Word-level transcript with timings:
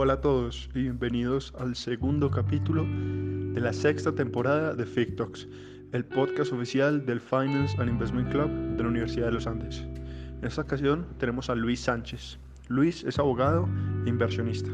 Hola 0.00 0.12
a 0.12 0.20
todos 0.20 0.70
y 0.76 0.82
bienvenidos 0.82 1.52
al 1.58 1.74
segundo 1.74 2.30
capítulo 2.30 2.84
de 2.84 3.60
la 3.60 3.72
sexta 3.72 4.14
temporada 4.14 4.72
de 4.72 4.86
FICTOX, 4.86 5.48
el 5.90 6.04
podcast 6.04 6.52
oficial 6.52 7.04
del 7.04 7.18
Finance 7.18 7.76
and 7.80 7.90
Investment 7.90 8.30
Club 8.30 8.48
de 8.76 8.82
la 8.84 8.90
Universidad 8.90 9.26
de 9.26 9.32
los 9.32 9.48
Andes. 9.48 9.80
En 9.80 10.44
esta 10.44 10.62
ocasión 10.62 11.04
tenemos 11.18 11.50
a 11.50 11.56
Luis 11.56 11.80
Sánchez. 11.80 12.38
Luis 12.68 13.02
es 13.02 13.18
abogado 13.18 13.68
e 14.06 14.08
inversionista. 14.08 14.70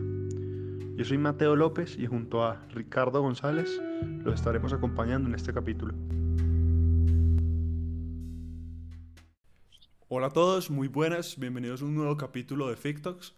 Yo 0.95 1.07
soy 1.07 1.17
Mateo 1.17 1.57
López 1.57 1.97
y 1.99 2.05
junto 2.05 2.45
a 2.45 2.61
Ricardo 2.75 3.23
González 3.23 3.81
los 4.25 4.35
estaremos 4.35 4.75
acompañando 4.75 5.27
en 5.31 5.37
este 5.37 5.55
capítulo. 5.55 5.95
Hola 10.09 10.27
a 10.27 10.33
todos, 10.33 10.71
muy 10.71 10.89
buenas, 10.89 11.39
bienvenidos 11.39 11.81
a 11.81 11.87
un 11.87 11.95
nuevo 11.95 12.15
capítulo 12.19 12.69
de 12.69 12.77
FICTOX. 12.77 13.33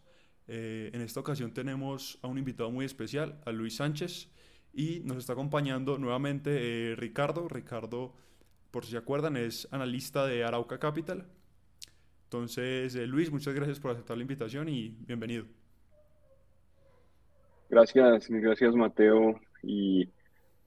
Eh, 0.48 0.90
en 0.92 1.00
esta 1.00 1.20
ocasión 1.20 1.52
tenemos 1.52 2.18
a 2.22 2.28
un 2.28 2.38
invitado 2.38 2.70
muy 2.70 2.84
especial, 2.84 3.40
a 3.44 3.52
Luis 3.52 3.76
Sánchez, 3.76 4.28
y 4.72 5.00
nos 5.04 5.18
está 5.18 5.32
acompañando 5.32 5.98
nuevamente 5.98 6.92
eh, 6.92 6.96
Ricardo. 6.96 7.48
Ricardo, 7.48 8.14
por 8.70 8.84
si 8.84 8.92
se 8.92 8.98
acuerdan, 8.98 9.36
es 9.36 9.66
analista 9.72 10.26
de 10.26 10.44
Arauca 10.44 10.78
Capital. 10.78 11.26
Entonces, 12.24 12.94
eh, 12.94 13.06
Luis, 13.06 13.30
muchas 13.30 13.54
gracias 13.54 13.80
por 13.80 13.92
aceptar 13.92 14.16
la 14.16 14.22
invitación 14.22 14.68
y 14.68 14.96
bienvenido. 15.06 15.44
Gracias, 17.68 18.28
gracias 18.28 18.74
Mateo 18.76 19.40
y 19.62 20.08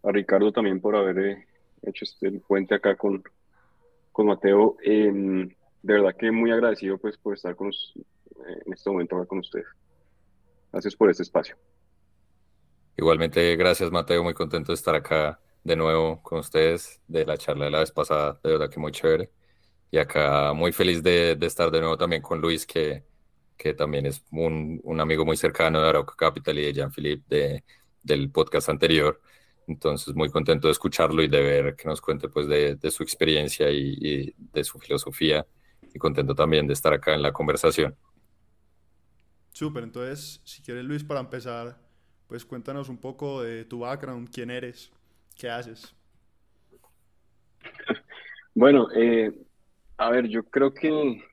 a 0.03 0.11
Ricardo 0.11 0.51
también 0.51 0.81
por 0.81 0.95
haber 0.95 1.45
hecho 1.81 2.03
este 2.03 2.31
puente 2.31 2.75
acá 2.75 2.95
con, 2.95 3.23
con 4.11 4.27
Mateo. 4.27 4.77
Em, 4.83 5.47
de 5.81 5.93
verdad 5.93 6.15
que 6.17 6.31
muy 6.31 6.51
agradecido 6.51 6.97
pues 6.97 7.17
por 7.17 7.35
estar 7.35 7.55
con, 7.55 7.71
en 8.65 8.73
este 8.73 8.89
momento 8.89 9.17
acá 9.17 9.25
con 9.25 9.39
ustedes. 9.39 9.67
Gracias 10.71 10.95
por 10.95 11.09
este 11.09 11.23
espacio. 11.23 11.55
Igualmente, 12.97 13.55
gracias 13.55 13.91
Mateo, 13.91 14.23
muy 14.23 14.33
contento 14.33 14.71
de 14.71 14.75
estar 14.75 14.93
acá 14.93 15.39
de 15.63 15.75
nuevo 15.75 16.21
con 16.21 16.39
ustedes, 16.39 17.01
de 17.07 17.25
la 17.25 17.37
charla 17.37 17.65
de 17.65 17.71
la 17.71 17.79
vez 17.79 17.91
pasada, 17.91 18.39
de 18.43 18.51
verdad 18.51 18.69
que 18.69 18.79
muy 18.79 18.91
chévere. 18.91 19.31
Y 19.91 19.97
acá 19.97 20.53
muy 20.53 20.71
feliz 20.71 21.01
de, 21.01 21.35
de 21.35 21.47
estar 21.47 21.71
de 21.71 21.79
nuevo 21.79 21.97
también 21.97 22.21
con 22.21 22.41
Luis, 22.41 22.65
que, 22.65 23.03
que 23.57 23.73
también 23.73 24.05
es 24.05 24.23
un, 24.31 24.79
un, 24.83 24.99
amigo 24.99 25.25
muy 25.25 25.37
cercano 25.37 25.81
de 25.81 25.89
Arauca 25.89 26.15
Capital 26.15 26.59
y 26.59 26.65
de 26.65 26.73
Jean-Philippe 26.73 27.23
de, 27.35 27.63
del 28.03 28.31
podcast 28.31 28.69
anterior. 28.69 29.21
Entonces, 29.67 30.15
muy 30.15 30.29
contento 30.29 30.67
de 30.67 30.73
escucharlo 30.73 31.21
y 31.23 31.27
de 31.27 31.41
ver 31.41 31.75
que 31.75 31.87
nos 31.87 32.01
cuente 32.01 32.29
pues 32.29 32.47
de, 32.47 32.75
de 32.75 32.91
su 32.91 33.03
experiencia 33.03 33.69
y, 33.71 33.97
y, 34.01 34.35
de 34.37 34.63
su 34.63 34.79
filosofía. 34.79 35.45
Y 35.93 35.99
contento 35.99 36.35
también 36.35 36.67
de 36.67 36.73
estar 36.73 36.93
acá 36.93 37.13
en 37.15 37.21
la 37.21 37.33
conversación. 37.33 37.95
Súper, 39.51 39.83
entonces, 39.83 40.41
si 40.43 40.61
quieres 40.61 40.85
Luis, 40.85 41.03
para 41.03 41.19
empezar, 41.19 41.77
pues 42.27 42.45
cuéntanos 42.45 42.89
un 42.89 42.97
poco 42.97 43.41
de 43.41 43.65
tu 43.65 43.79
background, 43.79 44.29
quién 44.31 44.51
eres, 44.51 44.91
qué 45.35 45.49
haces. 45.49 45.95
Bueno, 48.53 48.87
eh, 48.95 49.33
a 49.97 50.09
ver, 50.09 50.27
yo 50.27 50.43
creo 50.43 50.73
que 50.73 51.23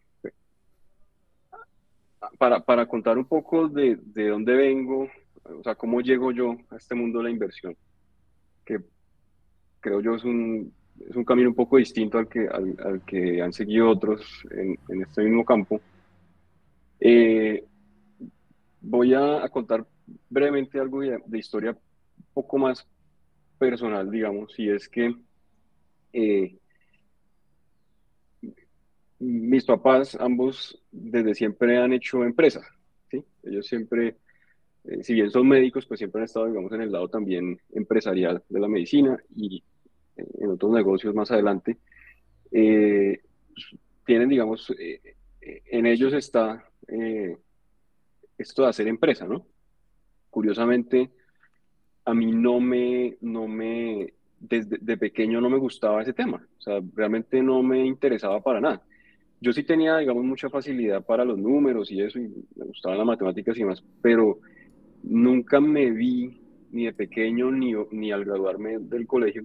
para, 2.39 2.61
para 2.61 2.87
contar 2.87 3.19
un 3.19 3.25
poco 3.25 3.69
de, 3.69 3.97
de, 3.97 4.29
dónde 4.29 4.55
vengo, 4.55 5.09
o 5.45 5.63
sea, 5.63 5.75
cómo 5.75 6.01
llego 6.01 6.33
yo 6.33 6.57
a 6.71 6.77
este 6.77 6.95
mundo 6.95 7.19
de 7.19 7.25
la 7.25 7.31
inversión, 7.31 7.77
que 8.65 8.79
creo 9.81 10.01
yo 10.01 10.15
es 10.15 10.25
un, 10.25 10.73
es 11.09 11.15
un 11.17 11.25
camino 11.25 11.49
un 11.49 11.55
poco 11.55 11.77
distinto 11.77 12.19
al 12.19 12.29
que, 12.29 12.49
al, 12.49 13.03
que 13.07 13.43
han 13.43 13.53
seguido 13.53 13.91
otros 13.91 14.45
en, 14.51 14.79
en 14.89 15.03
este 15.03 15.23
mismo 15.23 15.45
campo. 15.45 15.81
Eh, 17.01 17.65
voy 18.87 19.15
a, 19.15 19.49
contar 19.49 19.85
brevemente 20.31 20.79
algo 20.79 21.01
de, 21.01 21.39
historia 21.39 21.73
un 21.73 22.25
poco 22.33 22.59
más 22.59 22.87
personal, 23.59 24.11
digamos, 24.11 24.57
y 24.59 24.71
es 24.71 24.89
que 24.89 25.15
eh, 26.13 26.57
mis 29.19 29.65
papás, 29.65 30.17
ambos, 30.21 30.81
desde 30.93 31.35
siempre 31.35 31.79
han 31.79 31.93
hecho 31.93 32.23
empresa, 32.23 32.61
¿sí? 33.11 33.25
Ellos 33.43 33.67
siempre, 33.67 34.17
eh, 34.85 35.03
si 35.03 35.15
bien 35.15 35.31
son 35.31 35.49
médicos, 35.49 35.87
pues 35.87 35.99
siempre 35.99 36.21
han 36.21 36.27
estado, 36.27 36.47
digamos, 36.47 36.71
en 36.73 36.83
el 36.83 36.93
lado 36.93 37.09
también 37.09 37.61
empresarial 37.73 38.45
de 38.49 38.61
la 38.61 38.69
medicina 38.69 39.19
y 39.35 39.65
eh, 40.17 40.25
en 40.39 40.51
otros 40.51 40.71
negocios 40.73 41.15
más 41.15 41.31
adelante. 41.31 41.79
Eh, 42.53 43.21
tienen, 44.05 44.29
digamos, 44.29 44.73
en 45.41 45.87
ellos 45.87 46.13
está 46.13 46.65
esto 48.39 48.63
de 48.63 48.69
hacer 48.69 48.89
empresa, 48.89 49.27
¿no? 49.27 49.47
Curiosamente, 50.31 51.11
a 52.05 52.15
mí 52.15 52.33
no 52.33 52.61
me, 52.61 53.17
no 53.21 53.49
me, 53.49 54.13
desde 54.39 54.79
de 54.81 54.97
pequeño 54.97 55.41
no 55.41 55.51
me 55.51 55.59
gustaba 55.59 56.03
ese 56.03 56.13
tema, 56.13 56.47
o 56.59 56.61
sea, 56.61 56.81
realmente 56.95 57.43
no 57.43 57.63
me 57.63 57.85
interesaba 57.85 58.41
para 58.43 58.61
nada. 58.61 58.83
Yo 59.41 59.53
sí 59.53 59.65
tenía, 59.65 59.99
digamos, 59.99 60.25
mucha 60.25 60.49
facilidad 60.49 61.05
para 61.05 61.25
los 61.25 61.39
números 61.39 61.91
y 61.91 62.01
eso, 62.01 62.19
y 62.19 62.29
me 62.57 62.65
gustaban 62.67 62.99
las 62.99 63.07
matemáticas 63.07 63.57
y 63.57 63.61
demás, 63.61 63.83
pero 64.01 64.39
nunca 65.03 65.61
me 65.61 65.91
vi 65.91 66.41
ni 66.71 66.87
de 66.87 66.93
pequeño 66.93 67.51
ni, 67.51 67.73
ni 67.91 68.13
al 68.13 68.25
graduarme 68.25 68.79
del 68.79 69.07
colegio 69.07 69.45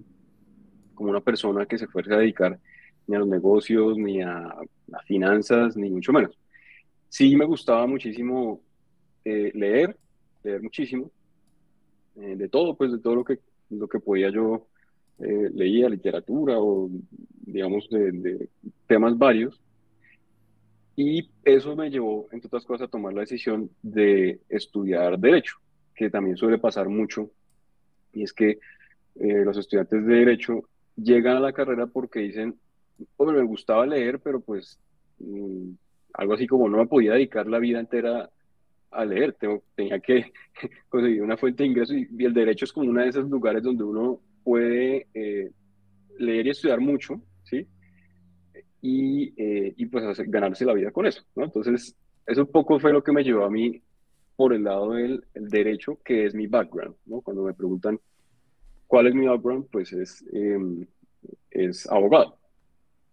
como 0.94 1.10
una 1.10 1.20
persona 1.20 1.66
que 1.66 1.78
se 1.78 1.86
fuese 1.86 2.12
a 2.12 2.18
dedicar 2.18 2.58
ni 3.06 3.16
a 3.16 3.18
los 3.18 3.28
negocios, 3.28 3.96
ni 3.98 4.22
a, 4.22 4.36
a 4.38 5.02
finanzas, 5.06 5.76
ni 5.76 5.90
mucho 5.90 6.12
menos. 6.12 6.38
Sí 7.08 7.36
me 7.36 7.44
gustaba 7.44 7.86
muchísimo 7.86 8.60
eh, 9.24 9.52
leer, 9.54 9.96
leer 10.42 10.62
muchísimo, 10.62 11.10
eh, 12.16 12.36
de 12.36 12.48
todo, 12.48 12.76
pues 12.76 12.92
de 12.92 12.98
todo 12.98 13.16
lo 13.16 13.24
que, 13.24 13.38
lo 13.70 13.88
que 13.88 14.00
podía 14.00 14.30
yo 14.30 14.66
eh, 15.18 15.50
leía, 15.54 15.88
literatura 15.88 16.58
o 16.58 16.90
digamos 17.46 17.88
de, 17.90 18.48
temas 18.86 19.16
varios. 19.16 19.60
Y 20.94 21.30
eso 21.44 21.74
me 21.74 21.90
llevó, 21.90 22.28
entre 22.32 22.48
otras 22.48 22.64
cosas, 22.64 22.88
a 22.88 22.90
tomar 22.90 23.14
la 23.14 23.22
decisión 23.22 23.70
de 23.82 24.40
estudiar 24.48 25.18
Derecho, 25.18 25.56
que 25.94 26.10
también 26.10 26.36
suele 26.36 26.58
pasar 26.58 26.88
mucho, 26.88 27.30
y 28.12 28.24
es 28.24 28.32
que 28.32 28.58
los 29.14 29.56
estudiantes 29.56 30.04
de 30.04 30.14
Derecho 30.14 30.68
llegan 30.96 31.36
a 31.36 31.40
la 31.40 31.52
carrera 31.52 31.86
porque 31.86 32.20
dicen, 32.20 32.58
hombre, 33.16 33.38
me 33.38 33.46
gustaba 33.46 33.86
leer, 33.86 34.20
pero 34.20 34.40
pues 34.40 34.78
mmm, 35.18 35.70
algo 36.14 36.34
así 36.34 36.46
como 36.46 36.68
no 36.68 36.78
me 36.78 36.86
podía 36.86 37.12
dedicar 37.12 37.46
la 37.46 37.58
vida 37.58 37.80
entera 37.80 38.30
a 38.92 39.04
leer, 39.04 39.34
tengo, 39.34 39.62
tenía 39.74 40.00
que 40.00 40.32
conseguir 40.88 41.22
una 41.22 41.36
fuente 41.36 41.62
de 41.62 41.70
ingreso 41.70 41.94
y, 41.94 42.08
y, 42.10 42.24
el 42.24 42.34
derecho 42.34 42.64
es 42.64 42.72
como 42.72 42.90
uno 42.90 43.02
de 43.02 43.08
esos 43.08 43.28
lugares 43.28 43.62
donde 43.62 43.84
uno 43.84 44.20
puede 44.44 45.06
eh, 45.14 45.50
leer 46.18 46.46
y 46.46 46.50
estudiar 46.50 46.80
mucho, 46.80 47.20
¿sí? 47.44 47.66
Y, 48.80 49.32
eh, 49.36 49.74
y 49.76 49.86
pues 49.86 50.04
hacer, 50.04 50.26
ganarse 50.28 50.64
la 50.64 50.74
vida 50.74 50.90
con 50.90 51.06
eso, 51.06 51.22
¿no? 51.36 51.44
Entonces, 51.44 51.96
eso 52.26 52.40
un 52.42 52.50
poco 52.50 52.78
fue 52.78 52.92
lo 52.92 53.02
que 53.02 53.12
me 53.12 53.24
llevó 53.24 53.44
a 53.44 53.50
mí 53.50 53.82
por 54.36 54.52
el 54.52 54.64
lado 54.64 54.92
del 54.92 55.24
el 55.34 55.48
derecho, 55.48 55.98
que 56.04 56.26
es 56.26 56.34
mi 56.34 56.46
background, 56.46 56.96
¿no? 57.06 57.20
Cuando 57.20 57.44
me 57.44 57.54
preguntan 57.54 57.98
cuál 58.86 59.06
es 59.06 59.14
mi 59.14 59.26
background, 59.26 59.66
pues 59.70 59.92
es, 59.92 60.24
eh, 60.32 60.58
es 61.50 61.88
abogado. 61.90 62.38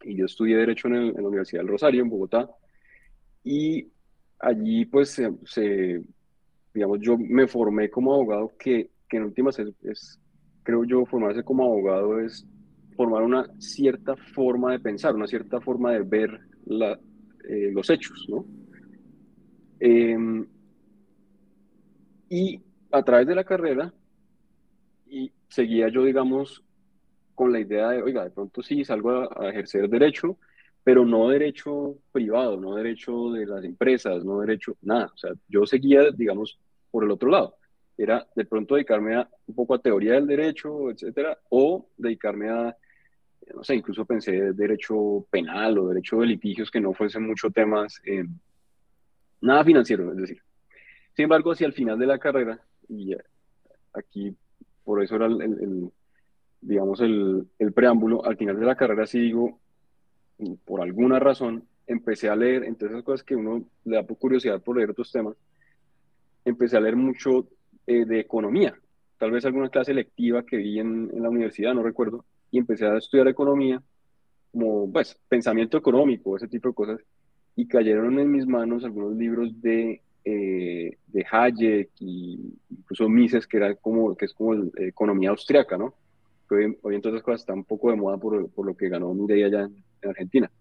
Y 0.02 0.16
yo 0.16 0.26
estudié 0.26 0.56
Derecho 0.56 0.88
en, 0.88 0.96
el, 0.96 1.10
en 1.10 1.22
la 1.22 1.28
Universidad 1.28 1.62
del 1.62 1.70
Rosario, 1.70 2.02
en 2.02 2.10
Bogotá, 2.10 2.50
y 3.44 3.92
allí 4.40 4.86
pues 4.86 5.22
se, 5.46 6.04
digamos, 6.74 7.00
yo 7.02 7.18
me 7.18 7.48
formé 7.48 7.90
como 7.90 8.14
abogado, 8.14 8.54
que, 8.58 8.90
que 9.08 9.18
en 9.18 9.24
últimas 9.24 9.60
es, 9.60 10.20
creo 10.64 10.84
yo, 10.84 11.06
formarse 11.06 11.44
como 11.44 11.66
abogado 11.66 12.20
es 12.20 12.46
formar 12.96 13.24
una 13.24 13.46
cierta 13.60 14.16
forma 14.16 14.72
de 14.72 14.80
pensar, 14.80 15.16
una 15.16 15.28
cierta 15.28 15.62
forma 15.62 15.92
de 15.92 16.02
ver 16.02 16.40
la, 16.66 17.00
eh, 17.48 17.72
los 17.74 17.90
hechos, 17.90 18.26
¿no? 18.30 18.46
Eh, 19.80 20.46
y 22.30 22.62
a 22.92 23.04
través 23.04 23.28
de 23.28 23.36
la 23.36 23.44
carrera, 23.44 23.94
y 25.08 25.32
seguía 25.48 25.90
yo, 25.90 26.04
digamos, 26.04 26.64
con 27.34 27.52
la 27.52 27.60
idea 27.60 27.90
de, 27.90 28.04
oiga, 28.04 28.24
de 28.24 28.32
pronto 28.32 28.62
sí 28.62 28.84
salgo 28.84 29.30
a 29.42 29.50
ejercer 29.50 29.90
derecho, 29.90 30.38
pero 30.84 31.06
no 31.06 31.30
derecho 31.30 31.98
privado, 32.12 32.58
no 32.58 32.76
derecho 32.76 33.32
de 33.32 33.46
las 33.46 33.64
empresas, 33.64 34.24
no 34.24 34.40
derecho, 34.40 34.76
nada. 34.82 35.12
O 35.14 35.18
sea, 35.18 35.32
yo 35.48 35.66
seguía, 35.66 36.12
digamos, 36.12 36.60
por 36.92 37.04
el 37.04 37.12
otro 37.12 37.30
lado. 37.30 37.56
Era 37.98 38.26
de 38.34 38.46
pronto 38.46 38.76
dedicarme 38.76 39.16
a, 39.16 39.30
un 39.48 39.56
poco 39.56 39.74
a 39.76 39.82
teoría 39.82 40.14
del 40.14 40.28
derecho, 40.28 40.90
etcétera, 40.90 41.38
o 41.50 41.90
dedicarme 41.98 42.50
a, 42.50 42.76
no 43.54 43.64
sé, 43.64 43.76
incluso 43.76 44.06
pensé 44.06 44.54
derecho 44.54 45.26
penal 45.30 45.78
o 45.80 45.90
derecho 45.90 46.20
de 46.20 46.28
litigios 46.28 46.72
que 46.72 46.80
no 46.80 46.94
fuesen 46.94 47.28
mucho 47.28 47.50
temas, 47.50 48.02
eh, 48.06 48.26
nada 49.42 49.64
financiero, 49.66 50.12
es 50.12 50.18
decir. 50.18 50.42
Sin 51.14 51.24
embargo, 51.24 51.52
hacia 51.52 51.68
el 51.68 51.74
final 51.74 52.00
de 52.00 52.08
la 52.08 52.20
carrera, 52.20 52.60
y 52.88 53.14
aquí 53.94 54.34
por 54.84 55.04
eso 55.04 55.18
era 55.18 55.26
el, 55.26 55.42
el, 55.42 55.92
digamos, 56.62 57.02
el, 57.02 57.48
el 57.60 57.74
preámbulo, 57.74 58.26
al 58.26 58.38
final 58.38 58.60
de 58.60 58.66
la 58.66 58.76
carrera 58.76 59.06
sí 59.06 59.20
digo, 59.20 59.59
por 60.66 60.82
alguna 60.82 61.20
razón, 61.20 61.64
empecé 61.88 62.30
a 62.30 62.36
leer, 62.36 62.64
entre 62.64 62.90
esas 62.90 63.04
cosas 63.04 63.24
que 63.24 63.36
uno 63.36 63.66
le 63.84 63.96
da 63.96 64.04
por 64.04 64.18
curiosidad 64.18 64.62
por 64.62 64.78
leer 64.78 64.92
otros 64.92 65.12
temas, 65.12 65.36
empecé 66.46 66.78
a 66.78 66.82
leer 66.82 66.96
mucho 66.96 67.48
eh, 67.88 68.06
de 68.06 68.20
economía, 68.20 68.76
tal 69.18 69.32
vez 69.32 69.46
alguna 69.46 69.70
clase 69.70 69.94
lectiva 69.94 70.46
que 70.46 70.58
vi 70.58 70.80
en, 70.80 71.10
en, 71.14 71.24
la 71.24 71.30
universidad, 71.30 71.74
no 71.74 71.84
recuerdo, 71.84 72.26
y 72.52 72.60
empecé 72.60 72.86
a 72.86 72.98
estudiar 72.98 73.28
economía, 73.28 73.82
como 74.52 74.92
pues 74.92 75.20
pensamiento 75.28 75.78
económico, 75.78 76.38
ese 76.38 76.48
tipo 76.48 76.70
de 76.70 76.76
cosas, 76.76 77.02
y 77.56 77.68
cayeron 77.68 78.20
en 78.20 78.32
mis 78.32 78.48
manos 78.48 78.86
algunos 78.86 79.16
libros 79.16 79.62
de, 79.62 80.02
eh, 80.24 80.98
de 81.08 81.26
Hayek 81.30 81.90
y 82.00 82.54
incluso 82.70 83.10
Mises, 83.10 83.48
que, 83.48 83.58
era 83.58 83.76
como, 83.76 84.16
que 84.16 84.26
es 84.26 84.34
como 84.34 84.54
la 84.54 84.70
economía 84.78 85.32
austriaca, 85.32 85.78
¿no? 85.78 85.94
Hoy, 86.50 86.78
hoy 86.82 86.96
entonces 86.96 87.22
cosas 87.22 87.42
están 87.42 87.60
un 87.60 87.66
poco 87.66 87.92
de 87.92 87.98
moda 87.98 88.18
por, 88.18 88.50
por 88.50 88.66
lo 88.66 88.76
que 88.76 88.90
ganó 88.90 89.14
Mireia 89.14 89.48
allá 89.48 89.62
en, 89.64 89.84
en 90.02 90.10
Argentina. 90.10 90.52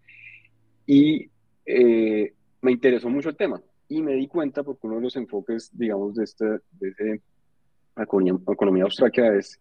Y 0.87 1.31
eh, 1.67 2.32
me 2.62 2.73
interesó 2.73 3.08
mucho 3.11 3.29
el 3.29 3.37
tema 3.37 3.61
y 3.88 4.02
me 4.02 4.14
di 4.14 4.26
cuenta 4.26 4.62
porque 4.62 4.87
uno 4.87 4.96
de 4.96 5.02
los 5.02 5.17
enfoques, 5.17 5.70
digamos, 5.73 6.14
de, 6.14 6.25
este, 6.25 6.44
de 6.44 6.88
ese 6.88 7.23
economía, 7.96 8.35
economía 8.52 8.85
austriaca 8.85 9.35
es 9.35 9.61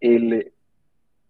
el 0.00 0.52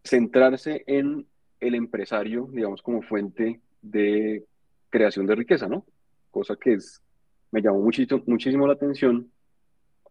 centrarse 0.04 0.84
en 0.86 1.26
el 1.60 1.74
empresario, 1.74 2.48
digamos, 2.52 2.82
como 2.82 3.02
fuente 3.02 3.60
de 3.82 4.46
creación 4.90 5.26
de 5.26 5.34
riqueza, 5.34 5.68
¿no? 5.68 5.84
Cosa 6.30 6.56
que 6.56 6.74
es, 6.74 7.02
me 7.50 7.60
llamó 7.60 7.80
muchísimo, 7.80 8.22
muchísimo 8.26 8.66
la 8.66 8.74
atención 8.74 9.30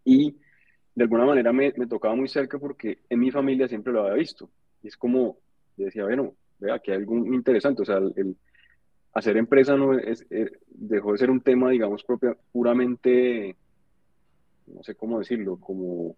y 0.03 0.35
de 0.95 1.03
alguna 1.03 1.25
manera 1.25 1.53
me, 1.53 1.73
me, 1.77 1.87
tocaba 1.87 2.15
muy 2.15 2.27
cerca 2.27 2.57
porque 2.57 2.99
en 3.09 3.19
mi 3.19 3.31
familia 3.31 3.67
siempre 3.67 3.93
lo 3.93 4.01
había 4.01 4.15
visto. 4.15 4.49
Y 4.81 4.87
es 4.87 4.97
como, 4.97 5.37
decía, 5.75 6.03
bueno, 6.05 6.33
vea, 6.59 6.79
que 6.79 6.91
hay 6.91 6.97
algo 6.97 7.15
interesante, 7.17 7.81
o 7.81 7.85
sea, 7.85 7.97
el, 7.97 8.35
hacer 9.13 9.37
empresa 9.37 9.75
no 9.75 9.97
eh, 9.97 10.15
dejó 10.67 11.11
de 11.11 11.17
ser 11.17 11.29
un 11.29 11.41
tema, 11.41 11.71
digamos, 11.71 12.03
propia, 12.03 12.35
puramente, 12.51 13.55
no 14.67 14.83
sé 14.83 14.95
cómo 14.95 15.19
decirlo, 15.19 15.57
como 15.57 16.15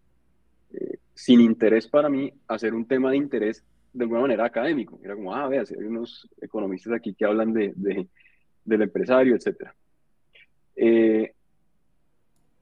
eh, 0.73 0.97
sin 1.13 1.41
interés 1.41 1.87
para 1.87 2.09
mí, 2.09 2.31
hacer 2.47 2.73
un 2.73 2.85
tema 2.85 3.11
de 3.11 3.17
interés 3.17 3.63
de 3.93 4.03
alguna 4.03 4.21
manera 4.21 4.45
académico. 4.45 4.99
Era 5.03 5.15
como, 5.15 5.33
ah, 5.33 5.47
vea, 5.47 5.61
hay 5.61 5.85
unos 5.85 6.27
economistas 6.41 6.93
aquí 6.93 7.13
que 7.13 7.25
hablan 7.25 7.53
de, 7.53 7.73
de 7.75 8.07
del 8.69 8.83
empresario, 8.83 9.35
etc. 9.35 9.69
Eh, 10.75 11.33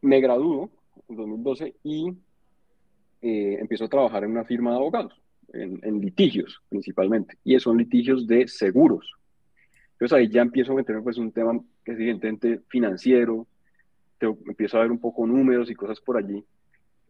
me 0.01 0.21
graduó 0.21 0.69
en 1.09 1.15
2012 1.15 1.75
y 1.83 2.09
eh, 3.21 3.57
empiezo 3.59 3.85
a 3.85 3.89
trabajar 3.89 4.23
en 4.23 4.31
una 4.31 4.45
firma 4.45 4.71
de 4.71 4.77
abogados, 4.77 5.21
en, 5.53 5.79
en, 5.83 6.01
litigios 6.01 6.61
principalmente, 6.69 7.37
y 7.43 7.59
son 7.59 7.77
litigios 7.77 8.27
de 8.27 8.47
seguros. 8.47 9.11
Entonces 9.93 10.17
ahí 10.17 10.29
ya 10.29 10.41
empiezo 10.41 10.73
a 10.73 10.75
meterme 10.75 11.01
pues 11.01 11.17
un 11.17 11.31
tema 11.31 11.59
que 11.83 11.91
es 11.91 11.97
evidentemente 11.97 12.61
financiero, 12.67 13.47
te, 14.19 14.27
empiezo 14.27 14.77
a 14.77 14.81
ver 14.81 14.91
un 14.91 14.99
poco 14.99 15.25
números 15.25 15.69
y 15.69 15.75
cosas 15.75 15.99
por 15.99 16.17
allí. 16.17 16.43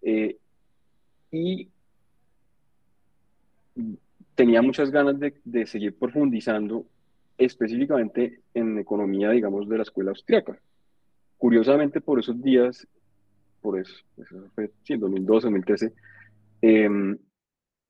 Eh, 0.02 0.38
y 1.32 1.68
tenía 4.36 4.62
muchas 4.62 4.92
ganas 4.92 5.20
de, 5.20 5.34
de, 5.44 5.66
seguir 5.66 5.98
profundizando 5.98 6.86
específicamente 7.38 8.42
en 8.54 8.80
economía, 8.80 9.32
digamos, 9.32 9.68
de 9.68 9.78
la 9.78 9.84
escuela 9.84 10.12
austriaca. 10.12 10.58
Curiosamente, 11.38 12.02
por 12.02 12.20
esos 12.20 12.42
días, 12.42 12.88
por 13.62 13.80
eso, 13.80 13.94
eso 14.18 14.50
fue 14.56 14.72
sí, 14.84 14.96
2012, 14.96 15.48
2013, 15.48 15.94
eh, 16.62 16.90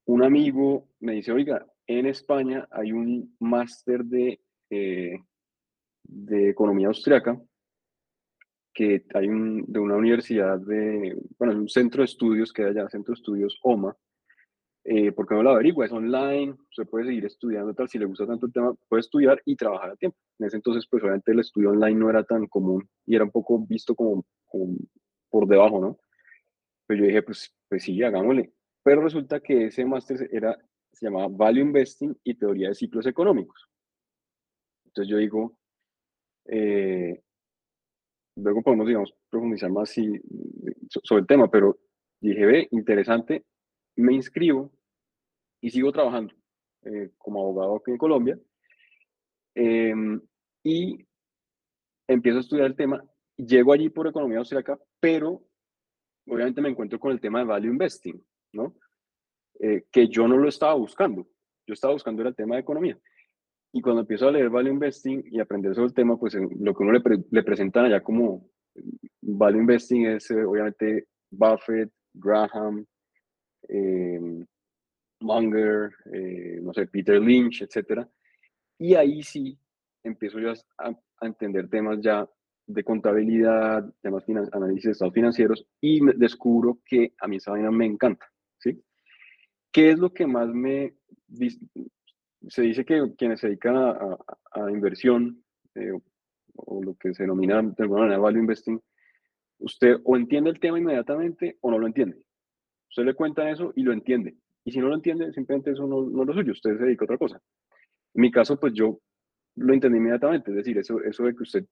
un 0.07 0.23
amigo 0.23 0.89
me 0.99 1.13
dice, 1.13 1.31
oiga, 1.31 1.65
en 1.85 2.05
España 2.05 2.67
hay 2.71 2.91
un 2.91 3.35
máster 3.39 4.03
de 4.03 4.41
eh, 4.69 5.19
de 6.07 6.49
economía 6.49 6.87
austriaca, 6.87 7.39
que 8.73 9.05
hay 9.13 9.27
un, 9.27 9.65
de 9.67 9.79
una 9.79 9.95
universidad 9.95 10.59
de, 10.59 11.17
bueno, 11.37 11.53
un 11.53 11.69
centro 11.69 12.01
de 12.01 12.05
estudios 12.05 12.53
que 12.53 12.63
hay 12.63 12.69
allá, 12.69 12.89
centro 12.89 13.13
de 13.13 13.19
estudios 13.19 13.59
OMA, 13.63 13.95
eh, 14.83 15.11
porque 15.11 15.35
no 15.35 15.43
lo 15.43 15.51
averigua, 15.51 15.85
es 15.85 15.91
online, 15.91 16.55
se 16.71 16.85
puede 16.85 17.07
seguir 17.07 17.25
estudiando, 17.25 17.73
tal, 17.73 17.89
si 17.89 17.97
le 17.97 18.05
gusta 18.05 18.25
tanto 18.25 18.45
el 18.45 18.53
tema, 18.53 18.73
puede 18.87 19.01
estudiar 19.01 19.41
y 19.45 19.55
trabajar 19.55 19.91
a 19.91 19.95
tiempo. 19.95 20.17
En 20.39 20.47
ese 20.47 20.57
entonces, 20.57 20.87
pues 20.89 21.03
obviamente 21.03 21.31
el 21.31 21.39
estudio 21.39 21.71
online 21.71 21.99
no 21.99 22.09
era 22.09 22.23
tan 22.23 22.45
común 22.47 22.87
y 23.05 23.15
era 23.15 23.25
un 23.25 23.31
poco 23.31 23.59
visto 23.67 23.95
como, 23.95 24.25
como 24.45 24.77
por 25.29 25.47
debajo, 25.47 25.81
¿no? 25.81 25.97
Pero 26.85 27.01
yo 27.01 27.07
dije, 27.07 27.23
pues, 27.23 27.53
pues 27.67 27.83
sí, 27.83 28.01
hagámosle. 28.01 28.53
Pero 28.87 29.01
resulta 29.01 29.41
que 29.41 29.65
ese 29.65 29.83
máster 29.83 30.29
era, 30.31 30.57
se 30.93 31.07
llamaba 31.07 31.27
Value 31.29 31.59
Investing 31.59 32.17
y 32.23 32.35
Teoría 32.35 32.69
de 32.69 32.73
Ciclos 32.73 33.05
Económicos. 33.05 33.67
Entonces 34.85 35.11
yo 35.11 35.17
digo, 35.17 35.57
eh, 36.45 37.21
luego 38.37 38.61
podemos, 38.61 38.87
digamos, 38.87 39.13
profundizar 39.29 39.69
más 39.71 39.89
si, 39.89 40.09
sobre 41.03 41.19
el 41.19 41.27
tema, 41.27 41.51
pero 41.51 41.77
dije, 42.21 42.45
ve, 42.45 42.67
interesante, 42.71 43.43
me 43.97 44.13
inscribo 44.13 44.71
y 45.59 45.69
sigo 45.69 45.91
trabajando 45.91 46.33
eh, 46.83 47.11
como 47.17 47.41
abogado 47.41 47.75
aquí 47.75 47.91
en 47.91 47.97
Colombia. 47.97 48.39
Eh, 49.53 49.93
y 50.63 51.05
empiezo 52.07 52.37
a 52.37 52.41
estudiar 52.41 52.67
el 52.67 52.77
tema. 52.77 53.03
Llego 53.35 53.73
allí 53.73 53.89
por 53.89 54.07
economía 54.07 54.37
austriaca, 54.37 54.79
pero 55.01 55.43
obviamente 56.25 56.61
me 56.61 56.69
encuentro 56.69 56.97
con 57.01 57.11
el 57.11 57.19
tema 57.19 57.39
de 57.39 57.45
value 57.45 57.71
investing, 57.73 58.25
¿no? 58.53 58.75
Eh, 59.59 59.85
que 59.91 60.07
yo 60.07 60.27
no 60.27 60.37
lo 60.37 60.49
estaba 60.49 60.73
buscando. 60.75 61.27
Yo 61.65 61.73
estaba 61.73 61.93
buscando 61.93 62.23
el 62.23 62.35
tema 62.35 62.55
de 62.55 62.61
economía. 62.61 62.97
Y 63.73 63.81
cuando 63.81 64.01
empiezo 64.01 64.27
a 64.27 64.31
leer 64.31 64.49
Value 64.49 64.71
Investing 64.71 65.23
y 65.31 65.39
aprender 65.39 65.75
sobre 65.75 65.87
el 65.87 65.93
tema, 65.93 66.17
pues 66.17 66.35
lo 66.35 66.73
que 66.73 66.83
uno 66.83 66.93
le, 66.93 67.01
pre 67.01 67.43
presentan 67.43 67.85
allá 67.85 68.01
como 68.01 68.49
Value 69.21 69.59
Investing 69.59 70.05
es 70.05 70.31
eh, 70.31 70.43
obviamente 70.43 71.07
Buffett, 71.29 71.91
Graham, 72.13 72.85
eh, 73.67 74.45
Munger, 75.21 75.91
eh, 76.13 76.59
no 76.61 76.73
sé, 76.73 76.87
Peter 76.87 77.19
Lynch, 77.19 77.61
etc. 77.61 78.07
Y 78.79 78.95
ahí 78.95 79.23
sí 79.23 79.57
empiezo 80.03 80.39
yo 80.39 80.53
a, 80.77 80.95
entender 81.21 81.67
temas 81.69 81.99
ya 82.01 82.29
de 82.67 82.83
contabilidad, 82.83 83.83
temas 84.01 84.23
análisis 84.51 84.83
de 84.83 84.91
estados 84.91 85.13
financieros 85.13 85.65
y 85.81 86.05
descubro 86.15 86.79
que 86.85 87.13
a 87.19 87.27
mí 87.27 87.37
esa 87.37 87.51
vaina 87.51 87.71
me 87.71 87.85
encanta. 87.85 88.31
¿Qué 89.71 89.91
es 89.91 89.99
lo 89.99 90.13
que 90.13 90.25
más 90.25 90.49
me, 90.49 90.95
se 92.47 92.61
dice 92.61 92.85
que 92.85 93.13
quienes 93.17 93.39
se 93.39 93.47
dedican 93.47 93.75
a, 93.75 94.17
a, 94.51 94.71
inversión 94.71 95.43
eh, 95.75 95.91
o 96.55 96.83
lo 96.83 96.95
que 96.95 97.13
se 97.13 97.23
denomina 97.23 97.61
de 97.61 97.83
alguna 97.83 98.01
manera 98.01 98.19
value 98.19 98.39
investing, 98.39 98.81
usted 99.59 99.97
o 100.03 100.15
entiende 100.15 100.49
el 100.49 100.59
tema 100.59 100.79
inmediatamente 100.79 101.57
o 101.61 101.71
no 101.71 101.77
lo 101.77 101.87
entiende. 101.87 102.21
Usted 102.89 103.03
le 103.03 103.13
cuenta 103.13 103.49
eso 103.49 103.73
y 103.75 103.83
lo 103.83 103.93
entiende. 103.93 104.35
Y 104.63 104.71
si 104.71 104.79
no 104.79 104.87
lo 104.87 104.95
entiende, 104.95 105.31
simplemente 105.33 105.71
eso 105.71 105.87
no, 105.87 106.01
no 106.01 106.23
es 106.23 106.27
lo 106.27 106.33
suyo, 106.33 106.51
usted 106.51 106.77
se 106.77 106.83
dedica 106.83 107.03
a 107.03 107.05
otra 107.05 107.17
cosa. 107.17 107.41
En 108.13 108.21
mi 108.21 108.31
caso, 108.31 108.59
pues 108.59 108.73
yo 108.73 108.99
lo 109.55 109.73
entendí 109.73 109.97
inmediatamente, 109.97 110.51
es 110.51 110.57
decir, 110.57 110.77
eso, 110.77 111.01
eso 111.01 111.23
de 111.23 111.35
que 111.35 111.43
usted 111.43 111.65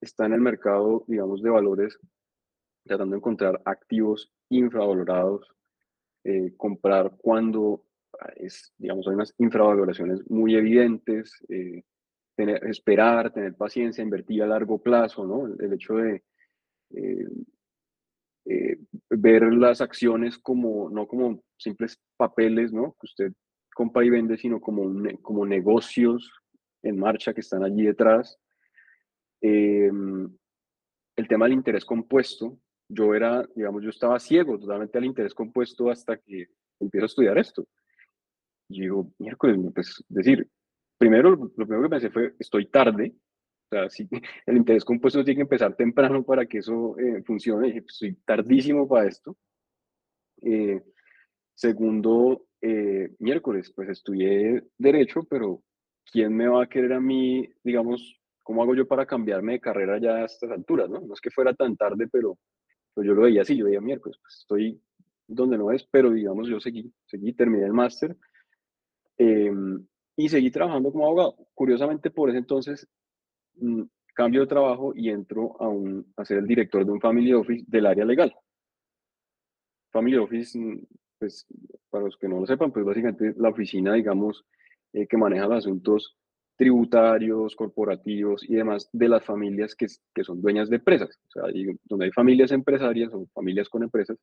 está 0.00 0.26
en 0.26 0.32
el 0.34 0.40
mercado, 0.40 1.04
digamos, 1.06 1.42
de 1.42 1.50
valores, 1.50 1.98
tratando 2.84 3.14
de 3.14 3.18
encontrar 3.18 3.60
activos 3.64 4.32
infravalorados, 4.48 5.46
eh, 6.24 6.54
comprar 6.56 7.12
cuando 7.18 7.84
es, 8.36 8.72
digamos, 8.78 9.06
hay 9.06 9.14
unas 9.14 9.34
infravaloraciones 9.38 10.28
muy 10.30 10.54
evidentes, 10.54 11.44
eh, 11.48 11.82
tener, 12.36 12.64
esperar, 12.66 13.32
tener 13.32 13.54
paciencia, 13.54 14.02
invertir 14.02 14.42
a 14.42 14.46
largo 14.46 14.78
plazo, 14.78 15.26
¿no? 15.26 15.46
El, 15.46 15.72
hecho 15.72 15.94
de 15.96 16.22
eh, 16.90 18.78
ver 19.10 19.42
las 19.52 19.80
acciones 19.80 20.38
como, 20.38 20.88
no 20.90 21.06
como 21.06 21.42
simples 21.56 22.00
papeles, 22.16 22.72
¿no? 22.72 22.92
Que 22.92 23.04
usted 23.04 23.32
compra 23.74 24.04
y 24.04 24.10
vende, 24.10 24.36
sino 24.36 24.60
como, 24.60 24.90
como 25.22 25.46
negocios 25.46 26.32
en 26.82 26.98
marcha 26.98 27.34
que 27.34 27.40
están 27.40 27.62
allí 27.62 27.84
detrás. 27.84 28.38
Em, 29.40 30.36
el 31.16 31.28
tema 31.28 31.44
del 31.44 31.54
interés 31.54 31.84
compuesto, 31.84 32.58
yo 32.88 33.14
era, 33.14 33.46
digamos, 33.54 33.82
yo 33.82 33.90
estaba 33.90 34.18
ciego 34.18 34.58
totalmente 34.58 34.98
al 34.98 35.04
interés 35.04 35.34
compuesto 35.34 35.90
hasta 35.90 36.16
que 36.16 36.48
empiezo 36.80 37.04
a 37.04 37.06
estudiar 37.06 37.38
esto. 37.38 37.66
Y 38.68 38.82
digo, 38.82 39.12
miércoles, 39.18 39.58
pues 39.74 40.04
decir, 40.08 40.48
primero, 40.96 41.30
lo 41.30 41.48
primero 41.50 41.82
que 41.82 41.88
pensé 41.88 42.10
fue, 42.10 42.34
estoy 42.38 42.66
tarde. 42.66 43.14
O 43.70 43.76
sea, 43.76 43.90
si 43.90 44.08
el 44.46 44.56
interés 44.56 44.84
compuesto 44.84 45.24
tiene 45.24 45.38
que 45.38 45.42
empezar 45.42 45.74
temprano 45.76 46.22
para 46.24 46.46
que 46.46 46.58
eso 46.58 46.98
eh, 46.98 47.22
funcione. 47.24 47.68
dije, 47.68 47.82
pues, 47.82 47.94
estoy 47.94 48.14
tardísimo 48.24 48.88
para 48.88 49.08
esto. 49.08 49.36
Eh, 50.42 50.82
segundo, 51.54 52.46
eh, 52.60 53.14
miércoles, 53.18 53.72
pues 53.74 53.88
estudié 53.88 54.62
Derecho, 54.76 55.24
pero 55.24 55.62
¿quién 56.10 56.34
me 56.34 56.48
va 56.48 56.64
a 56.64 56.68
querer 56.68 56.92
a 56.94 57.00
mí, 57.00 57.48
digamos, 57.62 58.18
cómo 58.42 58.62
hago 58.62 58.74
yo 58.74 58.86
para 58.86 59.06
cambiarme 59.06 59.52
de 59.52 59.60
carrera 59.60 59.98
ya 59.98 60.16
a 60.16 60.24
estas 60.24 60.50
alturas, 60.50 60.88
no? 60.88 61.00
No 61.00 61.14
es 61.14 61.20
que 61.20 61.30
fuera 61.30 61.52
tan 61.54 61.76
tarde, 61.76 62.08
pero 62.10 62.38
pues 62.98 63.06
yo 63.06 63.14
lo 63.14 63.22
veía 63.22 63.42
así, 63.42 63.56
yo 63.56 63.66
veía 63.66 63.80
miércoles, 63.80 64.18
pues 64.20 64.38
estoy 64.38 64.80
donde 65.28 65.56
no 65.56 65.70
es, 65.70 65.84
pero 65.84 66.10
digamos, 66.10 66.48
yo 66.48 66.58
seguí, 66.58 66.92
seguí, 67.06 67.32
terminé 67.32 67.66
el 67.66 67.72
máster 67.72 68.16
Em, 69.18 69.84
y 70.16 70.28
seguí 70.28 70.50
trabajando 70.50 70.92
como 70.92 71.06
abogado. 71.06 71.36
Curiosamente, 71.54 72.10
por 72.10 72.30
ese 72.30 72.38
entonces, 72.38 72.88
mm, 73.56 73.82
cambio 74.14 74.42
de 74.42 74.46
trabajo 74.46 74.92
y 74.94 75.10
entro 75.10 75.60
a, 75.60 75.68
un, 75.68 76.12
a 76.16 76.24
ser 76.24 76.38
el 76.38 76.46
director 76.46 76.84
de 76.84 76.92
un 76.92 77.00
family 77.00 77.32
office 77.32 77.64
del 77.68 77.86
área 77.86 78.04
legal. 78.04 78.34
Family 79.90 80.16
office, 80.16 80.58
mm, 80.58 80.86
pues 81.18 81.46
para 81.90 82.04
los 82.04 82.16
que 82.16 82.28
no 82.28 82.40
lo 82.40 82.46
sepan, 82.46 82.72
pues 82.72 82.84
básicamente 82.84 83.34
la 83.36 83.48
oficina, 83.50 83.94
digamos, 83.94 84.44
eh, 84.92 85.06
que 85.06 85.16
maneja 85.16 85.46
los 85.48 85.58
asuntos 85.58 86.16
tributarios, 86.58 87.54
corporativos 87.54 88.42
y 88.42 88.56
demás 88.56 88.90
de 88.92 89.08
las 89.08 89.24
familias 89.24 89.76
que, 89.76 89.86
son 90.24 90.42
dueñas 90.42 90.68
de 90.68 90.76
empresas. 90.76 91.16
O 91.28 91.30
sea, 91.30 91.42
donde 91.84 92.06
hay 92.06 92.10
familias 92.10 92.50
empresarias 92.50 93.10
o 93.14 93.26
familias 93.32 93.68
con 93.68 93.84
empresas, 93.84 94.18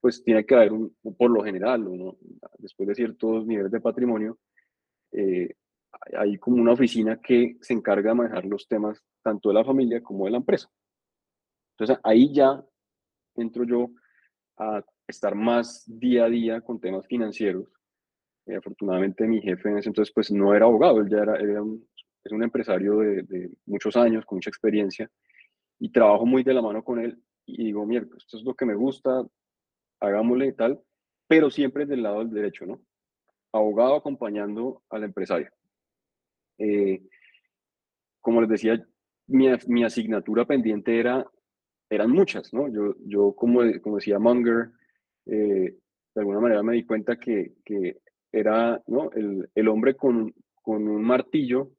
pues 0.00 0.24
tiene 0.24 0.46
que 0.46 0.54
haber, 0.54 0.72
un, 0.72 0.96
por 1.18 1.30
lo 1.30 1.44
general, 1.44 1.86
uno, 1.86 2.16
después 2.56 2.88
de 2.88 2.94
ciertos 2.94 3.46
niveles 3.46 3.70
de 3.70 3.82
patrimonio, 3.82 4.38
eh, 5.12 5.54
hay 6.16 6.38
como 6.38 6.56
una 6.56 6.72
oficina 6.72 7.20
que 7.20 7.58
se 7.60 7.74
encarga 7.74 8.10
de 8.10 8.16
manejar 8.16 8.46
los 8.46 8.66
temas 8.66 9.04
tanto 9.22 9.50
de 9.50 9.54
la 9.56 9.64
familia 9.64 10.02
como 10.02 10.24
de 10.24 10.30
la 10.30 10.38
empresa. 10.38 10.70
Entonces 11.76 11.98
ahí 12.02 12.32
ya 12.32 12.64
entro 13.36 13.64
yo 13.64 13.90
a 14.56 14.82
estar 15.06 15.34
más 15.34 15.84
día 15.86 16.24
a 16.24 16.30
día 16.30 16.60
con 16.62 16.80
temas 16.80 17.06
financieros 17.06 17.68
eh, 18.46 18.56
afortunadamente 18.56 19.26
mi 19.26 19.40
jefe 19.40 19.68
en 19.68 19.78
ese 19.78 19.88
entonces 19.88 20.12
pues 20.14 20.30
no 20.30 20.54
era 20.54 20.66
abogado, 20.66 21.00
él 21.00 21.08
ya 21.08 21.18
era, 21.18 21.36
era 21.36 21.62
un, 21.62 21.86
es 22.22 22.32
un 22.32 22.42
empresario 22.42 22.98
de, 22.98 23.22
de, 23.22 23.50
muchos 23.66 23.96
años, 23.96 24.24
con 24.24 24.36
mucha 24.36 24.50
experiencia, 24.50 25.10
y 25.78 25.90
trabajo 25.90 26.26
muy 26.26 26.42
de 26.42 26.54
la 26.54 26.62
mano 26.62 26.82
con 26.82 26.98
él 26.98 27.18
y 27.46 27.64
digo, 27.64 27.84
mierda, 27.86 28.16
esto 28.16 28.38
es 28.38 28.44
lo 28.44 28.54
que 28.54 28.64
me 28.64 28.74
gusta, 28.74 29.26
hagámosle 30.00 30.46
y 30.46 30.52
tal, 30.52 30.80
pero 31.26 31.50
siempre 31.50 31.86
del 31.86 32.02
lado 32.02 32.20
del 32.20 32.30
derecho, 32.30 32.66
¿no? 32.66 32.80
Abogado 33.52 33.96
acompañando 33.96 34.82
al 34.90 35.04
empresario. 35.04 35.50
Eh, 36.58 37.02
como 38.20 38.40
les 38.40 38.50
decía, 38.50 38.86
mi, 39.26 39.48
mi, 39.66 39.84
asignatura 39.84 40.44
pendiente 40.44 40.98
era, 40.98 41.26
eran 41.90 42.10
muchas, 42.10 42.52
¿no? 42.52 42.68
Yo, 42.68 42.94
yo 43.06 43.34
como, 43.34 43.60
como 43.82 43.96
decía 43.96 44.18
Munger, 44.18 44.70
eh, 45.26 45.76
de 46.14 46.20
alguna 46.20 46.40
manera 46.40 46.62
me 46.62 46.74
di 46.74 46.84
cuenta 46.84 47.18
que, 47.18 47.54
que 47.64 47.98
era 48.34 48.82
¿no? 48.86 49.10
el, 49.12 49.48
el 49.54 49.68
hombre 49.68 49.94
con, 49.96 50.34
con, 50.62 50.88
un 50.88 51.02
martillo 51.02 51.70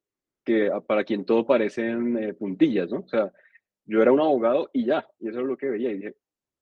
que 0.44 0.70
para 0.86 1.04
quien 1.04 1.24
todo 1.24 1.44
parecen 1.44 2.16
eh, 2.16 2.34
puntillas, 2.34 2.90
¿no? 2.90 3.00
O 3.00 3.08
sea, 3.08 3.30
yo 3.84 4.00
era 4.00 4.12
un 4.12 4.20
abogado 4.20 4.70
y 4.72 4.86
ya, 4.86 5.06
y 5.18 5.28
eso 5.28 5.40
es 5.40 5.46
lo 5.46 5.56
que 5.56 5.68
veía. 5.68 5.90
Y 5.90 5.96
dije, 5.96 6.14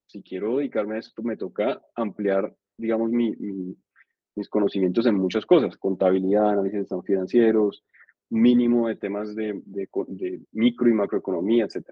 si 0.06 0.22
quiero 0.22 0.56
dedicarme 0.56 0.96
a 0.96 0.98
esto, 0.98 1.22
me 1.22 1.36
toca 1.36 1.80
ampliar, 1.94 2.54
digamos, 2.76 3.10
mi, 3.10 3.34
mis 4.34 4.48
conocimientos 4.48 5.06
en 5.06 5.14
muchas 5.14 5.46
cosas, 5.46 5.76
contabilidad, 5.76 6.50
análisis 6.50 6.88
de 6.88 7.02
financieros, 7.02 7.84
mínimo 8.30 8.88
de 8.88 8.96
temas 8.96 9.34
de, 9.34 9.60
de, 9.64 9.88
de 10.08 10.40
micro 10.52 10.88
y 10.88 10.92
macroeconomía, 10.92 11.66
etc. 11.66 11.88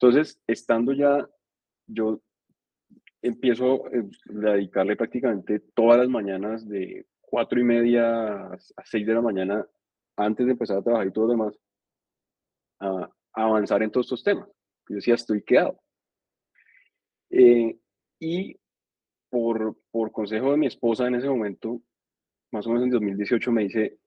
Entonces, 0.00 0.40
estando 0.46 0.92
ya 0.92 1.28
yo 1.86 2.20
empiezo 3.22 3.86
eh, 3.90 4.08
a 4.28 4.52
dedicarle 4.52 4.96
prácticamente 4.96 5.60
todas 5.74 5.98
las 5.98 6.08
mañanas 6.08 6.68
de 6.68 7.06
cuatro 7.20 7.60
y 7.60 7.64
media 7.64 8.46
a 8.46 8.84
seis 8.84 9.06
de 9.06 9.14
la 9.14 9.20
mañana 9.20 9.66
antes 10.16 10.46
de 10.46 10.52
empezar 10.52 10.78
a 10.78 10.82
trabajar 10.82 11.06
y 11.06 11.12
todo 11.12 11.26
lo 11.26 11.32
demás, 11.32 11.58
a, 12.80 13.10
avanzar 13.32 13.82
en 13.82 13.90
todos 13.90 14.06
estos 14.06 14.24
temas. 14.24 14.48
Yo 14.88 14.96
decía, 14.96 15.14
estoy 15.14 15.42
quedado. 15.42 15.80
Eh, 17.30 17.78
y 18.18 18.56
por, 19.30 19.76
por 19.90 20.10
consejo 20.10 20.50
de 20.50 20.56
mi 20.56 20.66
esposa 20.66 21.06
en 21.06 21.14
ese 21.14 21.28
momento, 21.28 21.80
más 22.50 22.66
o 22.66 22.70
menos 22.70 22.84
en 22.84 22.90
2018, 22.90 23.52
me 23.52 23.62
dice, 23.62 23.98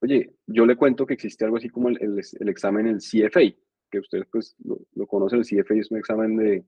oye, 0.00 0.34
yo 0.46 0.64
le 0.64 0.76
cuento 0.76 1.06
que 1.06 1.14
existe 1.14 1.44
algo 1.44 1.58
así 1.58 1.68
como 1.68 1.90
el, 1.90 1.98
el, 2.00 2.48
examen, 2.48 2.86
el 2.86 2.98
CFA, 2.98 3.54
que 3.90 3.98
ustedes 3.98 4.26
pues 4.32 4.56
lo, 4.64 4.80
lo 4.94 5.06
conocen, 5.06 5.40
el 5.40 5.44
CFA 5.44 5.74
es 5.74 5.90
un 5.90 5.98
examen 5.98 6.36
de 6.36 6.64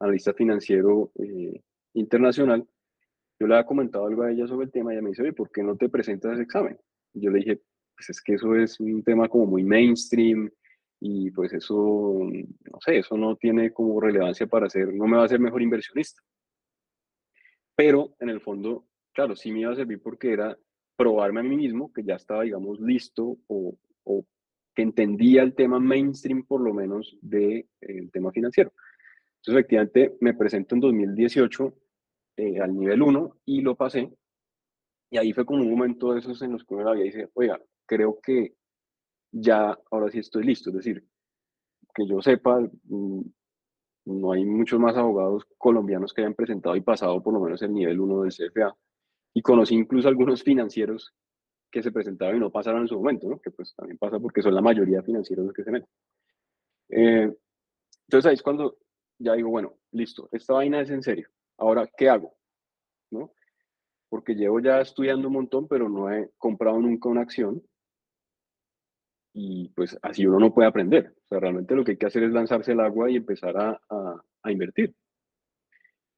analista 0.00 0.32
financiero 0.34 1.12
eh, 1.16 1.60
internacional, 1.94 2.66
yo 3.40 3.46
le 3.46 3.54
había 3.54 3.66
comentado 3.66 4.06
algo 4.06 4.22
a 4.22 4.30
ella 4.30 4.46
sobre 4.46 4.66
el 4.66 4.72
tema 4.72 4.92
y 4.92 4.96
ella 4.96 5.02
me 5.02 5.10
dice, 5.10 5.22
oye, 5.22 5.32
¿por 5.32 5.50
qué 5.50 5.62
no 5.62 5.76
te 5.76 5.88
presentas 5.88 6.32
ese 6.32 6.42
examen? 6.42 6.78
Y 7.14 7.22
yo 7.22 7.30
le 7.30 7.38
dije, 7.38 7.60
pues 7.96 8.10
es 8.10 8.22
que 8.22 8.34
eso 8.34 8.54
es 8.54 8.78
un 8.80 9.02
tema 9.02 9.28
como 9.28 9.46
muy 9.46 9.64
mainstream 9.64 10.50
y 11.00 11.30
pues 11.30 11.52
eso, 11.52 12.20
no 12.24 12.80
sé, 12.80 12.98
eso 12.98 13.16
no 13.16 13.36
tiene 13.36 13.72
como 13.72 14.00
relevancia 14.00 14.46
para 14.46 14.66
hacer, 14.66 14.92
no 14.92 15.06
me 15.06 15.16
va 15.16 15.22
a 15.22 15.26
hacer 15.26 15.38
mejor 15.38 15.62
inversionista. 15.62 16.20
Pero 17.76 18.16
en 18.18 18.30
el 18.30 18.40
fondo, 18.40 18.86
claro, 19.12 19.36
sí 19.36 19.52
me 19.52 19.60
iba 19.60 19.72
a 19.72 19.76
servir 19.76 20.00
porque 20.02 20.32
era 20.32 20.58
probarme 20.96 21.40
a 21.40 21.44
mí 21.44 21.56
mismo 21.56 21.92
que 21.92 22.02
ya 22.02 22.16
estaba, 22.16 22.42
digamos, 22.42 22.80
listo 22.80 23.38
o, 23.46 23.78
o 24.02 24.26
que 24.74 24.82
entendía 24.82 25.42
el 25.42 25.54
tema 25.54 25.78
mainstream 25.78 26.44
por 26.44 26.60
lo 26.60 26.74
menos 26.74 27.16
del 27.20 27.68
de, 27.80 28.10
tema 28.12 28.32
financiero. 28.32 28.72
Entonces, 29.38 29.60
efectivamente, 29.60 30.16
me 30.20 30.34
presento 30.34 30.74
en 30.74 30.80
2018 30.80 31.74
eh, 32.36 32.60
al 32.60 32.74
nivel 32.76 33.02
1 33.02 33.36
y 33.46 33.60
lo 33.62 33.74
pasé. 33.74 34.12
Y 35.10 35.18
ahí 35.18 35.32
fue 35.32 35.46
como 35.46 35.62
un 35.62 35.70
momento 35.70 36.12
de 36.12 36.20
esos 36.20 36.40
en 36.42 36.52
los 36.52 36.64
que 36.64 36.74
uno 36.74 36.94
y 36.94 37.04
dice, 37.04 37.30
oiga, 37.34 37.60
creo 37.86 38.20
que 38.20 38.54
ya 39.32 39.78
ahora 39.90 40.10
sí 40.10 40.18
estoy 40.18 40.44
listo. 40.44 40.70
Es 40.70 40.76
decir, 40.76 41.04
que 41.94 42.06
yo 42.06 42.20
sepa, 42.20 42.60
mm, 42.60 43.22
no 44.06 44.32
hay 44.32 44.44
muchos 44.44 44.78
más 44.78 44.96
abogados 44.96 45.44
colombianos 45.56 46.12
que 46.12 46.22
hayan 46.22 46.34
presentado 46.34 46.76
y 46.76 46.80
pasado 46.80 47.22
por 47.22 47.34
lo 47.34 47.40
menos 47.40 47.62
el 47.62 47.72
nivel 47.72 48.00
1 48.00 48.22
del 48.22 48.32
CFA. 48.32 48.76
Y 49.34 49.42
conocí 49.42 49.74
incluso 49.74 50.08
algunos 50.08 50.42
financieros 50.42 51.14
que 51.70 51.82
se 51.82 51.92
presentaron 51.92 52.36
y 52.36 52.40
no 52.40 52.50
pasaron 52.50 52.82
en 52.82 52.88
su 52.88 52.96
momento, 52.96 53.28
¿no? 53.28 53.40
que 53.40 53.50
pues 53.50 53.74
también 53.74 53.98
pasa 53.98 54.18
porque 54.18 54.42
son 54.42 54.54
la 54.54 54.62
mayoría 54.62 55.02
financieros 55.02 55.46
los 55.46 55.54
que 55.54 55.64
se 55.64 55.70
meten. 55.70 55.88
Eh, 56.90 57.32
entonces 58.06 58.26
ahí 58.26 58.34
es 58.34 58.42
cuando 58.42 58.78
ya 59.18 59.34
digo, 59.34 59.50
bueno, 59.50 59.74
listo, 59.92 60.28
esta 60.32 60.54
vaina 60.54 60.80
es 60.80 60.90
en 60.90 61.02
serio. 61.02 61.28
Ahora, 61.58 61.88
¿qué 61.96 62.08
hago? 62.08 62.34
¿No? 63.10 63.32
Porque 64.08 64.34
llevo 64.34 64.60
ya 64.60 64.80
estudiando 64.80 65.28
un 65.28 65.34
montón, 65.34 65.68
pero 65.68 65.88
no 65.88 66.10
he 66.10 66.30
comprado 66.38 66.80
nunca 66.80 67.08
una 67.08 67.22
acción. 67.22 67.62
Y 69.34 69.68
pues 69.70 69.98
así 70.02 70.26
uno 70.26 70.38
no 70.38 70.54
puede 70.54 70.68
aprender. 70.68 71.14
O 71.24 71.28
sea, 71.28 71.40
realmente 71.40 71.74
lo 71.74 71.84
que 71.84 71.92
hay 71.92 71.98
que 71.98 72.06
hacer 72.06 72.22
es 72.22 72.32
lanzarse 72.32 72.72
el 72.72 72.80
agua 72.80 73.10
y 73.10 73.16
empezar 73.16 73.56
a, 73.56 73.80
a, 74.42 74.50
invertir. 74.52 74.94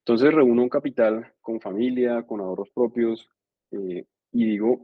Entonces 0.04 0.32
reúno 0.32 0.62
un 0.62 0.68
capital 0.68 1.34
con 1.40 1.60
familia, 1.60 2.22
con 2.22 2.40
ahorros 2.40 2.70
propios, 2.70 3.28
eh, 3.72 4.06
y 4.32 4.44
digo, 4.44 4.80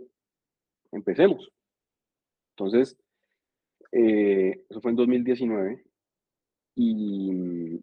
empecemos. 0.92 1.50
Entonces, 2.50 2.96
eh, 3.92 4.64
eso 4.68 4.80
fue 4.80 4.90
en 4.90 4.96
2019, 4.96 5.84
y, 6.76 7.80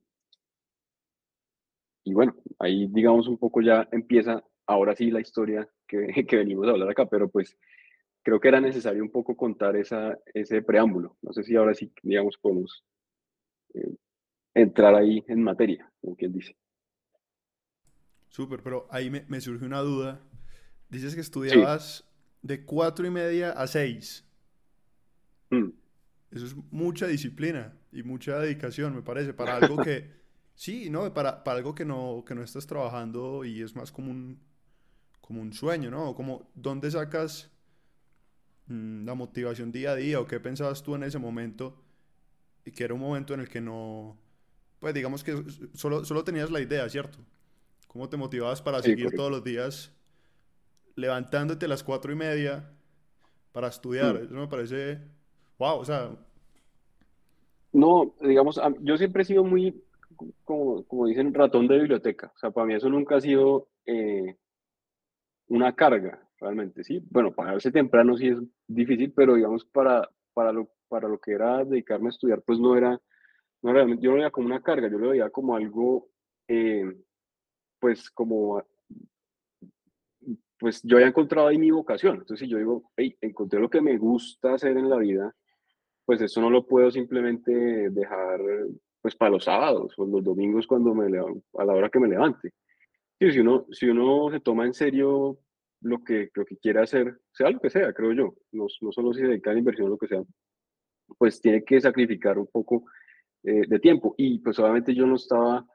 y 2.04 2.14
bueno, 2.14 2.36
ahí 2.60 2.88
digamos 2.88 3.28
un 3.28 3.38
poco 3.38 3.62
ya 3.62 3.88
empieza 3.92 4.44
ahora 4.66 4.96
sí 4.96 5.12
la 5.12 5.22
historia 5.22 5.68
que, 5.88 6.08
que, 6.28 6.36
venimos 6.36 6.68
a 6.68 6.72
hablar 6.72 6.90
acá, 6.90 7.06
pero 7.08 7.30
pues 7.30 7.58
creo 8.22 8.40
que 8.40 8.48
era 8.48 8.62
necesario 8.62 9.04
un 9.04 9.12
poco 9.12 9.36
contar 9.36 9.76
esa, 9.76 10.18
ese 10.34 10.62
preámbulo. 10.62 11.18
No 11.22 11.34
sé 11.34 11.44
si 11.44 11.56
ahora 11.56 11.74
sí, 11.74 11.92
digamos, 12.02 12.38
podemos 12.38 12.84
eh, 13.74 13.96
entrar 14.54 14.96
ahí 14.96 15.24
en 15.28 15.44
materia, 15.44 15.92
como 16.02 16.16
quien 16.16 16.34
dice. 16.34 16.56
Súper, 18.30 18.62
pero 18.64 18.88
ahí 18.90 19.10
me, 19.10 19.26
me, 19.28 19.42
surge 19.42 19.66
una 19.66 19.82
duda. 19.82 20.22
Dices 20.90 21.14
que 21.14 21.22
estudiabas 21.22 22.10
de 22.42 22.66
cuatro 22.66 23.06
y 23.06 23.12
media 23.12 23.52
a 23.52 23.68
seis. 23.68 24.26
Mm. 25.50 25.70
Eso 26.32 26.46
es 26.46 26.56
mucha 26.72 27.06
disciplina 27.06 27.78
y 27.92 28.02
mucha 28.02 28.40
dedicación, 28.40 28.96
me 28.96 29.04
parece, 29.04 29.34
para 29.34 29.58
algo 29.58 29.84
que 29.84 30.10
Sí, 30.56 30.90
no, 30.90 31.14
para, 31.14 31.44
para 31.44 31.58
algo 31.58 31.74
que 31.74 31.86
no, 31.86 32.24
que 32.26 32.36
no 32.36 32.44
estás 32.44 32.68
trabajando 32.68 33.44
y 33.44 33.62
es 33.62 33.76
más 33.76 33.92
como 33.92 34.12
un, 34.12 34.40
como 35.22 35.42
un 35.42 35.54
sueño, 35.54 35.90
¿no? 35.90 36.14
Como, 36.16 36.50
¿dónde 36.54 36.92
sacas 36.92 37.50
mm, 38.68 39.06
la 39.06 39.16
motivación 39.16 39.72
día 39.72 39.92
a 39.92 39.96
día 39.96 40.20
o 40.20 40.28
qué 40.28 40.40
pensabas 40.40 40.84
tú 40.84 40.96
en 40.96 41.04
ese 41.04 41.18
momento? 41.18 41.82
Y 42.66 42.72
que 42.72 42.84
era 42.84 42.94
un 42.94 43.00
momento 43.00 43.34
en 43.34 43.42
el 43.42 43.50
que 43.50 43.62
no, 43.62 44.18
pues 44.80 44.94
digamos 44.94 45.24
que 45.24 45.44
solo, 45.74 46.06
solo 46.06 46.24
tenías 46.24 46.52
la 46.52 46.62
idea, 46.62 46.88
¿cierto? 46.90 47.18
¿Cómo 47.88 48.10
te 48.10 48.18
motivabas 48.18 48.62
para 48.62 48.82
seguir 48.82 49.12
todos 49.16 49.32
los 49.32 49.44
días 49.44 49.92
levantándote 50.96 51.66
a 51.66 51.70
las 51.70 51.84
cuatro 51.84 52.12
y 52.12 52.16
media 52.16 52.70
para 53.52 53.68
estudiar? 53.70 54.16
Mm. 54.16 54.26
Eso 54.26 54.34
me 54.34 54.48
parece, 54.48 55.00
wow, 55.58 55.80
o 55.80 55.86
sea... 55.86 56.12
No, 57.72 58.14
digamos, 58.22 58.60
yo 58.82 58.98
siempre 58.98 59.24
he 59.24 59.26
sido 59.26 59.44
muy 59.44 59.84
como, 60.44 60.86
como 60.86 61.08
dicen, 61.08 61.34
ratón 61.34 61.68
de 61.68 61.80
biblioteca. 61.80 62.32
O 62.36 62.38
sea, 62.38 62.52
para 62.52 62.68
mí 62.68 62.76
eso 62.76 62.90
nunca 62.90 63.16
ha 63.16 63.22
sido 63.22 63.70
eh, 63.86 64.38
una 65.48 65.74
carga, 65.76 66.28
realmente, 66.40 66.84
¿sí? 66.84 67.02
Bueno, 67.10 67.34
pagarse 67.34 67.72
temprano 67.72 68.18
sí 68.18 68.28
es 68.28 68.38
difícil, 68.68 69.14
pero 69.14 69.36
digamos, 69.36 69.66
para, 69.66 70.10
para, 70.34 70.52
lo, 70.52 70.70
para 70.88 71.08
lo 71.08 71.20
que 71.20 71.34
era 71.34 71.64
dedicarme 71.64 72.08
a 72.08 72.10
estudiar, 72.10 72.42
pues 72.42 72.60
no 72.60 72.76
era, 72.76 73.00
no 73.62 73.74
realmente, 73.74 74.04
yo 74.04 74.12
no 74.12 74.18
lo 74.18 74.22
veía 74.22 74.32
como 74.32 74.48
una 74.48 74.62
carga, 74.62 74.90
yo 74.90 74.98
lo 74.98 75.10
veía 75.10 75.30
como 75.30 75.56
algo, 75.56 76.10
eh, 76.48 76.92
pues 77.80 78.10
como, 78.12 78.64
pues 80.60 80.82
yo 80.84 80.98
había 80.98 81.10
encontrado 81.10 81.48
ahí 81.48 81.58
mi 81.58 81.72
vocación. 81.72 82.20
Entonces, 82.20 82.40
si 82.40 82.48
yo 82.48 82.58
digo, 82.58 82.92
hey, 82.96 83.18
encontré 83.22 83.60
lo 83.60 83.70
que 83.70 83.82
me 83.82 83.98
gusta 83.98 84.54
hacer 84.54 84.78
en 84.78 84.90
la 84.90 84.98
vida, 84.98 85.36
pues 86.06 86.22
eso 86.22 86.42
no 86.42 86.50
lo 86.50 86.66
puedo 86.66 86.92
simplemente 86.92 87.90
dejar 87.90 88.40
pues 89.04 89.16
para 89.18 89.32
los 89.32 89.44
sábados 89.44 89.94
o 89.98 90.06
los 90.06 90.24
domingos 90.24 90.66
cuando 90.66 90.96
me 90.96 91.06
a 91.06 91.66
la 91.66 91.74
hora 91.74 91.90
que 91.90 92.00
me 92.00 92.08
levante. 92.08 92.54
si, 93.20 93.38
uno, 93.38 93.68
si 93.70 93.90
uno 93.90 94.32
se 94.32 94.40
toma 94.40 94.66
en 94.66 94.74
serio 94.74 95.40
lo 95.82 96.02
que, 96.06 96.30
lo 96.34 96.46
que 96.46 96.56
quiere 96.56 96.80
hacer, 96.80 97.20
sea 97.34 97.50
lo 97.50 97.60
que 97.60 97.70
sea, 97.70 97.92
creo 97.92 98.14
yo, 98.14 98.34
no, 98.54 98.68
no 98.80 98.92
solo 98.94 99.14
si 99.14 99.20
se 99.20 99.28
dedica 99.28 99.50
a 99.50 99.54
la 99.54 99.60
inversión 99.60 99.88
o 99.88 99.90
lo 99.90 99.98
que 99.98 100.08
sea, 100.08 100.24
pues 101.18 101.42
tiene 101.42 101.66
que 101.66 101.82
sacrificar 101.82 102.40
un 102.40 102.48
poco 102.48 102.86
eh, 103.44 103.68
de 103.68 103.80
tiempo. 103.80 104.16
Y 104.18 104.40
pues 104.40 104.58
obviamente 104.60 104.96
yo 104.96 105.06
no 105.06 105.16
estaba, 105.16 105.66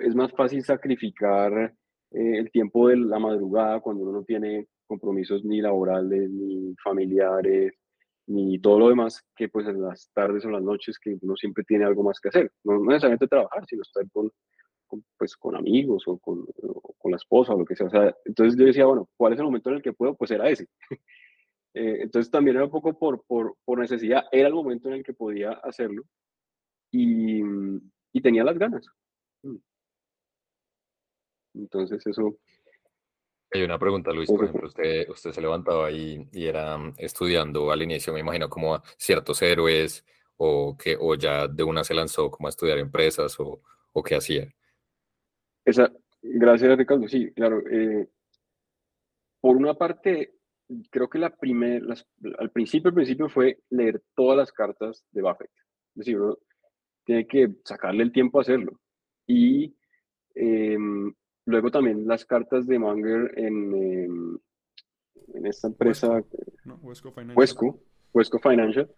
es 0.00 0.14
más 0.14 0.30
fácil 0.32 0.62
sacrificar 0.62 1.74
eh, 2.10 2.38
el 2.38 2.50
tiempo 2.50 2.88
de 2.88 2.98
la 2.98 3.18
madrugada 3.18 3.80
cuando 3.80 4.02
uno 4.02 4.12
no 4.12 4.24
tiene 4.24 4.68
compromisos 4.86 5.42
ni 5.46 5.62
laborales, 5.62 6.28
ni 6.28 6.74
familiares, 6.84 7.72
ni 8.30 8.60
todo 8.60 8.78
lo 8.78 8.88
demás, 8.88 9.24
que 9.34 9.48
pues 9.48 9.66
en 9.66 9.82
las 9.82 10.08
tardes 10.14 10.44
o 10.44 10.50
las 10.50 10.62
noches 10.62 10.98
que 11.00 11.16
uno 11.20 11.34
siempre 11.34 11.64
tiene 11.64 11.84
algo 11.84 12.04
más 12.04 12.20
que 12.20 12.28
hacer. 12.28 12.52
No, 12.62 12.78
necesariamente 12.78 13.26
trabajar, 13.26 13.66
sino 13.66 13.82
estar 13.82 14.04
con, 14.12 14.30
pues, 15.18 15.36
con 15.36 15.56
amigos 15.56 16.04
o 16.06 16.16
con, 16.18 16.46
con, 16.46 17.10
la 17.10 17.16
esposa 17.16 17.54
o 17.54 17.58
lo 17.58 17.64
que 17.64 17.74
sea. 17.74 17.88
O 17.88 17.90
sea. 17.90 18.14
Entonces 18.24 18.58
yo 18.58 18.66
decía, 18.66 18.86
bueno, 18.86 19.08
¿cuál 19.16 19.32
es 19.32 19.40
el 19.40 19.46
momento 19.46 19.70
en 19.70 19.76
el 19.76 19.82
que 19.82 19.92
puedo? 19.92 20.14
Pues 20.14 20.30
era 20.30 20.48
ese. 20.48 20.68
Eh, 21.72 22.02
entonces 22.02 22.32
también 22.32 22.56
era 22.56 22.64
un 22.64 22.70
poco 22.72 22.98
por, 22.98 23.22
por, 23.28 23.56
por, 23.64 23.78
necesidad, 23.78 24.24
era 24.32 24.48
el 24.48 24.54
momento 24.54 24.88
en 24.88 24.94
el 24.94 25.04
que 25.04 25.12
podía 25.12 25.52
hacerlo 25.52 26.02
y, 26.90 27.42
y 28.12 28.20
tenía 28.20 28.42
las 28.42 28.58
ganas. 28.58 28.84
Mm. 29.44 29.58
Entonces 31.54 32.04
eso, 32.04 32.38
hay 33.52 33.62
una 33.62 33.78
pregunta, 33.78 34.12
Luis. 34.12 34.30
Por 34.30 34.44
ejemplo, 34.44 34.68
usted, 34.68 35.08
usted 35.08 35.32
se 35.32 35.40
levantaba 35.40 35.86
ahí 35.86 36.26
y 36.32 36.46
era 36.46 36.76
mm, 36.76 36.94
estudiando 36.98 37.70
al 37.70 37.82
inicio, 37.82 38.12
me 38.12 38.20
imagino, 38.20 38.48
como 38.48 38.80
ciertos 38.96 39.42
héroes 39.42 40.04
o, 40.36 40.76
que, 40.76 40.96
o 40.98 41.14
ya 41.14 41.48
de 41.48 41.62
una 41.62 41.84
se 41.84 41.94
lanzó 41.94 42.30
como 42.30 42.48
a 42.48 42.50
estudiar 42.50 42.78
empresas 42.78 43.38
o, 43.40 43.60
o 43.92 44.02
qué 44.02 44.16
hacía. 44.16 44.48
Esa, 45.64 45.92
gracias, 46.22 46.78
Ricardo. 46.78 47.08
Sí, 47.08 47.32
claro. 47.32 47.62
Eh, 47.70 48.08
por 49.40 49.56
una 49.56 49.74
parte, 49.74 50.34
creo 50.90 51.08
que 51.08 51.18
la 51.18 51.34
primer, 51.34 51.82
al 52.38 52.50
principio, 52.50 52.88
al 52.88 52.94
principio 52.94 53.28
fue 53.28 53.58
leer 53.70 54.02
todas 54.14 54.36
las 54.36 54.52
cartas 54.52 55.04
de 55.10 55.22
Buffett. 55.22 55.50
Es 55.94 56.06
decir, 56.06 56.20
uno 56.20 56.38
tiene 57.04 57.26
que 57.26 57.50
sacarle 57.64 58.04
el 58.04 58.12
tiempo 58.12 58.38
a 58.38 58.42
hacerlo. 58.42 58.78
Y 59.26 59.74
em, 60.34 61.12
Luego 61.46 61.70
también 61.70 62.06
las 62.06 62.24
cartas 62.24 62.66
de 62.66 62.78
Munger 62.78 63.32
en, 63.36 63.74
em, 63.74 64.38
en 65.34 65.46
esta 65.46 65.68
empresa, 65.68 66.22
Huesco, 66.82 67.12
Financial. 67.12 68.40
Financial, 68.42 68.90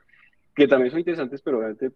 que 0.54 0.68
también 0.68 0.90
son 0.90 1.00
interesantes, 1.00 1.40
pero 1.42 1.58
obviamente 1.58 1.92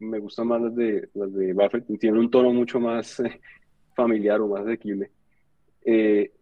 me 0.00 0.18
gustan 0.18 0.48
más 0.48 0.62
las 0.62 0.74
de, 0.74 1.08
las 1.14 1.32
de 1.32 1.52
Buffett, 1.52 1.86
tienen 1.98 2.18
un 2.18 2.30
tono 2.30 2.52
mucho 2.52 2.80
más 2.80 3.20
eh, 3.20 3.40
familiar 3.94 4.40
o 4.40 4.48
más 4.48 4.62
asequible. 4.62 5.10
Eh, 5.82 6.32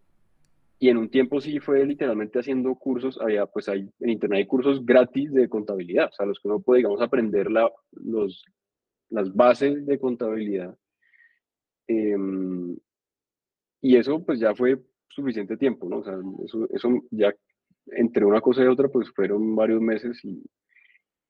y 0.81 0.88
en 0.88 0.97
un 0.97 1.11
tiempo 1.11 1.41
sí 1.41 1.59
fue 1.59 1.85
literalmente 1.85 2.38
haciendo 2.38 2.73
cursos, 2.77 3.19
había, 3.21 3.47
pues 3.47 3.69
hay, 3.69 3.91
en 3.99 4.11
internet 4.11 4.38
hay 4.38 4.47
cursos 4.47 4.85
gratis 4.87 5.33
de 5.33 5.49
contabilidad, 5.49 6.09
o 6.09 6.12
sea, 6.12 6.27
los 6.27 6.38
que 6.38 6.47
uno 6.47 6.61
puede, 6.61 6.79
digamos, 6.79 7.03
aprender 7.03 7.50
la, 7.50 7.69
los, 7.91 8.45
las 9.11 9.35
bases 9.35 9.85
de 9.85 9.99
contabilidad. 9.99 10.77
Em, 11.88 12.77
y 13.81 13.97
eso 13.97 14.25
pues 14.25 14.41
ya 14.41 14.55
fue 14.55 14.81
suficiente 15.09 15.57
tiempo, 15.57 15.89
¿no? 15.89 15.99
O 15.99 16.05
sea, 16.05 16.19
eso, 16.45 16.69
eso 16.71 16.89
ya 17.11 17.33
entre 17.87 18.25
una 18.25 18.41
cosa 18.41 18.63
y 18.63 18.67
otra 18.67 18.89
pues 18.89 19.11
fueron 19.11 19.57
varios 19.57 19.81
meses 19.81 20.23
y, 20.25 20.43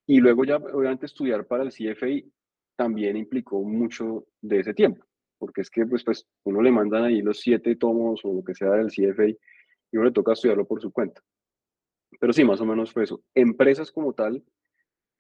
y 0.07 0.21
luego 0.21 0.45
ya 0.45 0.57
obviamente 0.57 1.07
estudiar 1.07 1.47
para 1.47 1.65
el 1.65 1.71
CFA 1.71 2.29
también 2.77 3.17
implicó 3.17 3.63
mucho 3.63 4.27
de 4.41 4.61
ese 4.61 4.75
tiempo, 4.75 5.05
porque 5.39 5.63
es 5.63 5.71
que 5.71 5.87
pues, 5.87 6.05
pues 6.05 6.27
uno 6.45 6.63
le 6.63 6.71
mandan 6.71 7.05
ahí 7.05 7.23
los 7.23 7.41
siete 7.41 7.77
tomos 7.77 8.21
o 8.25 8.33
lo 8.33 8.45
que 8.45 8.55
sea 8.55 8.71
del 8.71 8.89
CFA 8.89 9.29
y 9.29 9.97
uno 9.97 10.05
le 10.05 10.13
toca 10.13 10.33
estudiarlo 10.33 10.67
por 10.67 10.81
su 10.81 10.93
cuenta. 10.93 11.23
Pero 12.21 12.33
sí, 12.33 12.45
más 12.45 12.61
o 12.61 12.67
menos 12.67 12.93
fue 12.93 13.05
eso. 13.05 13.23
Empresas 13.35 13.93
como 13.93 14.15
tal, 14.15 14.43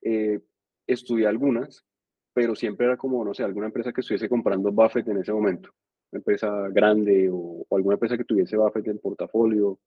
eh, 0.02 0.40
estudié 0.86 1.26
algunas, 1.26 1.84
pero 2.32 2.54
siempre 2.54 2.86
era 2.86 2.96
como, 2.96 3.24
no 3.24 3.34
sé, 3.34 3.42
alguna 3.42 3.66
empresa 3.66 3.92
que 3.92 4.00
estuviese 4.00 4.28
comprando 4.28 4.72
Buffett 4.72 5.08
en 5.08 5.18
ese 5.18 5.32
momento 5.32 5.74
empresa 6.12 6.68
grande 6.70 7.28
o, 7.32 7.66
alguna 7.70 7.94
empresa 7.94 8.16
que 8.16 8.24
tuviese 8.24 8.56
Buffett 8.56 8.88
en 8.88 8.98
portafolio 8.98 9.78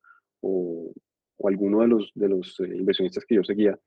o, 0.41 0.93
o 1.37 1.47
alguno 1.47 1.81
de 1.81 1.87
los, 1.87 2.11
de 2.15 2.29
los 2.29 2.59
eh, 2.59 2.75
inversionistas 2.75 3.25
que 3.25 3.35
yo 3.35 3.43
seguía, 3.43 3.77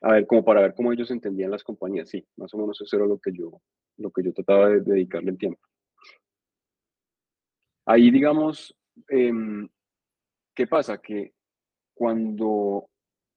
a 0.00 0.12
ver, 0.12 0.26
como 0.26 0.44
para 0.44 0.60
ver 0.60 0.74
cómo 0.74 0.92
ellos 0.92 1.10
entendían 1.10 1.50
las 1.50 1.64
compañías. 1.64 2.10
Sí, 2.10 2.24
más 2.36 2.52
o 2.54 2.58
menos 2.58 2.80
eso 2.80 2.96
era 2.96 3.06
lo 3.06 3.18
que 3.18 3.32
yo, 3.32 3.60
lo 3.96 4.10
que 4.10 4.22
yo 4.22 4.32
trataba 4.32 4.68
de, 4.68 4.80
dedicarle 4.80 5.30
el 5.30 5.38
tiempo. 5.38 5.60
Ahí, 7.86 8.10
digamos, 8.10 8.76
em, 9.08 9.68
¿qué 10.54 10.66
pasa? 10.66 11.00
Que 11.00 11.32
cuando 11.94 12.88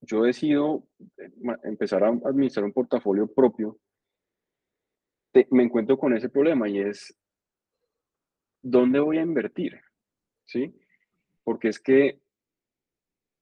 yo 0.01 0.23
decido 0.23 0.87
eh, 1.17 1.31
empezar 1.63 2.03
a 2.03 2.09
administrar 2.09 2.65
un 2.65 2.73
portafolio 2.73 3.27
propio, 3.27 3.77
me 5.51 5.63
encuentro 5.63 5.97
con 5.97 6.15
ese 6.15 6.29
problema 6.29 6.67
y 6.67 6.79
es 6.79 7.15
¿dónde 8.69 8.99
voy 8.99 9.17
a 9.17 9.21
invertir? 9.21 9.79
¿Sí? 10.45 10.75
Porque 11.43 11.69
es 11.69 11.79
que 11.79 12.19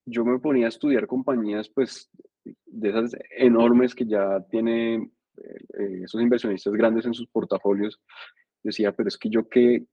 yo 0.06 0.24
me 0.24 0.40
ponía 0.40 0.68
a 0.68 0.70
estudiar 0.70 1.08
compañías, 1.08 1.70
pues, 1.70 2.10
de 2.44 2.90
esas 2.90 3.16
enormes 3.32 3.96
que 3.96 4.06
ya 4.06 4.40
tienen 4.52 5.12
eh, 5.38 6.04
esos 6.04 6.22
inversionistas 6.22 6.74
grandes 6.74 7.06
en 7.06 7.16
sus 7.16 7.28
portafolios. 7.28 8.00
Decía, 8.62 8.92
pero 8.92 9.08
es 9.08 9.18
que 9.18 9.30
yo 9.30 9.50
qué, 9.50 9.86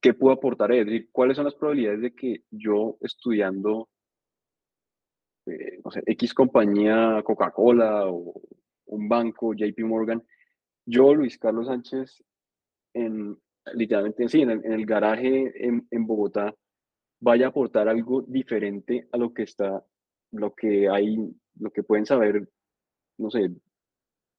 qué 0.00 0.14
puedo 0.14 0.34
aportar, 0.34 0.72
es 0.72 1.06
cuáles 1.12 1.36
son 1.36 1.44
las 1.44 1.54
probabilidades 1.54 2.00
de 2.00 2.14
que 2.14 2.44
yo 2.50 2.96
estudiando, 3.02 3.90
eh, 5.46 5.80
no 5.84 5.90
sé, 5.90 6.02
X 6.06 6.32
compañía, 6.32 7.22
Coca-Cola 7.22 8.06
o 8.06 8.40
un 8.86 9.08
banco, 9.08 9.54
JP 9.54 9.78
Morgan, 9.80 10.22
yo, 10.86 11.14
Luis 11.14 11.38
Carlos 11.38 11.66
Sánchez, 11.66 12.22
en 12.94 13.38
literalmente 13.72 14.28
sí, 14.28 14.42
en 14.42 14.50
el, 14.50 14.64
en 14.64 14.72
el 14.72 14.86
garaje 14.86 15.52
en, 15.66 16.06
Bogotá, 16.06 16.54
vaya 17.20 17.46
a 17.46 17.48
aportar 17.48 17.88
algo 17.88 18.22
diferente 18.22 19.08
a 19.12 19.16
lo 19.16 19.32
que 19.32 19.44
está, 19.44 19.82
lo 20.32 20.54
que 20.54 20.88
hay, 20.88 21.16
lo 21.58 21.70
que 21.70 21.82
pueden 21.82 22.06
saber, 22.06 22.48
no 23.18 23.30
sé, 23.30 23.50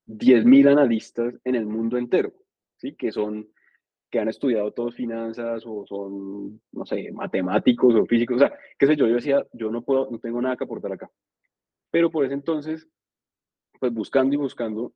10.000 0.07 0.67
analistas 0.69 1.33
en 1.43 1.55
el 1.55 1.65
mundo 1.65 1.97
entero, 1.97 2.33
¿sí? 2.77 2.95
Que 2.95 3.11
son, 3.11 3.49
que 4.11 4.19
han 4.19 4.29
estudiado 4.29 4.71
todos 4.71 4.95
finanzas 4.95 5.63
o 5.65 5.85
son, 5.87 6.61
no 6.71 6.85
sé, 6.85 7.11
matemáticos 7.11 7.95
o 7.95 8.05
físicos, 8.05 8.35
o 8.35 8.39
sea, 8.39 8.53
qué 8.77 8.85
sé 8.85 8.95
yo, 8.95 9.07
yo 9.07 9.15
decía, 9.15 9.45
yo 9.53 9.71
no 9.71 9.81
puedo, 9.81 10.09
no 10.11 10.19
tengo 10.19 10.41
nada 10.41 10.55
que 10.55 10.65
aportar 10.65 10.93
acá. 10.93 11.09
Pero 11.89 12.11
por 12.11 12.25
ese 12.25 12.35
entonces, 12.35 12.87
pues 13.79 13.91
buscando 13.91 14.35
y 14.35 14.37
buscando, 14.37 14.93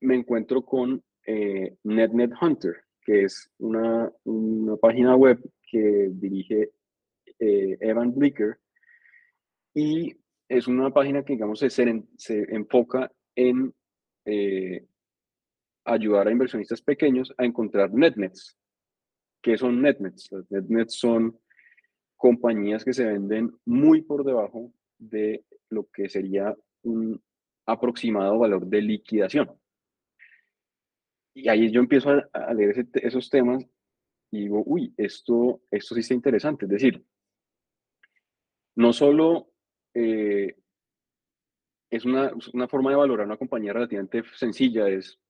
me 0.00 0.14
encuentro 0.14 0.62
con 0.62 1.02
eh, 1.26 1.76
NetNet 1.84 2.32
Hunter, 2.40 2.85
que 3.06 3.22
es 3.22 3.48
una, 3.58 4.12
una 4.24 4.76
página 4.76 5.14
web 5.14 5.38
que 5.70 6.10
dirige 6.10 6.72
eh, 7.38 7.78
Evan 7.80 8.12
Blicker 8.12 8.58
y 9.72 10.16
es 10.48 10.66
una 10.66 10.90
página 10.90 11.24
que, 11.24 11.34
digamos, 11.34 11.60
se, 11.60 11.70
se 11.70 12.54
enfoca 12.54 13.12
en 13.36 13.72
eh, 14.24 14.84
ayudar 15.84 16.26
a 16.26 16.32
inversionistas 16.32 16.82
pequeños 16.82 17.32
a 17.38 17.44
encontrar 17.44 17.94
netnets. 17.94 18.58
¿Qué 19.40 19.56
son 19.56 19.80
netnets? 19.80 20.28
Las 20.32 20.50
netnets 20.50 20.94
son 20.94 21.38
compañías 22.16 22.84
que 22.84 22.92
se 22.92 23.04
venden 23.04 23.52
muy 23.64 24.02
por 24.02 24.24
debajo 24.24 24.72
de 24.98 25.44
lo 25.68 25.88
que 25.92 26.08
sería 26.08 26.56
un 26.82 27.22
aproximado 27.66 28.38
valor 28.38 28.66
de 28.66 28.82
liquidación. 28.82 29.50
Y 31.36 31.50
ahí 31.50 31.70
yo 31.70 31.80
empiezo 31.80 32.08
a, 32.32 32.54
leer 32.54 32.86
esos 32.94 33.28
temas 33.28 33.62
y 34.30 34.44
digo, 34.44 34.62
uy, 34.64 34.94
esto, 34.96 35.60
esto 35.70 35.94
sí 35.94 36.00
está 36.00 36.14
interesante. 36.14 36.64
Es 36.64 36.70
decir, 36.70 37.04
no 38.76 38.94
solo 38.94 39.50
eh, 39.92 40.56
es 41.90 42.06
una, 42.06 42.32
una, 42.54 42.68
forma 42.68 42.88
de 42.88 42.96
valorar 42.96 43.26
una 43.26 43.36
compañía 43.36 43.74
relativamente 43.74 44.22
sencilla, 44.34 44.88
es 44.88 45.20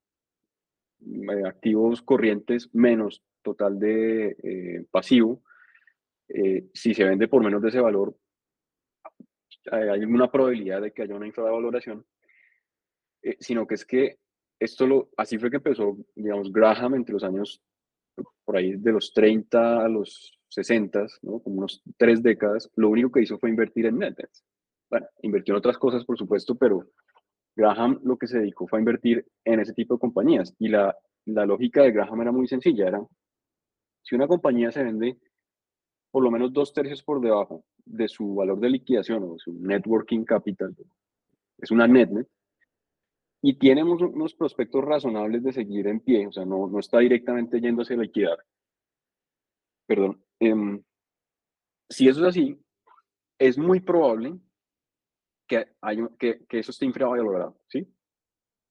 eh, 1.01 1.42
activos 1.45 2.03
corrientes 2.03 2.73
menos 2.73 3.25
total 3.42 3.77
de 3.77 4.37
eh, 4.45 4.87
pasivo. 4.88 5.42
si 6.73 6.95
se 6.95 7.05
vende 7.05 7.27
por 7.27 7.42
menos 7.42 7.61
de 7.61 7.71
ese 7.71 7.81
valor, 7.81 8.16
hay 9.73 10.05
una 10.05 10.31
probabilidad 10.31 10.83
de 10.83 10.92
que 10.92 11.03
haya 11.03 11.16
una 11.16 11.27
infravaloración, 11.27 12.07
sino 13.40 13.66
que 13.66 13.75
es 13.75 13.85
que 13.85 14.19
esto 14.59 14.87
lo, 14.87 15.11
así 15.16 15.38
fue 15.38 15.51
que 15.51 15.57
empezó, 15.57 15.97
digamos, 16.14 16.53
Graham 16.53 16.95
entre 16.95 17.12
los 17.12 17.25
años, 17.25 17.62
por 18.45 18.57
ahí 18.57 18.77
de 18.77 18.92
los 18.92 19.12
30 19.12 19.85
a 19.85 19.88
los 19.88 20.38
60, 20.49 21.07
¿no? 21.23 21.40
como 21.40 21.59
unos 21.59 21.83
tres 21.97 22.23
décadas, 22.23 22.71
lo 22.77 22.88
único 22.88 23.11
que 23.11 23.23
hizo 23.23 23.38
fue 23.38 23.51
invertir 23.51 23.87
en 23.87 23.99
NetNet. 23.99 24.31
Bueno, 24.88 25.07
invirtió 25.23 25.53
en 25.53 25.59
otras 25.59 25.79
cosas, 25.79 26.05
por 26.05 26.16
supuesto, 26.16 26.55
pero, 26.55 26.88
Graham 27.57 28.01
lo 28.05 28.19
que 28.19 28.27
se 28.27 28.38
dedicó 28.38 28.69
fue 28.69 28.79
a 28.79 28.81
invertir 28.81 29.27
en 29.45 29.61
ese 29.61 29.73
tipo 29.73 29.95
de 29.95 30.01
compañías 30.01 30.55
y 30.59 30.69
la, 30.69 30.95
la 31.25 31.47
lógica 31.47 31.83
de 31.83 31.90
Graham 31.90 32.21
era 32.21 32.33
muy 32.33 32.47
sencilla, 32.47 32.87
era 32.87 33.01
si 34.03 34.14
una 34.14 34.29
compañía 34.29 34.71
se 34.71 34.85
vende 34.85 35.19
por 36.11 36.23
lo 36.23 36.31
menos 36.31 36.53
dos 36.53 36.73
tercios 36.73 37.03
por 37.03 37.21
debajo 37.21 37.64
de 37.85 38.09
su 38.09 38.35
valor 38.35 38.61
de 38.61 38.71
liquidación 38.71 39.25
o 39.25 39.38
su 39.38 39.53
networking 39.55 40.25
capital, 40.25 40.77
es 41.59 41.71
una 41.71 41.88
netnet, 41.88 42.29
y 43.48 43.54
tiene 43.54 43.85
unos 43.85 44.35
prospectos 44.35 44.85
razonables 44.85 45.40
de 45.44 45.52
seguir 45.52 45.87
en 45.87 46.00
pie, 46.00 46.26
o 46.26 46.32
sea, 46.32 46.44
no, 46.44 46.66
no 46.66 46.80
está 46.80 46.98
directamente 46.98 47.61
yéndose 47.61 47.94
a 47.94 47.98
liquidar. 47.98 48.38
Perdón. 49.87 50.20
Em, 50.40 50.82
si 51.88 52.09
eso 52.09 52.22
es 52.22 52.26
así, 52.26 52.61
es 53.38 53.56
muy 53.56 53.78
probable 53.78 54.37
que, 55.46 55.64
hay, 55.80 55.98
que, 56.18 56.44
que 56.46 56.59
eso 56.59 56.72
esté 56.72 56.87
infravalorado, 56.87 57.56
¿sí? 57.68 57.87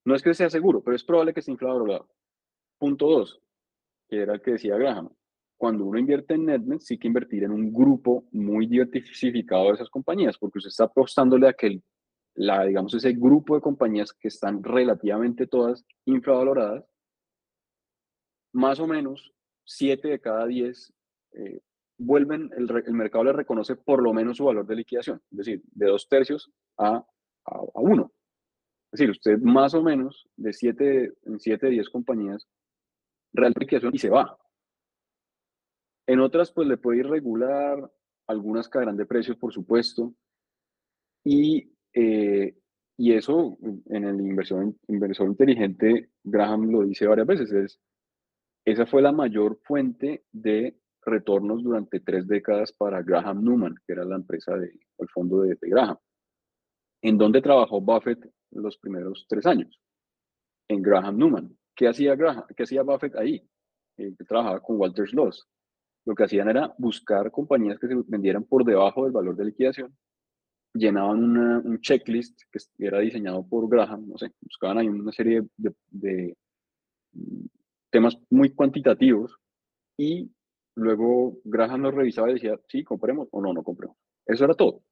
No 0.03 0.13
es 0.13 0.21
que 0.21 0.33
sea 0.33 0.49
seguro, 0.49 0.83
pero 0.83 0.97
es 0.97 1.05
probable 1.05 1.33
que 1.33 1.39
esté 1.39 1.53
infravalorado. 1.53 2.09
Punto 2.77 3.07
dos, 3.07 3.41
que 4.09 4.23
era 4.23 4.33
el 4.33 4.41
que 4.41 4.51
decía 4.51 4.75
Graham. 4.75 5.09
Cuando 5.55 5.85
uno 5.85 5.97
invierte 5.97 6.33
en 6.33 6.47
NetNet, 6.47 6.81
sí 6.81 6.97
que 6.97 7.07
invertir 7.07 7.45
en 7.45 7.51
un 7.51 7.71
grupo 7.71 8.27
muy 8.33 8.67
diversificado 8.67 9.67
de 9.67 9.75
esas 9.75 9.89
compañías, 9.89 10.37
porque 10.37 10.57
usted 10.57 10.67
está 10.67 10.83
apostándole 10.83 11.47
a 11.47 11.53
que 11.53 11.81
la, 12.35 12.63
digamos, 12.65 12.93
ese 12.93 13.13
grupo 13.13 13.55
de 13.55 13.61
compañías 13.61 14.13
que 14.13 14.27
están 14.27 14.63
relativamente 14.63 15.47
todas 15.47 15.85
infravaloradas, 16.05 16.85
más 18.53 18.79
o 18.79 18.87
menos 18.87 19.33
7 19.65 20.07
de 20.07 20.19
cada 20.19 20.45
10 20.45 20.93
eh, 21.33 21.61
vuelven, 21.97 22.51
el, 22.57 22.69
el, 22.85 22.93
mercado 22.93 23.23
le 23.23 23.33
reconoce 23.33 23.75
por 23.75 24.01
lo 24.01 24.13
menos 24.13 24.37
su 24.37 24.45
valor 24.45 24.65
de 24.65 24.75
liquidación, 24.75 25.21
es 25.31 25.37
decir, 25.37 25.63
de 25.65 25.87
dos 25.87 26.07
tercios 26.07 26.51
a, 26.77 26.97
a, 26.97 27.05
a 27.45 27.79
uno. 27.79 28.11
Es 28.91 28.99
decir, 28.99 29.09
usted 29.09 29.39
más 29.39 29.73
o 29.73 29.81
menos 29.81 30.27
de 30.35 30.53
7 30.53 31.13
en 31.23 31.39
7 31.39 31.65
de 31.65 31.71
10 31.73 31.89
compañías 31.89 32.47
real 33.33 33.53
liquidación 33.57 33.93
y 33.93 33.99
se 33.99 34.09
va. 34.09 34.37
En 36.07 36.19
otras, 36.19 36.51
pues 36.51 36.67
le 36.67 36.77
puede 36.77 36.99
ir 36.99 37.07
regular, 37.07 37.91
algunas 38.27 38.69
caerán 38.69 38.97
de 38.97 39.05
precios, 39.05 39.37
por 39.37 39.53
supuesto, 39.53 40.13
y, 41.23 41.74
eh, 41.95 42.53
y 42.97 43.13
eso 43.13 43.57
en 43.61 44.03
el 44.03 44.19
inversor, 44.19 44.73
inversor 44.87 45.27
inteligente, 45.27 46.09
Graham 46.23 46.69
lo 46.69 46.83
dice 46.83 47.07
varias 47.07 47.27
veces, 47.27 47.51
es, 47.51 47.79
esa 48.65 48.85
fue 48.85 49.01
la 49.01 49.11
mayor 49.11 49.59
fuente 49.63 50.25
de 50.31 50.77
retornos 51.05 51.63
durante 51.63 51.99
tres 51.99 52.27
décadas 52.27 52.73
para 52.73 53.01
Graham 53.01 53.43
Newman, 53.43 53.75
que 53.85 53.93
era 53.93 54.03
la 54.03 54.15
empresa 54.15 54.55
del 54.57 54.79
el 54.97 55.09
fondo 55.09 55.41
de, 55.41 55.55
de, 55.55 55.69
Graham. 55.69 55.97
¿En 57.01 57.17
dónde 57.17 57.41
trabajó 57.41 57.79
Buffett 57.79 58.29
los 58.51 58.77
primeros 58.77 59.25
tres 59.29 59.45
años? 59.45 59.79
En 60.67 60.81
Graham 60.81 61.17
Newman. 61.17 61.57
¿Qué 61.75 61.87
hacía, 61.87 62.15
Graham, 62.15 62.45
qué 62.55 62.63
hacía 62.63 62.81
Buffett 62.83 63.15
ahí? 63.15 63.47
Eh, 63.97 64.13
trabajaba 64.27 64.61
con 64.61 64.77
Walter 64.79 65.07
Schloss. 65.07 65.47
Lo 66.05 66.15
que 66.15 66.23
hacían 66.23 66.49
era 66.49 66.73
buscar 66.77 67.31
compañías 67.31 67.79
que 67.79 67.87
se 67.87 67.95
vendieran 68.07 68.43
por 68.43 68.65
debajo 68.65 69.03
del 69.03 69.11
valor 69.11 69.35
de 69.35 69.45
liquidación, 69.45 69.95
llenaban 70.75 71.23
una, 71.23 71.59
un 71.59 71.79
checklist 71.79 72.41
que 72.51 72.59
era 72.77 72.99
diseñado 72.99 73.47
por 73.47 73.67
Graham, 73.69 74.09
no 74.09 74.17
sé, 74.17 74.31
buscaban 74.41 74.77
ahí 74.77 74.87
una 74.87 75.11
serie 75.11 75.43
de, 75.57 75.73
de 75.89 76.37
temas 77.89 78.17
muy 78.29 78.53
cuantitativos 78.53 79.37
y 79.97 80.29
luego 80.75 81.39
Graham 81.45 81.83
los 81.83 81.95
revisaba 81.95 82.29
y 82.29 82.33
decía, 82.33 82.59
sí, 82.67 82.83
compremos 82.83 83.29
o 83.31 83.41
no, 83.41 83.53
no 83.53 83.63
compremos. 83.63 83.97
Eso 84.25 84.43
era 84.43 84.53
todo. 84.53 84.83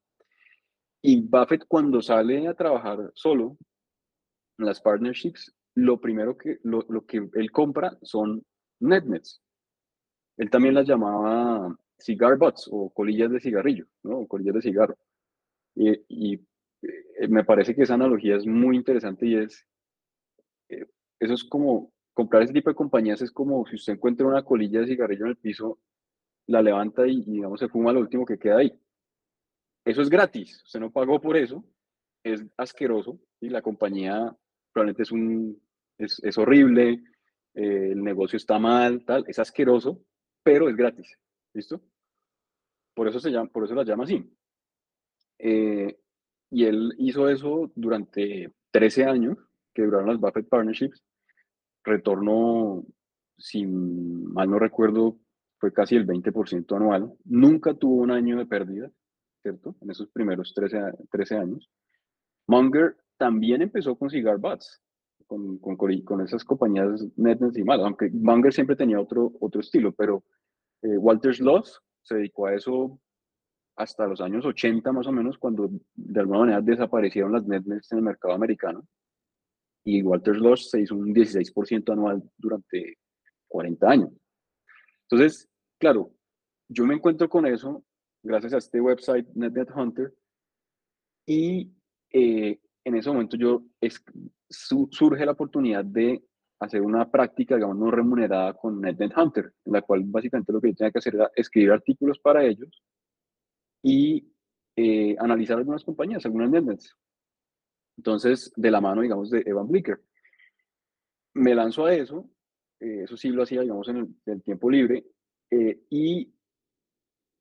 Y 1.02 1.22
Buffett 1.22 1.66
cuando 1.68 2.02
sale 2.02 2.48
a 2.48 2.54
trabajar 2.54 3.12
solo 3.14 3.58
en 4.58 4.66
las 4.66 4.80
partnerships, 4.80 5.54
lo 5.76 6.00
primero 6.00 6.38
que, 6.38 6.60
lo, 6.64 6.86
lo 6.88 7.06
que 7.06 7.30
él 7.34 7.52
compra 7.52 7.98
son 8.04 8.42
netnets. 8.80 9.42
Él 10.38 10.50
también 10.50 10.76
las 10.76 10.88
llamaba 10.88 11.78
cigar 11.98 12.38
butts 12.38 12.70
o 12.72 12.90
colillas 12.92 13.32
de 13.32 13.42
cigarrillo, 13.42 13.86
¿no? 14.04 14.20
O 14.20 14.28
colillas 14.28 14.56
de 14.56 14.62
cigarro. 14.62 14.98
Y, 15.76 15.92
y 16.08 16.34
eh, 16.82 17.28
me 17.28 17.44
parece 17.44 17.76
que 17.76 17.84
esa 17.84 17.96
analogía 17.96 18.36
es 18.36 18.46
muy 18.46 18.76
interesante 18.76 19.26
y 19.26 19.36
es, 19.36 19.66
eh, 20.70 20.86
eso 21.20 21.34
es 21.34 21.44
como, 21.44 21.92
comprar 22.14 22.44
ese 22.44 22.54
tipo 22.54 22.70
de 22.70 22.76
compañías 22.76 23.22
es 23.22 23.32
como 23.32 23.66
si 23.66 23.76
usted 23.76 23.94
encuentra 23.94 24.28
una 24.28 24.44
colilla 24.44 24.82
de 24.82 24.88
cigarrillo 24.88 25.26
en 25.26 25.32
el 25.32 25.38
piso, 25.38 25.80
la 26.48 26.62
levanta 26.62 27.08
y, 27.08 27.24
digamos 27.24 27.60
se 27.60 27.70
fuma 27.70 27.94
lo 27.94 28.02
último 28.02 28.26
que 28.26 28.38
queda 28.38 28.58
ahí. 28.58 28.80
Eso 29.86 30.02
es 30.02 30.10
gratis, 30.10 30.62
usted 30.66 30.80
no 30.80 30.92
pagó 30.92 31.20
por 31.20 31.36
eso, 31.38 31.64
es 32.24 32.46
asqueroso 32.58 33.20
y 33.42 33.50
la 33.50 33.62
compañía 33.62 34.36
probablemente 34.72 35.04
es 35.04 35.12
un, 35.12 35.62
es, 35.98 36.22
es 36.24 36.38
horrible, 36.38 37.04
eh, 37.54 37.90
el 37.92 38.04
negocio 38.04 38.38
está 38.38 38.60
mal, 38.60 39.04
tal, 39.06 39.26
es 39.28 39.40
asqueroso, 39.40 40.02
pero 40.44 40.70
es 40.70 40.76
gratis, 40.76 41.18
¿listo? 41.54 41.82
Por 42.96 43.08
eso, 43.08 43.20
se 43.20 43.32
llama, 43.32 43.50
por 43.50 43.64
eso 43.64 43.76
la 43.76 43.84
llama 43.84 44.04
así. 44.04 44.30
Eh, 45.46 46.00
y 46.52 46.64
él 46.64 46.94
hizo 46.98 47.28
eso 47.28 47.70
durante 47.76 48.54
13 48.72 49.04
años, 49.04 49.38
que 49.74 49.84
duraron 49.84 50.08
las 50.08 50.20
Buffett 50.20 50.48
Partnerships, 50.48 51.04
retorno, 51.84 52.86
si 53.38 53.66
mal 53.68 54.50
no 54.50 54.58
recuerdo, 54.58 55.18
fue 55.60 55.74
casi 55.74 55.98
el 55.98 56.08
20% 56.08 56.76
anual, 56.78 57.14
nunca 57.26 57.74
tuvo 57.74 57.96
un 57.96 58.12
año 58.12 58.38
de 58.38 58.46
pérdida, 58.46 58.90
¿cierto? 59.42 59.76
En 59.82 59.92
esos 59.92 60.08
primeros 60.12 60.54
13, 60.54 60.80
13 61.12 61.36
años. 61.36 61.70
Munger 62.48 62.96
también 63.18 63.62
empezó 63.62 63.98
con 63.98 64.10
cigar 64.10 64.38
butts, 64.38 64.82
con, 65.28 65.58
con, 65.58 65.76
con 65.76 66.22
esas 66.22 66.46
compañías 66.46 67.06
netnets 67.18 67.58
y 67.58 67.64
aunque 67.68 68.10
Munger 68.12 68.54
siempre 68.54 68.78
tenía 68.78 69.00
otro, 69.00 69.34
otro 69.42 69.60
estilo, 69.60 69.92
pero 69.92 70.24
eh, 70.84 70.98
Walter 70.98 71.36
Schloss 71.36 71.82
se 72.02 72.16
dedicó 72.16 72.48
a 72.48 72.54
eso 72.54 72.98
hasta 73.76 74.08
los 74.08 74.22
años 74.22 74.46
80 74.46 74.92
más 74.92 75.08
o 75.08 75.12
menos, 75.12 75.38
cuando 75.38 75.70
de 75.96 76.20
alguna 76.20 76.40
manera 76.40 76.62
desaparecieron 76.62 77.32
las 77.32 77.46
netnets 77.46 77.92
en 77.92 78.00
el 78.00 78.04
mercado 78.04 78.34
americano. 78.34 78.86
Y 79.84 80.02
Walter 80.02 80.36
Schloss 80.36 80.70
se 80.70 80.82
hizo 80.82 80.96
un 80.96 81.14
16% 81.14 81.92
anual 81.92 82.24
durante 82.38 82.98
40 83.48 83.90
años. 83.90 84.10
Entonces, 85.10 85.50
claro, 85.78 86.12
yo 86.70 86.86
me 86.86 86.96
encuentro 86.96 87.28
con 87.30 87.46
eso 87.46 87.84
gracias 88.24 88.54
a 88.54 88.58
este 88.58 88.80
website 88.80 89.28
NetNet 89.36 89.70
Hunter 89.76 90.14
y 91.26 91.72
eh, 92.12 92.60
en 92.86 92.96
ese 92.96 93.10
momento 93.10 93.36
yo 93.38 93.64
es, 93.82 94.02
su, 94.50 94.88
surge 94.92 95.26
la 95.26 95.34
oportunidad 95.34 95.84
de 95.84 96.24
hacer 96.60 96.82
una 96.82 97.10
práctica, 97.12 97.56
digamos, 97.56 97.78
no 97.78 97.92
remunerada 97.92 98.54
con 98.54 98.80
NetNet 98.80 99.18
Hunter, 99.18 99.54
en 99.66 99.74
la 99.74 99.82
cual 99.82 100.04
básicamente 100.06 100.54
lo 100.54 100.62
que 100.62 100.70
yo 100.70 100.76
tenía 100.76 100.92
que 100.92 101.00
hacer 101.00 101.16
era 101.16 101.30
escribir 101.36 101.72
artículos 101.72 102.20
para 102.20 102.46
ellos 102.46 102.82
y 103.84 104.32
eh, 104.76 105.16
analizar 105.20 105.58
algunas 105.58 105.84
compañías, 105.84 106.26
algunas 106.26 106.50
NetNets. 106.50 106.96
Entonces, 107.98 108.52
de 108.56 108.72
la 108.72 108.82
mano, 108.82 109.02
digamos, 109.02 109.30
de 109.30 109.44
Evan 109.46 109.68
Blicker. 109.68 110.02
Me 111.36 111.54
lanzo 111.54 111.86
a 111.86 111.94
eso, 111.94 112.30
eh, 112.80 113.02
eso 113.04 113.18
sí 113.18 113.30
lo 113.30 113.44
hacía, 113.44 113.62
digamos, 113.62 113.88
en 113.90 113.98
el, 113.98 114.04
en 114.26 114.34
el 114.34 114.44
tiempo 114.44 114.70
libre, 114.70 115.06
eh, 115.52 115.84
y 115.90 116.34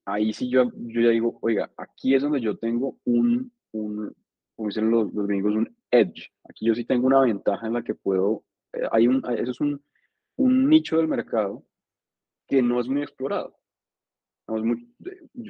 ahí 0.04 0.32
sí 0.32 0.50
yo, 0.50 0.70
yo 0.74 1.00
ya 1.00 1.10
digo, 1.10 1.38
oiga, 1.40 1.70
aquí 1.76 2.14
es 2.14 2.22
donde 2.22 2.40
yo 2.40 2.58
tengo 2.58 2.98
un, 3.04 3.52
un 3.72 4.14
como 4.54 4.68
dicen 4.68 4.90
los, 4.90 5.12
los 5.14 5.26
gringos, 5.26 5.54
un 5.54 5.76
edge. 5.90 6.30
Aquí 6.44 6.66
yo 6.66 6.74
sí 6.74 6.84
tengo 6.84 7.06
una 7.06 7.20
ventaja 7.20 7.66
en 7.66 7.74
la 7.74 7.82
que 7.82 7.94
puedo, 7.94 8.44
eh, 8.72 8.82
hay 8.90 9.06
un, 9.08 9.22
eso 9.38 9.50
es 9.50 9.60
un, 9.60 9.82
un 10.36 10.68
nicho 10.68 10.96
del 10.96 11.08
mercado 11.08 11.64
que 12.48 12.62
no 12.62 12.80
es 12.80 12.88
muy 12.88 13.02
explorado. 13.02 13.56
Muy, 14.48 14.88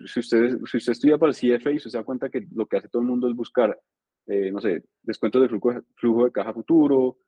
si, 0.06 0.20
usted, 0.20 0.58
si 0.70 0.76
usted 0.76 0.92
estudia 0.92 1.18
para 1.18 1.32
el 1.32 1.36
CFA 1.36 1.72
y 1.72 1.78
se 1.78 1.90
da 1.90 2.04
cuenta 2.04 2.28
que 2.28 2.46
lo 2.54 2.66
que 2.66 2.76
hace 2.76 2.88
todo 2.88 3.02
el 3.02 3.08
mundo 3.08 3.28
es 3.28 3.34
buscar, 3.34 3.78
eh, 4.26 4.50
no 4.52 4.60
sé, 4.60 4.84
descuentos 5.02 5.42
de 5.42 5.48
flujo, 5.48 5.72
flujo 5.96 6.24
de 6.24 6.32
caja 6.32 6.52
futuro, 6.52 7.18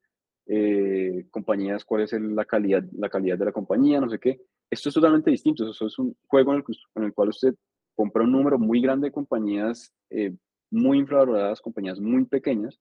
eh, 0.46 1.26
compañías, 1.30 1.84
cuál 1.84 2.02
es 2.02 2.12
el, 2.12 2.34
la, 2.34 2.44
calidad, 2.44 2.84
la 2.92 3.08
calidad 3.08 3.38
de 3.38 3.46
la 3.46 3.52
compañía, 3.52 4.00
no 4.00 4.10
sé 4.10 4.18
qué. 4.18 4.40
Esto 4.70 4.88
es 4.88 4.94
totalmente 4.94 5.30
distinto. 5.30 5.68
Eso 5.68 5.86
es 5.86 5.98
un 5.98 6.16
juego 6.26 6.52
en 6.52 6.58
el, 6.58 6.64
en 6.96 7.04
el 7.04 7.14
cual 7.14 7.30
usted 7.30 7.54
compra 7.94 8.24
un 8.24 8.32
número 8.32 8.58
muy 8.58 8.80
grande 8.80 9.08
de 9.08 9.12
compañías 9.12 9.92
eh, 10.10 10.34
muy 10.70 10.98
infravaloradas, 10.98 11.60
compañías 11.60 12.00
muy 12.00 12.24
pequeñas, 12.24 12.78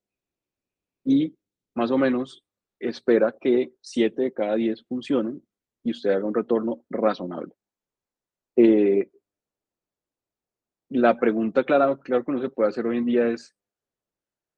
y 1.05 1.35
más 1.75 1.91
o 1.91 1.97
menos 1.97 2.43
espera 2.79 3.35
que 3.39 3.73
7 3.81 4.21
de 4.21 4.33
cada 4.33 4.55
10 4.55 4.83
funcionen 4.85 5.41
y 5.83 5.91
usted 5.91 6.11
haga 6.11 6.25
un 6.25 6.33
retorno 6.33 6.83
razonable. 6.89 7.53
Eh, 8.55 9.09
la 10.89 11.19
pregunta 11.19 11.63
clara, 11.63 11.97
claro 11.97 12.23
que 12.23 12.31
uno 12.31 12.41
se 12.41 12.49
puede 12.49 12.69
hacer 12.69 12.85
hoy 12.85 12.97
en 12.97 13.05
día 13.05 13.27
es, 13.29 13.55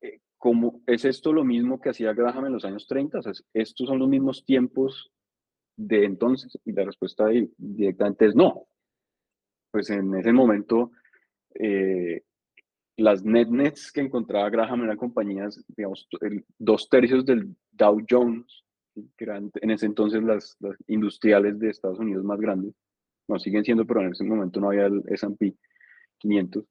eh, 0.01 0.19
¿cómo, 0.37 0.81
¿es 0.85 1.05
esto 1.05 1.31
lo 1.31 1.43
mismo 1.43 1.79
que 1.79 1.89
hacía 1.89 2.13
Graham 2.13 2.47
en 2.47 2.53
los 2.53 2.65
años 2.65 2.87
30? 2.87 3.19
O 3.19 3.21
¿Estos 3.53 3.87
son 3.87 3.99
los 3.99 4.09
mismos 4.09 4.43
tiempos 4.43 5.11
de 5.77 6.05
entonces? 6.05 6.57
Y 6.65 6.73
la 6.73 6.83
respuesta 6.83 7.27
directamente 7.57 8.25
es 8.25 8.35
no. 8.35 8.67
Pues 9.71 9.89
en 9.89 10.13
ese 10.15 10.33
momento, 10.33 10.91
eh, 11.53 12.23
las 12.97 13.23
netnets 13.23 13.91
que 13.91 14.01
encontraba 14.01 14.49
Graham 14.49 14.83
eran 14.83 14.97
compañías, 14.97 15.63
digamos, 15.75 16.07
dos 16.57 16.89
tercios 16.89 17.25
del 17.25 17.55
Dow 17.71 18.01
Jones, 18.09 18.63
que 19.17 19.23
eran 19.25 19.51
en 19.55 19.71
ese 19.71 19.85
entonces 19.85 20.23
las, 20.23 20.57
industriales 20.87 21.59
de 21.59 21.69
Estados 21.69 21.99
Unidos 21.99 22.23
más 22.23 22.39
grandes. 22.39 22.73
No, 23.27 23.39
siguen 23.39 23.63
siendo, 23.63 23.85
pero 23.85 24.01
en 24.01 24.11
ese 24.11 24.23
momento 24.23 24.59
no 24.59 24.69
había 24.69 24.85
el 24.85 25.03
S&P 25.07 25.55
500. 26.19 26.63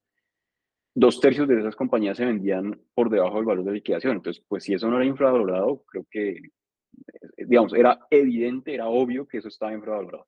Dos 0.97 1.21
tercios 1.21 1.49
de 1.49 1.59
esas 1.59 1.75
compañías 1.75 2.17
se 2.17 2.25
vendían 2.25 2.81
por 2.95 3.11
debajo 3.11 3.37
del 3.37 3.45
valor 3.45 3.65
de 3.65 3.73
liquidación. 3.73 4.17
Entonces, 4.17 4.45
pues 4.47 4.63
si 4.63 4.75
eso 4.75 4.89
no 4.89 4.97
era 4.97 5.05
infravalorado, 5.05 5.83
creo 5.87 6.07
que, 6.09 6.31
eh, 6.31 7.47
digamos, 7.47 7.75
era 7.75 8.07
evidente, 8.11 8.75
era 8.75 8.87
obvio 8.87 9.27
que 9.27 9.39
eso 9.39 9.49
estaba 9.49 9.73
infravalorado. 9.73 10.27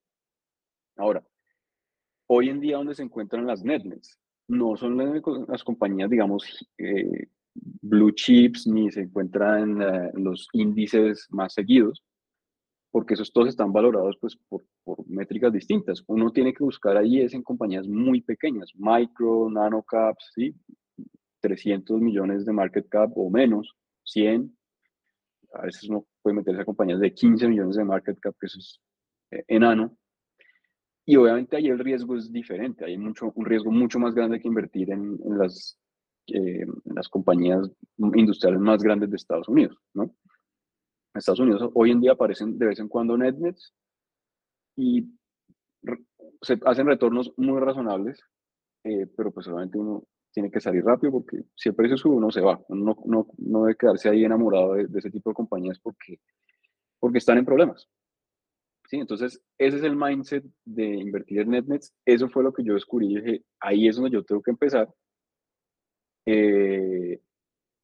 Ahora, 0.97 1.23
hoy 2.27 2.49
en 2.49 2.61
día, 2.61 2.79
¿dónde 2.79 2.97
se 2.97 3.05
encuentran 3.05 3.47
las 3.47 3.63
netnets? 3.63 4.19
No 4.49 4.77
son 4.77 4.97
las, 5.49 5.63
compañías, 5.63 6.11
digamos, 6.11 6.69
eh, 6.79 7.29
blue 7.55 8.13
chips, 8.13 8.67
ni 8.67 8.91
se 8.91 9.03
encuentran 9.03 9.81
en 9.83 10.25
los 10.25 10.49
índices 10.53 11.27
más 11.31 11.55
seguidos, 11.55 12.03
porque 12.97 13.13
esos 13.13 13.31
todos 13.31 13.49
están 13.49 13.75
valorados 13.75 14.17
pues, 14.19 14.39
por, 14.49 14.63
por, 14.83 15.07
métricas 15.07 15.53
distintas. 15.53 16.03
Uno 16.07 16.33
tiene 16.33 16.55
que 16.55 16.65
buscar 16.65 16.97
ahí 16.97 17.21
es 17.21 17.35
en 17.35 17.43
compañías 17.43 17.87
muy 17.87 18.23
pequeñas, 18.23 18.73
micro, 18.75 19.51
nano 19.51 19.83
caps, 19.83 20.33
¿sí? 20.35 20.55
300 21.41 22.01
millones 22.01 22.47
de 22.47 22.55
market 22.55 22.89
cap 22.89 23.11
o 23.15 23.29
menos, 23.29 23.77
100. 24.03 24.51
A 25.53 25.67
veces 25.67 25.91
uno 25.91 26.07
puede 26.23 26.37
meterse 26.37 26.63
a 26.63 26.65
compañías 26.65 26.99
de 26.99 27.13
15 27.13 27.49
millones 27.49 27.77
de 27.77 27.85
market 27.85 28.19
cap, 28.19 28.35
que 28.41 28.47
eso 28.47 28.61
es 28.61 28.81
eh, 29.31 29.45
enano. 29.47 29.95
Y 31.05 31.17
obviamente 31.17 31.59
ahí 31.59 31.67
el 31.67 31.79
riesgo 31.79 32.17
es 32.17 32.33
diferente, 32.33 32.87
hay 32.87 32.97
mucho, 32.97 33.31
un 33.35 33.45
riesgo 33.45 33.71
mucho 33.71 33.99
más 33.99 34.15
grande 34.15 34.41
que 34.41 34.49
invertir 34.49 34.91
en, 34.91 35.19
las, 35.37 35.79
eh, 36.29 36.65
las 36.87 37.11
compañías 37.11 37.71
industriales 37.99 38.59
más 38.59 38.83
grandes 38.83 39.11
de 39.11 39.17
Estados 39.17 39.49
Unidos, 39.49 39.77
¿no? 39.93 40.15
En 41.17 41.21
Estados 41.21 41.41
Unidos 41.41 41.71
hoy 41.73 41.93
en 41.93 42.01
día 42.03 42.13
aparecen 42.13 42.59
de 42.59 42.67
vez 42.67 42.79
en 42.79 42.89
cuando 42.89 43.17
netnets 43.17 43.75
y 44.77 45.03
se 46.43 46.61
hacen 46.67 46.87
retornos 46.87 47.33
muy 47.39 47.59
razonables, 47.59 48.21
eh, 48.85 49.07
pero 49.17 49.33
pues 49.33 49.49
obviamente 49.49 49.79
uno 49.79 50.07
tiene 50.31 50.51
que 50.51 50.61
salir 50.61 50.85
rápido 50.85 51.13
porque 51.13 51.45
si 51.55 51.71
el 51.71 51.75
precio 51.75 51.97
sube 51.97 52.17
uno 52.17 52.31
se 52.31 52.43
va, 52.43 52.63
uno 52.69 52.99
no, 53.07 53.29
no 53.39 53.63
debe 53.63 53.79
quedarse 53.79 54.11
ahí 54.11 54.27
enamorado 54.27 54.75
de, 54.75 54.89
de, 54.89 54.99
ese 54.99 55.11
tipo 55.11 55.31
de 55.31 55.35
compañías 55.35 55.79
porque, 55.79 56.21
porque 57.01 57.17
están 57.17 57.39
en 57.39 57.47
problemas. 57.47 57.89
¿sí? 58.91 58.99
Entonces, 58.99 59.43
ese 59.57 59.79
es 59.79 59.85
el 59.85 59.97
mindset 59.97 60.45
de 60.67 60.97
invertir 60.97 61.41
en 61.41 61.49
NetNets. 61.49 61.95
Eso 62.05 62.29
fue 62.29 62.43
lo 62.43 62.53
que 62.53 62.63
yo 62.63 62.75
descubrí. 62.75 63.17
dije, 63.17 63.43
ahí 63.61 63.89
es 63.89 63.97
donde 63.97 64.11
yo 64.11 64.23
tengo 64.23 64.43
que 64.43 64.51
empezar. 64.51 64.93
Eh, 66.27 67.23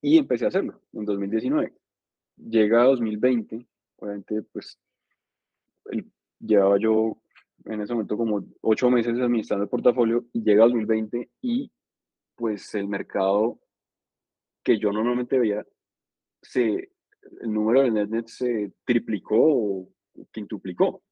y 0.03 0.19
empecé 0.19 0.45
a 0.45 0.49
hacerlo 0.49 0.83
en 0.93 1.07
2019. 1.07 1.73
Llega 2.37 2.85
2020, 2.85 3.67
obviamente, 3.97 4.43
pues 4.43 4.79
llevaba 6.41 6.79
yo 6.79 7.19
en 7.65 7.81
ese 7.81 7.93
momento 7.93 8.17
como 8.17 8.45
ocho 8.63 8.91
meses 8.91 9.19
administrando 9.19 9.65
el 9.65 9.71
portafolio 9.71 10.25
y 10.33 10.43
llega 10.43 10.65
2020 10.65 11.31
y 11.41 11.71
pues 12.35 12.75
el 12.75 12.89
mercado 12.89 13.61
que 14.63 14.79
yo 14.79 14.93
normalmente 14.93 15.39
veía, 15.39 15.65
se, 16.41 16.93
el 17.41 17.53
número 17.53 17.83
de 17.83 17.91
NetNet 17.91 18.27
se 18.29 18.73
triplicó 18.85 19.37
o 19.39 19.89
quintuplicó. 20.31 21.03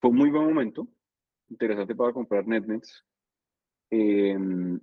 Fue 0.00 0.10
un 0.10 0.16
muy 0.16 0.30
buen 0.30 0.44
momento, 0.44 0.88
interesante 1.48 1.94
para 1.94 2.12
comprar 2.12 2.46
NetNets. 2.46 3.04
Em, 3.90 4.78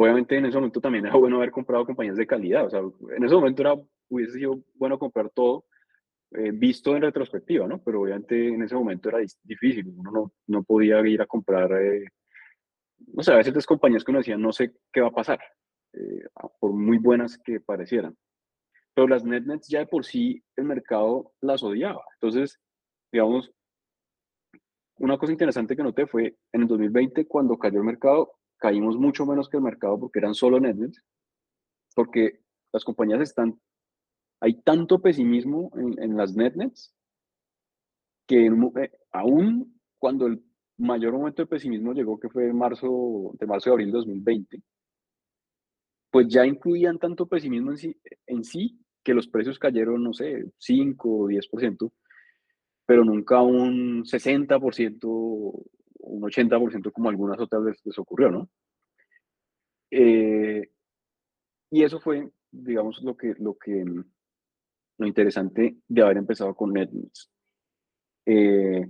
obviamente 0.00 0.36
en 0.36 0.46
ese 0.46 0.56
momento 0.56 0.80
también 0.80 1.06
era 1.06 1.16
bueno 1.16 1.36
haber 1.36 1.50
comprado 1.50 1.86
compañías 1.86 2.16
de 2.16 2.26
calidad, 2.26 2.66
o 2.66 2.70
sea, 2.70 2.80
en 3.16 3.24
ese 3.24 3.34
momento 3.34 3.62
era, 3.62 3.74
hubiese 4.08 4.34
sido 4.34 4.60
bueno 4.74 4.98
comprar 4.98 5.30
todo 5.30 5.64
eh, 6.32 6.50
visto 6.52 6.94
en 6.96 7.02
retrospectiva, 7.02 7.66
¿no? 7.66 7.82
Pero 7.82 8.02
obviamente 8.02 8.48
en 8.48 8.62
ese 8.62 8.74
momento 8.74 9.08
era 9.08 9.18
difícil, 9.42 9.92
uno 9.96 10.10
no, 10.10 10.32
no 10.46 10.62
podía 10.62 11.00
ir 11.06 11.20
a 11.22 11.26
comprar, 11.26 11.72
eh, 11.72 12.06
no 13.14 13.22
sé, 13.22 13.32
a 13.32 13.36
veces 13.36 13.54
las 13.54 13.66
compañías 13.66 14.04
que 14.04 14.10
uno 14.10 14.20
decía, 14.20 14.36
no 14.36 14.52
sé 14.52 14.74
qué 14.92 15.00
va 15.00 15.08
a 15.08 15.12
pasar, 15.12 15.40
eh, 15.92 16.24
por 16.60 16.72
muy 16.72 16.98
buenas 16.98 17.38
que 17.38 17.60
parecieran 17.60 18.16
pero 18.94 19.08
las 19.08 19.24
netnets 19.24 19.68
ya 19.68 19.80
de 19.80 19.86
por 19.86 20.04
sí 20.04 20.42
el 20.56 20.64
mercado 20.64 21.32
las 21.40 21.62
odiaba. 21.62 22.02
Entonces, 22.14 22.58
digamos, 23.12 23.50
una 24.98 25.16
cosa 25.16 25.32
interesante 25.32 25.74
que 25.74 25.82
noté 25.82 26.06
fue 26.06 26.36
en 26.52 26.62
el 26.62 26.68
2020 26.68 27.26
cuando 27.26 27.58
cayó 27.58 27.78
el 27.78 27.86
mercado, 27.86 28.32
caímos 28.60 28.96
mucho 28.96 29.26
menos 29.26 29.48
que 29.48 29.56
el 29.56 29.62
mercado 29.64 29.98
porque 29.98 30.20
eran 30.20 30.34
solo 30.34 30.60
netnets, 30.60 31.02
porque 31.94 32.40
las 32.72 32.84
compañías 32.84 33.20
están, 33.20 33.58
hay 34.40 34.60
tanto 34.62 35.00
pesimismo 35.00 35.72
en, 35.74 36.16
las 36.16 36.36
netnets 36.36 36.94
que 38.26 38.46
eh, 38.46 38.92
aún 39.10 39.80
cuando 39.98 40.26
el 40.26 40.44
mayor 40.76 41.14
momento 41.14 41.42
de 41.42 41.48
pesimismo 41.48 41.92
llegó, 41.92 42.20
que 42.20 42.28
fue 42.28 42.48
en 42.48 42.56
marzo, 42.56 43.32
de 43.38 43.46
marzo 43.46 43.70
de 43.70 43.74
abril 43.74 43.88
de 43.88 43.98
2020, 43.98 44.62
pues 46.10 46.28
ya 46.28 46.46
incluían 46.46 46.98
tanto 46.98 47.26
pesimismo 47.26 47.72
en 47.72 47.78
sí, 47.78 47.96
en 48.26 48.44
sí 48.44 48.78
que 49.02 49.14
los 49.14 49.26
precios 49.26 49.58
cayeron, 49.58 50.02
no 50.02 50.12
sé, 50.12 50.44
5 50.58 51.08
o 51.08 51.28
10%, 51.28 51.92
pero 52.86 53.04
nunca 53.04 53.40
un 53.40 54.04
60%, 54.04 55.64
un 56.10 56.22
80% 56.22 56.92
como 56.92 57.08
algunas 57.08 57.38
otras 57.38 57.62
les 57.84 57.98
ocurrió, 57.98 58.30
¿no? 58.30 58.50
Eh, 59.90 60.70
y 61.70 61.82
eso 61.82 62.00
fue, 62.00 62.30
digamos, 62.50 63.02
lo 63.02 63.16
que, 63.16 63.34
lo 63.38 63.56
que, 63.56 63.84
lo 64.98 65.06
interesante 65.06 65.76
de 65.86 66.02
haber 66.02 66.18
empezado 66.18 66.54
con 66.54 66.72
NetNets. 66.72 67.30
Eh, 68.26 68.86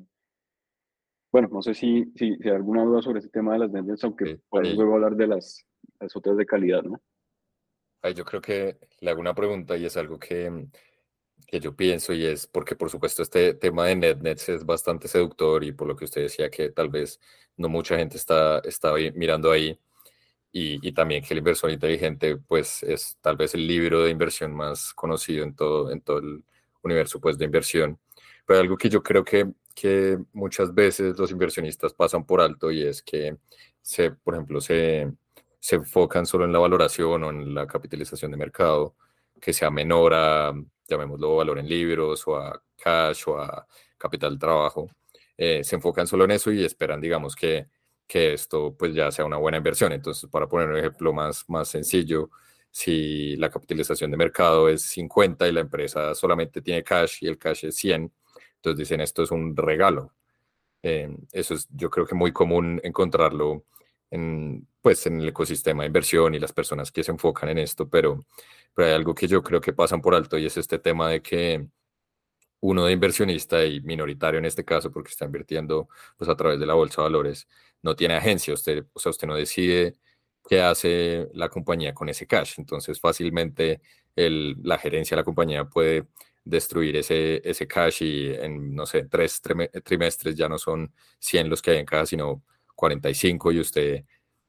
bueno, 1.33 1.49
no 1.53 1.63
sé 1.63 1.75
si, 1.75 2.13
si, 2.17 2.37
hay 2.43 2.51
alguna 2.51 2.85
duda 2.85 3.03
sobre 3.03 3.21
ese 3.21 3.29
tema 3.29 3.53
de 3.53 3.61
las 3.61 3.71
NetNets, 3.71 4.05
aunque 4.05 4.41
podemos 4.49 4.77
luego 4.77 4.95
hablar 4.95 5.15
de 5.15 5.27
las, 5.27 5.67
las 5.99 6.15
otras 6.17 6.37
de 6.37 6.47
calidad, 6.47 6.83
¿no? 6.83 7.01
yo 8.17 8.25
creo 8.25 8.41
que 8.41 8.79
le 9.01 9.11
hago 9.11 9.21
una 9.21 9.35
pregunta 9.35 9.77
y 9.77 9.85
es 9.85 9.95
algo 9.99 10.19
que, 10.19 10.69
que 11.47 11.61
yo 11.61 11.75
pienso 11.75 12.13
y 12.13 12.25
es 12.27 12.47
porque 12.47 12.77
por 12.77 12.91
supuesto 12.91 13.23
este 13.23 13.55
tema 13.55 13.87
de 13.87 13.97
NetNets 13.97 14.49
es 14.49 14.67
bastante 14.67 15.09
seductor 15.09 15.65
y 15.65 15.73
por 15.73 15.89
lo 15.89 15.97
que 15.97 16.05
usted 16.05 16.23
decía 16.23 16.51
que 16.51 16.71
tal 16.71 16.89
vez 16.89 17.21
no 17.57 17.69
mucha 17.69 17.97
gente 17.97 18.17
está, 18.17 18.61
está 18.61 18.93
mirando 19.15 19.51
ahí 19.51 19.79
y, 20.53 20.87
y, 20.87 20.93
también 20.93 21.23
que 21.23 21.35
el 21.35 21.39
inversor 21.39 21.71
inteligente 21.71 22.37
pues 22.37 22.83
es 22.83 23.17
tal 23.21 23.37
vez 23.37 23.55
el 23.55 23.67
libro 23.67 24.03
de 24.03 24.11
inversión 24.11 24.53
más 24.55 24.93
conocido 24.95 25.45
en 25.45 25.55
todo, 25.55 25.93
en 25.93 26.01
todo 26.01 26.19
el 26.19 26.45
universo 26.83 27.21
pues 27.21 27.39
de 27.39 27.45
inversión. 27.45 27.99
Pero 28.47 28.61
algo 28.61 28.77
que 28.77 28.89
yo 28.89 29.03
creo 29.03 29.25
que, 29.25 29.49
que 29.75 30.19
muchas 30.33 30.75
veces 30.75 31.19
los 31.19 31.31
inversionistas 31.31 31.95
pasan 31.95 32.27
por 32.27 32.41
alto 32.41 32.71
y 32.73 32.83
es 32.83 33.03
que 33.03 33.37
se, 33.81 34.11
por 34.11 34.35
ejemplo, 34.35 34.61
se 34.61 35.09
se 35.61 35.77
enfocan 35.77 36.27
solo 36.27 36.47
en 36.47 36.53
la 36.53 36.59
valoración 36.59 37.23
o 37.23 37.31
en 37.31 37.55
la 37.55 37.67
capitalización 37.67 38.31
de 38.31 38.39
mercado, 38.39 38.97
que 39.41 39.53
sea 39.53 39.71
menor 39.71 40.15
a, 40.15 40.55
llamémoslo, 40.91 41.37
valor 41.37 41.59
en 41.59 41.69
libros 41.69 42.27
o 42.27 42.37
a 42.37 42.61
cash 42.77 43.25
o 43.29 43.39
a 43.39 43.67
capital 43.97 44.39
trabajo, 44.39 44.89
eh, 45.37 45.65
se 45.65 45.77
enfocan 45.77 46.07
solo 46.07 46.25
en 46.25 46.33
eso 46.33 46.53
y 46.53 46.65
esperan, 46.65 47.01
digamos, 47.01 47.35
que, 47.37 47.69
que 48.07 48.35
esto 48.35 48.75
pues 48.79 48.95
ya 48.95 49.11
sea 49.11 49.25
una 49.25 49.37
buena 49.39 49.59
inversión. 49.59 49.93
Entonces, 49.93 50.29
para 50.31 50.49
poner 50.49 50.69
un 50.69 50.79
ejemplo 50.79 51.13
más, 51.13 51.45
más 51.49 51.69
sencillo, 51.69 52.31
si 52.71 53.37
la 53.37 53.51
capitalización 53.51 54.11
de 54.11 54.17
mercado 54.17 54.69
es 54.69 54.83
50 54.83 55.49
y 55.49 55.53
la 55.53 55.61
empresa 55.61 56.15
solamente 56.15 56.63
tiene 56.63 56.85
cash 56.85 57.19
y 57.23 57.29
el 57.29 57.39
cash 57.39 57.67
es 57.67 57.77
100, 57.77 58.13
entonces 58.57 58.79
dicen 58.79 59.01
esto 59.01 59.23
es 59.23 59.31
un 59.31 59.57
regalo. 59.57 60.13
Eh, 60.83 61.15
eso 61.33 61.55
es 61.55 61.69
yo 61.71 61.91
creo 61.91 62.07
que 62.07 62.15
muy 62.15 62.33
común 62.33 62.81
encontrarlo 62.83 63.65
en, 64.11 64.67
pues, 64.81 65.07
en 65.07 65.21
el 65.21 65.29
ecosistema 65.29 65.83
de 65.83 65.89
inversión 65.89 66.35
y 66.35 66.39
las 66.39 66.53
personas 66.53 66.93
que 66.93 67.05
se 67.05 67.13
enfocan 67.13 67.49
en 67.51 67.59
esto, 67.59 67.89
pero, 67.89 68.25
pero 68.75 68.89
hay 68.89 68.95
algo 68.95 69.15
que 69.15 69.29
yo 69.29 69.43
creo 69.43 69.61
que 69.61 69.73
pasan 69.73 70.01
por 70.01 70.15
alto 70.15 70.39
y 70.39 70.47
es 70.47 70.57
este 70.57 70.79
tema 70.79 71.09
de 71.09 71.23
que 71.23 71.67
uno 72.61 72.85
de 72.85 72.93
inversionista 72.93 73.65
y 73.65 73.81
minoritario 73.81 74.39
en 74.39 74.45
este 74.45 74.65
caso, 74.65 74.91
porque 74.91 75.11
está 75.11 75.25
invirtiendo 75.25 75.89
pues, 76.17 76.29
a 76.31 76.37
través 76.37 76.61
de 76.61 76.67
la 76.67 76.75
bolsa 76.75 77.03
de 77.03 77.09
valores, 77.09 77.49
no 77.83 77.97
tiene 77.97 78.15
agencia, 78.15 78.55
usted, 78.55 78.87
o 78.93 78.99
sea, 79.01 79.11
usted 79.11 79.27
no 79.27 79.35
decide 79.37 79.95
qué 80.49 80.61
hace 80.63 81.29
la 81.35 81.49
compañía 81.49 81.95
con 81.95 82.09
ese 82.09 82.27
cash, 82.27 82.55
entonces 82.59 83.01
fácilmente 83.01 83.81
el, 84.17 84.57
la 84.63 84.79
gerencia 84.79 85.15
de 85.15 85.21
la 85.21 85.25
compañía 85.25 85.65
puede 85.65 86.07
destruir 86.45 86.97
ese, 86.97 87.41
ese 87.49 87.67
cash 87.67 88.03
y 88.03 88.35
en, 88.35 88.75
no 88.75 88.87
sé, 88.87 89.05
tres 89.05 89.41
trimestres 89.85 90.35
ya 90.35 90.49
no 90.49 90.59
son 90.59 90.93
100 91.19 91.49
los 91.49 91.63
que 91.63 91.73
hay 91.73 91.79
en 91.79 91.87
cada, 91.87 92.07
sino 92.07 92.43
45 92.81 93.53
y 93.53 93.61
usted 93.61 94.05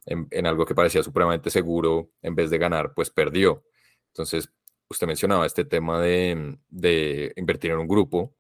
en, 0.05 0.45
algo 0.47 0.65
que 0.65 0.73
parecía 0.73 1.03
supremamente 1.03 1.49
seguro, 1.49 2.11
en 2.21 2.33
vez 2.33 2.49
de 2.49 2.57
ganar, 2.57 2.93
pues 2.95 3.09
perdió. 3.09 3.63
Entonces, 4.07 4.49
usted 4.89 5.05
mencionaba 5.07 5.45
este 5.45 5.65
tema 5.65 6.01
de, 6.01 6.57
de 6.69 7.33
invertir 7.35 7.71
en 7.71 7.79
un 7.79 7.87
grupo 7.87 8.33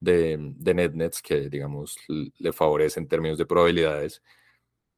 de, 0.00 0.36
de 0.56 0.74
NetNets 0.74 1.22
que, 1.22 1.48
digamos, 1.48 1.96
le 2.08 2.52
favorece 2.52 3.00
en 3.00 3.08
términos 3.08 3.38
de 3.38 3.46
probabilidades. 3.46 4.22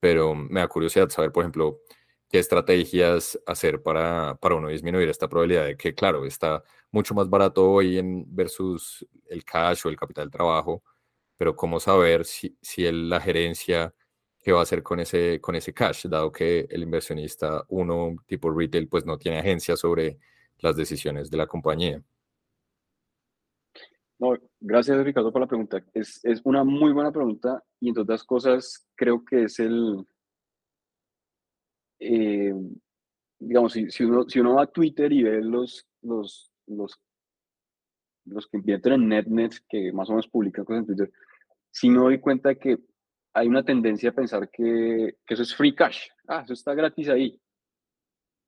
pero 0.00 0.34
me 0.34 0.60
da 0.60 0.68
curiosidad 0.68 1.08
saber, 1.10 1.32
por 1.32 1.44
ejemplo, 1.44 1.80
qué 2.28 2.38
estrategias 2.38 3.38
hacer 3.46 3.82
para, 3.82 4.36
para 4.40 4.56
uno 4.56 4.68
disminuir 4.68 5.08
esta 5.08 5.28
probabilidad 5.28 5.66
de 5.66 5.76
que, 5.76 5.94
claro, 5.94 6.24
está 6.26 6.62
mucho 6.92 7.14
más 7.14 7.28
barato 7.30 7.70
hoy 7.70 7.98
en 7.98 8.24
versus 8.34 9.06
el 9.28 9.44
cash 9.44 9.82
o 9.86 9.90
el 9.90 9.96
capital 9.96 10.26
de 10.28 10.32
trabajo, 10.32 10.82
pero 11.38 11.56
cómo 11.56 11.80
saber 11.80 12.24
si, 12.24 12.56
si 12.62 12.90
la 12.92 13.20
gerencia 13.20 13.94
qué 14.40 14.52
va 14.52 14.60
a 14.60 14.62
hacer 14.62 14.82
con 14.82 15.00
ese, 15.00 15.40
con 15.40 15.54
ese 15.54 15.72
cash, 15.72 16.06
dado 16.06 16.30
que 16.30 16.66
el 16.70 16.82
inversionista, 16.82 17.64
uno 17.68 18.16
tipo 18.26 18.50
retail, 18.50 18.88
pues 18.88 19.04
no 19.04 19.18
tiene 19.18 19.38
agencia 19.38 19.76
sobre 19.76 20.18
las 20.58 20.76
decisiones 20.76 21.30
de 21.30 21.36
la 21.36 21.46
compañía. 21.46 22.02
No, 24.18 24.36
gracias 24.60 25.04
Ricardo 25.04 25.32
por 25.32 25.40
la 25.40 25.46
pregunta. 25.46 25.84
Es, 25.94 26.24
es 26.24 26.40
una 26.44 26.64
muy 26.64 26.92
buena 26.92 27.12
pregunta 27.12 27.62
y 27.78 27.88
entre 27.88 28.02
otras 28.02 28.24
cosas 28.24 28.88
creo 28.96 29.24
que 29.24 29.44
es 29.44 29.60
el, 29.60 30.04
eh, 32.00 32.52
digamos, 33.38 33.72
si, 33.72 33.90
si, 33.90 34.04
uno, 34.04 34.28
si 34.28 34.40
uno 34.40 34.54
va 34.54 34.62
a 34.62 34.72
Twitter 34.72 35.12
y 35.12 35.22
ve 35.22 35.40
los, 35.42 35.86
los, 36.02 36.52
los, 36.66 36.98
que 38.48 38.56
invierten 38.56 38.94
en 38.94 39.08
NetNet, 39.08 39.54
que 39.68 39.92
más 39.92 40.08
o 40.08 40.12
menos 40.12 40.28
publican 40.28 40.64
cosas 40.64 40.80
en 40.80 40.86
Twitter, 40.86 41.12
si 41.70 41.90
me 41.90 41.98
doy 41.98 42.20
cuenta 42.20 42.54
que 42.54 42.78
hay 43.38 43.48
una 43.48 43.64
tendencia 43.64 44.10
a 44.10 44.14
pensar 44.14 44.50
que, 44.50 45.16
eso 45.26 45.42
es 45.42 45.54
free 45.54 45.74
cash. 45.74 46.08
Ah, 46.26 46.42
eso 46.44 46.52
está 46.52 46.74
gratis 46.74 47.08
ahí. 47.08 47.40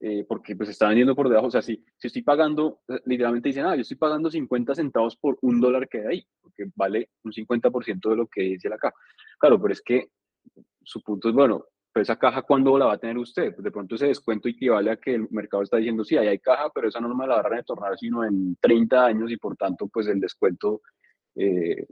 Eh, 0.03 0.24
porque 0.26 0.57
pues 0.57 0.70
está 0.70 0.88
vendiendo 0.88 1.14
por 1.14 1.29
debajo. 1.29 1.48
O 1.48 1.50
sea, 1.50 1.62
si, 1.62 1.85
si 1.98 2.07
estoy 2.07 2.22
pagando, 2.22 2.81
literalmente 3.05 3.50
dicen, 3.50 3.66
ah, 3.66 3.74
yo 3.74 3.83
estoy 3.83 3.98
pagando 3.98 4.31
50 4.31 4.74
centavos 4.74 5.16
por 5.16 5.38
un 5.42 5.61
dólar 5.61 5.88
que 5.88 5.98
hay 5.98 6.07
ahí, 6.07 6.26
porque 6.40 6.64
vale 6.74 7.11
un 7.22 7.33
50% 7.33 8.11
de 8.11 8.16
lo 8.16 8.26
que 8.26 8.42
dice 8.42 8.68
la 8.68 8.79
caja. 8.79 8.94
Claro, 9.38 9.61
pero 9.61 9.72
es 9.72 9.83
que 9.83 10.09
su 10.83 11.03
punto 11.03 11.29
es, 11.29 11.35
bueno, 11.35 11.66
pero 11.92 12.03
esa 12.03 12.16
caja, 12.16 12.42
¿cuándo 12.42 12.79
la 12.79 12.87
va 12.87 12.94
a 12.94 12.98
tener 12.98 13.18
usted? 13.18 13.53
Pues 13.53 13.64
de 13.64 13.70
pronto 13.70 13.96
ese 13.96 14.07
descuento 14.07 14.48
equivale 14.48 14.90
a 14.92 14.96
que 14.96 15.14
el 15.14 15.29
mercado 15.31 15.62
está 15.62 15.76
diciendo, 15.76 16.05
sí, 16.05 16.16
ahí 16.16 16.29
hay 16.29 16.38
caja, 16.38 16.70
pero 16.74 16.88
esa 16.88 17.00
no 17.00 17.14
me 17.14 17.26
la 17.26 17.35
va 17.35 17.40
a 17.40 17.48
retornar 17.48 17.98
sino 17.98 18.24
en 18.24 18.57
30 18.61 19.07
años 19.07 19.31
y 19.31 19.37
por 19.37 19.57
tanto, 19.57 19.88
pues 19.88 20.07
el 20.07 20.20
descuento, 20.20 20.83
eh, 21.35 21.87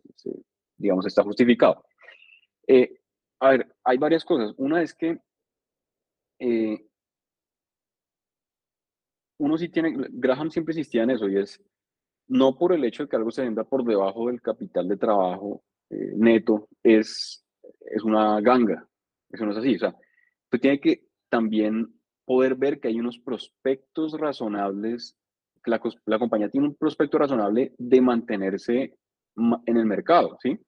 digamos, 0.76 1.04
está 1.06 1.22
justificado. 1.24 1.84
Eh, 2.68 3.00
a 3.40 3.50
ver, 3.50 3.74
hay 3.82 3.98
varias 3.98 4.24
cosas. 4.24 4.54
Una 4.58 4.82
es 4.82 4.94
que 4.94 5.18
eh, 6.38 6.86
uno 9.38 9.58
sí 9.58 9.68
tiene, 9.68 9.96
Graham 10.10 10.50
siempre 10.50 10.72
insistía 10.72 11.02
en 11.02 11.10
eso 11.10 11.28
y 11.28 11.38
es 11.38 11.60
no 12.28 12.56
por 12.56 12.72
el 12.72 12.84
hecho 12.84 13.04
de 13.04 13.08
que 13.08 13.16
algo 13.16 13.30
se 13.30 13.42
venda 13.42 13.64
por 13.64 13.84
debajo 13.84 14.26
del 14.28 14.42
capital 14.42 14.86
de 14.88 14.96
trabajo 14.96 15.62
neto, 15.90 16.68
es, 16.82 17.44
es 17.80 18.02
una 18.04 18.40
ganga. 18.40 18.86
Eso 19.30 19.44
no 19.46 19.52
es 19.52 19.58
así. 19.58 19.76
O 19.76 19.78
sea, 19.78 19.96
usted 20.44 20.60
tiene 20.60 20.80
que 20.80 21.06
también 21.28 21.94
poder 22.24 22.54
ver 22.56 22.80
que 22.80 22.88
hay 22.88 23.00
unos 23.00 23.18
prospectos 23.18 24.18
razonables, 24.18 25.16
que 25.64 25.70
la, 25.70 25.80
la 26.06 26.18
compañía 26.18 26.50
tiene 26.50 26.68
un 26.68 26.74
prospecto 26.74 27.18
razonable 27.18 27.74
de 27.78 28.00
mantenerse 28.00 28.98
en 29.66 29.76
el 29.76 29.86
mercado, 29.86 30.36
¿sí? 30.42 30.58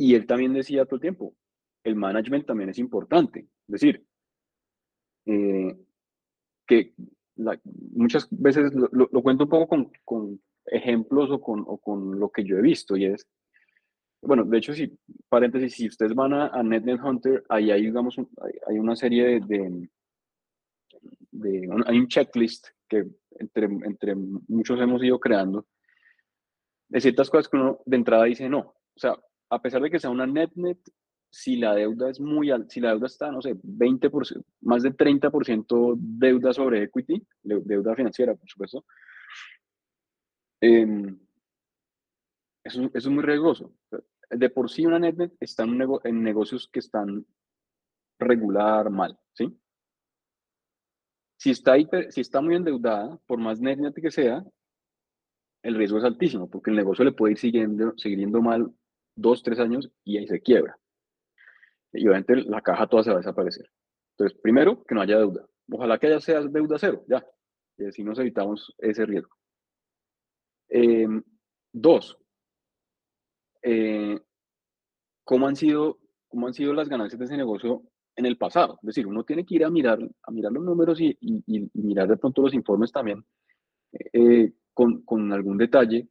Y 0.00 0.14
él 0.14 0.26
también 0.26 0.54
decía 0.54 0.86
todo 0.86 0.94
el 0.94 1.02
tiempo, 1.02 1.34
el 1.84 1.94
management 1.94 2.46
también 2.46 2.70
es 2.70 2.78
importante. 2.78 3.40
Es 3.40 3.72
decir, 3.72 4.02
eh, 5.26 5.76
que 6.66 6.94
muchas 7.92 8.26
veces 8.30 8.72
lo, 8.72 9.08
cuento 9.22 9.44
un 9.44 9.50
poco 9.50 9.68
con, 9.68 9.92
con 10.06 10.40
ejemplos 10.64 11.30
o 11.30 11.38
con, 11.38 11.64
o 11.66 11.76
con, 11.76 12.18
lo 12.18 12.30
que 12.30 12.44
yo 12.44 12.56
he 12.56 12.62
visto 12.62 12.96
y 12.96 13.04
es, 13.04 13.28
bueno, 14.22 14.44
de 14.44 14.56
hecho, 14.56 14.72
si, 14.72 14.90
paréntesis, 15.28 15.74
si 15.74 15.88
ustedes 15.88 16.14
van 16.14 16.32
a, 16.32 16.46
a 16.46 16.62
NetNet 16.62 17.02
Hunter, 17.02 17.44
ahí 17.50 17.70
hay, 17.70 17.82
digamos, 17.82 18.16
hay, 18.68 18.78
una 18.78 18.96
serie 18.96 19.38
de, 19.40 19.86
de, 21.30 21.82
hay 21.84 21.98
un 21.98 22.08
checklist 22.08 22.68
que 22.88 23.04
entre, 23.32 23.66
entre 23.66 24.14
muchos 24.14 24.80
hemos 24.80 25.04
ido 25.04 25.20
creando 25.20 25.66
de 26.88 27.02
ciertas 27.02 27.28
cosas 27.28 27.48
que 27.50 27.58
uno 27.58 27.80
de 27.84 27.96
entrada 27.98 28.24
dice 28.24 28.48
no. 28.48 28.60
O 28.60 28.98
sea, 28.98 29.14
a 29.50 29.60
pesar 29.60 29.82
de 29.82 29.90
que 29.90 29.98
sea 29.98 30.10
una 30.10 30.26
NetNet, 30.26 30.78
si 31.28 31.56
la 31.56 31.74
deuda 31.74 32.10
es 32.10 32.20
muy 32.20 32.50
alta, 32.50 32.68
si 32.70 32.80
la 32.80 32.90
deuda 32.90 33.06
está, 33.06 33.30
no 33.30 33.40
sé, 33.40 33.54
20%, 33.54 34.44
más 34.62 34.82
de 34.82 34.92
30% 34.92 35.94
deuda 35.96 36.52
sobre 36.52 36.84
equity, 36.84 37.24
deuda 37.42 37.94
financiera, 37.94 38.34
por 38.34 38.48
supuesto, 38.48 38.84
eh, 40.60 41.16
eso, 42.64 42.90
es 42.92 43.06
muy 43.06 43.22
riesgoso. 43.22 43.72
De 44.28 44.50
por 44.50 44.70
sí 44.70 44.86
una 44.86 44.98
NetNet 44.98 45.34
está 45.40 45.64
en, 45.64 45.80
en 46.04 46.22
negocios 46.22 46.68
que 46.72 46.80
están 46.80 47.26
regular 48.18 48.90
mal, 48.90 49.18
¿sí? 49.32 49.56
Si 51.38 51.50
está, 51.50 51.74
si 52.10 52.20
está 52.20 52.40
muy 52.40 52.54
endeudada, 52.54 53.18
por 53.26 53.38
más 53.38 53.60
NetNet 53.60 53.94
que 53.94 54.10
sea, 54.10 54.44
el 55.62 55.74
riesgo 55.74 55.98
es 55.98 56.04
altísimo, 56.04 56.48
porque 56.50 56.70
el 56.70 56.76
negocio 56.76 57.04
le 57.04 57.12
puede 57.12 57.32
ir 57.32 57.38
siguiendo, 57.38 57.96
siguiendo 57.96 58.42
mal 58.42 58.72
dos, 59.14 59.42
tres 59.42 59.58
años 59.58 59.90
y 60.04 60.18
ahí 60.18 60.26
se 60.26 60.40
quiebra. 60.40 60.78
Y 61.92 62.06
obviamente 62.06 62.36
la 62.36 62.60
caja 62.60 62.86
toda 62.86 63.02
se 63.02 63.10
va 63.10 63.16
a 63.16 63.20
desaparecer. 63.20 63.70
Entonces, 64.12 64.38
primero, 64.42 64.84
que 64.84 64.94
no 64.94 65.00
haya 65.00 65.18
deuda. 65.18 65.46
Ojalá 65.70 65.98
que 65.98 66.06
haya 66.08 66.20
sea 66.20 66.40
deuda 66.42 66.78
cero, 66.78 67.04
ya. 67.08 67.24
Y 67.78 67.86
así 67.86 68.04
nos 68.04 68.18
evitamos 68.18 68.74
ese 68.78 69.06
riesgo. 69.06 69.34
Em, 70.68 71.22
dos, 71.72 72.18
eh, 73.62 74.20
cómo, 75.24 75.48
han 75.48 75.56
sido, 75.56 75.98
cómo 76.28 76.46
han 76.46 76.54
sido 76.54 76.72
las 76.74 76.88
ganancias 76.88 77.18
de 77.18 77.24
ese 77.24 77.36
negocio 77.36 77.82
en 78.16 78.26
el 78.26 78.36
pasado. 78.36 78.78
Es 78.82 78.86
decir, 78.88 79.06
uno 79.06 79.24
tiene 79.24 79.44
que 79.44 79.56
ir 79.56 79.64
a 79.64 79.70
mirar, 79.70 79.98
a 80.22 80.30
mirar 80.30 80.52
los 80.52 80.64
números 80.64 81.00
y, 81.00 81.16
mirar 81.74 82.08
de 82.08 82.16
pronto 82.16 82.42
los 82.42 82.54
informes 82.54 82.92
también 82.92 83.24
eh, 84.12 84.52
con, 84.74 85.02
con, 85.02 85.32
algún 85.32 85.58
detalle. 85.58 86.08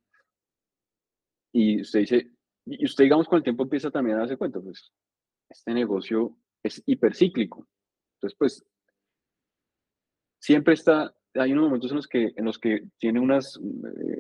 Y 1.52 1.82
usted 1.82 2.00
dice, 2.00 2.32
y 2.70 2.86
usted 2.86 3.04
digamos 3.04 3.28
con 3.28 3.38
el 3.38 3.44
tiempo 3.44 3.64
empieza 3.64 3.92
también 3.92 4.18
a 4.18 4.20
darse 4.22 4.38
cuenta, 4.38 4.60
pues 4.60 4.92
este 5.50 5.74
negocio 5.74 6.36
es 6.64 6.82
hipercíclico. 6.86 7.68
Entonces, 8.16 8.38
pues 8.38 8.66
siempre 10.40 10.74
está, 10.74 11.14
hay 11.36 11.52
unos 11.52 11.66
momentos 11.66 11.92
en 11.92 11.98
los 11.98 12.08
que, 12.08 12.34
en 12.36 12.46
los 12.46 12.60
que 12.60 12.84
tiene 12.98 13.20
unas, 13.20 13.60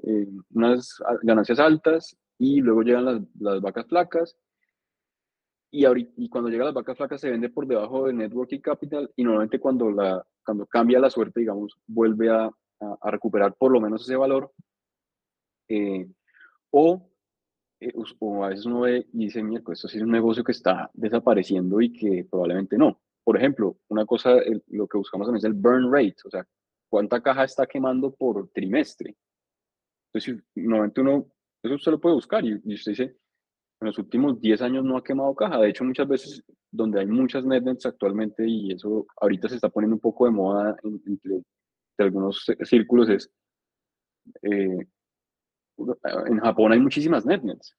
eh, 0.03 0.27
unas 0.53 0.97
ganancias 1.21 1.59
altas 1.59 2.17
y 2.37 2.61
luego 2.61 2.81
llegan 2.83 3.05
las, 3.05 3.21
las 3.39 3.61
vacas 3.61 3.87
flacas 3.87 4.37
y, 5.71 5.85
ahorita, 5.85 6.11
y 6.17 6.29
cuando 6.29 6.49
llegan 6.49 6.65
las 6.65 6.75
vacas 6.75 6.97
flacas 6.97 7.21
se 7.21 7.29
vende 7.29 7.49
por 7.49 7.67
debajo 7.67 8.07
de 8.07 8.13
networking 8.13 8.59
capital 8.59 9.11
y 9.15 9.23
normalmente 9.23 9.59
cuando, 9.59 9.91
la, 9.91 10.25
cuando 10.43 10.65
cambia 10.65 10.99
la 10.99 11.09
suerte, 11.09 11.41
digamos, 11.41 11.77
vuelve 11.85 12.29
a, 12.29 12.49
a, 12.79 13.11
recuperar 13.11 13.53
por 13.55 13.71
lo 13.71 13.79
menos 13.79 14.01
ese 14.01 14.15
valor. 14.15 14.51
Eh, 15.67 16.07
o, 16.71 17.09
eh, 17.79 17.93
o 18.19 18.43
a 18.43 18.49
veces 18.49 18.65
uno 18.65 18.81
ve 18.81 19.07
y 19.13 19.25
dice, 19.25 19.43
mira, 19.43 19.61
esto 19.71 19.87
sí 19.87 19.97
es 19.97 20.03
un 20.03 20.11
negocio 20.11 20.43
que 20.43 20.51
está 20.51 20.89
desapareciendo 20.93 21.81
y 21.81 21.91
que 21.91 22.25
probablemente 22.29 22.77
no. 22.77 22.99
Por 23.23 23.37
ejemplo, 23.37 23.77
una 23.89 24.05
cosa, 24.05 24.35
lo 24.67 24.87
que 24.87 24.97
buscamos 24.97 25.27
también 25.27 25.39
es 25.39 25.43
el 25.45 25.53
burn 25.53 25.91
rate, 25.91 26.15
o 26.25 26.29
sea, 26.29 26.45
cuánta 26.89 27.21
caja 27.21 27.43
está 27.43 27.67
quemando 27.67 28.13
por 28.13 28.49
trimestre. 28.49 29.15
Entonces, 30.11 30.43
normalmente 30.55 31.01
uno 31.01 31.27
eso 31.63 31.75
usted 31.75 31.91
lo 31.91 31.99
puede 31.99 32.15
buscar 32.15 32.45
y, 32.45 32.55
usted 32.73 32.91
dice, 32.91 33.03
en 33.03 33.87
los 33.87 33.97
últimos 33.97 34.39
10 34.39 34.61
años 34.61 34.83
no 34.83 34.97
ha 34.97 35.03
quemado 35.03 35.35
caja. 35.35 35.59
De 35.59 35.69
hecho, 35.69 35.83
muchas 35.83 36.07
veces 36.07 36.43
donde 36.71 36.99
hay 36.99 37.07
muchas 37.07 37.45
netnets 37.45 37.85
actualmente 37.85 38.47
y 38.47 38.71
eso 38.71 39.05
ahorita 39.19 39.49
se 39.49 39.55
está 39.55 39.69
poniendo 39.69 39.95
un 39.95 40.01
poco 40.01 40.25
de 40.25 40.31
moda 40.31 40.77
entre, 40.83 41.41
algunos 41.97 42.45
círculos 42.63 43.09
es, 43.09 43.29
eh, 44.41 44.87
en 46.27 46.39
Japón 46.39 46.71
hay 46.71 46.79
muchísimas 46.79 47.25
netnets, 47.25 47.75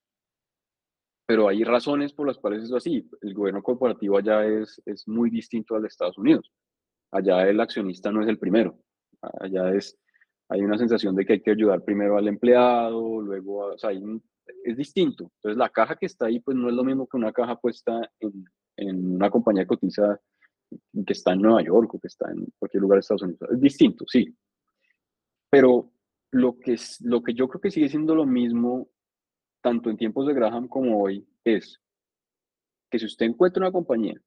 pero 1.27 1.49
hay 1.49 1.65
razones 1.65 2.13
por 2.13 2.27
las 2.27 2.39
cuales 2.39 2.65
es 2.65 2.73
así. 2.73 3.09
El 3.21 3.35
gobierno 3.35 3.63
corporativo 3.63 4.19
allá 4.19 4.45
es, 4.45 4.81
es 4.85 5.07
muy 5.07 5.31
distinto 5.31 5.75
al 5.75 5.83
de 5.83 5.89
Estados 5.89 6.19
Unidos. 6.19 6.53
Allá 7.13 7.49
el 7.49 7.61
accionista 7.61 8.11
no 8.11 8.23
es 8.23 8.29
el 8.29 8.39
primero. 8.39 8.79
Allá 9.21 9.75
es 9.75 9.97
hay 10.51 10.63
una 10.63 10.77
sensación 10.77 11.15
de 11.15 11.25
que 11.25 11.35
hay 11.35 11.41
que 11.41 11.53
ayudar 11.53 11.85
primero 11.85 12.19
al 12.19 12.27
empleado, 12.27 13.21
luego, 13.21 13.67
o 13.67 13.79
sea, 13.79 13.93
es 13.93 14.77
distinto. 14.77 15.31
Entonces, 15.37 15.57
la 15.57 15.69
caja 15.69 15.95
que 15.95 16.07
está 16.07 16.27
ahí, 16.27 16.41
pues 16.41 16.57
no 16.57 16.69
es 16.69 16.75
lo 16.75 16.83
mismo 16.83 17.07
que 17.07 17.17
una 17.17 17.33
caja 17.33 17.55
puesta 17.55 18.11
en, 18.19 18.45
en 18.77 19.15
una 19.15 19.31
compañía 19.31 19.65
cotiza 19.65 20.21
que 21.07 21.13
está 21.13 21.35
en 21.35 21.43
Nueva 21.43 21.63
York 21.63 21.95
o 21.95 22.01
que 22.01 22.09
está 22.09 22.31
en 22.33 22.47
cualquier 22.59 22.81
lugar 22.81 22.97
de 22.97 23.01
Estados 23.01 23.23
Unidos. 23.23 23.49
Es 23.49 23.61
distinto, 23.61 24.05
sí. 24.09 24.37
Pero 25.49 25.93
lo 26.33 26.59
que, 26.59 26.77
lo 27.01 27.23
que 27.23 27.35
yo 27.35 27.49
creo 27.49 27.61
que 27.61 27.71
sigue 27.71 27.89
siendo 27.89 28.15
lo 28.15 28.27
mismo, 28.27 28.89
tanto 29.63 29.91
en 29.91 29.97
tiempos 29.97 30.27
de 30.27 30.35
Graham 30.35 30.69
como 30.69 31.03
hoy, 31.03 31.27
es 31.45 31.81
que 32.91 32.99
si 32.99 33.07
usted 33.07 33.27
encuentra 33.27 33.63
una 33.63 33.73
compañía 33.73 34.21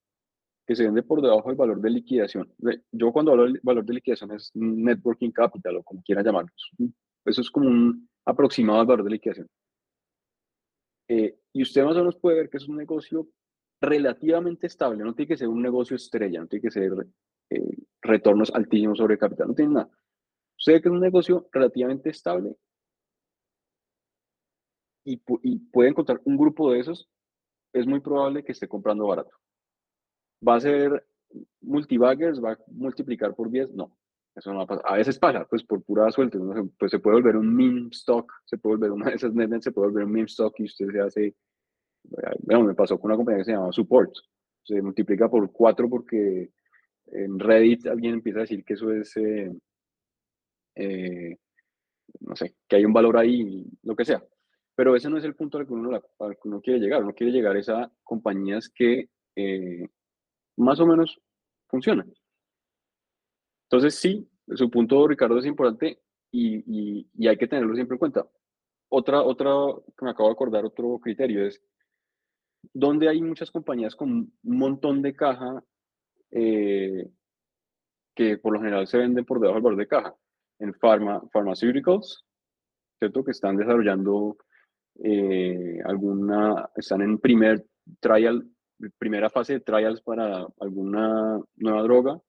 que 0.66 0.76
se 0.76 0.84
vende 0.84 1.04
por 1.04 1.22
debajo 1.22 1.49
del 1.49 1.58
valor 1.58 1.82
de 1.82 1.89
liquidación. 1.89 2.54
Yo 2.91 3.12
cuando 3.12 3.32
hablo 3.32 3.43
del 3.43 3.60
valor 3.64 3.86
de 3.86 3.95
liquidación 3.95 4.32
es 4.32 4.51
networking 4.54 5.32
capital 5.32 5.78
o 5.78 5.84
como 5.84 6.01
quiera 6.01 6.24
llamarlo. 6.24 6.51
Eso 7.26 7.41
es 7.41 7.51
como 7.51 7.68
un 7.68 8.10
aproximado 8.26 8.80
al 8.80 8.86
valor 8.86 9.04
de 9.04 9.12
liquidación. 9.12 9.47
Eh, 11.10 11.38
y 11.51 11.62
usted 11.62 11.84
más 11.84 11.95
o 11.95 11.99
menos 11.99 12.16
puede 12.16 12.38
ver 12.38 12.49
que 12.49 12.58
es 12.58 12.68
un 12.68 12.78
negocio 12.78 13.28
relativamente 13.82 14.68
estable, 14.68 15.04
no 15.04 15.14
tiene 15.14 15.28
que 15.28 15.38
ser 15.38 15.49
un 15.49 15.62
negocio 15.62 15.97
estrella, 15.97 16.39
no 16.39 16.47
tiene 16.47 16.64
que 16.64 16.72
ser 16.72 16.93
eh, 17.49 17.78
retornos 18.01 18.49
altísimos 18.54 18.97
sobre 18.97 19.18
capital, 19.18 19.49
no 19.49 19.54
tiene 19.54 19.74
nada. 19.74 19.89
Usted 20.66 20.82
que 20.82 20.88
es 20.88 20.93
un 20.93 21.01
negocio 21.01 21.49
relativamente 21.51 22.09
estable 22.09 22.55
y, 25.03 25.22
y 25.41 25.59
puede 25.59 25.89
encontrar 25.89 26.22
un 26.24 26.38
grupo 26.38 26.72
de 26.72 26.80
esos, 26.80 27.09
es 27.74 27.86
muy 27.86 27.99
probable 27.99 28.45
que 28.45 28.53
esté 28.53 28.66
comprando 28.66 29.05
barato. 29.05 29.36
¿Va 30.47 30.55
a 30.55 30.61
ser 30.61 31.05
multibaggers? 31.59 32.41
¿Va 32.41 32.53
a 32.53 32.59
multiplicar 32.68 33.36
por 33.36 33.51
10? 33.51 33.74
No, 33.74 33.97
eso 34.36 34.53
no 34.53 34.59
va 34.59 34.64
a 34.64 34.68
pasar. 34.68 34.86
A 34.88 34.95
veces 34.95 35.20
pasa, 35.20 35.45
pues 35.49 35.66
por 35.66 35.84
pura 35.84 36.09
suerte, 36.11 36.39
pues 36.80 36.91
se 36.91 36.99
puede 36.99 37.18
volver 37.18 37.36
un 37.36 37.53
meme 37.53 37.89
stock, 37.91 38.32
se 38.45 38.57
puede 38.57 38.78
volver 38.78 38.91
una 38.93 39.09
de 39.09 39.16
esas 39.16 39.34
netnets, 39.34 39.66
se 39.66 39.74
puede 39.74 39.89
volver 39.89 40.05
un 40.05 40.14
meme 40.14 40.28
stock 40.28 40.57
y 40.59 40.64
usted 40.64 40.88
se 40.91 41.01
hace, 41.01 41.36
bueno, 42.39 42.64
me 42.64 42.74
pasó 42.74 42.97
con 42.97 43.11
una 43.11 43.18
compañía 43.18 43.39
que 43.39 43.45
se 43.45 43.51
llama 43.51 43.74
Support, 43.74 44.14
se 44.64 44.82
multiplica 44.82 45.30
por 45.30 45.51
4 45.51 45.89
porque 45.89 46.53
en 47.07 47.38
Reddit 47.38 47.86
alguien 47.88 48.14
empieza 48.14 48.39
a 48.39 48.41
decir 48.43 48.64
que 48.64 48.76
eso 48.76 48.93
es, 48.93 49.18
eh, 49.18 49.51
eh, 50.76 51.38
no 52.20 52.36
sé, 52.36 52.56
que 52.68 52.78
hay 52.78 52.86
un 52.86 52.94
valor 52.94 53.18
ahí, 53.18 53.66
lo 53.84 53.96
que 53.96 54.06
sea. 54.06 54.24
Pero 54.76 54.96
ese 54.96 55.10
no 55.10 55.18
es 55.18 55.24
el 55.24 55.36
punto 55.36 55.58
al 55.58 55.68
que 55.68 55.74
uno, 55.74 55.92
al 56.20 56.36
que 56.36 56.48
uno 56.48 56.62
quiere 56.62 56.80
llegar. 56.80 57.04
Uno 57.04 57.14
quiere 57.14 57.32
llegar 57.32 57.56
a 57.58 57.92
compañías 58.04 58.70
que 58.70 59.10
eh, 59.36 59.88
más 60.58 60.80
o 60.80 60.86
menos 60.86 61.20
funcionan. 61.68 62.12
Entonces, 63.70 63.96
sí, 63.96 64.28
su 64.48 64.70
punto, 64.70 65.08
Ricardo, 65.08 65.38
es 65.40 65.46
importante 65.46 66.00
y, 66.32 67.08
y, 67.16 67.28
hay 67.28 67.38
que 67.38 67.48
tenerlo 67.48 67.76
siempre 67.76 67.96
en 67.96 68.00
cuenta. 68.00 68.28
Otra, 68.90 69.22
otra, 69.22 69.52
que 69.98 70.06
me 70.06 70.12
acabo 70.12 70.30
de 70.30 70.34
acordar, 70.34 70.66
otro 70.66 71.00
criterio 71.00 71.46
es, 71.46 71.62
donde 72.74 73.10
hay 73.10 73.22
muchas 73.22 73.52
compañías 73.52 73.96
con 73.96 74.10
un 74.10 74.34
montón 74.44 75.02
de 75.02 75.16
caja 75.16 75.64
eh, 76.32 77.10
que 78.16 78.38
por 78.38 78.54
lo 78.54 78.60
general 78.60 78.88
se 78.88 78.98
venden 78.98 79.26
por 79.26 79.40
debajo 79.40 79.56
del 79.56 79.64
valor 79.64 79.80
de 79.80 79.88
caja. 79.88 80.16
En 80.64 80.74
pharma, 80.76 81.22
pharmaceuticals, 81.32 82.26
¿cierto? 82.97 83.24
Que 83.24 83.32
están 83.32 83.57
desarrollando 83.57 84.38
eh, 85.03 85.80
alguna, 85.84 86.70
están 86.76 87.01
en 87.01 87.18
primer 87.18 87.66
trial, 87.99 88.47
primera 88.97 89.30
fase 89.30 89.53
de 89.53 89.59
trials 89.59 90.01
para 90.01 90.47
alguna 90.59 91.41
nueva 91.57 91.82
droga, 91.82 92.22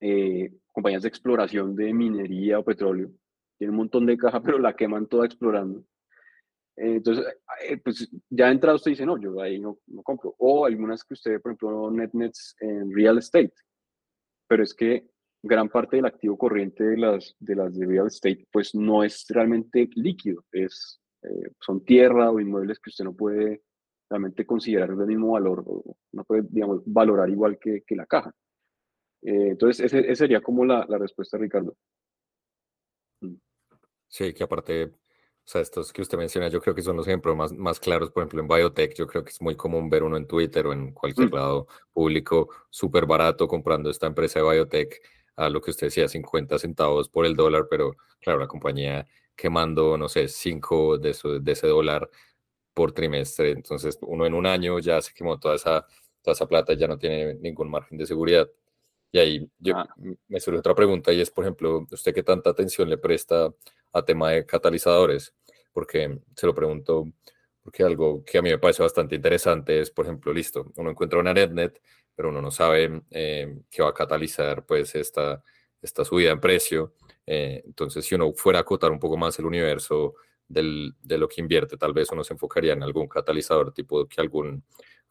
eh, 0.00 0.52
compañías 0.72 1.02
de 1.02 1.08
exploración 1.08 1.74
de 1.74 1.94
minería 1.94 2.58
o 2.58 2.64
petróleo, 2.64 3.10
tienen 3.56 3.72
un 3.72 3.78
montón 3.78 4.06
de 4.06 4.16
caja, 4.16 4.42
pero 4.42 4.58
la 4.58 4.74
queman 4.74 5.06
toda 5.06 5.26
explorando. 5.26 5.80
Eh, 6.76 6.96
entonces, 6.96 7.26
pues 7.84 8.10
ya 8.28 8.50
entrado 8.50 8.76
usted 8.76 8.92
dice, 8.92 9.06
no, 9.06 9.18
yo 9.18 9.40
ahí 9.40 9.58
no, 9.58 9.78
no, 9.86 10.02
compro. 10.02 10.34
O 10.38 10.64
algunas 10.64 11.04
que 11.04 11.14
usted, 11.14 11.40
por 11.40 11.52
ejemplo, 11.52 11.90
NetNets 11.90 12.56
en 12.60 12.94
real 12.94 13.18
estate. 13.18 13.52
Pero 14.48 14.62
es 14.62 14.74
que 14.74 15.09
gran 15.42 15.68
parte 15.68 15.96
del 15.96 16.06
activo 16.06 16.36
corriente 16.36 16.84
de 16.84 16.96
las 16.96 17.36
de, 17.38 17.56
las 17.56 17.76
de 17.76 17.86
real 17.86 18.06
estate, 18.06 18.46
pues 18.52 18.74
no 18.74 19.02
es 19.02 19.26
realmente 19.28 19.88
líquido, 19.94 20.44
es 20.52 21.00
eh, 21.22 21.52
son 21.60 21.84
tierra 21.84 22.30
o 22.30 22.40
inmuebles 22.40 22.78
que 22.78 22.90
usted 22.90 23.04
no 23.04 23.14
puede 23.14 23.62
realmente 24.08 24.46
considerar 24.46 24.96
del 24.96 25.06
mismo 25.06 25.32
valor, 25.32 25.62
o 25.66 25.96
no 26.12 26.24
puede, 26.24 26.42
digamos, 26.48 26.82
valorar 26.84 27.28
igual 27.28 27.58
que, 27.58 27.82
que 27.86 27.94
la 27.94 28.06
caja. 28.06 28.34
Eh, 29.22 29.50
entonces, 29.50 29.92
esa 29.92 30.14
sería 30.14 30.40
como 30.40 30.64
la, 30.64 30.84
la 30.88 30.98
respuesta, 30.98 31.38
Ricardo. 31.38 31.76
Mm. 33.20 33.36
Sí, 34.08 34.32
que 34.32 34.42
aparte, 34.42 34.84
o 34.86 34.92
sea, 35.44 35.60
estos 35.60 35.92
que 35.92 36.02
usted 36.02 36.18
menciona, 36.18 36.48
yo 36.48 36.60
creo 36.60 36.74
que 36.74 36.82
son 36.82 36.96
los 36.96 37.06
ejemplos 37.06 37.36
más, 37.36 37.52
más 37.52 37.78
claros, 37.78 38.10
por 38.10 38.22
ejemplo, 38.22 38.40
en 38.40 38.48
biotech, 38.48 38.94
yo 38.94 39.06
creo 39.06 39.22
que 39.22 39.30
es 39.30 39.40
muy 39.42 39.54
común 39.56 39.90
ver 39.90 40.02
uno 40.02 40.16
en 40.16 40.26
Twitter 40.26 40.66
o 40.66 40.72
en 40.72 40.92
cualquier 40.92 41.30
mm. 41.30 41.34
lado 41.34 41.68
público 41.92 42.48
súper 42.70 43.06
barato 43.06 43.46
comprando 43.46 43.90
esta 43.90 44.06
empresa 44.06 44.40
de 44.40 44.50
biotech 44.50 45.00
a 45.40 45.48
lo 45.50 45.60
que 45.60 45.70
usted 45.70 45.88
decía, 45.88 46.08
50 46.08 46.58
centavos 46.58 47.08
por 47.08 47.26
el 47.26 47.34
dólar, 47.34 47.66
pero 47.70 47.96
claro, 48.20 48.40
la 48.40 48.46
compañía 48.48 49.06
quemando, 49.34 49.96
no 49.96 50.08
sé, 50.08 50.28
5 50.28 50.98
de, 50.98 51.16
de 51.40 51.52
ese 51.52 51.66
dólar 51.66 52.10
por 52.74 52.92
trimestre. 52.92 53.52
Entonces, 53.52 53.98
uno 54.02 54.26
en 54.26 54.34
un 54.34 54.46
año 54.46 54.78
ya 54.78 55.00
se 55.00 55.14
quemó 55.14 55.38
toda 55.38 55.54
esa, 55.56 55.86
toda 56.22 56.34
esa 56.34 56.46
plata, 56.46 56.74
ya 56.74 56.86
no 56.88 56.98
tiene 56.98 57.34
ningún 57.34 57.70
margen 57.70 57.98
de 57.98 58.06
seguridad. 58.06 58.48
Y 59.12 59.18
ahí 59.18 59.50
yo, 59.58 59.76
ah. 59.76 59.88
me 60.28 60.40
surge 60.40 60.58
otra 60.58 60.74
pregunta 60.74 61.12
y 61.12 61.20
es, 61.20 61.30
por 61.30 61.44
ejemplo, 61.44 61.86
¿usted 61.90 62.14
qué 62.14 62.22
tanta 62.22 62.50
atención 62.50 62.88
le 62.88 62.98
presta 62.98 63.52
a 63.92 64.04
tema 64.04 64.30
de 64.30 64.46
catalizadores? 64.46 65.34
Porque 65.72 66.20
se 66.36 66.46
lo 66.46 66.54
pregunto, 66.54 67.06
porque 67.62 67.82
algo 67.82 68.24
que 68.24 68.38
a 68.38 68.42
mí 68.42 68.50
me 68.50 68.58
parece 68.58 68.82
bastante 68.82 69.16
interesante 69.16 69.80
es, 69.80 69.90
por 69.90 70.04
ejemplo, 70.06 70.32
listo, 70.32 70.72
uno 70.76 70.90
encuentra 70.90 71.18
una 71.18 71.32
NetNet, 71.34 71.80
pero 72.20 72.28
uno 72.28 72.42
no 72.42 72.50
sabe 72.50 73.00
eh, 73.12 73.62
qué 73.70 73.82
va 73.82 73.88
a 73.88 73.94
catalizar 73.94 74.66
pues 74.66 74.94
esta, 74.94 75.42
esta 75.80 76.04
subida 76.04 76.32
en 76.32 76.38
precio. 76.38 76.92
Eh, 77.24 77.62
entonces, 77.64 78.04
si 78.04 78.14
uno 78.14 78.30
fuera 78.34 78.58
a 78.58 78.60
acotar 78.60 78.92
un 78.92 79.00
poco 79.00 79.16
más 79.16 79.38
el 79.38 79.46
universo 79.46 80.16
del, 80.46 80.94
de 81.00 81.16
lo 81.16 81.26
que 81.26 81.40
invierte, 81.40 81.78
tal 81.78 81.94
vez 81.94 82.12
uno 82.12 82.22
se 82.22 82.34
enfocaría 82.34 82.74
en 82.74 82.82
algún 82.82 83.08
catalizador, 83.08 83.72
tipo 83.72 84.06
que 84.06 84.20
algún 84.20 84.62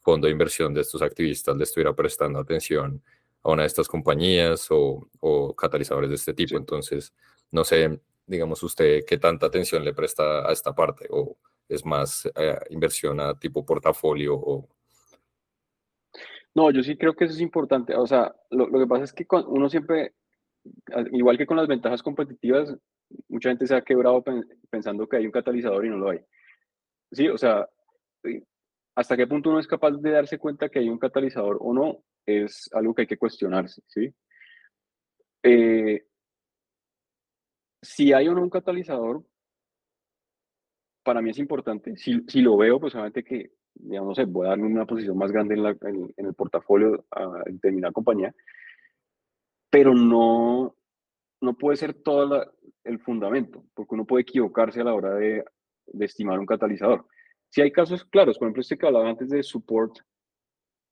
fondo 0.01 0.27
de 0.27 0.33
inversión 0.33 0.71
de 0.71 0.81
estos 0.81 1.01
activistas 1.01 1.57
le 1.57 1.63
estuviera 1.63 1.95
prestando 1.95 2.37
atención 2.37 3.01
a 3.41 3.49
una 3.49 3.63
de 3.63 3.67
estas 3.69 3.87
compañías 3.87 4.67
o, 4.69 5.09
o 5.19 5.55
catalizadores 5.55 6.09
de 6.11 6.15
este 6.15 6.35
tipo. 6.35 6.57
Entonces, 6.57 7.11
no 7.49 7.63
sé, 7.63 7.99
digamos 8.27 8.61
usted, 8.61 9.03
qué 9.03 9.17
tanta 9.17 9.47
atención 9.47 9.83
le 9.83 9.95
presta 9.95 10.47
a 10.47 10.51
esta 10.51 10.75
parte 10.75 11.07
o 11.09 11.39
es 11.67 11.83
más 11.83 12.29
eh, 12.35 12.59
inversión 12.69 13.19
a 13.19 13.33
tipo 13.33 13.65
portafolio 13.65 14.35
o... 14.35 14.69
No, 16.55 16.71
yo 16.71 16.83
sí 16.83 16.97
creo 16.97 17.15
que 17.15 17.25
eso 17.25 17.33
es 17.33 17.41
importante. 17.41 17.95
O 17.95 18.07
sea, 18.07 18.35
lo, 18.49 18.67
lo 18.67 18.79
que 18.79 18.87
pasa 18.87 19.03
es 19.03 19.13
que 19.13 19.25
uno 19.47 19.69
siempre 19.69 20.13
igual 21.11 21.37
que 21.37 21.45
con 21.45 21.57
las 21.57 21.67
ventajas 21.67 22.03
competitivas, 22.03 22.75
mucha 23.27 23.49
gente 23.49 23.67
se 23.67 23.75
ha 23.75 23.81
quebrado 23.81 24.23
pensando 24.69 25.07
que 25.07 25.17
hay 25.17 25.25
un 25.25 25.31
catalizador 25.31 25.85
y 25.85 25.89
no 25.89 25.97
lo 25.97 26.09
hay. 26.09 26.19
Sí, 27.11 27.27
o 27.27 27.37
sea, 27.37 27.67
hasta 28.95 29.17
qué 29.17 29.27
punto 29.27 29.49
uno 29.49 29.59
es 29.59 29.67
capaz 29.67 29.91
de 29.91 30.11
darse 30.11 30.37
cuenta 30.37 30.69
que 30.69 30.79
hay 30.79 30.89
un 30.89 30.99
catalizador 30.99 31.57
o 31.59 31.73
no, 31.73 32.03
es 32.25 32.69
algo 32.73 32.93
que 32.93 33.03
hay 33.03 33.07
que 33.07 33.17
cuestionarse, 33.17 33.81
¿sí? 33.87 34.13
Eh, 35.43 36.05
si 37.81 38.13
hay 38.13 38.27
o 38.27 38.33
no 38.33 38.43
un 38.43 38.49
catalizador, 38.49 39.23
para 41.03 41.21
mí 41.21 41.29
es 41.29 41.39
importante. 41.39 41.95
Si, 41.95 42.21
si 42.27 42.41
lo 42.41 42.57
veo, 42.57 42.79
pues 42.79 42.93
obviamente 42.93 43.23
que, 43.23 43.53
digamos, 43.79 44.09
no 44.09 44.15
sé, 44.15 44.25
voy 44.25 44.45
a 44.45 44.49
darme 44.49 44.67
una 44.67 44.85
posición 44.85 45.17
más 45.17 45.31
grande 45.31 45.55
en, 45.55 45.63
la, 45.63 45.69
en, 45.81 46.13
en 46.15 46.25
el 46.25 46.33
portafolio 46.33 47.05
a 47.11 47.43
determinada 47.45 47.91
compañía, 47.91 48.33
pero 49.69 49.93
no, 49.93 50.75
no 51.41 51.57
puede 51.57 51.77
ser 51.77 51.93
todo 51.93 52.53
el 52.83 52.99
fundamento, 52.99 53.63
porque 53.73 53.95
uno 53.95 54.05
puede 54.05 54.23
equivocarse 54.23 54.81
a 54.81 54.83
la 54.83 54.93
hora 54.93 55.15
de, 55.15 55.45
de, 55.87 56.05
estimar 56.05 56.39
un 56.39 56.45
catalizador. 56.45 57.05
Si 57.49 57.61
hay 57.61 57.71
casos 57.71 58.03
claros, 58.05 58.37
por 58.37 58.47
ejemplo, 58.47 58.61
este 58.61 58.77
que 58.77 58.87
hablaba 58.87 59.09
antes 59.09 59.29
de 59.29 59.41
Support, 59.41 59.99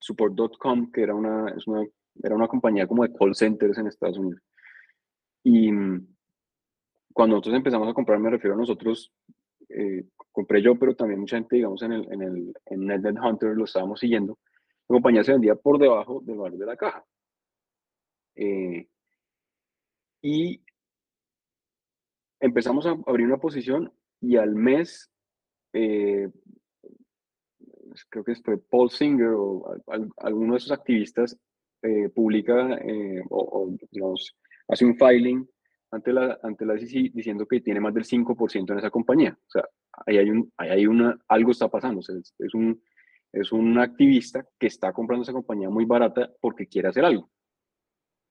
Support.com, 0.00 0.90
que 0.90 1.02
era 1.02 1.14
una, 1.14 1.50
es 1.50 1.66
una, 1.66 1.86
era 2.22 2.34
una 2.34 2.48
compañía 2.48 2.86
como 2.86 3.04
de 3.04 3.12
call 3.12 3.34
centers 3.34 3.78
en 3.78 3.88
Estados 3.88 4.18
Unidos. 4.18 4.42
Y 5.44 5.70
cuando 7.12 7.36
nosotros 7.36 7.56
empezamos 7.56 7.88
a 7.88 7.94
comprar, 7.94 8.18
me 8.18 8.30
refiero 8.30 8.54
a 8.54 8.58
nosotros, 8.58 9.12
eh, 9.68 10.04
compré 10.32 10.62
yo, 10.62 10.78
pero 10.78 10.94
también 10.94 11.20
mucha 11.20 11.36
gente, 11.36 11.56
digamos, 11.56 11.82
en 11.82 11.92
el, 11.92 12.12
en 12.12 12.22
el 12.22 13.06
en 13.06 13.18
Hunter 13.18 13.56
lo 13.56 13.64
estábamos 13.64 14.00
siguiendo. 14.00 14.38
La 14.88 14.94
compañía 14.94 15.24
se 15.24 15.32
vendía 15.32 15.54
por 15.54 15.78
debajo 15.78 16.20
del 16.24 16.38
valor 16.38 16.58
de 16.58 16.66
la 16.66 16.76
caja. 16.76 17.04
Eh, 18.36 18.86
y 20.22 20.62
empezamos 22.40 22.86
a 22.86 22.96
abrir 23.06 23.26
una 23.26 23.38
posición 23.38 23.92
y 24.20 24.36
al 24.36 24.54
mes, 24.54 25.10
eh, 25.72 26.30
creo 28.08 28.24
que 28.24 28.36
fue 28.36 28.58
Paul 28.58 28.90
Singer 28.90 29.32
o 29.36 29.74
alguno 30.18 30.52
de 30.52 30.58
esos 30.58 30.70
activistas 30.70 31.36
eh, 31.82 32.08
publica 32.10 32.78
o, 33.30 33.74
digamos, 33.90 34.36
hace 34.68 34.84
un 34.84 34.96
filing 34.96 35.48
ante 35.90 36.12
la, 36.12 36.38
ante 36.42 36.66
la 36.66 36.78
SEC 36.78 37.12
diciendo 37.12 37.46
que 37.46 37.60
tiene 37.60 37.80
más 37.80 37.94
del 37.94 38.04
5% 38.04 38.72
en 38.72 38.78
esa 38.78 38.90
compañía. 38.90 39.38
O 39.46 39.50
sea, 39.50 39.64
ahí 40.06 40.18
hay, 40.18 40.30
un, 40.30 40.52
ahí 40.56 40.70
hay 40.70 40.86
una, 40.86 41.18
algo 41.28 41.50
está 41.50 41.68
pasando. 41.68 42.00
es, 42.00 42.34
es, 42.38 42.54
un, 42.54 42.82
es 43.32 43.52
un 43.52 43.78
activista 43.78 44.46
que 44.58 44.66
está 44.66 44.92
comprando 44.92 45.22
esa 45.22 45.32
compañía 45.32 45.70
muy 45.70 45.84
barata 45.84 46.30
porque 46.40 46.66
quiere 46.66 46.88
hacer 46.88 47.04
algo. 47.04 47.30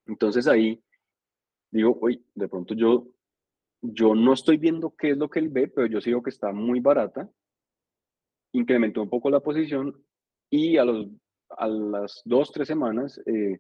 Entonces 0.06 0.48
ahí 0.48 0.82
digo, 1.72 1.98
oye, 2.02 2.22
de 2.36 2.48
pronto 2.48 2.74
yo, 2.74 3.08
yo 3.82 4.16
no 4.16 4.34
estoy 4.34 4.58
viendo 4.58 4.96
qué 4.96 5.12
es 5.12 5.18
lo 5.18 5.30
que 5.30 5.40
él 5.40 5.50
ve, 5.50 5.68
pero 5.68 5.88
yo 5.88 6.02
sigo 6.02 6.24
que 6.24 6.30
está 6.30 6.52
muy 6.52 6.80
barata. 6.80 7.30
Incrementó 8.54 9.02
un 9.02 9.10
poco 9.10 9.30
la 9.30 9.40
posición 9.40 10.04
y 10.50 10.78
a, 10.78 10.86
los, 10.86 11.08
a 11.50 11.68
las 11.68 12.22
dos, 12.26 12.52
tres 12.52 12.68
semanas 12.68 13.22
eh, 13.26 13.60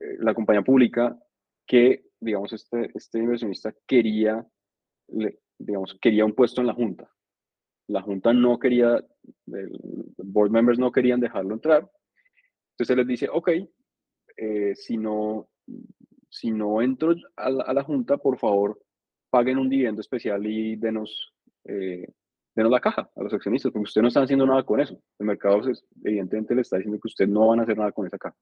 eh, 0.00 0.16
la 0.18 0.34
compañía 0.34 0.62
publica 0.62 1.18
que, 1.66 2.04
digamos, 2.24 2.52
este, 2.52 2.90
este 2.94 3.18
inversionista 3.18 3.74
quería, 3.86 4.46
digamos, 5.58 5.96
quería 6.00 6.24
un 6.24 6.34
puesto 6.34 6.60
en 6.60 6.66
la 6.66 6.74
junta. 6.74 7.08
la 7.86 8.02
junta 8.02 8.32
no 8.32 8.58
quería, 8.58 9.04
el 9.46 9.78
board 10.16 10.50
members 10.50 10.78
no 10.78 10.90
querían 10.90 11.20
dejarlo 11.20 11.54
entrar. 11.54 11.90
Entonces 12.72 12.90
él 12.90 12.98
les 12.98 13.06
dice, 13.06 13.28
ok, 13.30 13.50
eh, 14.36 14.74
si, 14.74 14.96
no, 14.96 15.48
si 16.28 16.50
no 16.50 16.82
entro 16.82 17.14
a 17.36 17.50
la, 17.50 17.84
junta, 17.84 18.16
por 18.16 18.38
favor, 18.38 18.80
paguen 19.30 19.58
un 19.58 19.68
dividendo 19.68 20.00
especial 20.00 20.44
y 20.46 20.76
denos, 20.76 21.34
eh, 21.64 22.06
denos 22.54 22.72
la 22.72 22.80
caja 22.80 23.10
a 23.14 23.22
los 23.22 23.32
accionistas, 23.32 23.70
porque 23.70 23.84
ustedes 23.84 24.02
no 24.02 24.08
están 24.08 24.24
haciendo 24.24 24.46
nada 24.46 24.64
con 24.64 24.80
eso. 24.80 24.98
El 25.18 25.26
mercado 25.26 25.60
pues, 25.60 25.84
evidentemente 26.02 26.54
le 26.54 26.62
está 26.62 26.78
diciendo 26.78 26.98
que 27.00 27.08
ustedes 27.08 27.30
no 27.30 27.48
van 27.48 27.60
a 27.60 27.62
hacer 27.62 27.76
nada 27.76 27.92
con 27.92 28.06
esa 28.06 28.18
caja. 28.18 28.36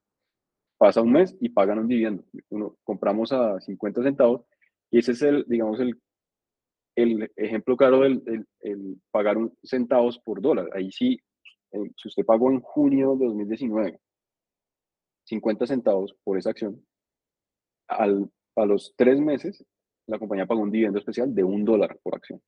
Pasa 0.82 1.00
un 1.00 1.12
mes 1.12 1.36
y 1.38 1.48
pagan 1.48 1.78
un 1.78 1.86
dividendo. 1.86 2.24
Uno, 2.48 2.76
compramos 2.82 3.30
a 3.30 3.60
50 3.60 4.02
centavos 4.02 4.42
y 4.90 4.98
ese 4.98 5.12
es 5.12 5.22
el, 5.22 5.44
digamos, 5.46 5.78
el, 5.78 6.02
el 6.96 7.30
ejemplo 7.36 7.76
claro 7.76 8.00
del 8.00 8.44
el, 8.58 9.00
pagar 9.12 9.38
un 9.38 9.56
centavos 9.62 10.18
por 10.18 10.42
dólar. 10.42 10.70
Ahí 10.74 10.90
sí, 10.90 11.20
eh, 11.70 11.88
si 11.96 12.08
usted 12.08 12.24
pagó 12.24 12.50
en 12.50 12.62
junio 12.62 13.14
de 13.14 13.26
2019 13.26 14.00
50 15.22 15.68
centavos 15.68 16.16
por 16.24 16.36
esa 16.36 16.50
acción, 16.50 16.84
al, 17.86 18.28
a 18.56 18.66
los 18.66 18.92
tres 18.96 19.20
meses 19.20 19.64
la 20.08 20.18
compañía 20.18 20.46
pagó 20.46 20.62
un 20.62 20.72
dividendo 20.72 20.98
especial 20.98 21.32
de 21.32 21.44
un 21.44 21.64
dólar 21.64 21.96
por 22.02 22.16
acción. 22.16 22.42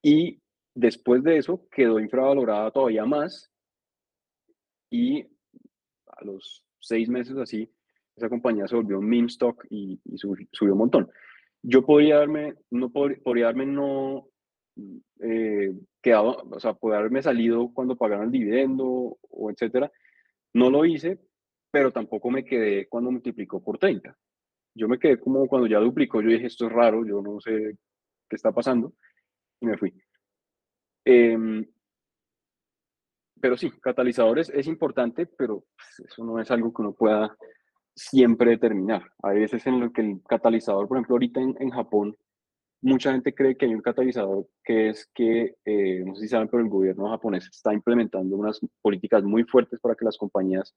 Y 0.00 0.40
después 0.74 1.22
de 1.22 1.36
eso 1.36 1.68
quedó 1.70 2.00
infravalorada 2.00 2.70
todavía 2.70 3.04
más 3.04 3.52
y 4.90 5.20
a 5.20 6.24
los 6.24 6.65
seis 6.86 7.08
meses 7.08 7.36
así, 7.36 7.70
esa 8.16 8.28
compañía 8.28 8.66
se 8.66 8.76
volvió 8.76 8.98
un 8.98 9.08
meme 9.08 9.26
stock 9.26 9.66
y, 9.70 10.00
subió, 10.16 10.72
un 10.72 10.78
montón. 10.78 11.10
Yo 11.62 11.84
podría 11.84 12.18
darme, 12.18 12.54
no 12.70 12.90
podría, 12.90 13.46
darme 13.46 13.66
no 13.66 14.28
eh, 15.20 15.72
quedado, 16.00 16.48
o 16.50 16.60
sea, 16.60 16.74
podría 16.74 17.00
haberme 17.00 17.22
salido 17.22 17.72
cuando 17.72 17.96
pagaron 17.96 18.26
el 18.26 18.30
dividendo 18.30 19.18
o 19.20 19.50
etcétera. 19.50 19.90
No 20.54 20.70
lo 20.70 20.84
hice, 20.84 21.18
pero 21.70 21.92
tampoco 21.92 22.30
me 22.30 22.44
quedé 22.44 22.88
cuando 22.88 23.10
multiplicó 23.10 23.62
por 23.62 23.78
30. 23.78 24.16
Yo 24.74 24.88
me 24.88 24.98
quedé 24.98 25.18
como 25.18 25.46
cuando 25.46 25.66
ya 25.66 25.78
duplicó, 25.78 26.22
yo 26.22 26.28
dije, 26.28 26.46
esto 26.46 26.66
es 26.66 26.72
raro, 26.72 27.04
yo 27.04 27.20
no 27.20 27.40
sé 27.40 27.76
qué 28.28 28.36
está 28.36 28.52
pasando, 28.52 28.94
y 29.60 29.66
me 29.66 29.76
fui. 29.76 29.92
Em, 31.04 31.66
pero 33.40 33.56
sí, 33.56 33.70
catalizadores 33.82 34.50
es 34.50 34.66
importante, 34.66 35.26
pero 35.26 35.64
pues, 35.76 36.10
eso 36.10 36.24
no 36.24 36.40
es 36.40 36.50
algo 36.50 36.72
que 36.72 36.82
uno 36.82 36.92
pueda 36.92 37.36
siempre 37.94 38.50
determinar. 38.50 39.02
Hay 39.22 39.40
veces 39.40 39.66
en 39.66 39.80
lo 39.80 39.92
que 39.92 40.02
el 40.02 40.20
catalizador, 40.28 40.86
por 40.86 40.96
ejemplo, 40.96 41.14
ahorita 41.14 41.40
en, 41.40 41.70
Japón, 41.70 42.16
mucha 42.82 43.12
gente 43.12 43.34
cree 43.34 43.56
que 43.56 43.66
hay 43.66 43.74
un 43.74 43.80
catalizador 43.80 44.46
que 44.62 44.90
es 44.90 45.10
que, 45.14 45.56
eh, 45.64 46.02
no 46.04 46.14
sé 46.14 46.22
si 46.22 46.28
saben, 46.28 46.48
pero 46.48 46.62
el 46.62 46.68
gobierno 46.68 47.08
japonés 47.08 47.46
está 47.46 47.72
implementando 47.72 48.36
unas 48.36 48.60
políticas 48.82 49.22
muy 49.24 49.44
fuertes 49.44 49.80
para 49.80 49.94
que 49.94 50.04
las 50.04 50.18
compañías 50.18 50.74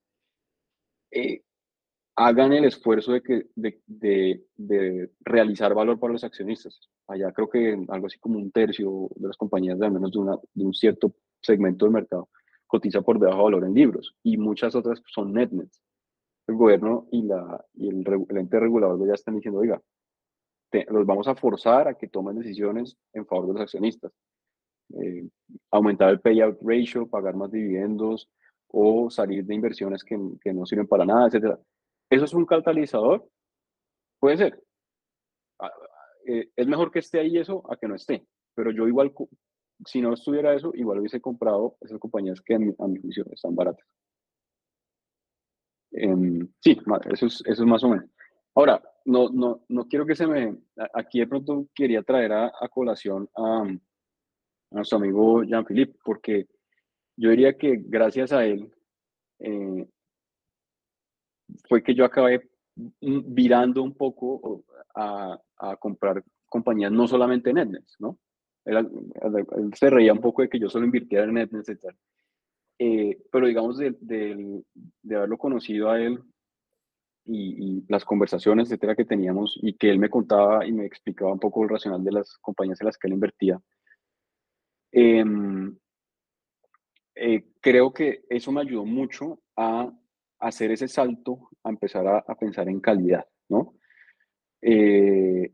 eh, 1.11 1.41
hagan 2.15 2.53
el 2.53 2.65
esfuerzo 2.65 3.13
de, 3.13 3.21
que, 3.21 3.47
de, 3.55 4.43
de, 4.57 5.11
realizar 5.21 5.73
valor 5.73 5.99
para 5.99 6.13
los 6.13 6.23
accionistas. 6.23 6.79
Allá 7.07 7.31
creo 7.31 7.49
que 7.49 7.85
algo 7.89 8.07
así 8.07 8.19
como 8.19 8.37
un 8.37 8.51
tercio 8.51 9.09
de 9.15 9.27
las 9.27 9.37
compañías, 9.37 9.79
de 9.79 9.85
al 9.85 9.93
menos 9.93 10.11
de, 10.11 10.19
una, 10.19 10.37
de 10.53 10.63
un 10.65 10.73
cierto 10.73 11.15
segmento 11.41 11.85
del 11.85 11.93
mercado, 11.93 12.29
cotiza 12.69 13.01
por 13.01 13.19
debajo 13.19 13.39
de 13.39 13.43
valor 13.45 13.65
en 13.65 13.73
libros 13.73 14.15
y 14.21 14.37
muchas 14.37 14.75
otras 14.75 15.01
son 15.07 15.33
netnets. 15.33 15.81
El 16.47 16.55
gobierno 16.55 17.07
y, 17.11 17.23
la, 17.23 17.65
y 17.73 17.89
el, 17.89 18.05
ente 18.37 18.59
regulador 18.59 19.07
ya 19.07 19.15
están 19.15 19.35
diciendo, 19.35 19.59
oiga, 19.59 19.81
los 20.89 21.05
vamos 21.05 21.27
a 21.27 21.35
forzar 21.35 21.87
a 21.87 21.95
que 21.95 22.07
tomen 22.07 22.37
decisiones 22.37 22.95
en 23.13 23.25
favor 23.25 23.47
de 23.47 23.53
los 23.53 23.61
accionistas. 23.63 24.11
Eh, 24.93 25.27
aumentar 25.71 26.09
el 26.09 26.21
payout 26.21 26.59
ratio, 26.61 27.07
pagar 27.07 27.35
más 27.35 27.51
dividendos 27.51 28.29
o 28.67 29.09
salir 29.09 29.45
de 29.45 29.55
inversiones 29.55 30.03
que, 30.03 30.17
que 30.39 30.53
no 30.53 30.65
sirven 30.67 30.87
para 30.87 31.05
nada, 31.05 31.27
etc. 31.27 31.57
¿Eso 32.07 32.25
es 32.25 32.33
un 32.35 32.45
catalizador? 32.45 33.27
Puede 34.19 34.37
ser. 34.37 34.63
Ah, 35.59 35.71
eh, 36.27 36.49
es 36.55 36.67
mejor 36.67 36.91
que 36.91 36.99
esté 36.99 37.19
ahí 37.19 37.37
eso 37.37 37.63
a 37.71 37.77
que 37.77 37.87
no 37.87 37.95
esté. 37.95 38.23
Pero 38.53 38.69
yo 38.71 38.87
igual 38.87 39.11
si 39.85 40.01
no 40.01 40.13
estuviera 40.13 40.53
eso, 40.53 40.71
igual 40.75 40.99
hubiese 40.99 41.21
comprado 41.21 41.77
esas 41.81 41.99
compañías 41.99 42.41
que 42.41 42.55
a 42.55 42.59
mi, 42.59 42.73
juicio 43.01 43.25
están 43.31 43.55
baratas. 43.55 43.85
Em, 45.91 46.47
sí, 46.59 46.77
eso 47.11 47.25
es, 47.25 47.43
eso 47.45 47.63
es 47.63 47.67
más 47.67 47.83
o 47.83 47.89
menos. 47.89 48.09
Ahora, 48.55 48.81
no, 49.05 49.29
no, 49.29 49.63
no 49.69 49.87
quiero 49.87 50.05
que 50.05 50.15
se 50.15 50.27
me... 50.27 50.57
Aquí 50.93 51.19
de 51.19 51.27
pronto 51.27 51.67
quería 51.73 52.03
traer 52.03 52.33
a, 52.33 52.51
colación 52.71 53.29
a, 53.35 53.63
a, 53.63 54.75
nuestro 54.75 54.97
amigo 54.97 55.43
Jean-Philippe, 55.43 55.99
porque 56.03 56.47
yo 57.15 57.29
diría 57.29 57.57
que 57.57 57.77
gracias 57.85 58.31
a 58.31 58.45
él 58.45 58.71
eh, 59.39 59.87
fue 61.67 61.83
que 61.83 61.95
yo 61.95 62.05
acabé 62.05 62.49
virando 63.01 63.81
un 63.81 63.95
poco 63.95 64.63
a, 64.95 65.39
a 65.57 65.75
comprar 65.77 66.23
compañías 66.47 66.91
no 66.91 67.07
solamente 67.07 67.53
Netnets, 67.53 67.95
¿no? 67.99 68.17
Él, 68.65 68.89
se 69.75 69.89
reía 69.89 70.13
un 70.13 70.21
poco 70.21 70.41
de 70.41 70.49
que 70.49 70.59
yo 70.59 70.69
solo 70.69 70.85
invirtiera 70.85 71.25
en 71.25 71.33
Netnets, 71.33 71.69
etc. 71.69 71.95
Eh, 72.77 73.17
pero 73.31 73.47
digamos, 73.47 73.77
de, 73.77 73.95
de, 73.99 74.63
de, 75.01 75.15
haberlo 75.15 75.37
conocido 75.37 75.89
a 75.89 75.99
él 75.99 76.19
y, 77.25 77.77
y, 77.79 77.85
las 77.89 78.05
conversaciones, 78.05 78.67
etcétera, 78.67 78.95
que 78.95 79.05
teníamos 79.05 79.59
y 79.61 79.73
que 79.73 79.89
él 79.89 79.99
me 79.99 80.09
contaba 80.09 80.65
y 80.65 80.71
me 80.71 80.85
explicaba 80.85 81.33
un 81.33 81.39
poco 81.39 81.63
el 81.63 81.69
racional 81.69 82.03
de 82.03 82.11
las 82.11 82.37
compañías 82.37 82.79
en 82.81 82.85
las 82.85 82.97
que 82.97 83.07
él 83.07 83.13
invertía, 83.13 83.59
em, 84.91 85.77
eh, 87.15 87.51
creo 87.59 87.93
que 87.93 88.23
eso 88.29 88.51
me 88.51 88.61
ayudó 88.61 88.85
mucho 88.85 89.41
a 89.57 89.91
hacer 90.39 90.71
ese 90.71 90.87
salto, 90.87 91.49
a 91.63 91.69
empezar 91.69 92.07
a, 92.07 92.19
a 92.19 92.35
pensar 92.35 92.69
en 92.69 92.79
calidad, 92.79 93.25
¿no? 93.49 93.75
Eh, 94.61 95.53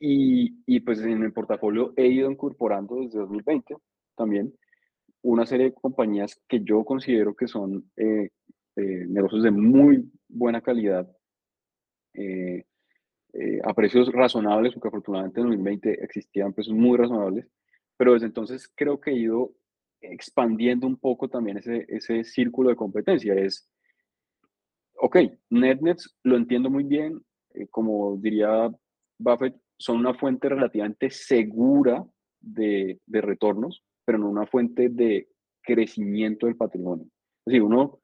y, 0.00 0.62
y, 0.66 0.80
pues 0.80 1.00
en 1.00 1.22
el 1.22 1.32
portafolio 1.32 1.92
he 1.96 2.06
ido 2.06 2.30
incorporando 2.30 2.96
desde 3.00 3.18
2020 3.18 3.76
también 4.16 4.52
una 5.22 5.46
serie 5.46 5.66
de 5.66 5.74
compañías 5.74 6.40
que 6.48 6.60
yo 6.62 6.84
considero 6.84 7.34
que 7.34 7.48
son 7.48 7.90
eh, 7.96 8.30
eh, 8.76 9.06
negocios 9.08 9.42
de 9.42 9.50
muy 9.50 10.10
buena 10.28 10.60
calidad, 10.60 11.08
eh, 12.14 12.64
a 13.62 13.74
precios 13.74 14.10
razonables, 14.10 14.72
porque 14.72 14.88
afortunadamente 14.88 15.40
en 15.40 15.46
2020 15.46 16.02
existían 16.02 16.52
precios 16.52 16.76
muy 16.76 16.96
razonables, 16.96 17.46
pero 17.96 18.14
desde 18.14 18.26
entonces 18.26 18.72
creo 18.74 19.00
que 19.00 19.10
he 19.10 19.16
ido 19.16 19.52
expandiendo 20.00 20.86
un 20.86 20.96
poco 20.96 21.28
también 21.28 21.58
ese, 21.58 21.84
ese 21.88 22.24
círculo 22.24 22.70
de 22.70 22.76
competencia. 22.76 23.34
Es, 23.34 23.68
ok, 25.00 25.18
NetNets 25.50 26.16
lo 26.24 26.36
entiendo 26.36 26.70
muy 26.70 26.84
bien, 26.84 27.20
como 27.70 28.16
diría 28.16 28.70
Buffett, 29.18 29.54
son 29.78 29.98
una 29.98 30.14
fuente 30.14 30.48
relativamente 30.48 31.10
segura 31.10 32.04
de, 32.40 33.00
de, 33.06 33.20
retornos, 33.20 33.84
pero 34.04 34.18
no 34.18 34.28
una 34.28 34.46
fuente 34.46 34.88
de 34.88 35.28
crecimiento 35.62 36.46
del 36.46 36.56
patrimonio. 36.56 37.04
Es 37.04 37.52
decir, 37.52 37.62
uno, 37.62 38.00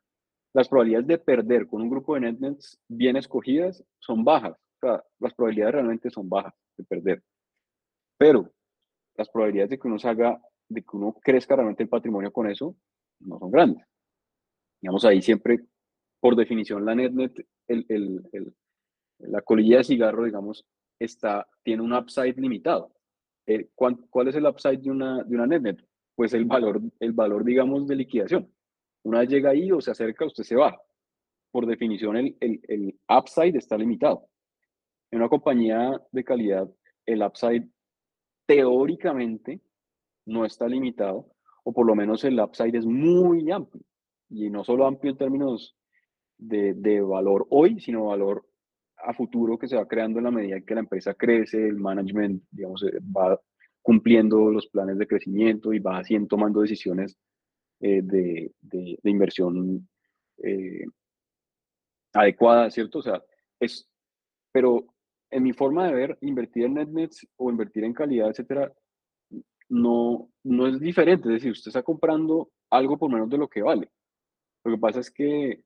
las 0.54 0.68
probabilidades 0.68 1.06
de 1.06 1.18
perder 1.18 1.66
con 1.66 1.82
un 1.82 1.90
grupo 1.90 2.14
de 2.14 2.20
netnets 2.20 2.78
bien 2.88 3.16
escogidas 3.16 3.84
son 3.98 4.24
bajas. 4.24 4.56
Las 5.18 5.34
probabilidades 5.34 5.74
realmente 5.74 6.10
son 6.10 6.28
bajas 6.28 6.54
de 6.76 6.84
perder. 6.84 7.22
Pero 8.18 8.52
las 9.16 9.28
probabilidades 9.28 9.70
de 9.70 9.78
que 9.78 9.88
uno 9.88 9.96
haga, 10.04 10.40
de 10.68 10.82
que 10.82 10.96
uno 10.96 11.14
crezca 11.22 11.56
realmente 11.56 11.82
el 11.82 11.88
patrimonio 11.88 12.32
con 12.32 12.48
eso, 12.48 12.76
no 13.20 13.38
son 13.38 13.50
grandes. 13.50 13.84
Digamos, 14.80 15.04
ahí 15.04 15.22
siempre, 15.22 15.60
por 16.20 16.36
definición, 16.36 16.84
la 16.84 16.94
netnet, 16.94 17.46
el, 17.66 17.86
el, 17.88 18.28
el, 18.32 18.54
la 19.18 19.40
colilla 19.42 19.78
de 19.78 19.84
cigarro, 19.84 20.24
digamos, 20.24 20.66
está, 21.04 21.46
tiene 21.62 21.82
un 21.82 21.92
upside 21.92 22.34
limitado. 22.36 22.92
Eh, 23.46 23.68
¿cuál, 23.74 23.98
es 24.28 24.34
el 24.34 24.46
upside 24.46 24.78
de 24.78 24.90
una, 24.90 25.22
de 25.22 25.34
una 25.34 25.46
netnet? 25.46 25.84
Pues 26.14 26.32
el 26.32 26.44
valor, 26.44 26.80
el 27.00 27.12
valor, 27.12 27.44
digamos, 27.44 27.86
de 27.86 27.96
liquidación. 27.96 28.50
Una 29.02 29.20
vez 29.20 29.28
llega 29.28 29.50
ahí 29.50 29.70
o 29.70 29.80
se 29.80 29.90
acerca, 29.90 30.24
usted 30.24 30.44
se 30.44 30.56
va. 30.56 30.80
Por 31.50 31.66
definición, 31.66 32.16
el, 32.16 32.36
el, 32.40 32.60
el 32.68 32.98
upside 33.08 33.56
está 33.56 33.76
limitado. 33.76 34.28
En 35.10 35.18
una 35.20 35.28
compañía 35.28 36.00
de 36.10 36.24
calidad, 36.24 36.68
el 37.06 37.22
upside 37.22 37.68
teóricamente 38.46 39.60
no 40.26 40.44
está 40.44 40.66
limitado, 40.68 41.30
o 41.64 41.72
por 41.72 41.86
lo 41.86 41.94
menos 41.94 42.24
el 42.24 42.40
upside 42.40 42.78
es 42.78 42.86
muy 42.86 43.50
amplio. 43.50 43.84
Y 44.30 44.50
no 44.50 44.64
solo 44.64 44.86
amplio 44.86 45.12
en 45.12 45.18
términos 45.18 45.76
de, 46.38 46.74
de 46.74 47.00
valor 47.00 47.46
hoy, 47.50 47.78
sino 47.80 48.06
valor 48.06 48.46
a 49.04 49.12
futuro 49.12 49.58
que 49.58 49.68
se 49.68 49.76
va 49.76 49.86
creando 49.86 50.18
en 50.18 50.24
la 50.24 50.30
medida 50.30 50.60
que 50.60 50.74
la 50.74 50.80
empresa 50.80 51.14
crece, 51.14 51.68
el 51.68 51.76
management, 51.76 52.42
digamos, 52.50 52.82
eh, 52.82 52.98
va 53.16 53.40
cumpliendo 53.82 54.50
los 54.50 54.66
planes 54.68 54.98
de 54.98 55.06
crecimiento 55.06 55.72
y 55.72 55.78
va 55.78 55.98
haciendo, 55.98 56.28
tomando 56.28 56.60
decisiones 56.60 57.16
eh, 57.80 58.00
de, 58.02 58.52
de, 58.62 58.98
inversión 59.04 59.86
eh, 60.42 60.86
adecuada, 62.14 62.70
¿cierto? 62.70 63.00
O 63.00 63.02
sea, 63.02 63.22
es, 63.60 63.86
pero 64.52 64.86
en 65.30 65.42
mi 65.42 65.52
forma 65.52 65.86
de 65.86 65.94
ver, 65.94 66.18
invertir 66.22 66.64
en 66.64 66.74
NetNets 66.74 67.26
o 67.36 67.50
invertir 67.50 67.84
en 67.84 67.92
calidad, 67.92 68.30
etcétera, 68.30 68.72
no, 69.68 70.30
no 70.44 70.66
es 70.66 70.80
diferente, 70.80 71.28
es 71.28 71.34
decir, 71.34 71.52
usted 71.52 71.68
está 71.68 71.82
comprando 71.82 72.50
algo 72.70 72.96
por 72.96 73.10
menos 73.10 73.28
de 73.28 73.38
lo 73.38 73.48
que 73.48 73.62
vale. 73.62 73.90
Lo 74.64 74.72
que 74.72 74.80
pasa 74.80 75.00
es 75.00 75.10
que 75.10 75.62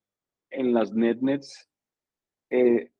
en 0.50 0.72
las 0.72 0.92
netnets 0.92 1.68
eh, 2.50 2.90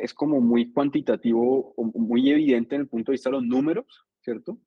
es 0.00 0.14
como 0.14 0.40
muy 0.40 0.72
cuantitativo 0.72 1.74
muy 1.76 2.30
evidente 2.30 2.74
en 2.74 2.82
el 2.82 2.88
punto 2.88 3.10
de 3.10 3.14
vista 3.14 3.30
de 3.30 3.36
los 3.36 3.44
números, 3.44 3.86
¿cierto? 4.20 4.58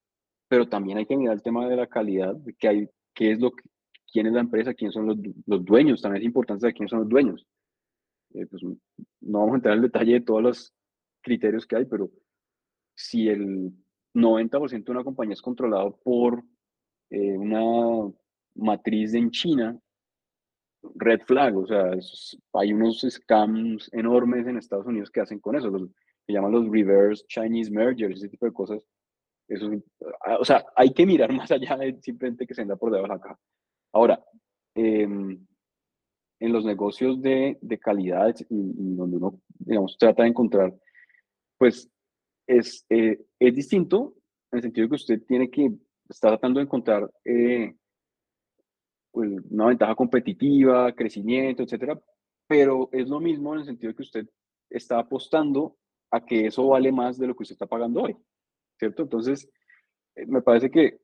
Pero 0.47 0.67
también 0.67 0.97
hay 0.97 1.05
que 1.05 1.17
mirar 1.17 1.35
el 1.35 1.41
tema 1.41 1.67
de 1.67 1.75
la 1.75 1.87
calidad, 1.87 2.35
qué, 2.59 2.67
hay, 2.67 2.89
qué 3.13 3.31
es 3.31 3.39
lo 3.39 3.51
que, 3.51 3.63
quién 4.11 4.27
es 4.27 4.33
la 4.33 4.41
empresa, 4.41 4.73
quiénes 4.73 4.93
son 4.93 5.07
los, 5.07 5.17
los 5.45 5.65
dueños, 5.65 6.01
también 6.01 6.21
es 6.21 6.27
importante 6.27 6.61
saber 6.61 6.73
quiénes 6.75 6.91
son 6.91 6.99
los 6.99 7.09
dueños. 7.09 7.45
Eh, 8.33 8.45
pues, 8.47 8.63
no 8.63 9.39
vamos 9.39 9.53
a 9.53 9.55
entrar 9.55 9.73
en 9.73 9.83
el 9.83 9.91
detalle 9.91 10.13
de 10.13 10.21
todos 10.21 10.41
los 10.41 10.73
criterios 11.21 11.65
que 11.65 11.77
hay, 11.77 11.85
pero 11.85 12.09
si 12.95 13.27
el 13.27 13.71
90% 14.13 14.83
de 14.85 14.91
una 14.91 15.03
compañía 15.03 15.33
es 15.33 15.41
controlado 15.41 15.99
por 16.03 16.43
eh, 17.09 17.37
una 17.37 18.13
matriz 18.55 19.13
en 19.13 19.31
China, 19.31 19.79
red 20.95 21.21
flag, 21.21 21.57
o 21.57 21.65
sea, 21.65 21.91
hay 22.53 22.73
unos 22.73 23.01
scams 23.01 23.89
enormes 23.93 24.47
en 24.47 24.57
Estados 24.57 24.85
Unidos 24.85 25.09
que 25.09 25.21
hacen 25.21 25.39
con 25.39 25.55
eso, 25.55 25.69
los, 25.69 25.89
que 26.25 26.33
llaman 26.33 26.51
los 26.51 26.69
reverse 26.69 27.25
Chinese 27.27 27.71
mergers, 27.71 28.17
ese 28.17 28.29
tipo 28.29 28.45
de 28.45 28.53
cosas. 28.53 28.83
Eso, 29.47 29.69
ah, 30.25 30.37
o 30.39 30.45
sea, 30.45 30.65
hay 30.75 30.91
que 30.93 31.05
mirar 31.05 31.31
más 31.33 31.51
allá 31.51 31.77
de 31.77 31.99
simplemente 32.01 32.47
que 32.47 32.53
se 32.53 32.61
anda 32.61 32.75
por 32.75 32.91
debajo 32.91 33.13
de 33.13 33.17
la 33.17 33.21
caja. 33.21 33.39
Ahora, 33.93 34.23
em, 34.75 35.45
en 36.39 36.53
los 36.53 36.65
negocios 36.65 37.21
de, 37.21 37.57
de 37.61 37.79
calidad 37.79 38.35
y, 38.49 38.95
donde 38.95 39.17
uno, 39.17 39.41
digamos, 39.59 39.97
trata 39.97 40.23
de 40.23 40.29
encontrar, 40.29 40.73
pues 41.57 41.89
es, 42.47 42.85
eh, 42.89 43.19
es 43.39 43.55
distinto 43.55 44.15
en 44.51 44.57
el 44.57 44.63
sentido 44.63 44.89
que 44.89 44.95
usted 44.95 45.21
tiene 45.25 45.49
que 45.49 45.71
estar 46.09 46.31
tratando 46.31 46.59
de 46.59 46.65
encontrar 46.65 47.09
eh, 47.23 47.73
una 49.15 49.67
ventaja 49.67 49.95
competitiva, 49.95 50.91
crecimiento, 50.93 51.63
etcétera, 51.63 51.99
pero 52.47 52.89
es 52.91 53.07
lo 53.07 53.19
mismo 53.19 53.53
en 53.53 53.61
el 53.61 53.65
sentido 53.65 53.95
que 53.95 54.03
usted 54.03 54.27
está 54.69 54.99
apostando 54.99 55.77
a 56.11 56.23
que 56.25 56.47
eso 56.47 56.67
vale 56.67 56.91
más 56.91 57.17
de 57.17 57.27
lo 57.27 57.35
que 57.35 57.43
usted 57.43 57.55
está 57.55 57.65
pagando 57.65 58.03
hoy, 58.03 58.15
¿cierto? 58.77 59.03
Entonces, 59.03 59.49
eh, 60.15 60.25
me 60.27 60.41
parece 60.41 60.69
que 60.69 60.99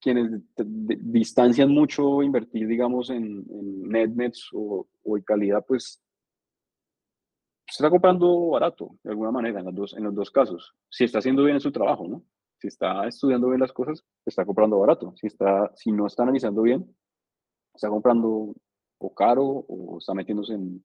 quienes 0.00 0.30
distancian 0.56 1.70
mucho 1.70 2.22
invertir, 2.22 2.66
digamos, 2.68 3.08
en, 3.10 3.44
en 3.48 3.88
netnets 3.88 4.50
o, 4.52 4.86
o, 5.02 5.16
en 5.16 5.22
calidad, 5.22 5.64
pues 5.66 6.02
se 7.66 7.82
está 7.82 7.88
comprando 7.88 8.48
barato, 8.50 8.98
de 9.02 9.10
alguna 9.10 9.30
manera, 9.30 9.60
en 9.60 9.66
los, 9.66 9.74
dos, 9.74 9.96
en 9.96 10.04
los 10.04 10.14
dos 10.14 10.30
casos. 10.30 10.74
Si 10.90 11.04
está 11.04 11.20
haciendo 11.20 11.44
bien 11.44 11.58
su 11.58 11.72
trabajo, 11.72 12.06
¿no? 12.06 12.22
Si 12.58 12.68
está 12.68 13.06
estudiando 13.06 13.48
bien 13.48 13.60
las 13.60 13.72
cosas, 13.72 14.04
está 14.26 14.44
comprando 14.44 14.78
barato. 14.78 15.14
Si, 15.16 15.26
está, 15.26 15.72
si 15.74 15.90
no 15.90 16.06
está 16.06 16.22
analizando 16.22 16.62
bien, 16.62 16.94
está 17.74 17.88
comprando 17.88 18.54
o 18.98 19.14
caro 19.14 19.44
o 19.44 19.98
está 19.98 20.14
metiéndose 20.14 20.54
en, 20.54 20.84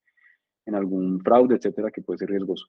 en 0.65 0.75
algún 0.75 1.21
fraude, 1.21 1.55
etcétera, 1.55 1.91
que 1.91 2.01
puede 2.01 2.19
ser 2.19 2.29
riesgoso. 2.29 2.65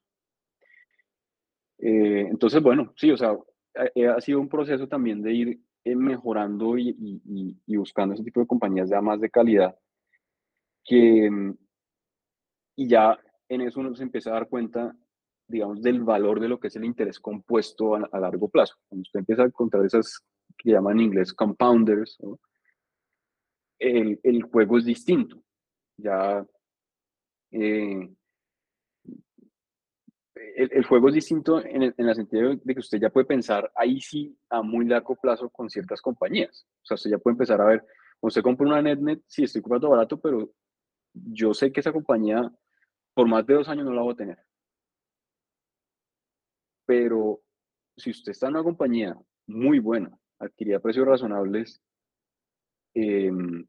Eh, 1.79 2.27
entonces, 2.29 2.63
bueno, 2.63 2.93
sí, 2.97 3.11
o 3.11 3.17
sea, 3.17 3.31
ha, 3.31 4.17
ha 4.17 4.21
sido 4.21 4.41
un 4.41 4.49
proceso 4.49 4.87
también 4.87 5.23
de 5.23 5.33
ir 5.33 5.61
eh, 5.85 5.97
mejorando 5.97 6.77
y, 6.77 6.91
y, 6.91 7.57
y, 7.67 7.77
buscando 7.77 8.15
ese 8.15 8.25
tipo 8.25 8.41
de 8.41 8.47
compañías 8.47 8.91
ya 8.91 9.01
más 9.01 9.19
de 9.19 9.31
calidad, 9.31 9.75
que, 10.85 11.31
y 12.77 12.89
ya 12.89 13.19
en 13.49 13.63
eso 13.63 13.81
uno 13.81 13.95
se 13.95 14.03
empieza 14.03 14.31
a 14.31 14.35
dar 14.35 14.49
cuenta, 14.49 14.95
digamos, 15.49 15.81
del 15.81 16.03
valor 16.03 16.39
de 16.39 16.49
lo 16.49 16.61
que 16.61 16.69
es 16.69 16.77
el 16.77 16.85
interés 16.85 17.19
compuesto 17.19 17.95
a, 17.95 18.21
largo 18.21 18.49
plazo. 18.49 18.77
Cuando 18.89 19.03
usted 19.03 19.21
empieza 19.21 19.43
a 19.43 19.47
encontrar 19.47 19.85
esas 19.87 20.21
que 20.59 20.73
llaman 20.73 20.99
en 20.99 21.07
inglés 21.07 21.33
compounders, 21.33 22.19
el, 23.81 24.21
el, 24.23 24.43
juego 24.43 24.79
es 24.79 24.85
distinto. 24.85 25.43
Ya 25.97 26.47
eh, 27.51 28.09
el, 30.57 30.85
juego 30.85 31.09
es 31.09 31.15
distinto 31.15 31.65
en 31.65 31.83
el, 31.83 31.95
en 31.97 32.15
sentido 32.15 32.55
de 32.55 32.75
que 32.75 32.81
usted 32.81 33.01
ya 33.01 33.11
puede 33.11 33.27
pensar 33.27 33.71
ahí 33.75 34.01
sí 34.01 34.37
a 34.49 34.63
muy 34.63 34.87
largo 34.87 35.17
plazo 35.17 35.49
con 35.49 35.69
ciertas 35.69 36.01
compañías. 36.01 36.67
O 36.83 36.87
sea, 36.87 36.95
usted 36.97 37.11
ya 37.11 37.19
puede 37.19 37.35
empezar 37.35 37.61
a 37.61 37.67
ver, 37.67 37.85
usted 38.21 38.43
compra 38.43 38.67
una 38.67 38.83
NetNet, 38.83 39.23
sí, 39.27 39.45
estoy 39.45 39.63
comprando 39.63 39.91
barato, 39.91 40.21
pero 40.21 40.51
yo 41.13 41.55
sé 41.55 41.73
que 41.73 41.81
esa 41.81 41.93
compañía 41.93 42.51
por 43.15 43.27
más 43.27 43.47
de 43.47 43.55
dos 43.55 43.69
años 43.69 43.85
no 43.87 43.93
la 43.93 44.03
voy 44.03 44.13
a 44.13 44.17
tener. 44.17 44.39
Pero 46.87 47.43
si 47.97 48.11
usted 48.11 48.33
está 48.33 48.47
en 48.47 48.55
una 48.55 48.65
compañía 48.65 49.17
muy 49.47 49.79
buena, 49.79 50.17
adquirida 50.39 50.77
a 50.77 50.81
precios 50.81 51.07
razonables, 51.07 51.83
em, 52.95 53.67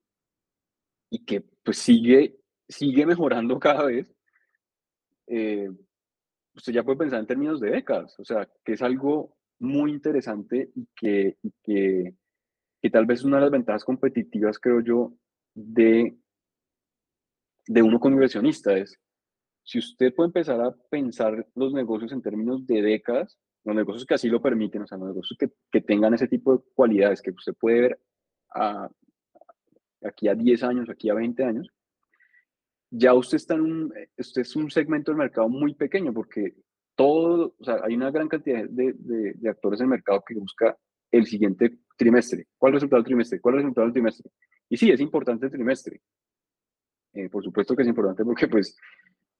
y 1.10 1.26
que 1.26 1.42
pues 1.64 1.78
sigue, 1.78 2.38
sigue 2.68 3.06
mejorando 3.06 3.60
cada 3.60 3.86
vez, 3.86 4.08
eh, 5.28 5.70
usted 6.56 6.74
ya 6.74 6.84
puede 6.84 7.00
pensar 7.00 7.20
en 7.20 7.28
términos 7.28 7.60
de 7.60 7.72
décadas, 7.72 8.20
o 8.20 8.26
sea, 8.26 8.50
que 8.64 8.74
es 8.74 8.82
algo 8.82 9.38
muy 9.60 9.92
interesante 9.92 10.72
y 10.76 10.88
que, 10.96 11.38
que, 11.64 12.16
que, 12.82 12.90
tal 12.90 13.06
vez 13.06 13.20
es 13.20 13.26
una 13.26 13.38
de 13.38 13.44
las 13.44 13.52
ventajas 13.52 13.86
competitivas, 13.86 14.60
creo 14.60 14.82
yo, 14.82 15.14
de, 15.54 16.18
de 17.68 17.82
uno 17.82 18.00
como 18.00 18.16
inversionista 18.16 18.76
es, 18.76 19.00
si 19.64 19.80
usted 19.80 20.14
puede 20.16 20.28
empezar 20.28 20.60
a 20.62 20.76
pensar 20.90 21.48
los 21.56 21.74
negocios 21.74 22.12
en 22.12 22.22
términos 22.22 22.66
de 22.66 22.82
décadas, 22.82 23.38
los 23.64 23.76
negocios 23.76 24.06
que 24.06 24.16
así 24.16 24.28
lo 24.28 24.42
permiten, 24.42 24.82
o 24.82 24.88
sea, 24.88 24.98
los 24.98 25.10
negocios 25.10 25.38
que, 25.38 25.52
que 25.72 25.82
tengan 25.82 26.14
ese 26.14 26.28
tipo 26.28 26.58
de 26.58 26.64
cualidades 26.74 27.22
que 27.22 27.32
usted 27.32 27.54
puede 27.54 27.82
ver 27.82 28.00
a, 28.56 28.90
aquí 30.04 30.28
a 30.28 30.36
10 30.36 30.64
años, 30.64 30.90
aquí 30.90 31.10
a 31.10 31.14
20 31.14 31.44
años, 31.44 31.70
ya 32.90 33.14
usted 33.14 33.38
está 33.38 33.56
en 33.56 33.62
un, 33.62 33.94
usted 34.18 34.42
es 34.42 34.56
un 34.56 34.70
segmento 34.70 35.12
del 35.12 35.20
mercado 35.20 35.48
muy 35.48 35.74
pequeño 35.74 36.14
porque 36.14 36.56
todo, 36.96 37.56
o 37.58 37.64
sea, 37.64 37.80
hay 37.84 37.96
una 37.96 38.12
gran 38.12 38.28
cantidad 38.28 38.66
de, 38.68 38.94
de, 38.94 39.50
actores 39.50 39.80
en 39.80 39.86
el 39.86 39.92
mercado 39.92 40.24
que 40.28 40.36
busca 40.36 40.78
el 41.10 41.26
siguiente 41.26 41.80
trimestre. 41.98 42.48
¿Cuál 42.58 42.74
resultado 42.74 43.02
del 43.02 43.08
trimestre? 43.08 43.40
¿Cuál 43.40 43.56
resultado 43.56 43.88
del 43.88 43.94
trimestre? 43.94 44.30
Y 44.70 44.78
sí, 44.78 44.92
es 44.92 45.00
importante 45.00 45.46
el 45.46 45.52
trimestre. 45.52 46.02
Eh, 47.14 47.30
por 47.30 47.44
supuesto 47.44 47.76
que 47.76 47.82
es 47.82 47.88
importante 47.88 48.24
porque 48.24 48.48
pues 48.48 48.76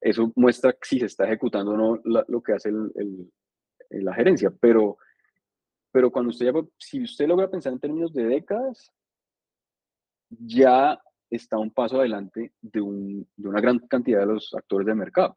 eso 0.00 0.32
muestra 0.36 0.76
si 0.82 0.98
se 0.98 1.06
está 1.06 1.24
ejecutando 1.24 1.72
o 1.72 1.76
no 1.76 2.00
lo 2.04 2.42
que 2.42 2.52
hace 2.52 2.70
el, 2.70 2.92
el, 2.96 4.04
la 4.04 4.14
gerencia, 4.14 4.52
pero, 4.60 4.98
pero 5.90 6.10
cuando 6.10 6.30
usted 6.30 6.46
ya, 6.46 6.52
si 6.78 7.02
usted 7.02 7.26
logra 7.26 7.50
pensar 7.50 7.72
en 7.72 7.78
términos 7.78 8.12
de 8.12 8.24
décadas, 8.24 8.90
ya 10.38 10.98
está 11.30 11.58
un 11.58 11.70
paso 11.70 11.98
adelante 11.98 12.52
de, 12.60 12.80
un, 12.80 13.26
de 13.36 13.48
una 13.48 13.60
gran 13.60 13.78
cantidad 13.80 14.20
de 14.20 14.26
los 14.26 14.52
actores 14.54 14.86
del 14.86 14.96
mercado. 14.96 15.36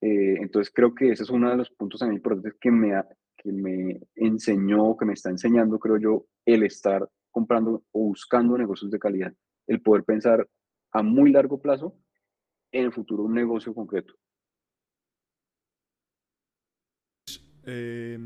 Eh, 0.00 0.36
entonces 0.40 0.72
creo 0.74 0.94
que 0.94 1.12
ese 1.12 1.22
es 1.22 1.30
uno 1.30 1.50
de 1.50 1.56
los 1.56 1.70
puntos 1.70 2.00
también 2.00 2.16
importantes 2.16 2.54
que 2.60 2.70
me, 2.70 3.00
que 3.36 3.52
me 3.52 4.00
enseñó, 4.16 4.96
que 4.96 5.04
me 5.04 5.12
está 5.12 5.30
enseñando, 5.30 5.78
creo 5.78 5.98
yo, 5.98 6.26
el 6.44 6.64
estar 6.64 7.08
comprando 7.30 7.84
o 7.92 8.00
buscando 8.08 8.58
negocios 8.58 8.90
de 8.90 8.98
calidad, 8.98 9.32
el 9.68 9.80
poder 9.80 10.04
pensar 10.04 10.46
a 10.92 11.02
muy 11.02 11.30
largo 11.30 11.60
plazo 11.60 11.96
en 12.72 12.86
el 12.86 12.92
futuro 12.92 13.22
un 13.24 13.34
negocio 13.34 13.72
concreto. 13.72 14.14
Eh, 17.64 18.18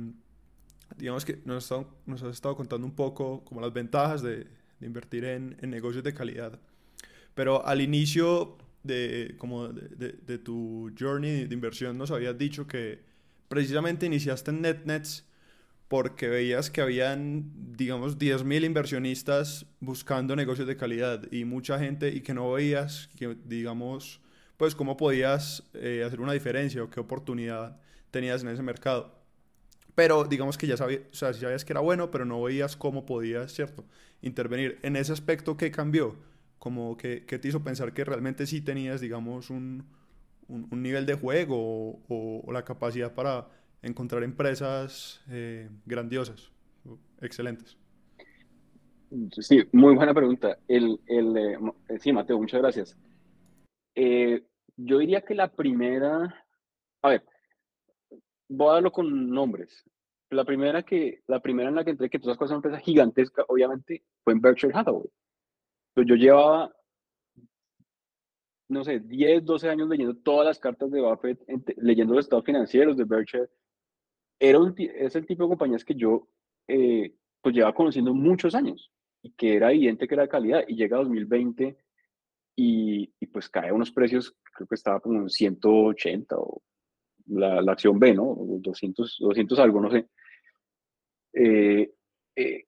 digamos 0.97 1.25
que 1.27 1.43
nos, 1.45 1.71
nos 2.07 2.23
has 2.23 2.35
estado 2.35 2.57
contando 2.57 2.87
un 2.87 2.95
poco 2.95 3.45
como 3.45 3.61
las 3.61 3.73
ventajas 3.73 4.23
de, 4.23 4.47
de 4.81 4.87
invertir 4.87 5.24
en, 5.24 5.57
en, 5.61 5.70
negocios 5.70 6.05
de 6.05 6.14
calidad. 6.14 6.59
Pero 7.35 7.66
al 7.66 7.81
inicio 7.81 8.57
de, 8.83 9.35
como 9.39 9.68
de, 9.68 10.39
tu 10.39 10.93
journey 10.99 11.47
de 11.47 11.55
inversión 11.55 11.99
nos 11.99 12.11
habías 12.11 12.37
dicho 12.39 12.66
que 12.66 13.01
precisamente 13.49 14.07
iniciaste 14.07 14.51
en 14.51 14.62
NetNets 14.62 15.24
porque 15.89 16.29
veías 16.29 16.70
que 16.70 16.81
habían, 16.81 17.53
digamos, 17.77 18.18
10.000 18.18 18.64
inversionistas 18.64 19.66
buscando 19.81 20.35
negocios 20.35 20.66
de 20.66 20.77
calidad 20.77 21.31
y 21.31 21.45
mucha 21.45 21.79
gente 21.79 22.09
y 22.09 22.22
que 22.22 22.35
no 22.35 22.53
veías, 22.53 23.09
que, 23.16 23.37
digamos, 23.45 24.20
pues 24.57 24.74
cómo 24.74 24.97
podías 24.97 25.62
eh, 25.74 26.03
hacer 26.05 26.20
una 26.20 26.33
diferencia 26.33 26.83
o 26.83 26.91
qué 26.91 26.99
oportunidad 26.99 27.79
tenías 28.11 28.43
en 28.43 28.49
ese 28.49 28.62
mercado. 28.62 29.16
Pero 29.97 30.23
digamos 30.25 30.57
que 30.57 30.69
ya 30.69 30.77
sabías, 30.77 31.01
o 31.11 31.15
sea, 31.15 31.33
sabías 31.33 31.65
que 31.65 31.73
era 31.73 31.81
bueno, 31.81 32.13
pero 32.13 32.25
no 32.25 32.41
veías 32.41 32.77
cómo 32.77 33.05
podías, 33.05 33.53
¿cierto? 33.53 33.85
intervenir. 34.23 34.79
En 34.83 34.97
ese 34.97 35.13
aspecto, 35.13 35.57
¿qué 35.57 35.71
cambió? 35.71 36.17
Como 36.59 36.97
que, 36.97 37.25
¿Qué 37.27 37.39
te 37.39 37.49
hizo 37.49 37.63
pensar 37.63 37.93
que 37.93 38.05
realmente 38.05 38.47
sí 38.47 38.61
tenías, 38.61 39.01
digamos, 39.01 39.51
un, 39.51 39.85
un, 40.49 40.83
nivel 40.83 41.07
de 41.07 41.15
juego 41.15 42.01
o, 42.09 42.53
la 42.53 42.65
capacidad 42.65 43.15
para 43.15 43.49
encontrar 43.83 44.23
empresas 44.23 45.23
eh, 45.31 45.69
grandiosas, 45.85 46.51
excelentes? 47.21 47.77
Sí, 49.39 49.65
muy 49.73 49.95
buena 49.95 50.13
pregunta. 50.13 50.59
El, 50.67 51.01
el, 51.07 51.37
eh, 51.37 51.59
sí, 52.01 52.13
Mateo, 52.13 52.39
muchas 52.39 52.61
gracias. 52.61 52.97
Eh, 53.95 54.43
yo 54.77 54.99
diría 54.99 55.23
que 55.23 55.35
la 55.35 55.53
primera, 55.53 56.45
a 57.03 57.09
ver, 57.09 57.25
voy 58.49 58.69
a 58.71 58.73
darlo 58.75 58.93
con 58.93 59.31
nombres. 59.31 59.85
La 60.31 60.45
primera, 60.45 60.83
que, 60.83 61.23
la 61.27 61.41
primera 61.41 61.69
en 61.69 61.77
la 61.77 61.85
que 61.85 61.91
entré, 61.91 62.11
que 62.11 62.19
todas 62.19 62.37
cosas 62.37 62.53
una 62.53 62.59
empresa 62.59 62.79
gigantesca, 62.79 63.45
obviamente, 63.49 64.05
fue 64.25 64.33
en 64.33 64.41
Berkshire 64.41 64.73
Hathaway. 64.75 65.09
Yo 65.97 66.15
llevaba, 66.15 66.75
no 68.69 68.85
sé, 68.85 69.01
10, 69.01 69.45
12 69.45 69.69
años 69.71 69.89
leyendo 69.89 70.17
todas 70.17 70.47
las 70.47 70.59
cartas 70.59 70.91
de 70.91 71.01
Buffett, 71.01 71.41
leyendo 71.79 72.15
los 72.15 72.27
estados 72.27 72.45
financieros 72.45 72.97
de 72.97 73.05
Berkshire. 73.05 73.49
Era 74.39 74.59
es 74.77 75.17
el 75.17 75.27
tipo 75.27 75.45
de 75.45 75.49
compañías 75.49 75.85
que 75.85 75.95
yo 75.95 76.29
eh, 76.69 77.15
pues 77.41 77.55
llevaba 77.55 77.75
conociendo 77.75 78.13
muchos 78.13 78.55
años 78.55 78.93
y 79.23 79.31
que 79.31 79.55
era 79.55 79.73
evidente 79.73 80.07
que 80.07 80.15
era 80.15 80.25
de 80.25 80.29
calidad. 80.29 80.65
Y 80.69 80.75
llega 80.75 80.99
2020 80.99 81.79
y, 82.57 83.11
y, 83.19 83.27
pues 83.27 83.49
cae 83.49 83.73
unos 83.73 83.91
precios, 83.91 84.35
creo 84.53 84.67
que 84.67 84.75
estaba 84.75 85.01
como 85.01 85.21
en 85.21 85.31
180 85.31 86.37
o 86.37 86.63
la, 87.27 87.61
la 87.62 87.72
acción 87.72 87.99
B, 87.99 88.14
¿no? 88.14 88.37
200, 88.39 89.18
200 89.20 89.59
algo, 89.59 89.81
no 89.81 89.91
sé. 89.91 90.09
Eh, 91.33 91.93
eh, 92.37 92.64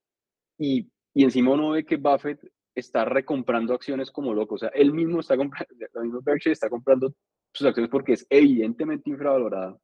y, 0.58 0.90
y, 1.14 1.24
encima 1.24 1.52
uno 1.52 1.70
ve 1.70 1.84
que 1.84 1.96
Buffett 1.96 2.40
está 2.74 3.04
recomprando 3.04 3.74
acciones 3.74 4.10
como 4.10 4.34
loco. 4.34 4.56
O 4.56 4.58
sea, 4.58 4.68
él 4.70 4.92
mismo 4.92 5.20
está 5.20 5.36
comprando, 5.36 5.74
la 5.94 6.02
misma 6.02 6.20
Berkshire 6.22 6.52
está 6.52 6.68
comprando 6.68 7.14
sus 7.52 7.66
acciones 7.66 7.90
porque 7.90 8.12
es 8.12 8.26
evidentemente 8.28 9.10
infravalorada. 9.10 9.78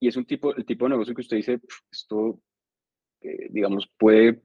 Y 0.00 0.08
es 0.08 0.16
un 0.16 0.24
tipo, 0.24 0.54
el 0.54 0.64
tipo 0.64 0.86
de 0.86 0.90
negocio 0.90 1.14
que 1.14 1.20
usted 1.20 1.36
dice, 1.36 1.60
esto, 1.92 2.40
eh, 3.20 3.48
digamos, 3.50 3.86
puede 3.98 4.42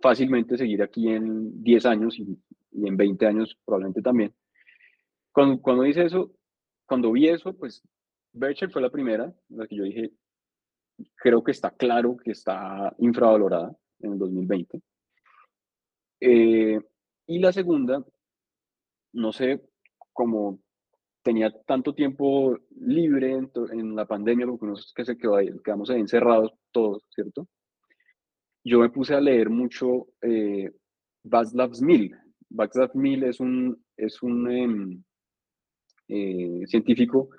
fácilmente 0.00 0.56
seguir 0.56 0.82
aquí 0.82 1.08
en 1.08 1.62
10 1.62 1.86
años 1.86 2.18
y, 2.18 2.38
y 2.72 2.86
en 2.86 2.96
20 2.96 3.26
años 3.26 3.58
probablemente 3.64 4.02
también. 4.02 4.32
Cuando, 5.32 5.60
cuando 5.60 5.82
dice 5.82 6.04
eso, 6.04 6.32
cuando 6.92 7.10
vi 7.10 7.26
eso, 7.26 7.54
pues 7.54 7.82
Berkshire 8.34 8.70
fue 8.70 8.82
la 8.82 8.90
primera, 8.90 9.34
la 9.48 9.66
que 9.66 9.76
yo 9.76 9.84
dije, 9.84 10.12
creo 11.16 11.42
que 11.42 11.52
está 11.52 11.70
claro 11.70 12.18
que 12.18 12.32
está 12.32 12.94
infravalorada 12.98 13.74
en 14.00 14.12
el 14.12 14.18
2020. 14.18 14.82
Eh, 16.20 16.78
y 17.28 17.38
la 17.38 17.50
segunda, 17.50 18.04
no 19.14 19.32
sé, 19.32 19.62
como 20.12 20.60
tenía 21.22 21.50
tanto 21.64 21.94
tiempo 21.94 22.58
libre 22.78 23.40
en, 23.70 23.96
la 23.96 24.04
pandemia, 24.04 24.46
porque 24.46 24.66
no 24.66 24.76
sé 24.76 24.92
qué 24.94 25.06
se 25.06 25.16
quedó 25.16 25.36
ahí, 25.36 25.48
quedamos 25.64 25.88
ahí 25.88 25.98
encerrados 25.98 26.52
todos, 26.72 27.04
¿cierto? 27.08 27.48
Yo 28.62 28.80
me 28.80 28.90
puse 28.90 29.14
a 29.14 29.20
leer 29.22 29.48
mucho 29.48 30.08
eh, 30.20 30.70
Václav 31.22 31.72
Smil. 31.72 32.14
Václav 32.50 32.90
Smil 32.90 33.24
es 33.24 33.40
un, 33.40 33.82
es 33.96 34.22
un 34.22 34.50
em, 34.50 35.04
eh, 36.14 36.66
científico 36.66 37.30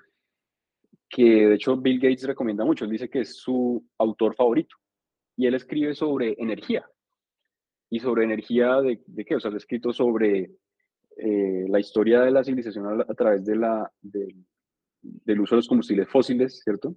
que 1.08 1.46
de 1.46 1.54
hecho 1.54 1.76
Bill 1.76 2.00
Gates 2.00 2.24
recomienda 2.24 2.64
mucho, 2.64 2.84
él 2.84 2.90
dice 2.90 3.08
que 3.08 3.20
es 3.20 3.36
su 3.36 3.84
autor 3.98 4.34
favorito 4.34 4.74
y 5.36 5.46
él 5.46 5.54
escribe 5.54 5.94
sobre 5.94 6.34
energía. 6.38 6.84
¿Y 7.88 8.00
sobre 8.00 8.24
energía 8.24 8.80
de, 8.80 9.00
de 9.06 9.24
qué? 9.24 9.36
O 9.36 9.40
sea, 9.40 9.52
ha 9.52 9.56
escrito 9.56 9.92
sobre 9.92 10.50
eh, 11.16 11.66
la 11.68 11.78
historia 11.78 12.22
de 12.22 12.32
la 12.32 12.42
civilización 12.42 13.02
a, 13.02 13.14
través 13.14 13.44
de 13.44 13.54
la, 13.54 13.88
del 14.02 15.40
uso 15.40 15.54
de 15.54 15.58
los 15.58 15.68
combustibles 15.68 16.08
fósiles, 16.08 16.60
¿cierto? 16.64 16.96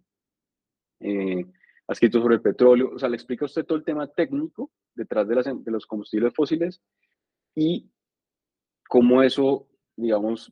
Eh, 1.00 1.46
ha 1.88 1.94
escrito 1.94 2.20
sobre 2.20 2.36
el 2.36 2.42
petróleo, 2.42 2.92
o 2.96 2.98
sea, 2.98 3.10
le 3.10 3.16
explica 3.16 3.46
a 3.46 3.48
usted 3.48 3.66
todo 3.66 3.78
el 3.78 3.84
tema 3.84 4.08
técnico 4.08 4.72
detrás 4.96 5.28
de, 5.28 5.36
las, 5.36 5.46
de 5.46 5.72
los 5.72 5.86
combustibles 5.86 6.34
fósiles 6.34 6.82
y 7.54 7.88
cómo 8.90 9.22
eso, 9.22 9.68
digamos, 9.96 10.52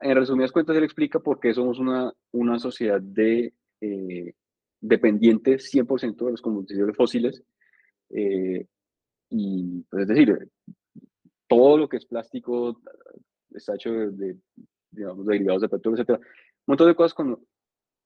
en 0.00 0.14
resumidas 0.14 0.52
cuentas, 0.52 0.76
él 0.76 0.84
explica 0.84 1.18
por 1.18 1.40
qué 1.40 1.52
somos 1.52 1.78
una, 1.78 2.12
una 2.32 2.58
sociedad 2.58 3.00
de, 3.00 3.52
eh, 3.80 4.34
dependiente 4.80 5.58
100% 5.58 6.24
de 6.24 6.30
los 6.30 6.42
combustibles 6.42 6.96
fósiles. 6.96 7.42
Eh, 8.10 8.66
y, 9.30 9.82
pues, 9.90 10.02
es 10.02 10.08
decir, 10.08 10.50
todo 11.46 11.78
lo 11.78 11.88
que 11.88 11.98
es 11.98 12.06
plástico 12.06 12.80
está 13.50 13.74
hecho 13.74 13.90
de, 13.90 14.36
derivados 14.90 15.62
de 15.62 15.68
petróleo, 15.68 16.02
etc. 16.02 16.10
Un 16.18 16.24
montón 16.66 16.88
de 16.88 16.94
cosas 16.94 17.14
cuando 17.14 17.42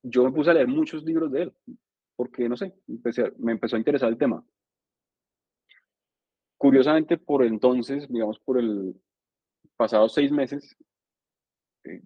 yo 0.03 0.24
me 0.24 0.32
puse 0.32 0.51
a 0.51 0.55
leer 0.55 0.68
muchos 0.68 1.05
libros 1.05 1.30
de 1.30 1.43
él, 1.43 1.53
porque, 2.16 2.49
no 2.49 2.57
sé, 2.57 2.74
me 3.38 3.53
empezó 3.53 3.76
a 3.76 3.78
interesar 3.78 4.09
el 4.09 4.18
tema. 4.18 4.45
Curiosamente, 6.57 7.18
por 7.18 7.45
entonces, 7.45 8.09
digamos, 8.09 8.38
por 8.38 8.59
el 8.59 8.95
pasados 9.76 10.14
seis 10.14 10.30
meses, 10.30 10.76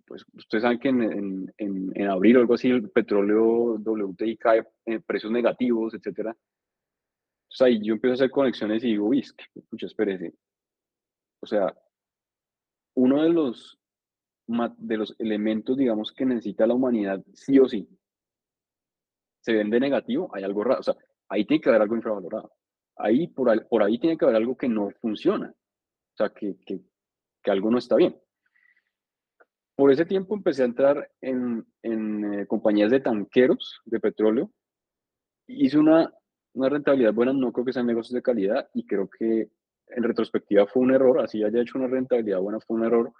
pues 0.06 0.24
ustedes 0.34 0.62
saben 0.62 0.78
que 0.78 0.88
en, 0.88 1.52
en, 1.58 1.92
en, 1.94 2.06
abril 2.08 2.36
o 2.36 2.40
algo 2.40 2.54
así 2.54 2.68
el 2.68 2.90
petróleo 2.90 3.74
WTI 3.78 4.36
cae 4.36 4.66
en 4.86 5.02
precios 5.02 5.30
negativos, 5.30 5.94
etcétera. 5.94 6.34
Entonces 7.46 7.60
ahí 7.60 7.86
yo 7.86 7.94
empiezo 7.94 8.12
a 8.12 8.14
hacer 8.14 8.30
conexiones 8.30 8.82
y 8.84 8.88
digo, 8.88 9.06
uy, 9.06 9.20
escucha, 9.20 9.86
espérese. 9.86 10.34
O 11.40 11.46
sea, 11.46 11.76
uno 12.94 13.22
de 13.22 13.28
los, 13.28 13.78
de 14.78 14.96
los 14.96 15.14
elementos, 15.18 15.76
digamos, 15.76 16.12
que 16.12 16.24
necesita 16.24 16.66
la 16.66 16.74
humanidad 16.74 17.22
sí 17.34 17.58
o 17.58 17.68
sí, 17.68 17.88
se 19.40 19.52
vende 19.52 19.78
negativo, 19.78 20.30
hay 20.34 20.42
algo 20.42 20.64
raro. 20.64 20.80
O 20.80 20.82
sea, 20.82 20.96
ahí 21.28 21.44
tiene 21.44 21.60
que 21.60 21.68
haber 21.68 21.82
algo 21.82 21.94
infravalorado. 21.96 22.52
Ahí, 22.96 23.28
por, 23.28 23.68
por 23.68 23.82
ahí 23.82 23.98
tiene 23.98 24.16
que 24.16 24.24
haber 24.24 24.36
algo 24.36 24.56
que 24.56 24.68
no 24.68 24.90
funciona. 25.00 25.50
O 25.50 26.16
sea, 26.16 26.30
que, 26.30 26.56
que, 26.64 26.80
que 27.42 27.50
algo 27.50 27.70
no 27.70 27.78
está 27.78 27.94
bien. 27.96 28.16
Por 29.76 29.92
ese 29.92 30.06
tiempo 30.06 30.34
empecé 30.34 30.62
a 30.62 30.66
entrar 30.66 31.10
en, 31.20 31.66
en 31.82 32.32
eh, 32.32 32.46
compañías 32.46 32.90
de 32.90 33.00
tanqueros 33.00 33.82
de 33.84 34.00
petróleo. 34.00 34.50
Hice 35.46 35.78
una, 35.78 36.12
una 36.54 36.70
rentabilidad 36.70 37.12
buena, 37.12 37.34
no 37.34 37.52
creo 37.52 37.66
que 37.66 37.74
sean 37.74 37.86
negocios 37.86 38.14
de 38.14 38.22
calidad 38.22 38.68
y 38.72 38.86
creo 38.86 39.08
que 39.08 39.50
en 39.88 40.02
retrospectiva 40.02 40.66
fue 40.66 40.82
un 40.82 40.92
error, 40.92 41.20
así 41.20 41.44
haya 41.44 41.60
hecho 41.60 41.78
una 41.78 41.86
rentabilidad 41.88 42.40
buena 42.40 42.58
fue 42.60 42.76
un 42.76 42.84
error 42.84 43.12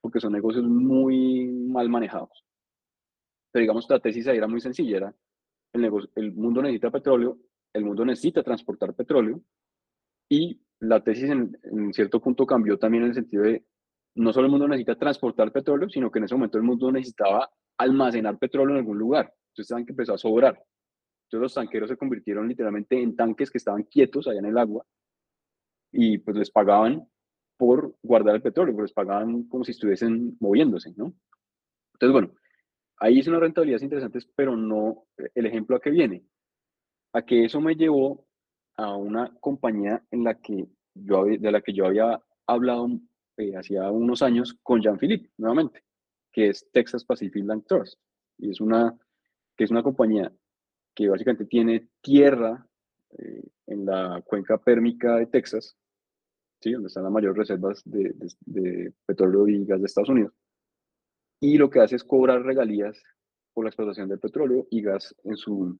porque 0.00 0.20
son 0.20 0.32
negocios 0.32 0.64
muy 0.64 1.46
mal 1.46 1.88
manejados. 1.88 2.44
Pero 3.50 3.62
digamos, 3.62 3.86
la 3.90 3.98
tesis 3.98 4.28
ahí 4.28 4.38
era 4.38 4.46
muy 4.46 4.60
sencilla, 4.60 4.96
era 4.96 5.14
el, 5.72 5.82
negocio, 5.82 6.08
el 6.14 6.32
mundo 6.32 6.62
necesita 6.62 6.90
petróleo, 6.92 7.38
el 7.72 7.84
mundo 7.84 8.04
necesita 8.04 8.44
transportar 8.44 8.94
petróleo 8.94 9.40
y 10.28 10.60
la 10.78 11.02
tesis 11.02 11.30
en, 11.30 11.58
en 11.64 11.92
cierto 11.92 12.20
punto 12.20 12.46
cambió 12.46 12.78
también 12.78 13.02
en 13.02 13.08
el 13.10 13.14
sentido 13.14 13.42
de 13.42 13.64
no 14.16 14.32
solo 14.32 14.46
el 14.46 14.50
mundo 14.50 14.66
necesita 14.66 14.96
transportar 14.96 15.52
petróleo, 15.52 15.88
sino 15.88 16.10
que 16.10 16.18
en 16.18 16.24
ese 16.24 16.34
momento 16.34 16.58
el 16.58 16.64
mundo 16.64 16.90
necesitaba 16.90 17.50
almacenar 17.78 18.38
petróleo 18.38 18.74
en 18.74 18.80
algún 18.80 18.98
lugar. 18.98 19.32
Entonces 19.50 19.68
saben 19.68 19.84
que 19.84 19.92
empezó 19.92 20.14
a 20.14 20.18
sobrar. 20.18 20.54
Entonces 21.26 21.42
los 21.42 21.54
tanqueros 21.54 21.90
se 21.90 21.96
convirtieron 21.96 22.48
literalmente 22.48 23.00
en 23.00 23.14
tanques 23.14 23.50
que 23.50 23.58
estaban 23.58 23.82
quietos 23.84 24.26
allá 24.26 24.38
en 24.38 24.46
el 24.46 24.58
agua 24.58 24.84
y 25.92 26.18
pues 26.18 26.36
les 26.36 26.50
pagaban 26.50 27.06
por 27.56 27.96
guardar 28.02 28.36
el 28.36 28.42
petróleo, 28.42 28.74
pues 28.74 28.90
les 28.90 28.92
pagaban 28.92 29.44
como 29.44 29.64
si 29.64 29.72
estuviesen 29.72 30.36
moviéndose, 30.40 30.92
¿no? 30.96 31.14
Entonces, 31.94 32.12
bueno, 32.12 32.34
ahí 32.98 33.18
hice 33.18 33.30
una 33.30 33.40
rentabilidad 33.40 33.80
interesante, 33.80 34.18
pero 34.34 34.56
no 34.56 35.06
el 35.34 35.46
ejemplo 35.46 35.76
a 35.76 35.80
que 35.80 35.90
viene, 35.90 36.24
a 37.12 37.22
que 37.22 37.44
eso 37.44 37.60
me 37.60 37.74
llevó 37.74 38.26
a 38.76 38.94
una 38.94 39.34
compañía 39.40 40.02
en 40.10 40.24
la 40.24 40.34
que 40.34 40.68
yo, 40.94 41.24
de 41.24 41.50
la 41.50 41.60
que 41.62 41.72
yo 41.72 41.86
había 41.86 42.20
hablado 42.46 42.88
eh, 43.36 43.56
hacía 43.56 43.90
unos 43.90 44.22
años 44.22 44.58
con 44.62 44.80
Jean-Philippe, 44.80 45.30
nuevamente, 45.38 45.84
que 46.32 46.48
es 46.48 46.68
Texas 46.72 47.04
Pacific 47.04 47.44
Land 47.44 47.66
Trust. 47.66 47.98
Y 48.38 48.50
es 48.50 48.60
una, 48.60 48.96
que 49.56 49.64
es 49.64 49.70
una 49.70 49.82
compañía 49.82 50.32
que 50.94 51.08
básicamente 51.08 51.44
tiene 51.44 51.88
tierra 52.00 52.66
eh, 53.18 53.42
en 53.66 53.84
la 53.84 54.22
cuenca 54.24 54.58
pérmica 54.58 55.16
de 55.16 55.26
Texas, 55.26 55.76
¿sí? 56.60 56.72
donde 56.72 56.88
están 56.88 57.04
las 57.04 57.12
mayores 57.12 57.36
reservas 57.36 57.82
de, 57.84 58.92
petróleo 59.04 59.46
y 59.48 59.64
gas 59.64 59.80
de 59.80 59.86
Estados 59.86 60.08
Unidos. 60.08 60.32
Y 61.40 61.58
lo 61.58 61.68
que 61.68 61.80
hace 61.80 61.96
es 61.96 62.04
cobrar 62.04 62.42
regalías 62.42 63.02
por 63.52 63.64
la 63.64 63.70
explotación 63.70 64.08
del 64.08 64.18
petróleo 64.18 64.66
y 64.70 64.82
gas 64.82 65.14
en 65.24 65.36
su, 65.36 65.78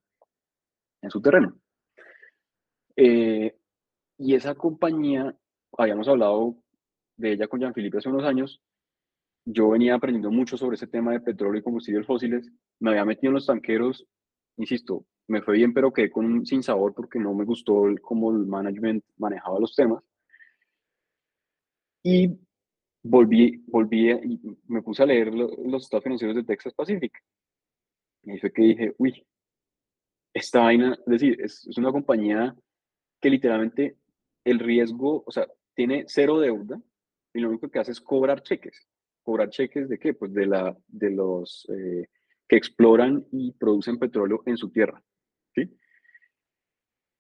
en 1.03 1.11
su 1.11 1.21
terreno. 1.23 1.59
Eh, 2.97 3.57
y 4.19 4.35
esa 4.35 4.55
compañía, 4.55 5.35
habíamos 5.77 6.09
hablado 6.09 6.57
de 7.17 7.33
ella 7.33 7.49
con 7.49 7.61
Jean-Philippe 7.61 7.99
hace 7.99 8.09
unos 8.09 8.25
años, 8.25 8.61
yo 9.45 9.71
venía 9.71 9.95
aprendiendo 9.95 10.31
mucho 10.31 10.57
sobre 10.57 10.75
ese 10.75 10.89
tema 10.89 11.13
de 11.13 11.21
petróleo 11.21 11.61
y 11.61 11.63
combustibles 11.63 12.07
fósiles, 12.07 12.51
me 12.81 12.91
había 12.91 13.05
metido 13.05 13.31
en 13.31 13.35
los 13.35 13.47
tanqueros, 13.47 14.07
insisto, 14.57 15.07
me 15.29 15.43
fue 15.43 15.55
bien, 15.55 15.73
pero 15.73 15.93
quedé 15.93 16.11
con 16.11 16.25
un 16.25 16.47
sin 16.47 16.63
sabor 16.63 16.95
porque 16.95 17.19
no 17.19 17.35
me 17.35 17.45
gustó 17.45 17.87
el, 17.87 18.01
cómo 18.01 18.31
el 18.33 18.47
management 18.47 19.05
manejaba 19.17 19.61
los 19.61 19.75
temas. 19.75 20.03
Y 22.03 22.39
volví, 23.03 23.65
volví 23.67 24.11
y 24.11 24.41
me 24.69 24.83
puse 24.83 25.03
a 25.03 25.07
leer 25.07 25.33
los 25.35 25.83
estados 25.83 26.05
financieros 26.05 26.37
de 26.37 26.45
Texas 26.45 26.75
Pacific. 26.75 27.13
Y 28.23 28.39
fue 28.39 28.53
que 28.53 28.63
dije, 28.63 28.95
uy, 28.99 29.25
esta 30.35 30.61
vaina, 30.61 30.93
es 30.95 31.07
decir, 31.07 31.41
es, 31.41 31.67
es 31.67 31.79
una 31.79 31.93
compañía 31.93 32.55
que 33.21 33.31
literalmente 33.31 33.97
el 34.45 34.59
riesgo, 34.59 35.25
o 35.27 35.31
sea, 35.31 35.47
tiene 35.75 36.05
cero 36.09 36.39
deuda, 36.39 36.81
y 37.37 37.41
lo 37.41 37.51
único 37.51 37.69
que 37.69 37.79
hace 37.79 37.93
es 37.93 38.01
cobrar 38.01 38.43
cheques. 38.43 38.89
¿Cobrar 39.23 39.51
cheques 39.51 39.89
de 39.89 39.99
qué? 39.99 40.15
Pues 40.15 40.33
de, 40.33 40.47
la, 40.47 40.75
de 40.87 41.11
los 41.11 41.69
eh, 41.69 42.09
que 42.49 42.57
exploran 42.57 43.27
y 43.31 43.53
producen 43.53 43.99
petróleo 43.99 44.43
en 44.47 44.57
su 44.57 44.71
tierra. 44.71 45.03
¿sí? 45.55 45.71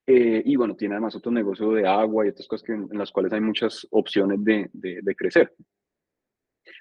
Eh, 0.06 0.42
y 0.44 0.56
bueno, 0.56 0.74
tiene 0.74 0.94
además 0.94 1.16
otro 1.16 1.30
negocio 1.30 1.70
de 1.72 1.86
agua 1.86 2.24
y 2.24 2.30
otras 2.30 2.48
cosas 2.48 2.68
en, 2.70 2.88
las 2.92 3.10
cuales 3.10 3.32
hay 3.32 3.40
muchas 3.40 3.86
opciones 3.90 4.42
de, 4.42 4.70
de, 4.72 5.14
crecer. 5.14 5.54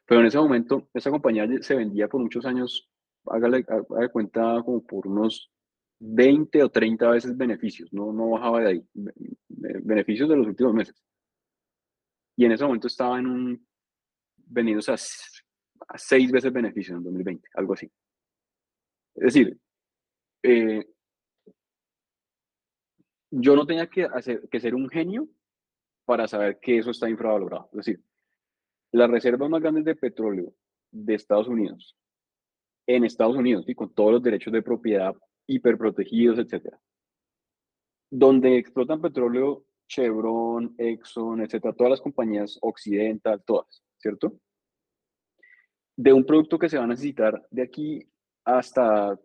Pero 0.06 0.22
en 0.22 0.28
ese 0.28 0.38
momento, 0.38 0.88
esa 0.94 1.12
compañía 1.12 1.46
se 1.62 1.76
vendía 1.76 2.08
por 2.08 2.22
muchos 2.22 2.46
años, 2.46 2.90
hágale, 3.26 3.66
hágale 3.68 4.10
cuenta, 4.10 4.62
como 4.64 4.86
por 4.86 5.08
unos 5.08 5.52
20 6.00 6.64
o 6.64 6.70
30 6.70 7.10
veces 7.10 7.36
beneficios, 7.36 7.92
no, 7.92 8.14
no 8.14 8.30
bajaba 8.30 8.62
de 8.62 8.68
ahí, 8.68 8.86
beneficios 9.48 10.30
de 10.30 10.38
los 10.38 10.48
últimos 10.48 10.74
meses. 10.74 11.04
Y 12.36 12.46
en 12.46 12.52
ese 12.52 12.64
momento 12.64 12.88
estaba 12.88 13.20
en 13.20 13.28
un, 13.28 13.68
vendidos 14.38 14.90
a, 14.90 14.96
a 15.88 15.98
seis 15.98 16.32
veces 16.32 16.52
beneficios 16.52 16.98
en 16.98 17.04
2020, 17.04 17.50
algo 17.54 17.74
así. 17.74 17.90
Es 19.16 19.34
decir, 19.34 19.58
eh, 20.44 20.86
yo 23.32 23.56
no 23.56 23.66
tenía 23.66 23.88
que, 23.88 24.04
hacer, 24.04 24.48
que 24.50 24.60
ser 24.60 24.76
un 24.76 24.90
genio 24.90 25.28
para 26.06 26.28
saber 26.28 26.60
que 26.60 26.78
eso 26.78 26.92
está 26.92 27.10
infravalorado. 27.10 27.70
Es 27.72 27.78
decir, 27.86 28.02
las 28.92 29.10
reservas 29.10 29.50
más 29.50 29.62
grandes 29.62 29.86
de 29.86 29.96
petróleo 29.96 30.54
de 30.92 31.16
Estados 31.16 31.48
Unidos, 31.48 31.98
en 32.88 33.04
Estados 33.04 33.36
Unidos, 33.36 33.66
y 33.68 33.76
con 33.76 33.94
todos 33.94 34.14
los 34.14 34.24
derechos 34.24 34.54
de 34.54 34.62
propiedad 34.62 35.16
hiperprotegidos, 35.48 36.40
etcétera. 36.40 36.80
Donde 38.10 38.58
explotan 38.58 39.02
petróleo 39.02 39.66
Chevron, 39.88 40.76
Exxon, 40.78 41.42
etcétera, 41.42 41.74
todas 41.74 41.92
las 41.92 42.02
compañías 42.02 42.58
occidental, 42.62 43.42
todas, 43.46 43.84
¿cierto? 43.98 44.40
De 45.96 46.12
un 46.12 46.26
producto 46.26 46.60
que 46.60 46.70
se 46.70 46.78
va 46.78 46.84
a 46.84 46.88
necesitar 46.88 47.46
de 47.50 47.64
aquí 47.64 48.08
hasta 48.44 49.18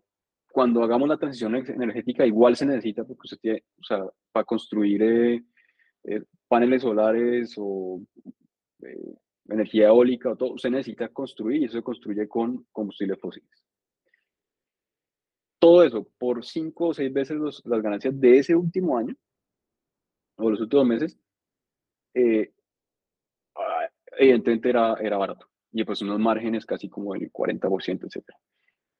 cuando 0.52 0.82
hagamos 0.82 1.08
la 1.08 1.16
transición 1.16 1.54
energética, 1.54 2.26
igual 2.26 2.56
se 2.56 2.66
necesita, 2.66 3.04
porque 3.04 3.20
usted 3.24 3.38
tiene, 3.38 3.64
o 3.78 3.84
sea, 3.84 4.04
para 4.32 4.44
construir 4.44 5.02
eh, 5.02 5.44
eh, 6.04 6.22
paneles 6.48 6.82
solares 6.82 7.54
o 7.56 8.02
eh, 8.82 9.14
energía 9.48 9.88
eólica 9.88 10.30
o 10.30 10.36
todo, 10.36 10.54
usted 10.54 10.70
necesita 10.70 11.08
construir 11.08 11.62
y 11.62 11.64
eso 11.66 11.78
se 11.78 11.82
construye 11.82 12.28
con 12.28 12.66
combustibles 12.72 13.20
fósiles 13.20 13.50
todo 15.60 15.84
eso 15.84 16.08
por 16.18 16.44
cinco 16.44 16.88
o 16.88 16.94
seis 16.94 17.12
veces 17.12 17.38
las 17.64 17.82
ganancias 17.82 18.18
de 18.18 18.38
ese 18.38 18.56
último 18.56 18.98
año 18.98 19.14
o 20.40 20.50
los 20.50 20.60
últimos 20.60 20.86
meses, 20.86 21.18
eh, 22.14 22.52
ah, 23.56 23.88
evidentemente 24.18 24.68
era, 24.70 24.94
era 24.94 25.16
barato. 25.16 25.46
Y 25.72 25.84
pues 25.84 26.02
unos 26.02 26.18
márgenes 26.18 26.66
casi 26.66 26.88
como 26.88 27.14
del 27.14 27.32
40%, 27.32 28.06
etc. 28.06 28.24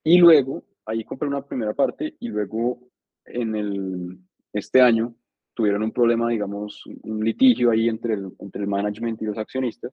Y 0.04 0.18
luego, 0.18 0.64
ahí 0.86 1.04
compré 1.04 1.28
una 1.28 1.44
primera 1.44 1.74
parte 1.74 2.16
y 2.20 2.28
luego 2.28 2.90
en 3.24 3.54
el, 3.54 4.18
este 4.52 4.80
año 4.80 5.14
tuvieron 5.54 5.82
un 5.82 5.92
problema, 5.92 6.28
digamos, 6.28 6.84
un 7.02 7.24
litigio 7.24 7.70
ahí 7.70 7.88
entre 7.88 8.14
el, 8.14 8.30
entre 8.38 8.62
el 8.62 8.68
management 8.68 9.20
y 9.20 9.26
los 9.26 9.36
accionistas. 9.36 9.92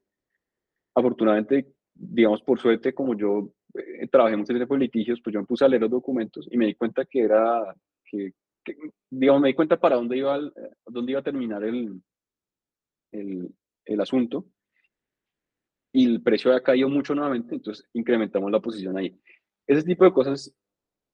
Afortunadamente, 0.95 1.73
digamos, 1.93 2.41
por 2.41 2.59
suerte, 2.59 2.93
como 2.93 3.15
yo 3.15 3.51
eh, 3.73 4.07
trabajé 4.07 4.37
mucho 4.37 4.53
tiempo 4.53 4.75
en 4.75 4.81
litigios, 4.81 5.19
pues 5.21 5.33
yo 5.33 5.39
me 5.41 5.45
puse 5.45 5.65
a 5.65 5.67
leer 5.67 5.81
los 5.81 5.91
documentos 5.91 6.47
y 6.49 6.57
me 6.57 6.67
di 6.67 6.75
cuenta 6.75 7.05
que 7.05 7.21
era, 7.21 7.75
que, 8.05 8.33
digamos, 9.17 9.41
me 9.41 9.49
di 9.49 9.53
cuenta 9.53 9.77
para 9.79 9.95
dónde 9.95 10.17
iba, 10.17 10.37
eh, 10.37 10.51
dónde 10.85 11.11
iba 11.11 11.19
a 11.19 11.23
terminar 11.23 11.63
el, 11.63 12.01
el, 13.11 13.49
el 13.85 14.01
asunto 14.01 14.45
y 15.91 16.05
el 16.05 16.21
precio 16.21 16.51
había 16.51 16.63
caído 16.63 16.89
mucho 16.89 17.15
nuevamente, 17.15 17.55
entonces 17.55 17.87
incrementamos 17.93 18.51
la 18.51 18.59
posición 18.59 18.97
ahí. 18.97 19.19
Ese 19.65 19.83
tipo 19.83 20.05
de 20.05 20.13
cosas 20.13 20.53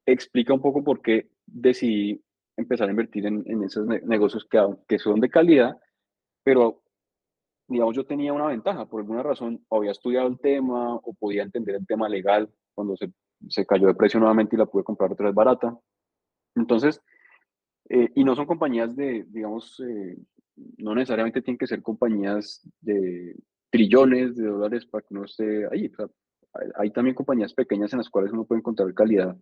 explica 0.06 0.54
un 0.54 0.62
poco 0.62 0.84
por 0.84 1.02
qué 1.02 1.30
decidí 1.46 2.22
empezar 2.58 2.88
a 2.88 2.92
invertir 2.92 3.26
en, 3.26 3.44
en 3.46 3.64
esos 3.64 3.88
negocios 3.88 4.46
que, 4.50 4.60
que 4.88 5.00
son 5.00 5.20
de 5.20 5.30
calidad, 5.30 5.78
pero 6.44 6.84
digamos, 7.68 7.96
yo 7.96 8.06
tenía 8.06 8.34
una 8.34 8.48
ventaja, 8.48 8.86
por 8.86 9.02
alguna 9.02 9.24
razón, 9.24 9.66
había 9.72 9.92
estudiado 9.92 10.28
el 10.28 10.40
tema 10.40 10.96
o 10.96 11.14
podía 11.14 11.44
entender 11.44 11.76
el 11.76 11.88
tema 11.88 12.10
legal 12.10 12.50
cuando 12.76 12.98
se, 12.98 13.12
se 13.48 13.66
cayó 13.66 13.88
de 13.88 13.96
precio 13.96 14.20
nuevamente 14.20 14.56
y 14.56 14.60
la 14.60 14.66
pude 14.66 14.84
comprar 14.84 15.12
otra 15.12 15.28
vez 15.28 15.36
barata. 15.36 15.78
Entonces, 16.56 17.02
eh, 17.96 18.12
y 18.16 18.24
no 18.24 18.36
son 18.36 18.48
compañías 18.48 18.96
de, 18.96 19.24
digamos, 19.30 19.80
eh, 19.88 20.18
no 20.78 20.96
necesariamente 20.96 21.44
tienen 21.44 21.60
que 21.60 21.68
ser 21.68 21.84
compañías 21.84 22.68
de 22.82 23.36
trillones 23.70 24.36
de 24.36 24.48
dólares 24.48 24.88
para 24.88 25.04
que 25.04 25.14
uno 25.14 25.26
esté 25.26 25.68
ahí. 25.72 25.92
hay, 26.74 26.90
también 26.90 27.14
compañías 27.14 27.54
pequeñas 27.54 27.94
en 27.94 28.00
las 28.00 28.10
cuales 28.10 28.32
uno 28.32 28.46
puede 28.46 28.62
encontrar 28.62 28.92
calidad 28.96 29.38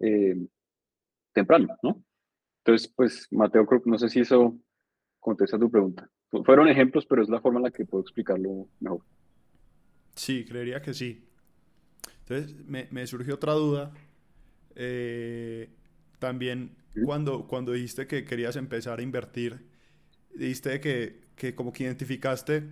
eh, 0.00 0.36
temprano, 1.32 1.68
¿no? 1.82 2.04
Entonces, 2.58 2.92
pues, 2.94 3.28
Mateo, 3.30 3.66
no 3.86 3.96
sé 3.96 4.10
si 4.10 4.20
eso 4.20 4.54
contesta 5.18 5.58
tu 5.58 5.70
pregunta. 5.70 6.06
Fueron 6.44 6.68
ejemplos, 6.68 7.06
pero 7.06 7.22
es 7.22 7.30
la 7.30 7.40
forma 7.40 7.60
en 7.60 7.64
la 7.64 7.70
que 7.70 7.86
puedo 7.86 8.02
explicarlo 8.02 8.68
mejor. 8.78 9.00
Sí, 10.16 10.44
creería 10.44 10.82
que 10.82 10.92
sí. 10.92 11.26
Entonces, 12.28 12.54
me, 12.66 13.06
surgió 13.06 13.36
otra 13.36 13.54
duda. 13.54 13.94
También, 16.18 16.76
cuando, 17.04 17.46
cuando 17.46 17.72
dijiste 17.72 18.06
que 18.06 18.24
querías 18.24 18.56
empezar 18.56 18.98
a 19.00 19.02
invertir, 19.02 19.66
dijiste 20.34 20.80
que, 20.80 21.22
que 21.36 21.54
como 21.54 21.72
que 21.72 21.84
identificaste, 21.84 22.64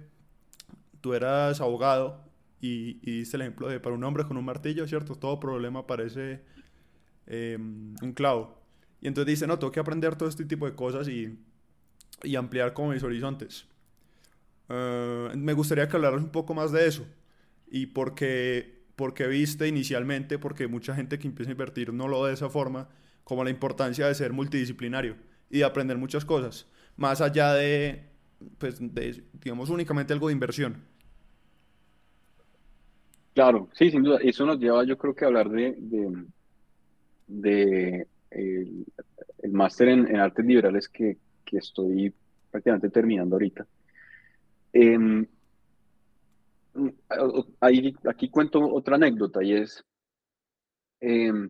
tú 1.00 1.14
eras 1.14 1.60
abogado 1.60 2.24
y, 2.60 2.98
y 3.02 3.18
diste 3.18 3.36
el 3.36 3.42
ejemplo 3.42 3.68
de 3.68 3.80
para 3.80 3.94
un 3.94 4.04
hombre 4.04 4.24
con 4.24 4.36
un 4.36 4.44
martillo, 4.44 4.86
¿cierto? 4.86 5.16
Todo 5.16 5.38
problema 5.40 5.86
parece 5.86 6.42
em, 7.26 7.94
un 8.02 8.12
clavo. 8.14 8.60
Y 9.00 9.08
entonces 9.08 9.28
dice, 9.34 9.46
no, 9.46 9.58
tengo 9.58 9.72
que 9.72 9.80
aprender 9.80 10.16
todo 10.16 10.28
este 10.28 10.44
tipo 10.46 10.66
de 10.66 10.74
cosas 10.74 11.08
y 11.08 11.38
y 12.24 12.36
ampliar 12.36 12.74
como 12.74 12.90
mis 12.92 13.02
horizontes. 13.02 13.66
Eh, 14.68 15.30
me 15.36 15.52
gustaría 15.52 15.88
que 15.88 15.96
hablaras 15.96 16.20
un 16.22 16.30
poco 16.30 16.54
más 16.54 16.72
de 16.72 16.86
eso 16.86 17.06
y 17.70 17.86
porque, 17.86 18.84
porque 18.96 19.26
viste 19.26 19.68
inicialmente, 19.68 20.38
porque 20.38 20.68
mucha 20.68 20.94
gente 20.94 21.18
que 21.18 21.28
empieza 21.28 21.50
a 21.50 21.52
invertir 21.52 21.92
no 21.92 22.08
lo 22.08 22.24
de 22.26 22.34
esa 22.34 22.48
forma, 22.50 22.88
como 23.24 23.42
la 23.42 23.50
importancia 23.50 24.06
de 24.06 24.14
ser 24.14 24.32
multidisciplinario 24.32 25.16
y 25.50 25.58
de 25.58 25.64
aprender 25.64 25.96
muchas 25.98 26.24
cosas, 26.24 26.66
más 26.96 27.20
allá 27.20 27.54
de, 27.54 28.04
pues, 28.58 28.78
de 28.80 29.24
digamos, 29.32 29.70
únicamente 29.70 30.12
algo 30.12 30.28
de 30.28 30.34
inversión. 30.34 30.82
Claro, 33.34 33.68
sí, 33.72 33.90
sin 33.90 34.04
duda. 34.04 34.18
Eso 34.22 34.46
nos 34.46 34.60
lleva, 34.60 34.84
yo 34.84 34.96
creo 34.96 35.14
que 35.14 35.24
a 35.24 35.28
hablar 35.28 35.50
de, 35.50 35.74
de, 37.26 38.06
el, 38.30 39.52
máster 39.52 39.88
en, 39.88 40.06
en, 40.06 40.16
artes 40.20 40.44
liberales 40.44 40.88
que, 40.88 41.18
que 41.44 41.58
estoy 41.58 42.14
prácticamente 42.50 42.90
terminando 42.90 43.34
ahorita. 43.34 43.66
Em, 44.72 45.26
aquí 48.00 48.28
cuento 48.28 48.60
otra 48.60 48.96
anécdota 48.96 49.42
y 49.42 49.54
es, 49.54 49.84
em, 51.00 51.48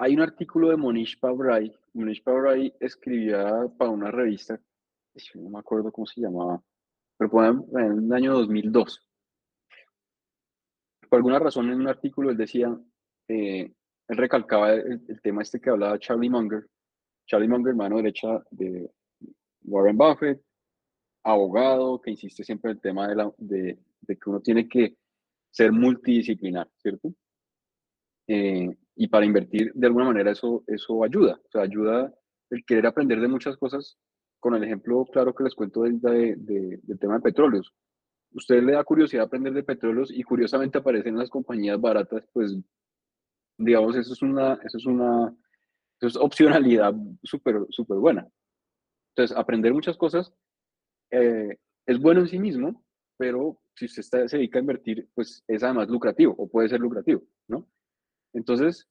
hay 0.00 0.14
un 0.14 0.22
artículo 0.22 0.70
de 0.70 0.78
Monish 0.78 1.20
Pabrai. 1.20 1.70
Monish 1.92 2.22
Pabrai 2.22 2.72
escribía 2.80 3.68
para 3.76 3.90
una 3.90 4.10
revista, 4.10 4.58
no 5.34 5.50
me 5.50 5.58
acuerdo 5.58 5.92
cómo 5.92 6.06
se 6.06 6.22
llamaba, 6.22 6.62
pero 7.18 7.28
fue 7.28 7.46
en 7.46 8.06
el 8.06 8.12
año 8.12 8.32
2002. 8.32 9.06
Por 11.06 11.16
alguna 11.18 11.38
razón 11.38 11.68
en 11.68 11.80
un 11.80 11.88
artículo 11.88 12.30
él 12.30 12.38
decía, 12.38 12.74
eh, 13.28 13.70
él 14.08 14.16
recalcaba 14.16 14.72
el, 14.72 15.20
tema 15.22 15.42
este 15.42 15.60
que 15.60 15.68
hablaba 15.68 15.98
Charlie 15.98 16.30
Munger, 16.30 16.66
Charlie 17.26 17.48
Munger, 17.48 17.74
mano 17.74 17.98
derecha 17.98 18.42
de 18.50 18.90
Warren 19.64 19.98
Buffett, 19.98 20.40
abogado, 21.24 22.00
que 22.00 22.12
insiste 22.12 22.42
siempre 22.42 22.70
en 22.70 22.76
el 22.78 22.80
tema 22.80 23.08
de 23.36 23.76
que 24.06 24.30
uno 24.30 24.40
tiene 24.40 24.66
que 24.66 24.96
ser 25.50 25.72
multidisciplinar, 25.72 26.70
¿cierto? 26.78 27.12
Eh, 28.32 28.70
y 29.00 29.08
para 29.08 29.24
invertir, 29.24 29.72
de 29.74 29.86
alguna 29.86 30.04
manera, 30.04 30.30
eso, 30.30 30.62
eso 30.66 31.02
ayuda. 31.02 31.40
O 31.46 31.50
sea, 31.50 31.62
ayuda 31.62 32.12
el 32.50 32.62
querer 32.66 32.86
aprender 32.86 33.18
de 33.18 33.28
muchas 33.28 33.56
cosas. 33.56 33.96
Con 34.38 34.54
el 34.54 34.62
ejemplo 34.62 35.06
claro 35.06 35.34
que 35.34 35.42
les 35.42 35.54
cuento 35.54 35.84
del, 35.84 35.98
de, 36.02 36.36
del 36.82 36.98
tema 36.98 37.14
de 37.14 37.22
petróleos. 37.22 37.72
Usted 38.32 38.62
le 38.62 38.72
da 38.72 38.84
curiosidad 38.84 39.24
aprender 39.24 39.54
de 39.54 39.62
petróleos 39.62 40.12
y 40.12 40.22
curiosamente 40.22 40.76
aparecen 40.76 41.16
las 41.16 41.30
compañías 41.30 41.80
baratas, 41.80 42.28
pues, 42.34 42.54
digamos, 43.56 43.96
eso 43.96 44.12
es 44.12 44.20
una, 44.20 44.60
eso 44.62 44.76
es 44.76 44.84
una 44.84 45.34
es 46.02 46.16
opcionalidad 46.16 46.94
súper 47.22 47.56
súper 47.70 47.96
buena. 47.96 48.28
Entonces, 49.14 49.34
aprender 49.34 49.72
muchas 49.72 49.96
cosas 49.96 50.30
eh, 51.10 51.56
es 51.86 51.98
bueno 51.98 52.20
en 52.20 52.28
sí 52.28 52.38
mismo, 52.38 52.84
pero 53.16 53.62
si 53.74 53.86
usted 53.86 54.00
está, 54.00 54.28
se 54.28 54.36
dedica 54.36 54.58
a 54.58 54.60
invertir, 54.60 55.08
pues 55.14 55.42
es 55.48 55.62
además 55.62 55.88
lucrativo 55.88 56.34
o 56.36 56.50
puede 56.50 56.68
ser 56.68 56.80
lucrativo, 56.80 57.22
¿no? 57.48 57.66
Entonces, 58.32 58.88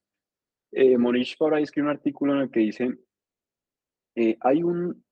eh, 0.72 0.96
Monish 0.98 1.36
ahí 1.52 1.62
escribe 1.62 1.88
un 1.88 1.94
artículo 1.94 2.34
en 2.34 2.40
el 2.42 2.50
que 2.50 2.60
dice, 2.60 2.98
eh, 4.14 4.36
hay, 4.40 4.62
un, 4.62 5.04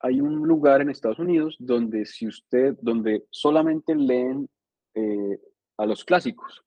hay 0.00 0.20
un 0.20 0.46
lugar 0.46 0.80
en 0.80 0.90
Estados 0.90 1.18
Unidos 1.18 1.56
donde 1.58 2.04
si 2.04 2.26
usted, 2.26 2.76
donde 2.80 3.26
solamente 3.30 3.94
leen 3.94 4.48
eh, 4.94 5.40
a 5.78 5.86
los 5.86 6.04
clásicos, 6.04 6.62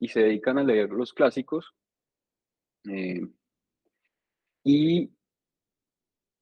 y 0.00 0.08
se 0.08 0.20
dedican 0.20 0.58
a 0.58 0.64
leer 0.64 0.90
los 0.90 1.12
clásicos. 1.12 1.74
Eh, 2.88 3.20
y 4.64 5.10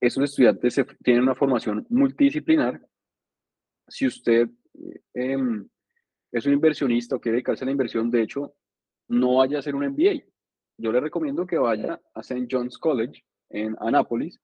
esos 0.01 0.25
estudiantes 0.25 0.81
tienen 1.03 1.25
una 1.25 1.35
formación 1.35 1.85
multidisciplinar. 1.91 2.81
Si 3.89 4.07
usted 4.07 4.49
em, 5.13 5.69
es 6.31 6.47
un 6.47 6.53
inversionista 6.53 7.17
o 7.17 7.21
quiere 7.21 7.37
dedicarse 7.37 7.65
a 7.65 7.67
la 7.67 7.73
inversión, 7.73 8.11
de 8.11 8.23
hecho, 8.23 8.55
no 9.09 9.37
vaya 9.37 9.57
a 9.57 9.61
hacer 9.61 9.75
un 9.75 9.87
MBA. 9.87 10.23
Yo 10.79 10.93
le 10.93 11.01
recomiendo 11.01 11.47
que 11.47 11.59
vaya 11.59 12.01
a 12.15 12.21
St. 12.21 12.47
John's 12.51 12.79
College 12.79 13.25
en 13.51 13.77
Anápolis 13.81 14.41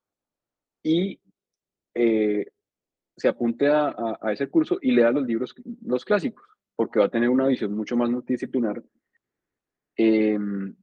y 0.82 1.20
eh, 1.94 2.46
se 3.16 3.28
apunte 3.28 3.68
a, 3.68 4.18
ese 4.32 4.48
curso 4.48 4.78
y 4.82 4.90
lea 4.90 5.12
los 5.12 5.24
libros, 5.24 5.54
los 5.82 6.04
clásicos, 6.04 6.44
porque 6.74 6.98
va 6.98 7.06
a 7.06 7.10
tener 7.10 7.28
una 7.28 7.46
visión 7.46 7.72
mucho 7.72 7.96
más 7.96 8.10
multidisciplinar. 8.10 8.82
Em, 9.96 10.74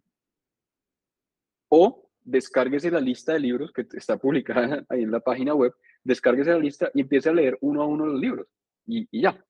o 1.70 2.10
descárguese 2.24 2.90
la 2.92 3.02
lista 3.02 3.34
de 3.34 3.40
libros 3.40 3.74
que 3.74 3.86
está 3.94 4.18
publicada 4.18 4.86
ahí 4.90 5.04
en 5.04 5.12
la 5.12 5.20
página 5.20 5.54
web, 5.54 5.74
descárguese 6.04 6.52
la 6.52 6.60
lista 6.60 6.90
y 6.94 7.02
empiece 7.02 7.30
a 7.30 7.34
leer 7.34 7.58
uno 7.62 7.82
a 7.82 7.88
uno 7.88 8.06
los 8.06 8.20
libros 8.20 8.48
y 8.86 9.22
ya. 9.22 9.44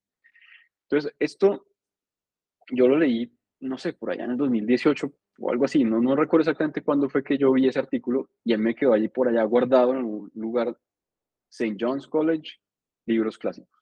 Entonces, 0.89 1.15
esto 1.19 1.67
yo 2.71 2.87
lo 2.87 2.97
leí, 2.97 3.31
no 3.61 3.77
sé, 3.77 3.93
por 3.93 4.11
allá 4.11 4.25
en 4.25 4.31
el 4.31 4.37
2018 4.37 5.11
o 5.39 5.51
algo 5.51 5.65
así, 5.65 5.83
no, 5.83 6.01
no 6.01 6.15
recuerdo 6.15 6.41
exactamente 6.41 6.81
cuándo 6.81 7.09
fue 7.09 7.23
que 7.23 7.37
yo 7.37 7.51
vi 7.51 7.67
ese 7.67 7.79
artículo 7.79 8.29
y 8.43 8.53
él 8.53 8.59
me 8.59 8.75
quedó 8.75 8.93
allí 8.93 9.07
por 9.07 9.27
allá 9.27 9.43
guardado 9.43 9.93
en 9.93 10.03
un 10.03 10.31
lugar, 10.35 10.77
St. 11.49 11.77
John's 11.79 12.07
College, 12.07 12.59
libros 13.05 13.37
clásicos. 13.37 13.79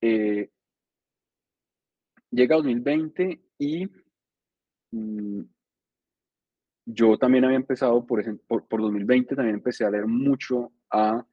Eh, 0.00 0.50
llega 2.30 2.56
2020 2.56 3.40
y 3.58 3.86
mm, 4.90 5.42
yo 6.86 7.16
también 7.16 7.44
había 7.44 7.56
empezado 7.56 8.04
por, 8.06 8.22
por, 8.46 8.66
por, 8.66 8.80
2020, 8.82 9.34
también 9.34 9.56
empecé 9.56 9.84
a 9.84 9.90
leer 9.90 10.06
mucho 10.06 10.72
a, 10.90 11.24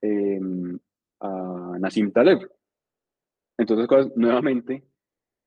em, 0.00 0.78
a 1.20 1.78
Taleb. 2.12 2.50
Entonces, 3.58 4.12
nuevamente, 4.16 4.84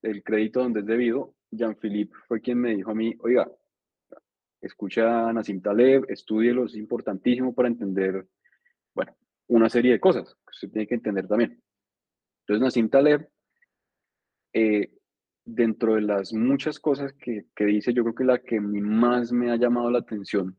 el 0.01 0.23
crédito 0.23 0.61
donde 0.61 0.81
es 0.81 0.85
debido, 0.85 1.35
Jean-Philippe 1.51 2.15
fue 2.27 2.41
quien 2.41 2.59
me 2.59 2.75
dijo 2.75 2.91
a 2.91 2.95
mí, 2.95 3.15
oiga, 3.19 3.49
escucha 4.61 5.29
a 5.29 5.33
Nassim 5.33 5.61
Taleb, 5.61 6.05
estúdielo, 6.09 6.65
es 6.65 6.75
importantísimo 6.75 7.53
para 7.53 7.67
entender, 7.67 8.27
bueno, 8.93 9.15
una 9.47 9.69
serie 9.69 9.93
de 9.93 9.99
cosas 9.99 10.33
que 10.35 10.51
usted 10.51 10.69
tiene 10.71 10.87
que 10.87 10.95
entender 10.95 11.27
también. 11.27 11.61
Entonces, 12.41 12.61
Nassim 12.61 12.89
Taleb, 12.89 13.29
eh, 14.53 14.91
dentro 15.45 15.95
de 15.95 16.01
las 16.01 16.33
muchas 16.33 16.79
cosas 16.79 17.13
que, 17.13 17.45
que, 17.55 17.65
dice, 17.65 17.93
yo 17.93 18.03
creo 18.03 18.15
que 18.15 18.23
la 18.23 18.39
que 18.39 18.59
más 18.59 19.31
me 19.31 19.51
ha 19.51 19.55
llamado 19.55 19.89
la 19.91 19.99
atención 19.99 20.57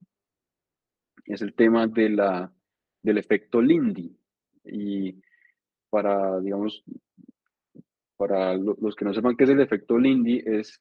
es 1.24 1.42
el 1.42 1.54
tema 1.54 1.86
de 1.86 2.10
la, 2.10 2.52
del 3.02 3.18
efecto 3.18 3.60
Lindy. 3.60 4.16
Y 4.64 5.20
para, 5.88 6.40
digamos, 6.40 6.84
para 8.20 8.54
los 8.54 8.94
que 8.94 9.06
no 9.06 9.14
sepan 9.14 9.34
qué 9.34 9.44
es 9.44 9.50
el 9.50 9.62
efecto 9.62 9.98
Lindy, 9.98 10.42
es, 10.44 10.78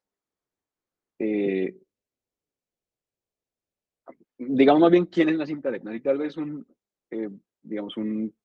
eh, 1.19 1.73
digamos 4.37 4.81
más 4.81 4.91
bien, 4.91 5.05
quién 5.05 5.29
es 5.29 5.37
Nassim 5.37 5.61
Taleb. 5.61 5.85
Nassim 5.85 6.01
Taleb 6.01 6.23
es 6.23 6.35
un, 6.35 6.67
eh, 7.09 7.29
digamos, 7.61 7.95
un 7.95 8.35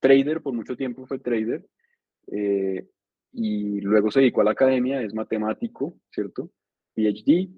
trader, 0.00 0.42
por 0.42 0.52
mucho 0.52 0.74
tiempo 0.74 1.06
fue 1.06 1.20
trader, 1.20 1.64
eh, 2.26 2.88
y 3.34 3.80
luego 3.82 4.10
se 4.10 4.18
dedicó 4.18 4.40
a 4.40 4.44
la 4.44 4.50
academia, 4.50 5.00
es 5.00 5.14
matemático, 5.14 6.00
¿cierto? 6.10 6.50
PhD, 6.96 7.50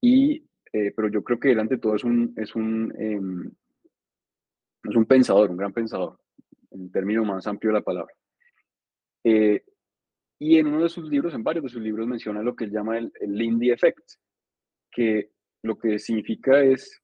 y, 0.00 0.46
pero 0.70 1.08
yo 1.08 1.24
creo 1.24 1.40
que 1.40 1.50
él 1.50 1.58
ante 1.58 1.78
todo 1.78 1.96
es 1.96 2.04
un, 2.04 2.32
es 2.36 2.54
un, 2.54 2.94
em, 2.96 3.50
es 4.84 4.94
un 4.94 5.04
pensador, 5.04 5.50
un 5.50 5.56
gran 5.56 5.72
pensador, 5.72 6.20
en 6.70 6.92
término 6.92 7.24
más 7.24 7.44
amplio 7.48 7.72
de 7.72 7.78
la 7.80 7.84
palabra. 7.84 8.14
Y 10.42 10.58
en 10.58 10.66
uno 10.66 10.82
de 10.82 10.88
sus 10.88 11.08
libros, 11.08 11.34
en 11.34 11.44
varios 11.44 11.62
de 11.62 11.70
sus 11.70 11.80
libros, 11.80 12.04
menciona 12.04 12.42
lo 12.42 12.56
que 12.56 12.64
él 12.64 12.72
llama 12.72 12.98
el, 12.98 13.12
el 13.20 13.32
Lindy 13.32 13.70
Effect, 13.70 14.02
que 14.90 15.30
lo 15.62 15.78
que 15.78 16.00
significa 16.00 16.60
es 16.60 17.00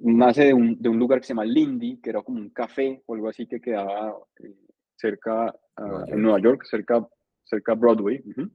nace 0.00 0.44
de 0.46 0.54
un, 0.54 0.80
de 0.80 0.88
un, 0.88 0.98
lugar 0.98 1.20
que 1.20 1.26
se 1.26 1.34
llama 1.34 1.44
Lindy, 1.44 2.00
que 2.00 2.08
era 2.08 2.22
como 2.22 2.38
un 2.38 2.48
café 2.48 3.02
o 3.04 3.14
algo 3.14 3.28
así 3.28 3.46
que 3.46 3.60
quedaba 3.60 4.16
eh, 4.42 4.56
cerca, 4.96 5.54
uh, 5.76 6.04
en 6.06 6.22
Nueva 6.22 6.40
York, 6.40 6.64
cerca, 6.64 7.06
cerca 7.44 7.74
Broadway, 7.74 8.22
uh 8.24 8.30
-huh, 8.30 8.50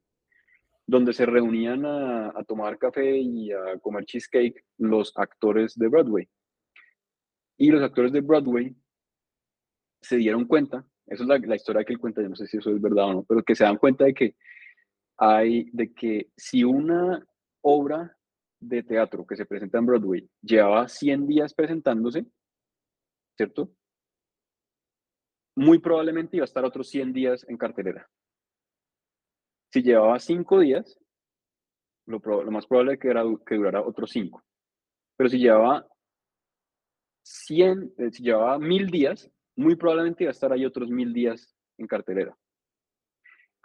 donde 0.88 1.14
se 1.14 1.28
reunían 1.28 1.86
a, 1.86 2.30
a, 2.30 2.44
tomar 2.44 2.80
café 2.80 3.18
y 3.20 3.52
a 3.52 3.78
comer 3.80 4.06
cheesecake 4.06 4.66
los 4.80 5.14
actores 5.16 5.76
de 5.76 5.88
Broadway. 5.88 6.28
Y 7.58 7.70
los 7.70 7.84
actores 7.84 8.12
de 8.12 8.22
Broadway 8.22 8.76
se 10.02 10.18
dieron 10.18 10.46
cuenta, 10.46 10.89
esa 11.10 11.24
es 11.24 11.28
la, 11.28 11.38
la 11.40 11.56
historia 11.56 11.84
que 11.84 11.94
él 11.94 12.00
cuenta, 12.00 12.22
yo 12.22 12.30
no 12.30 12.36
sé 12.36 12.48
si 12.48 12.58
eso 12.58 12.72
es 12.72 12.82
verdad 12.82 13.06
o 13.06 13.14
no, 13.14 13.24
pero 13.24 13.44
que 13.44 13.56
se 13.56 13.64
dan 13.64 13.78
cuenta 13.78 14.06
de 14.06 14.14
que 14.14 14.36
hay, 15.18 15.70
de 15.72 15.94
que 15.94 16.30
si 16.38 16.64
una 16.64 17.26
obra 17.62 18.16
de 18.60 18.84
teatro 18.84 19.26
que 19.26 19.36
se 19.36 19.46
presenta 19.46 19.80
en 19.80 19.86
Broadway 19.86 20.30
llevaba 20.42 20.88
100 20.88 21.28
días 21.28 21.54
presentándose, 21.54 22.26
¿cierto? 23.36 23.72
Muy 25.56 25.80
probablemente 25.80 26.38
iba 26.38 26.44
a 26.44 26.46
estar 26.46 26.64
otros 26.64 26.90
100 26.90 27.14
días 27.14 27.46
en 27.50 27.58
cartelera. 27.58 28.10
Si 29.72 29.82
llevaba 29.82 30.20
5 30.20 30.60
días, 30.60 31.00
lo, 32.06 32.20
lo, 32.20 32.52
más 32.52 32.66
probable 32.66 32.94
es 32.94 33.00
que, 33.00 33.10
era, 33.10 33.24
que 33.46 33.56
durara 33.56 33.82
otros 33.82 34.10
5. 34.12 34.44
Pero 35.18 35.30
si 35.30 35.38
llevaba 35.38 35.88
100, 37.24 37.94
eh, 37.98 38.12
si 38.12 38.24
llevaba 38.24 38.58
1000 38.58 38.88
días, 38.90 39.30
muy 39.60 39.76
probablemente 39.76 40.24
iba 40.24 40.30
a 40.30 40.32
estar 40.32 40.54
ahí 40.54 40.66
otros 40.66 40.90
1000 40.90 41.14
días 41.14 41.54
en 41.78 41.86
cartelera. 41.86 42.36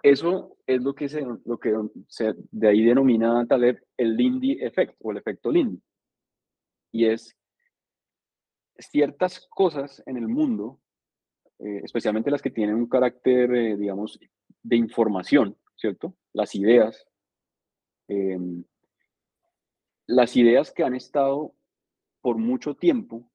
Eso 0.03 0.57
es 0.66 0.82
lo 0.82 0.92
que, 0.92 1.09
se, 1.09 1.24
lo 1.45 1.59
que 1.59 1.72
se, 2.09 2.34
de 2.51 2.68
ahí 2.68 2.84
denomina 2.84 3.47
Taleb 3.47 3.80
el 3.97 4.16
Lindy 4.16 4.59
Effect 4.61 4.97
o 4.99 5.12
el 5.12 5.18
efecto 5.18 5.53
Lindy. 5.53 5.80
Y 6.92 7.07
es 7.07 7.36
ciertas 8.76 9.47
cosas 9.49 10.03
en 10.07 10.16
el 10.16 10.26
mundo, 10.26 10.80
eh, 11.61 11.82
especialmente 11.84 12.30
las 12.30 12.42
que 12.42 12.51
tienen 12.51 12.74
un 12.74 12.88
carácter, 12.88 13.55
eh, 13.55 13.76
digamos, 13.76 14.18
de 14.64 14.76
información, 14.76 15.57
¿cierto? 15.76 16.16
Las 16.32 16.57
ideas. 16.57 17.07
Eh, 18.09 18.36
las 20.07 20.36
ideas 20.36 20.72
que 20.72 20.82
han 20.82 20.97
estado 20.97 21.55
por 22.20 22.36
mucho 22.36 22.74
tiempo 22.74 23.30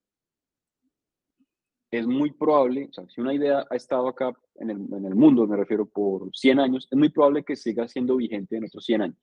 es 1.92 2.06
muy 2.06 2.32
probable, 2.32 2.88
o 2.90 2.94
sea, 2.94 3.08
si 3.10 3.20
una 3.20 3.34
idea 3.34 3.66
ha 3.70 3.76
estado 3.76 4.08
acá 4.08 4.32
en 4.56 4.70
el, 4.70 4.78
en 4.94 5.06
el, 5.06 5.16
mundo, 5.16 5.48
me 5.48 5.58
refiero 5.58 5.88
por 5.88 6.30
100 6.36 6.60
años, 6.60 6.88
es 6.90 6.98
muy 6.98 7.10
probable 7.10 7.44
que 7.44 7.56
siga 7.56 7.88
siendo 7.88 8.18
vigente 8.18 8.58
en 8.58 8.66
otros 8.66 8.86
100 8.86 9.02
años. 9.02 9.18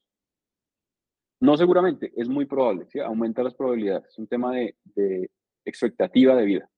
No 1.41 1.57
seguramente, 1.57 2.13
es 2.17 2.29
muy 2.29 2.47
probable, 2.47 2.87
¿sí? 2.91 2.99
aumenta 2.99 3.43
las 3.43 3.55
probabilidades, 3.55 4.09
es 4.09 4.19
un 4.19 4.27
tema 4.27 4.53
de, 4.53 4.75
de 4.85 5.31
expectativa 5.65 6.35
de 6.35 6.45
vida. 6.45 6.71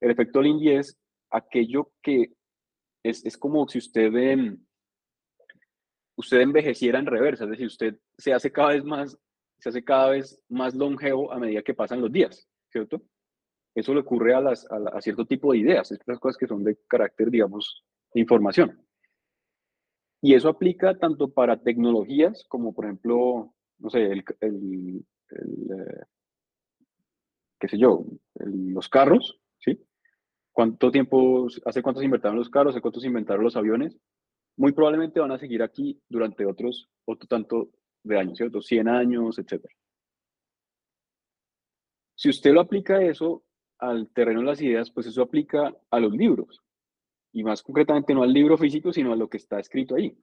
El 0.00 0.10
efecto 0.10 0.40
Lindy 0.40 0.70
es 0.70 0.96
aquello 1.30 1.92
que 2.02 2.32
es, 3.02 3.24
es 3.24 3.36
como 3.36 3.68
si 3.68 3.78
usted, 3.78 4.14
eh, 4.14 4.56
usted 6.16 6.40
envejeciera 6.40 6.98
en 6.98 7.06
reversa, 7.06 7.44
es 7.44 7.50
decir, 7.50 7.66
usted 7.66 7.98
se 8.16 8.32
hace 8.32 8.50
cada 8.50 8.68
vez 8.68 8.84
más, 8.84 9.18
se 9.58 9.68
hace 9.68 9.84
cada 9.84 10.10
vez 10.10 10.40
más 10.48 10.74
longevo 10.74 11.32
a 11.32 11.38
medida 11.38 11.62
que 11.62 11.74
pasan 11.74 12.00
los 12.00 12.10
días, 12.10 12.48
¿cierto? 12.70 13.02
Eso 13.74 13.92
le 13.92 14.00
ocurre 14.00 14.34
a, 14.34 14.40
las, 14.40 14.70
a, 14.70 14.76
a 14.76 15.00
cierto 15.00 15.26
tipo 15.26 15.52
de 15.52 15.58
ideas, 15.58 15.90
estas 15.90 16.18
cosas 16.18 16.36
que 16.36 16.46
son 16.46 16.62
de 16.62 16.78
carácter, 16.86 17.30
digamos, 17.30 17.84
de 18.12 18.20
información. 18.20 18.80
Y 20.22 20.34
eso 20.34 20.48
aplica 20.48 20.98
tanto 20.98 21.32
para 21.32 21.60
tecnologías 21.60 22.44
como, 22.48 22.72
por 22.72 22.86
ejemplo, 22.86 23.54
no 23.78 23.90
sé, 23.90 24.06
el, 24.06 24.24
el, 24.40 25.04
el 25.30 25.80
eh, 25.80 26.04
qué 27.58 27.68
sé 27.68 27.78
yo, 27.78 28.04
los 28.34 28.88
carros, 28.88 29.40
¿sí? 29.58 29.82
¿Cuánto 30.52 30.90
tiempo, 30.90 31.46
hace 31.64 31.82
cuánto 31.82 32.00
se 32.00 32.04
inventaron 32.04 32.38
los 32.38 32.50
carros, 32.50 32.74
hace 32.74 32.80
cuánto 32.80 33.00
se 33.00 33.08
inventaron 33.08 33.42
los 33.42 33.56
aviones? 33.56 33.98
Muy 34.56 34.72
probablemente 34.72 35.18
van 35.18 35.32
a 35.32 35.38
seguir 35.38 35.62
aquí 35.62 36.00
durante 36.08 36.46
otros, 36.46 36.88
otro 37.04 37.26
tanto 37.26 37.70
de 38.02 38.18
años, 38.18 38.36
¿cierto? 38.36 38.60
100 38.60 38.88
años, 38.88 39.38
etc. 39.38 39.66
Si 42.14 42.28
usted 42.28 42.52
lo 42.52 42.60
aplica 42.60 42.96
a 42.96 43.02
eso, 43.02 43.42
al 43.88 44.08
terreno 44.08 44.40
de 44.40 44.46
las 44.46 44.60
ideas, 44.60 44.90
pues 44.90 45.06
eso 45.06 45.22
aplica 45.22 45.74
a 45.90 46.00
los 46.00 46.12
libros. 46.12 46.62
Y 47.32 47.42
más 47.42 47.62
concretamente 47.62 48.14
no 48.14 48.22
al 48.22 48.32
libro 48.32 48.56
físico, 48.56 48.92
sino 48.92 49.12
a 49.12 49.16
lo 49.16 49.28
que 49.28 49.38
está 49.38 49.58
escrito 49.58 49.96
ahí. 49.96 50.16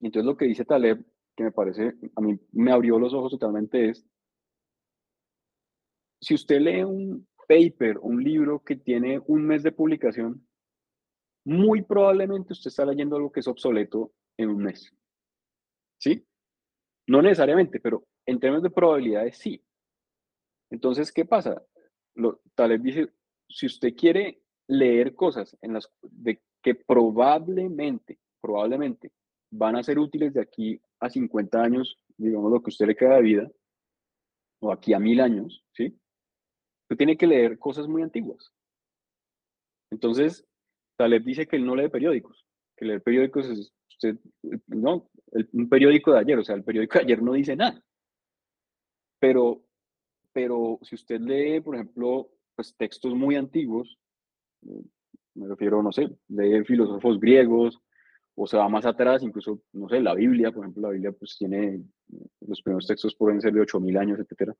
Entonces 0.00 0.26
lo 0.26 0.36
que 0.36 0.46
dice 0.46 0.64
Taleb, 0.64 1.04
que 1.36 1.44
me 1.44 1.52
parece, 1.52 1.94
a 2.14 2.20
mí 2.20 2.38
me 2.52 2.72
abrió 2.72 2.98
los 2.98 3.12
ojos 3.14 3.32
totalmente, 3.32 3.90
es, 3.90 4.06
si 6.20 6.34
usted 6.34 6.60
lee 6.60 6.82
un 6.84 7.26
paper, 7.46 7.98
un 7.98 8.22
libro 8.22 8.62
que 8.62 8.76
tiene 8.76 9.20
un 9.26 9.46
mes 9.46 9.62
de 9.62 9.72
publicación, 9.72 10.46
muy 11.44 11.82
probablemente 11.82 12.52
usted 12.52 12.68
está 12.68 12.86
leyendo 12.86 13.16
algo 13.16 13.30
que 13.30 13.40
es 13.40 13.48
obsoleto 13.48 14.12
en 14.38 14.50
un 14.50 14.62
mes. 14.62 14.90
¿Sí? 15.98 16.26
No 17.06 17.20
necesariamente, 17.20 17.80
pero 17.80 18.06
en 18.26 18.40
términos 18.40 18.62
de 18.62 18.70
probabilidades 18.70 19.36
sí. 19.36 19.62
Entonces, 20.70 21.12
¿qué 21.12 21.24
pasa? 21.24 21.62
Lo, 22.14 22.40
Taleb 22.54 22.80
dice, 22.80 23.12
si 23.48 23.66
usted 23.66 23.94
quiere 23.94 24.42
leer 24.68 25.14
cosas 25.14 25.56
en 25.60 25.74
las 25.74 25.90
de 26.02 26.40
que 26.62 26.74
probablemente, 26.74 28.18
probablemente 28.40 29.12
van 29.50 29.76
a 29.76 29.82
ser 29.82 29.98
útiles 29.98 30.32
de 30.32 30.40
aquí 30.40 30.80
a 31.00 31.10
50 31.10 31.62
años, 31.62 31.98
digamos 32.16 32.50
lo 32.50 32.62
que 32.62 32.70
usted 32.70 32.86
le 32.86 32.96
queda 32.96 33.16
de 33.16 33.22
vida, 33.22 33.50
o 34.60 34.72
aquí 34.72 34.94
a 34.94 34.98
mil 34.98 35.20
años, 35.20 35.64
¿sí? 35.72 35.96
Usted 36.84 36.96
tiene 36.96 37.16
que 37.16 37.26
leer 37.26 37.58
cosas 37.58 37.86
muy 37.86 38.02
antiguas. 38.02 38.52
Entonces, 39.90 40.46
Taleb 40.96 41.22
dice 41.22 41.46
que 41.46 41.56
él 41.56 41.66
no 41.66 41.76
lee 41.76 41.88
periódicos, 41.88 42.46
que 42.76 42.84
leer 42.84 43.02
periódicos 43.02 43.46
es, 43.46 43.72
no, 44.66 45.08
un 45.52 45.68
periódico 45.68 46.12
de 46.12 46.20
ayer, 46.20 46.38
o 46.38 46.44
sea, 46.44 46.56
el 46.56 46.64
periódico 46.64 46.98
de 46.98 47.04
ayer 47.04 47.22
no 47.22 47.32
dice 47.32 47.56
nada. 47.56 47.82
Pero, 49.20 49.64
pero 50.34 50.78
si 50.82 50.96
usted 50.96 51.20
lee, 51.20 51.60
por 51.60 51.76
ejemplo, 51.76 52.28
pues 52.54 52.76
textos 52.76 53.14
muy 53.14 53.36
antiguos, 53.36 53.98
me 55.34 55.48
refiero, 55.48 55.82
no 55.82 55.92
sé, 55.92 56.10
lee 56.28 56.64
filósofos 56.64 57.18
griegos, 57.18 57.80
o 58.36 58.46
se 58.46 58.56
va 58.56 58.68
más 58.68 58.84
atrás, 58.84 59.22
incluso, 59.22 59.62
no 59.72 59.88
sé, 59.88 60.00
la 60.00 60.14
Biblia, 60.14 60.50
por 60.50 60.64
ejemplo, 60.64 60.82
la 60.82 60.90
Biblia 60.90 61.12
pues 61.12 61.36
tiene, 61.38 61.82
los 62.40 62.60
primeros 62.62 62.86
textos 62.86 63.14
pueden 63.14 63.40
ser 63.40 63.52
de 63.52 63.60
8.000 63.60 63.96
años, 63.96 64.18
etc. 64.18 64.52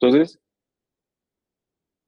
Entonces, 0.00 0.40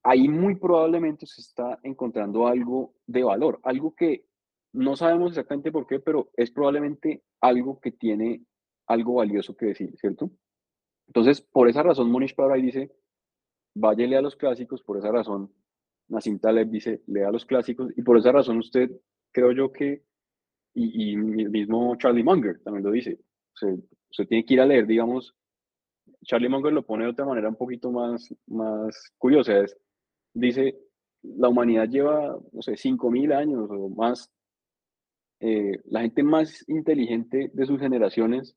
ahí 0.03 0.27
muy 0.29 0.57
probablemente 0.57 1.27
se 1.27 1.43
está 1.43 1.79
encontrando 1.83 2.47
algo 2.47 2.95
de 3.07 3.23
valor, 3.23 3.61
algo 3.63 3.95
que 3.95 4.25
no 4.73 4.97
sabemos 4.97 5.33
exactamente 5.33 5.71
por 5.71 5.87
qué, 5.87 6.01
pero 6.01 6.31
es 6.35 6.51
probablemente 6.51 7.23
algo 7.43 7.79
que 7.79 7.93
tiene 7.93 8.43
algo 8.87 9.15
valioso 9.15 9.55
que 9.55 9.67
decir, 9.67 9.95
¿cierto? 9.99 10.31
Entonces, 11.09 11.43
por 11.43 11.69
esa 11.69 11.83
razón, 11.83 12.11
Monish 12.11 12.35
Pabrai 12.35 12.63
dice, 12.63 12.91
vaya 13.75 14.19
a 14.19 14.23
los 14.23 14.37
clásicos, 14.37 14.83
por 14.83 14.99
esa 14.99 15.11
razón, 15.11 15.53
Nassim 16.09 16.39
Taleb 16.39 16.69
dice, 16.69 17.03
lea 17.07 17.31
los 17.31 17.47
clásicos, 17.47 17.93
y 17.97 18.03
por 18.03 18.19
esa 18.19 18.33
razón 18.33 18.59
usted, 18.59 18.91
creo 19.33 19.53
yo 19.53 19.73
que, 19.73 20.03
y, 20.75 21.13
y 21.13 21.17
mismo 21.17 21.97
Charlie 21.97 22.25
Munger 22.25 22.61
también 22.63 22.85
lo 22.85 22.91
dice, 22.91 23.19
usted, 23.55 24.29
tiene 24.29 24.45
que 24.45 24.55
ir 24.55 24.61
a 24.61 24.67
leer, 24.67 24.87
digamos, 24.87 25.35
Charlie 26.25 26.49
Munger 26.49 26.73
lo 26.73 26.85
pone 26.85 27.05
de 27.05 27.11
otra 27.11 27.25
manera 27.25 27.49
un 27.49 27.57
poquito 27.57 27.91
más, 27.91 28.35
más 28.47 29.13
curiosa, 29.19 29.59
es, 29.59 29.77
dice, 30.35 30.79
la 31.23 31.49
humanidad 31.49 31.89
lleva, 31.89 32.39
no 32.53 32.63
sé, 32.63 32.73
5.000 32.73 33.33
años 33.33 33.69
o 33.71 33.89
más. 33.89 34.31
Eh, 35.41 35.81
la 35.87 36.03
gente 36.03 36.23
más 36.23 36.69
inteligente 36.69 37.51
de 37.53 37.67
sus 37.67 37.81
generaciones 37.81 38.57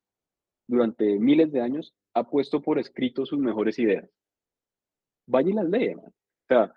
durante 0.68 1.18
miles 1.20 1.52
de 1.52 1.62
años 1.62 1.96
ha 2.14 2.30
puesto 2.30 2.62
por 2.62 2.80
escrito 2.80 3.26
sus 3.26 3.40
mejores 3.40 3.80
ideas. 3.80 4.10
Vaya 5.28 5.50
y 5.50 5.54
las 5.54 5.70
lee, 5.70 5.96
O 5.96 6.12
sea, 6.48 6.74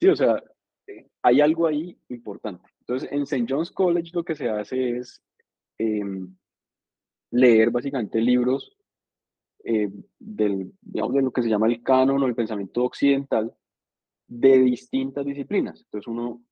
sí, 0.00 0.08
o 0.08 0.16
sea, 0.16 0.42
eh, 0.86 1.06
hay 1.22 1.40
algo 1.40 1.66
ahí 1.66 1.98
importante. 2.08 2.68
Entonces, 2.80 3.10
en 3.12 3.22
St. 3.22 3.46
John's 3.48 3.70
College 3.70 4.10
lo 4.14 4.24
que 4.24 4.34
se 4.34 4.48
hace 4.48 4.98
es 4.98 5.22
em, 5.78 6.34
leer 7.30 7.70
básicamente 7.70 8.20
libros 8.20 8.76
eh, 9.64 9.90
del, 10.18 10.72
digamos, 10.80 11.14
de 11.14 11.22
lo 11.22 11.30
que 11.30 11.42
se 11.42 11.48
llama 11.48 11.66
el 11.66 11.82
canon 11.82 12.22
o 12.22 12.26
el 12.26 12.34
pensamiento 12.34 12.84
occidental 12.84 13.54
de 14.26 14.58
distintas 14.58 15.26
disciplinas. 15.26 15.80
Entonces 15.84 16.08
uno 16.08 16.42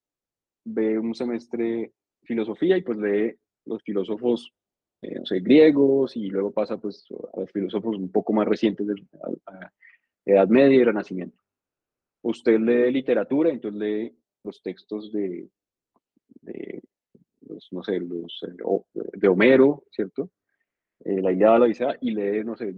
ve 0.65 0.99
un 0.99 1.15
semestre 1.15 1.93
filosofía 2.23 2.77
y 2.77 2.83
pues 2.83 2.99
lee 2.99 3.35
los 3.65 3.83
filósofos, 3.83 4.53
eh, 5.03 5.15
no 5.15 5.25
griegos 5.43 6.17
y 6.17 6.29
luego 6.29 6.51
pasa 6.51 6.77
pues 6.77 7.05
a 7.35 7.41
los 7.41 7.51
filósofos 7.53 7.97
un 7.97 8.11
poco 8.11 8.33
más 8.33 8.47
recientes 8.47 8.87
Edad 10.29 10.49
Media 10.49 10.77
y 10.77 10.85
Renacimiento. 10.85 11.39
Usted 12.23 12.59
lee 12.59 12.93
literatura, 12.93 13.49
entonces 13.51 13.81
lee 13.81 14.19
los 14.45 14.61
textos 14.63 15.11
de, 15.11 15.49
de 16.43 16.83
los, 17.49 17.69
no 17.73 17.83
sé, 17.83 17.99
los, 18.01 18.45
eh, 18.47 19.01
de 19.15 19.29
Homero, 19.29 19.85
¿cierto? 19.91 20.31
Eh, 21.05 21.23
la 21.23 21.33
Ilíada, 21.33 21.61
la 21.61 21.65
Odisea, 21.65 21.97
y 22.03 22.11
lee, 22.11 22.45
no 22.45 22.57
sé, 22.57 22.75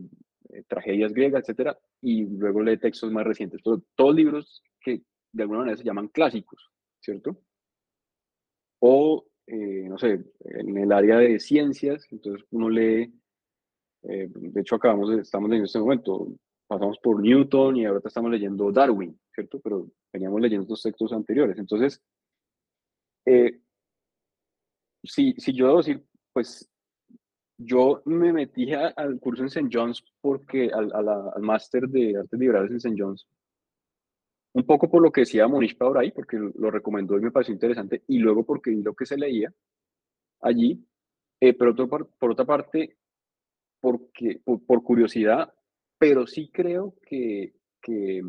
eh, 0.50 0.62
tragedias 0.68 1.12
griegas, 1.12 1.42
etcétera, 1.42 1.76
y 2.00 2.24
luego 2.26 2.62
lee 2.62 2.78
textos 2.78 3.10
más 3.10 3.26
recientes. 3.26 3.60
Todo, 3.62 3.82
todos 3.96 4.14
libros 4.14 4.62
que 4.80 5.02
de 5.32 5.42
alguna 5.42 5.60
manera 5.60 5.76
se 5.76 5.84
llaman 5.84 6.08
clásicos, 6.08 6.70
¿cierto? 7.00 7.36
O, 8.80 9.26
eh, 9.46 9.86
no 9.88 9.98
sé, 9.98 10.24
en 10.44 10.76
el 10.78 10.92
área 10.92 11.18
de 11.18 11.40
ciencias, 11.40 12.06
entonces 12.12 12.46
uno 12.50 12.70
lee, 12.70 13.12
eh, 14.04 14.28
de 14.32 14.60
hecho 14.60 14.76
acabamos 14.76 15.10
estamos 15.18 15.50
leyendo 15.50 15.64
en 15.64 15.66
este 15.66 15.78
momento, 15.80 16.28
pasamos 16.70 16.98
por 16.98 17.20
Newton 17.20 17.78
y 17.78 17.84
ahora 17.84 18.00
estamos 18.04 18.30
leyendo 18.30 18.70
Darwin, 18.70 19.18
¿cierto? 19.34 19.58
Pero 19.58 19.90
veníamos 20.12 20.40
leyendo 20.40 20.62
estos 20.62 20.82
textos 20.82 21.12
anteriores. 21.12 21.58
Entonces, 21.58 22.00
si, 25.02 25.32
si 25.32 25.52
yo 25.52 25.66
debo 25.66 25.78
decir, 25.78 26.06
pues 26.32 26.70
yo 27.58 28.02
me 28.04 28.32
metí 28.32 28.72
al 28.72 29.18
curso 29.18 29.42
en 29.42 29.48
St. 29.48 29.68
John's 29.72 30.04
porque 30.20 30.70
al, 30.72 30.92
al 30.94 31.42
máster 31.42 31.88
de 31.88 32.16
artes 32.16 32.38
liberales 32.38 32.70
en 32.70 32.76
St. 32.76 32.96
John's, 32.96 33.26
un 34.52 34.64
poco 34.64 34.88
por 34.88 35.02
lo 35.02 35.10
que 35.10 35.22
decía 35.22 35.48
Monish 35.48 35.76
ahí, 35.96 36.12
porque 36.12 36.38
lo 36.38 36.70
recomendó 36.70 37.18
y 37.18 37.22
me 37.22 37.32
pareció 37.32 37.52
interesante, 37.52 38.04
y 38.06 38.18
luego 38.18 38.44
porque 38.44 38.70
vi 38.70 38.80
lo 38.80 38.94
que 38.94 39.06
se 39.06 39.16
leía 39.16 39.52
allí, 40.40 40.86
eh, 41.40 41.52
pero 41.54 41.74
por, 41.74 42.08
por, 42.18 42.30
otra 42.30 42.44
parte, 42.44 42.96
porque, 43.80 44.40
por, 44.44 44.82
curiosidad, 44.82 45.52
pero 46.00 46.26
sí 46.26 46.50
creo 46.50 46.94
que, 47.06 47.52
que, 47.82 48.22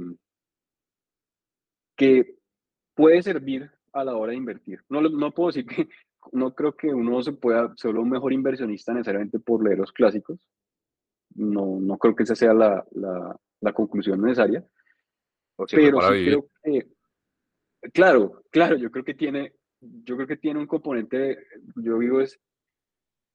que 1.95 2.35
puede 2.93 3.23
servir 3.23 3.71
a 3.93 4.03
la 4.03 4.17
hora 4.17 4.31
de 4.31 4.37
invertir. 4.37 4.83
No, 4.89 5.01
no 5.01 5.31
puedo 5.31 5.47
decir 5.47 5.65
que, 5.65 5.87
no 6.33 6.53
creo 6.53 6.75
que 6.75 6.93
uno 6.93 7.23
se 7.23 7.31
pueda 7.31 7.73
ser 7.77 7.95
un 7.95 8.09
mejor 8.09 8.33
inversionista 8.33 8.93
necesariamente 8.93 9.39
por 9.39 9.63
leer 9.63 9.77
los 9.77 9.93
clásicos. 9.93 10.37
No, 11.35 11.79
no 11.79 11.97
creo 11.97 12.13
que 12.13 12.23
esa 12.23 12.35
sea 12.35 12.53
la, 12.53 12.85
la, 12.91 13.73
conclusión 13.73 14.21
necesaria. 14.21 14.65
pero 15.55 16.01
sí 16.01 16.25
creo 16.25 16.49
que, 16.61 16.87
claro, 17.93 18.43
claro, 18.51 18.75
yo 18.75 18.91
creo 18.91 19.05
que 19.05 19.13
tiene, 19.13 19.53
yo 19.79 20.17
creo 20.17 20.27
que 20.27 20.35
tiene 20.35 20.59
un 20.59 20.67
componente, 20.67 21.37
yo 21.77 21.99
digo 21.99 22.19
es, 22.19 22.37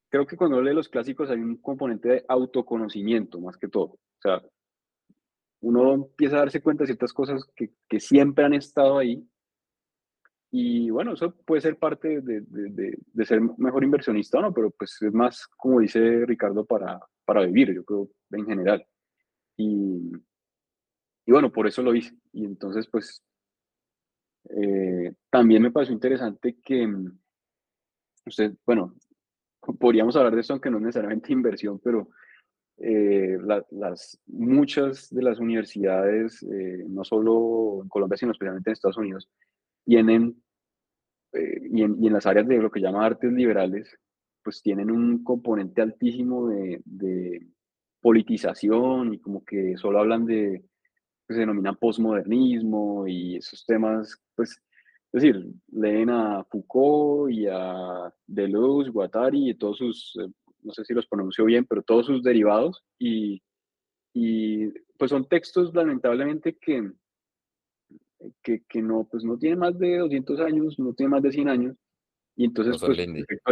creo 0.09 0.27
que 0.27 0.37
cuando 0.37 0.61
lee 0.61 0.75
los 0.75 0.89
clásicos 0.89 1.31
hay 1.31 1.39
un 1.39 1.57
componente 1.57 2.07
de 2.07 2.25
autoconocimiento 2.27 3.41
más 3.41 3.57
que 3.57 3.67
todo. 3.67 3.97
O 4.17 4.21
sea, 4.21 4.41
uno 5.61 5.93
empieza 5.93 6.37
a 6.37 6.39
darse 6.39 6.61
cuenta 6.61 6.83
de 6.83 6.87
ciertas 6.87 7.13
cosas 7.13 7.43
que, 7.55 7.71
que 7.87 7.99
siempre 7.99 8.45
han 8.45 8.53
estado 8.53 8.97
ahí 8.97 9.27
y 10.49 10.89
bueno, 10.89 11.13
eso 11.13 11.35
puede 11.45 11.61
ser 11.61 11.77
parte 11.77 12.21
de, 12.21 12.41
de, 12.41 12.97
de, 13.13 13.25
ser 13.25 13.41
mejor 13.57 13.83
inversionista 13.83 14.39
o 14.39 14.41
no, 14.41 14.53
pero 14.53 14.71
pues 14.71 14.97
es 15.01 15.13
más, 15.13 15.45
como 15.47 15.81
dice 15.81 16.25
Ricardo, 16.25 16.65
para, 16.65 16.99
para 17.25 17.45
vivir, 17.45 17.73
yo 17.73 17.83
creo, 17.83 18.09
en 18.31 18.45
general. 18.45 18.85
Y, 19.57 20.13
y 21.25 21.31
bueno, 21.31 21.51
por 21.51 21.67
eso 21.67 21.81
lo 21.81 21.93
hice. 21.93 22.15
Y 22.31 22.45
entonces, 22.45 22.87
pues, 22.87 23.21
eh, 24.49 25.13
también 25.29 25.63
me 25.63 25.71
pareció 25.71 25.93
interesante 25.93 26.57
que 26.63 26.87
mm, 26.87 27.19
usted, 28.25 28.53
bueno, 28.65 28.95
podríamos 29.79 30.15
hablar 30.15 30.33
de 30.33 30.41
eso, 30.41 30.53
aunque 30.53 30.69
no 30.69 30.77
es 30.77 30.83
necesariamente 30.83 31.33
inversión, 31.33 31.79
pero 31.83 32.07
eh, 32.79 33.37
las, 33.71 34.19
muchas 34.27 35.09
de 35.09 35.23
las 35.23 35.39
universidades, 35.39 36.43
eh, 36.43 36.85
no 36.87 37.03
solo 37.03 37.81
en 37.83 37.89
Colombia, 37.89 38.17
sino 38.17 38.31
especialmente 38.31 38.69
en 38.69 38.73
Estados 38.73 38.97
Unidos, 38.97 39.29
tienen, 39.83 40.41
eh, 41.33 41.61
y, 41.71 41.81
en, 41.81 41.95
y, 42.01 42.07
en, 42.07 42.13
las 42.13 42.25
áreas 42.25 42.47
de 42.47 42.57
lo 42.57 42.69
que 42.69 42.81
llama 42.81 43.05
artes 43.05 43.31
liberales, 43.31 43.97
pues 44.43 44.61
tienen 44.61 44.91
un 44.91 45.23
componente 45.23 45.81
altísimo 45.81 46.49
de, 46.49 46.81
de 46.85 47.47
politización 48.01 49.13
y 49.13 49.19
como 49.19 49.43
que 49.43 49.75
solo 49.77 49.99
hablan 49.99 50.25
de, 50.25 50.63
que 51.27 51.33
se 51.33 51.41
denomina 51.41 51.73
posmodernismo 51.73 53.07
y 53.07 53.37
esos 53.37 53.65
temas, 53.65 54.21
pues, 54.35 54.61
es 55.11 55.21
decir, 55.21 55.51
leen 55.71 56.09
a 56.09 56.43
Foucault 56.45 57.31
y 57.31 57.47
a 57.47 58.13
Deleuze, 58.25 58.91
Guattari 58.91 59.49
y 59.49 59.55
todos 59.55 59.77
sus, 59.77 60.17
eh, 60.21 60.29
no 60.61 60.73
sé 60.73 60.83
si 60.85 60.93
los 60.93 61.07
pronuncio 61.07 61.45
bien, 61.45 61.65
pero 61.65 61.81
todos 61.81 62.05
sus 62.05 62.23
derivados 62.23 62.83
y, 62.99 63.41
y 64.13 64.69
pues 64.97 65.11
son 65.11 65.27
textos 65.27 65.73
lamentablemente 65.73 66.57
que, 66.59 66.91
que, 68.43 68.63
que, 68.67 68.81
no, 68.81 69.07
pues 69.09 69.23
no 69.23 69.37
tiene 69.37 69.55
más 69.55 69.77
de 69.77 69.97
200 69.97 70.39
años, 70.39 70.79
no 70.79 70.93
tiene 70.93 71.11
más 71.11 71.21
de 71.21 71.31
100 71.31 71.49
años, 71.49 71.75
y 72.35 72.45
entonces, 72.45 72.73
no 72.73 72.79
son 72.79 72.87
pues, 72.87 72.97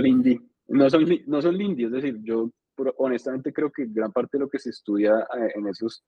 lindy. 0.03 0.39
no 0.67 0.89
son, 0.89 1.05
no 1.27 1.41
son 1.41 1.57
lindy, 1.57 1.85
es 1.85 1.91
decir, 1.91 2.19
yo 2.21 2.51
honestamente 2.97 3.53
creo 3.53 3.71
que 3.71 3.85
gran 3.87 4.11
parte 4.11 4.37
de 4.37 4.43
lo 4.43 4.49
que 4.49 4.59
se 4.59 4.69
estudia 4.69 5.19
eh, 5.19 5.51
en 5.55 5.67
esos, 5.67 6.03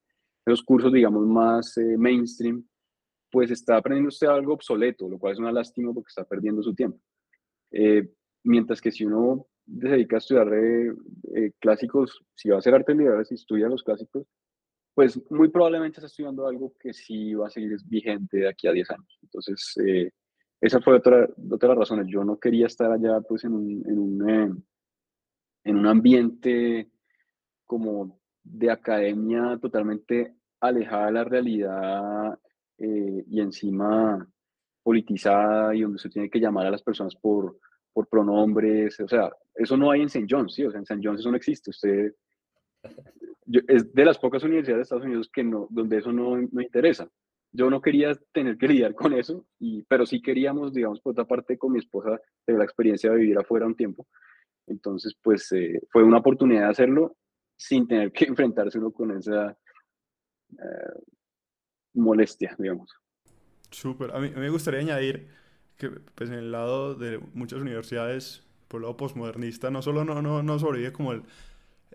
esos 0.45 0.63
cursos, 0.63 0.93
digamos, 0.93 1.25
más 1.25 1.77
eh, 1.77 1.97
mainstream, 1.97 2.67
pues 3.31 3.51
está 3.51 3.77
aprendiendo 3.77 4.09
usted 4.09 4.27
algo 4.27 4.53
obsoleto, 4.53 5.09
lo 5.09 5.17
cual 5.17 5.33
es 5.33 5.39
una 5.39 5.51
lástima 5.51 5.93
porque 5.93 6.09
está 6.09 6.23
perdiendo 6.23 6.61
su 6.61 6.73
tiempo. 6.73 6.99
Eh, 7.71 8.09
mientras 8.43 8.79
que 8.79 8.91
si 8.91 9.05
uno 9.05 9.47
se 9.67 9.87
dedica 9.87 10.17
a 10.17 10.19
estudiar 10.19 10.47
clásicos, 11.59 12.23
si 12.35 12.49
va 12.49 12.55
a 12.55 12.59
hacer 12.59 12.73
artes 12.73 12.95
liberales 12.95 13.31
y 13.31 13.35
estudia 13.35 13.67
los 13.67 13.83
clásicos, 13.83 14.25
pues 14.93 15.21
muy 15.29 15.49
probablemente 15.49 15.97
está 15.97 16.07
estudiando 16.07 16.47
algo 16.47 16.73
que 16.79 16.93
sí 16.93 17.33
va 17.33 17.47
a 17.47 17.51
seguir 17.51 17.77
vigente 17.85 18.37
de 18.37 18.49
aquí 18.49 18.67
a 18.67 18.71
10 18.71 18.91
años. 18.91 19.19
Entonces, 19.21 19.75
esa 20.59 20.81
fue 20.81 20.95
otra, 20.95 21.27
otra 21.51 21.69
de 21.69 21.75
las 21.75 21.77
razones. 21.77 22.07
Yo 22.07 22.23
no 22.23 22.39
quería 22.39 22.65
estar 22.65 22.91
allá 22.91 23.21
pues 23.21 23.43
en 23.43 23.53
un, 23.53 23.83
en 23.87 23.99
un, 23.99 24.65
en 25.63 25.75
un 25.75 25.85
ambiente 25.85 26.89
como 27.65 28.19
de 28.43 28.71
academia 28.71 29.59
totalmente 29.61 30.35
alejada 30.61 31.07
de 31.07 31.11
la 31.11 31.23
realidad 31.25 32.39
eh, 32.77 33.23
y 33.27 33.41
encima 33.41 34.27
politizada 34.81 35.75
y 35.75 35.81
donde 35.81 35.99
se 35.99 36.09
tiene 36.09 36.29
que 36.29 36.39
llamar 36.39 36.65
a 36.65 36.71
las 36.71 36.81
personas 36.81 37.15
por, 37.15 37.59
por 37.93 38.07
pronombres, 38.07 38.99
o 39.01 39.07
sea, 39.07 39.31
eso 39.57 39.77
no 39.77 39.91
hay 39.91 40.01
en 40.01 40.07
St. 40.07 40.27
John's, 40.29 40.53
¿sí? 40.53 40.63
O 40.65 40.71
sea, 40.71 40.79
en 40.79 40.83
St. 40.83 41.01
John's 41.03 41.19
eso 41.19 41.31
no 41.31 41.37
existe, 41.37 41.69
usted... 41.69 42.13
es 43.67 43.93
de 43.93 44.05
las 44.05 44.17
pocas 44.17 44.43
universidades 44.43 44.77
de 44.77 44.83
Estados 44.83 45.05
Unidos 45.05 45.29
que 45.33 45.43
no, 45.43 45.67
donde 45.69 45.97
eso 45.97 46.11
no, 46.11 46.37
no 46.37 46.61
interesa. 46.61 47.09
Yo 47.51 47.69
no 47.69 47.81
quería 47.81 48.13
tener 48.33 48.57
que 48.57 48.67
lidiar 48.67 48.93
con 48.93 49.13
eso, 49.13 49.45
y, 49.59 49.81
pero 49.83 50.05
sí 50.05 50.21
queríamos, 50.21 50.73
digamos, 50.73 50.99
por 51.01 51.11
otra 51.11 51.25
parte, 51.25 51.57
con 51.57 51.71
mi 51.71 51.79
esposa, 51.79 52.19
tener 52.45 52.59
la 52.59 52.65
experiencia 52.65 53.09
de 53.09 53.17
vivir 53.17 53.37
afuera 53.37 53.65
un 53.65 53.75
tiempo. 53.75 54.07
Entonces, 54.67 55.15
pues 55.21 55.51
eh, 55.53 55.81
fue 55.89 56.03
una 56.03 56.17
oportunidad 56.17 56.63
de 56.63 56.69
hacerlo 56.69 57.15
sin 57.55 57.87
tener 57.87 58.11
que 58.11 58.25
enfrentarse 58.25 58.77
uno 58.77 58.91
con 58.91 59.17
esa 59.17 59.57
eh, 60.51 60.99
molestia, 61.93 62.55
digamos. 62.59 62.91
Súper. 63.71 64.11
A 64.11 64.19
mí, 64.19 64.29
me 64.35 64.49
gustaría 64.49 64.79
añadir 64.79 65.27
que 65.77 65.89
pues, 65.89 66.29
en 66.29 66.35
el 66.35 66.51
lado 66.51 66.95
de 66.95 67.19
muchas 67.33 67.61
universidades, 67.61 68.46
por 68.67 68.79
el 68.79 68.83
lado 68.83 68.97
postmodernista, 68.97 69.71
no 69.71 69.81
solo 69.81 70.03
no, 70.03 70.21
no, 70.21 70.43
no 70.43 70.59
sobrevive 70.59 70.91
como 70.91 71.13
el, 71.13 71.23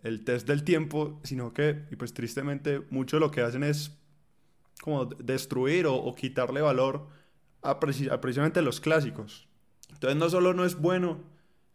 el 0.02 0.24
test 0.24 0.46
del 0.46 0.64
tiempo, 0.64 1.20
sino 1.22 1.52
que, 1.52 1.84
y 1.90 1.96
pues 1.96 2.14
tristemente, 2.14 2.82
mucho 2.90 3.16
de 3.16 3.20
lo 3.20 3.30
que 3.30 3.42
hacen 3.42 3.62
es 3.62 3.98
como 4.82 5.06
destruir 5.06 5.86
o, 5.86 6.14
quitarle 6.14 6.60
valor 6.60 7.06
a, 7.62 7.78
precisamente 7.78 8.62
los 8.62 8.80
clásicos. 8.80 9.46
Entonces 9.90 10.18
no 10.18 10.28
solo 10.28 10.54
no 10.54 10.64
es 10.64 10.80
bueno 10.80 11.20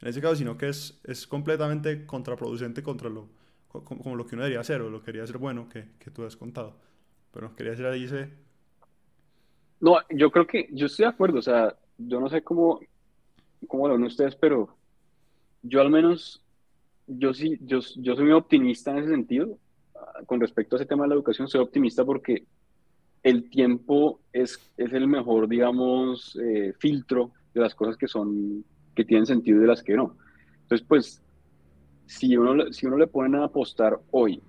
en 0.01 0.09
ese 0.09 0.21
caso, 0.21 0.35
sino 0.35 0.57
que 0.57 0.69
es, 0.69 0.99
es 1.05 1.25
completamente 1.25 2.05
contraproducente 2.05 2.83
contra 2.83 3.09
lo, 3.09 3.29
como, 3.67 4.15
lo 4.15 4.25
que 4.25 4.35
uno 4.35 4.43
debería 4.43 4.59
hacer 4.59 4.81
o 4.81 4.89
lo 4.89 4.99
que 4.99 5.07
debería 5.07 5.25
ser 5.25 5.37
bueno 5.37 5.69
que, 5.69 5.87
que 5.99 6.11
tú 6.11 6.23
has 6.23 6.35
contado. 6.35 6.75
Pero 7.31 7.55
quería 7.55 7.71
decir 7.71 7.85
ahí 7.85 8.03
ese... 8.03 8.29
No, 9.79 9.97
yo 10.09 10.31
creo 10.31 10.45
que 10.45 10.69
yo 10.71 10.87
estoy 10.87 11.05
de 11.05 11.09
acuerdo, 11.09 11.39
o 11.39 11.41
sea, 11.41 11.75
yo 11.97 12.19
no 12.19 12.29
sé 12.29 12.43
cómo, 12.43 12.79
cómo 13.67 13.87
lo 13.87 13.93
ven 13.93 14.03
ustedes, 14.03 14.35
pero 14.35 14.76
yo 15.67 15.81
al 15.81 15.89
menos, 15.89 16.43
yo 17.07 17.33
sí, 17.33 17.57
yo, 17.61 17.79
yo 17.97 18.15
soy 18.15 18.25
muy 18.25 18.33
optimista 18.33 18.91
en 18.91 18.97
ese 18.99 19.09
sentido, 19.09 19.57
ah, 19.95 20.21
con 20.25 20.39
respecto 20.39 20.75
a 20.75 20.79
ese 20.79 20.85
tema 20.85 21.03
de 21.03 21.09
la 21.09 21.15
educación, 21.15 21.47
soy 21.47 21.61
optimista 21.61 22.05
porque 22.05 22.45
el 23.23 23.49
tiempo 23.49 24.21
es, 24.31 24.59
es 24.77 24.93
el 24.93 25.07
mejor, 25.07 25.47
digamos, 25.47 26.37
eh, 26.41 26.73
filtro 26.79 27.31
de 27.53 27.61
las 27.61 27.75
cosas 27.75 27.97
que 27.97 28.07
son, 28.07 28.63
que 28.95 29.03
tienen 29.03 29.25
sentido 29.25 29.57
y 29.57 29.61
de 29.61 29.67
las 29.67 29.83
que 29.83 29.95
no. 29.95 30.15
Entonces, 30.61 30.87
pues, 30.87 31.21
si 32.05 32.37
uno, 32.37 32.71
si 32.71 32.85
uno 32.85 32.97
le 32.97 33.07
ponen 33.07 33.35
a 33.35 33.45
apostar 33.45 33.99
hoy, 34.11 34.41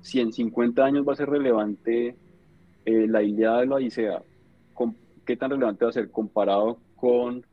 si 0.00 0.20
en 0.20 0.32
50 0.32 0.84
años 0.84 1.06
va 1.06 1.12
a 1.14 1.16
ser 1.16 1.28
relevante 1.28 2.16
eh, 2.84 3.06
la 3.08 3.22
idea 3.22 3.58
de 3.58 3.66
la 3.66 3.76
Odisea, 3.76 4.22
¿qué 5.26 5.36
tan 5.36 5.50
relevante 5.50 5.84
va 5.84 5.90
a 5.90 5.94
ser 5.94 6.10
comparado 6.10 6.78
con 6.96 7.44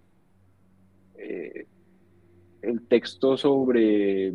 eh, 1.17 1.67
el 2.67 2.81
texto 2.87 3.37
sobre, 3.37 4.31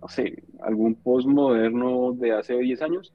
no 0.00 0.08
sé, 0.08 0.42
algún 0.60 0.94
postmoderno 0.94 2.12
de 2.12 2.32
hace 2.32 2.58
10 2.58 2.82
años? 2.82 3.12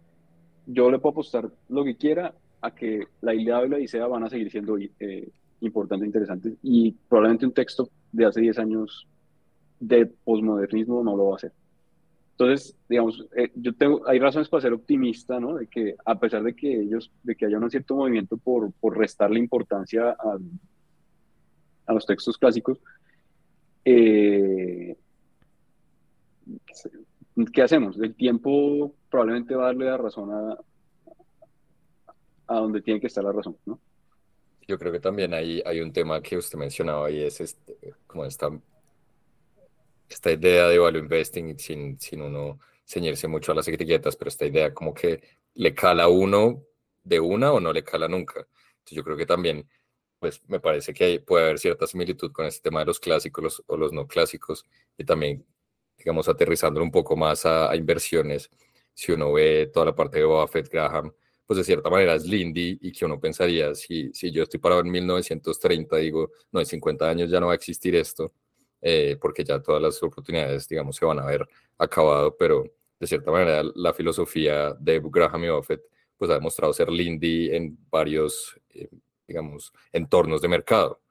Yo 0.65 0.89
le 0.89 0.99
puedo 0.99 1.11
apostar 1.11 1.49
lo 1.69 1.83
que 1.83 1.95
quiera 1.95 2.33
a 2.61 2.73
que 2.73 3.07
la 3.21 3.33
idea 3.33 3.61
de 3.61 3.69
la 3.69 3.75
Odisea 3.75 4.07
van 4.07 4.23
a 4.23 4.29
seguir 4.29 4.49
siendo 4.49 4.77
eh, 4.77 5.29
importantes 5.61 6.05
interesantes 6.05 6.53
y 6.63 6.91
probablemente 7.07 7.45
un 7.45 7.53
texto 7.53 7.89
de 8.11 8.25
hace 8.25 8.41
10 8.41 8.59
años 8.59 9.07
de 9.79 10.05
posmodernismo 10.05 11.03
no 11.03 11.15
lo 11.15 11.27
va 11.27 11.33
a 11.33 11.35
hacer. 11.35 11.51
Entonces, 12.31 12.75
digamos, 12.89 13.25
eh, 13.35 13.49
yo 13.55 13.73
tengo, 13.73 14.07
hay 14.07 14.19
razones 14.19 14.49
para 14.49 14.61
ser 14.61 14.73
optimista, 14.73 15.39
¿no? 15.39 15.55
De 15.55 15.67
que 15.67 15.95
a 16.05 16.19
pesar 16.19 16.43
de 16.43 16.53
que 16.53 16.81
ellos, 16.81 17.09
de 17.23 17.35
que 17.35 17.45
haya 17.45 17.57
un 17.57 17.71
cierto 17.71 17.95
movimiento 17.95 18.35
por, 18.37 18.73
por 18.73 18.97
restarle 18.97 19.39
importancia 19.39 20.09
a, 20.09 20.37
a 21.85 21.93
los 21.93 22.05
textos 22.05 22.37
clásicos, 22.37 22.79
eh, 23.85 24.97
¿qué 27.53 27.61
hacemos? 27.61 27.97
El 27.97 28.15
tiempo 28.15 28.93
probablemente 29.09 29.55
va 29.55 29.63
a 29.63 29.67
darle 29.67 29.85
la 29.85 29.97
razón 29.97 30.31
a, 30.31 30.57
a 32.47 32.59
donde 32.59 32.81
tiene 32.81 32.99
que 32.99 33.07
estar 33.07 33.23
la 33.23 33.31
razón, 33.31 33.57
¿no? 33.65 33.79
Yo 34.67 34.79
creo 34.79 34.91
que 34.91 34.99
también 34.99 35.33
hay, 35.33 35.61
hay 35.63 35.79
un 35.79 35.93
tema 35.93 36.21
que 36.21 36.37
usted 36.37 36.57
mencionaba 36.57 37.11
y 37.11 37.21
es 37.21 37.39
este, 37.39 37.77
como 38.07 38.25
esta 38.25 38.49
esta 40.09 40.31
idea 40.31 40.67
de 40.67 40.79
value 40.79 40.99
investing 40.99 41.57
sin, 41.57 41.99
sin 41.99 42.21
uno 42.21 42.59
ceñirse 42.85 43.27
mucho 43.27 43.51
a 43.51 43.55
las 43.55 43.67
etiquetas, 43.67 44.15
pero 44.15 44.29
esta 44.29 44.45
idea 44.45 44.73
como 44.73 44.93
que 44.93 45.21
le 45.55 45.73
cala 45.73 46.03
a 46.03 46.07
uno 46.07 46.63
de 47.03 47.19
una 47.19 47.51
o 47.51 47.59
no 47.59 47.73
le 47.73 47.83
cala 47.83 48.07
nunca. 48.07 48.39
Entonces 48.39 48.95
yo 48.95 49.03
creo 49.03 49.17
que 49.17 49.25
también, 49.25 49.67
pues 50.19 50.41
me 50.47 50.59
parece 50.59 50.93
que 50.93 51.19
puede 51.19 51.45
haber 51.45 51.59
cierta 51.59 51.87
similitud 51.87 52.31
con 52.31 52.45
este 52.45 52.61
tema 52.61 52.79
de 52.79 52.85
los 52.87 52.99
clásicos 52.99 53.63
o 53.67 53.77
los 53.77 53.91
no 53.93 54.07
clásicos 54.07 54.65
y 54.97 55.03
también, 55.03 55.45
digamos, 55.97 56.27
aterrizándolo 56.29 56.85
un 56.85 56.91
poco 56.91 57.15
más 57.15 57.45
a, 57.45 57.75
inversiones. 57.75 58.49
Si 58.93 59.11
uno 59.11 59.33
ve 59.33 59.69
toda 59.73 59.87
la 59.87 59.95
parte 59.95 60.19
de 60.19 60.25
Buffett, 60.25 60.69
Graham, 60.69 61.13
pues 61.45 61.57
de 61.57 61.63
cierta 61.63 61.89
manera 61.89 62.15
es 62.15 62.25
Lindy 62.25 62.79
y 62.81 62.91
que 62.91 63.05
uno 63.05 63.19
pensaría, 63.19 63.75
si, 63.75 64.11
si 64.13 64.31
yo 64.31 64.43
estoy 64.43 64.59
parado 64.59 64.81
en 64.81 64.89
1930, 64.91 65.97
digo, 65.97 66.31
no, 66.51 66.59
en 66.59 66.65
50 66.65 67.09
años 67.09 67.29
ya 67.29 67.39
no 67.39 67.47
va 67.47 67.53
a 67.53 67.55
existir 67.55 67.95
esto, 67.95 68.33
eh, 68.81 69.17
porque 69.19 69.43
ya 69.43 69.61
todas 69.61 69.81
las 69.81 70.01
oportunidades, 70.03 70.67
digamos, 70.67 70.95
se 70.95 71.05
van 71.05 71.19
a 71.19 71.25
ver 71.25 71.47
acabado, 71.77 72.35
pero 72.37 72.63
de 72.99 73.07
cierta 73.07 73.31
manera 73.31 73.63
la 73.75 73.93
filosofía 73.93 74.73
de 74.79 75.01
Graham 75.03 75.43
y 75.43 75.49
Buffett 75.49 75.81
pues 76.17 76.31
ha 76.31 76.35
demostrado 76.35 76.73
ser 76.73 76.89
Lindy 76.89 77.53
en 77.53 77.77
varios, 77.89 78.59
eh, 78.69 78.87
digamos, 79.27 79.73
entornos 79.91 80.41
de 80.41 80.47
mercado. 80.47 81.01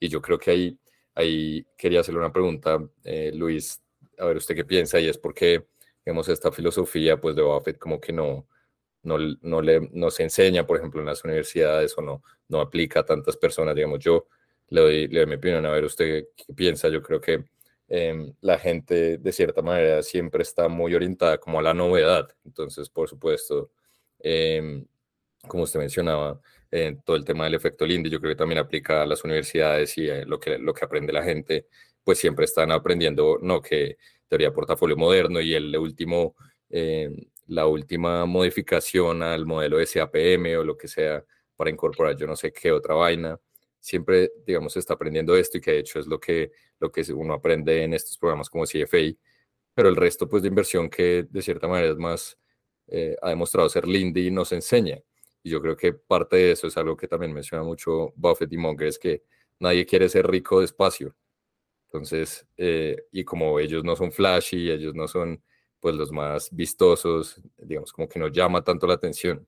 Y 0.00 0.08
yo 0.08 0.20
creo 0.20 0.38
que 0.38 0.50
ahí, 0.50 0.78
ahí 1.14 1.66
quería 1.76 2.00
hacerle 2.00 2.20
una 2.20 2.32
pregunta, 2.32 2.78
eh, 3.04 3.32
Luis, 3.34 3.80
a 4.18 4.26
ver 4.26 4.36
usted 4.36 4.54
qué 4.54 4.64
piensa, 4.64 5.00
y 5.00 5.08
es 5.08 5.18
porque, 5.18 5.66
digamos, 6.04 6.28
esta 6.28 6.52
filosofía 6.52 7.20
pues 7.20 7.36
de 7.36 7.42
Buffett 7.42 7.78
como 7.78 8.00
que 8.00 8.12
no, 8.12 8.46
no, 9.02 9.18
no, 9.42 9.62
le, 9.62 9.88
no 9.92 10.10
se 10.10 10.22
enseña, 10.24 10.66
por 10.66 10.78
ejemplo, 10.78 11.00
en 11.00 11.06
las 11.06 11.24
universidades 11.24 11.96
o 11.96 12.02
no, 12.02 12.22
no 12.48 12.60
aplica 12.60 13.00
a 13.00 13.04
tantas 13.04 13.36
personas, 13.36 13.74
digamos, 13.74 14.00
yo 14.00 14.26
le 14.68 14.80
doy, 14.80 15.08
le 15.08 15.20
doy 15.20 15.26
mi 15.26 15.34
opinión, 15.36 15.66
a 15.66 15.70
ver 15.70 15.84
usted 15.84 16.28
qué 16.36 16.52
piensa. 16.54 16.88
Yo 16.88 17.02
creo 17.02 17.20
que 17.20 17.44
em, 17.88 18.34
la 18.40 18.58
gente 18.58 19.18
de 19.18 19.32
cierta 19.32 19.62
manera 19.62 20.02
siempre 20.02 20.42
está 20.42 20.68
muy 20.68 20.94
orientada 20.94 21.38
como 21.38 21.58
a 21.58 21.62
la 21.62 21.74
novedad. 21.74 22.28
Entonces, 22.44 22.88
por 22.88 23.08
supuesto, 23.08 23.70
em, 24.18 24.86
como 25.48 25.64
usted 25.64 25.80
mencionaba, 25.80 26.40
eh, 26.76 26.96
todo 27.04 27.16
el 27.16 27.24
tema 27.24 27.44
del 27.44 27.54
efecto 27.54 27.86
Lindy, 27.86 28.10
yo 28.10 28.20
creo 28.20 28.32
que 28.32 28.38
también 28.38 28.58
aplica 28.58 29.02
a 29.02 29.06
las 29.06 29.22
universidades 29.22 29.96
y 29.96 30.08
eh, 30.08 30.24
lo, 30.26 30.40
que, 30.40 30.58
lo 30.58 30.74
que 30.74 30.84
aprende 30.84 31.12
la 31.12 31.22
gente, 31.22 31.68
pues 32.02 32.18
siempre 32.18 32.46
están 32.46 32.72
aprendiendo, 32.72 33.38
no 33.40 33.62
que 33.62 33.96
teoría 34.28 34.48
de 34.48 34.54
portafolio 34.54 34.96
moderno 34.96 35.40
y 35.40 35.54
el 35.54 35.76
último, 35.78 36.34
em, 36.70 37.16
la 37.46 37.66
última 37.66 38.26
modificación 38.26 39.22
al 39.22 39.46
modelo 39.46 39.78
SAPM 39.84 40.58
o 40.58 40.64
lo 40.64 40.76
que 40.76 40.88
sea 40.88 41.24
para 41.56 41.70
incorporar 41.70 42.16
yo 42.16 42.26
no 42.26 42.34
sé 42.34 42.52
qué 42.52 42.72
otra 42.72 42.94
vaina 42.94 43.38
siempre, 43.84 44.32
digamos, 44.46 44.76
está 44.76 44.94
aprendiendo 44.94 45.36
esto 45.36 45.58
y 45.58 45.60
que 45.60 45.72
de 45.72 45.78
hecho 45.80 46.00
es 46.00 46.06
lo 46.06 46.18
que, 46.18 46.52
lo 46.80 46.90
que 46.90 47.04
uno 47.12 47.34
aprende 47.34 47.84
en 47.84 47.94
estos 47.94 48.18
programas 48.18 48.50
como 48.50 48.64
CFA, 48.64 49.14
pero 49.74 49.88
el 49.90 49.96
resto 49.96 50.28
pues 50.28 50.42
de 50.42 50.48
inversión 50.48 50.88
que 50.90 51.26
de 51.30 51.42
cierta 51.42 51.68
manera 51.68 51.92
es 51.92 51.98
más, 51.98 52.38
eh, 52.88 53.14
ha 53.22 53.28
demostrado 53.28 53.68
ser 53.68 53.86
Lindy 53.86 54.30
nos 54.30 54.52
enseña. 54.52 55.00
Y 55.44 55.50
yo 55.50 55.62
creo 55.62 55.76
que 55.76 55.92
parte 55.92 56.36
de 56.36 56.52
eso 56.52 56.66
es 56.66 56.76
algo 56.76 56.96
que 56.96 57.06
también 57.06 57.32
menciona 57.32 57.62
mucho 57.62 58.12
Buffett 58.16 58.52
y 58.52 58.56
Munger, 58.56 58.88
es 58.88 58.98
que 58.98 59.22
nadie 59.60 59.86
quiere 59.86 60.08
ser 60.08 60.26
rico 60.26 60.60
despacio. 60.60 61.14
Entonces, 61.86 62.46
eh, 62.56 63.04
y 63.12 63.24
como 63.24 63.60
ellos 63.60 63.84
no 63.84 63.94
son 63.94 64.10
flashy, 64.10 64.70
ellos 64.70 64.94
no 64.94 65.06
son 65.06 65.40
pues 65.80 65.94
los 65.94 66.10
más 66.10 66.50
vistosos, 66.50 67.40
digamos, 67.58 67.92
como 67.92 68.08
que 68.08 68.18
no 68.18 68.28
llama 68.28 68.64
tanto 68.64 68.86
la 68.86 68.94
atención 68.94 69.46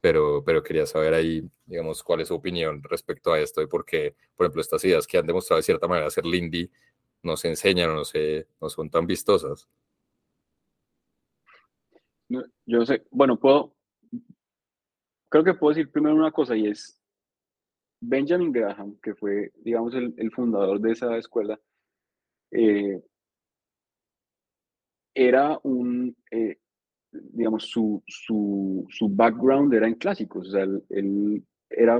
pero, 0.00 0.42
pero 0.44 0.62
quería 0.62 0.86
saber 0.86 1.14
ahí, 1.14 1.48
digamos, 1.66 2.02
cuál 2.02 2.20
es 2.20 2.28
su 2.28 2.34
opinión 2.34 2.82
respecto 2.82 3.32
a 3.32 3.40
esto 3.40 3.62
y 3.62 3.66
por 3.66 3.84
qué, 3.84 4.14
por 4.34 4.46
ejemplo, 4.46 4.62
estas 4.62 4.84
ideas 4.84 5.06
que 5.06 5.18
han 5.18 5.26
demostrado 5.26 5.58
de 5.58 5.64
cierta 5.64 5.86
manera 5.88 6.10
ser 6.10 6.24
Lindy 6.24 6.70
no 7.22 7.36
se 7.36 7.48
enseñan 7.48 7.90
o 7.90 7.94
no, 7.94 8.04
se, 8.04 8.46
no 8.60 8.70
son 8.70 8.88
tan 8.88 9.06
vistosas. 9.06 9.68
Yo 12.64 12.86
sé, 12.86 13.04
bueno, 13.10 13.38
puedo, 13.38 13.74
creo 15.30 15.44
que 15.44 15.54
puedo 15.54 15.74
decir 15.74 15.90
primero 15.90 16.14
una 16.14 16.32
cosa 16.32 16.56
y 16.56 16.66
es, 16.66 17.00
Benjamin 18.00 18.52
Graham, 18.52 18.98
que 19.02 19.14
fue, 19.14 19.52
digamos, 19.56 19.94
el, 19.94 20.30
fundador 20.32 20.80
de 20.80 20.92
esa 20.92 21.16
escuela, 21.16 21.58
eh, 22.50 23.00
era 25.14 25.58
un, 25.62 26.16
eh, 26.30 26.58
digamos, 27.12 27.64
su, 27.64 28.02
su, 28.06 28.86
su, 28.88 29.08
background 29.08 29.72
era 29.74 29.86
en 29.86 29.94
clásicos, 29.94 30.48
o 30.48 30.50
sea, 30.50 30.62
él, 30.62 31.44
era, 31.68 31.98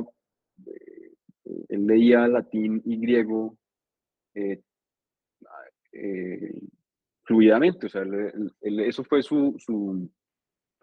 eh, 0.67 1.13
él 1.69 1.87
leía 1.87 2.27
latín 2.29 2.83
y 2.85 2.99
griego 2.99 3.57
fluidamente, 7.25 7.87
o 7.87 7.89
sea, 7.89 8.05
eso 8.63 9.05
fue 9.05 9.23
su, 9.23 10.11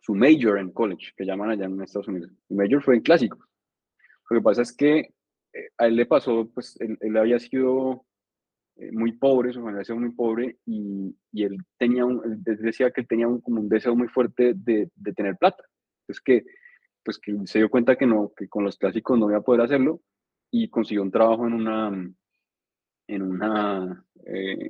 su, 0.08 0.16
major 0.16 0.58
en 0.60 0.72
college, 0.72 1.12
que 1.16 1.26
llaman 1.26 1.52
allá 1.52 1.66
en 1.66 1.82
Estados 1.82 2.08
Unidos. 2.08 2.32
Su 2.48 2.56
major 2.56 2.82
fue 2.82 2.96
en 2.96 3.02
clásicos. 3.02 3.40
Lo 4.30 4.38
que 4.38 4.44
pasa 4.44 4.62
es 4.62 4.72
que 4.76 5.14
a 5.78 5.88
él 5.88 5.96
le 5.96 6.06
pasó, 6.06 6.50
pues 6.54 6.78
él 6.80 7.18
había 7.18 7.40
sido 7.40 8.06
eh, 8.80 8.92
muy 8.92 9.14
pobre, 9.14 9.52
su 9.52 9.62
familia 9.62 9.82
era 9.82 9.96
muy 9.96 10.12
pobre 10.12 10.58
y, 10.66 11.16
y 11.32 11.44
él 11.44 11.58
tenía 11.80 12.06
un, 12.06 12.44
decía 12.44 12.92
que 12.92 13.04
tenía 13.04 13.28
un, 13.28 13.42
como 13.42 13.60
un 13.60 13.70
deseo 13.70 13.96
muy 13.96 14.08
fuerte 14.08 14.54
de, 14.56 14.92
de 14.94 15.14
tener 15.14 15.36
plata. 15.38 15.64
Es 16.08 16.22
que, 16.22 16.46
pues 17.04 17.18
que 17.18 17.36
se 17.46 17.58
dio 17.58 17.70
cuenta 17.72 17.96
que 17.96 18.06
no, 18.06 18.32
que 18.38 18.48
con 18.48 18.64
los 18.64 18.78
clásicos 18.78 19.18
no 19.18 19.30
iba 19.30 19.40
a 19.40 19.44
poder 19.44 19.62
hacerlo 19.62 20.02
y 20.52 20.70
consiguió 20.70 21.02
un 21.02 21.12
trabajo 21.12 21.48
en 21.48 21.54
una, 21.54 22.14
en 23.08 23.22
una 23.24 24.06
eh, 24.26 24.70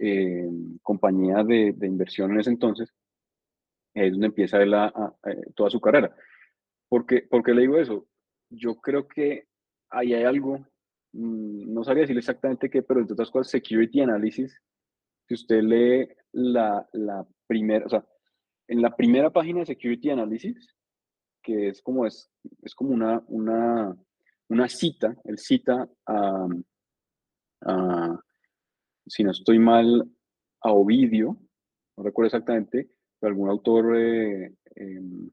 eh, 0.00 0.48
compañía 0.82 1.44
de, 1.44 1.72
de, 1.72 1.86
inversión 1.86 2.32
en 2.32 2.40
ese 2.40 2.50
entonces, 2.50 2.92
es 4.04 4.12
donde 4.12 4.26
empieza 4.26 4.62
él 4.62 4.74
a, 4.74 4.92
toda 5.54 5.70
su 5.70 5.80
carrera. 5.80 6.14
¿Por 6.88 7.06
qué, 7.06 7.22
¿Por 7.22 7.42
qué 7.42 7.52
le 7.52 7.62
digo 7.62 7.78
eso? 7.78 8.06
Yo 8.50 8.76
creo 8.76 9.08
que 9.08 9.48
ahí 9.90 10.14
hay 10.14 10.24
algo 10.24 10.64
Mm, 11.16 11.72
no 11.72 11.82
sabría 11.82 12.02
decir 12.02 12.18
exactamente 12.18 12.68
qué, 12.68 12.82
pero 12.82 13.00
entre 13.00 13.14
otras 13.14 13.30
cosas, 13.30 13.50
Security 13.50 14.02
Analysis, 14.02 14.60
si 15.26 15.34
usted 15.34 15.62
lee 15.62 16.08
la, 16.32 16.86
la 16.92 17.26
primera, 17.46 17.86
o 17.86 17.88
sea, 17.88 18.04
en 18.68 18.82
la 18.82 18.94
primera 18.94 19.30
página 19.30 19.60
de 19.60 19.66
Security 19.66 20.10
Analysis, 20.10 20.74
que 21.42 21.68
es 21.68 21.80
como, 21.80 22.04
es, 22.06 22.30
es 22.62 22.74
como 22.74 22.90
una, 22.90 23.22
una, 23.28 23.96
una 24.48 24.68
cita, 24.68 25.16
el 25.24 25.38
cita 25.38 25.88
a, 26.06 26.46
a, 27.62 28.20
si 29.06 29.24
no 29.24 29.30
estoy 29.30 29.58
mal, 29.58 30.10
a 30.60 30.72
Ovidio, 30.72 31.38
no 31.96 32.04
recuerdo 32.04 32.26
exactamente, 32.26 32.90
de 33.26 33.30
algún 33.30 33.50
autor 33.50 33.96
eh, 33.96 34.54
em, 34.76 35.30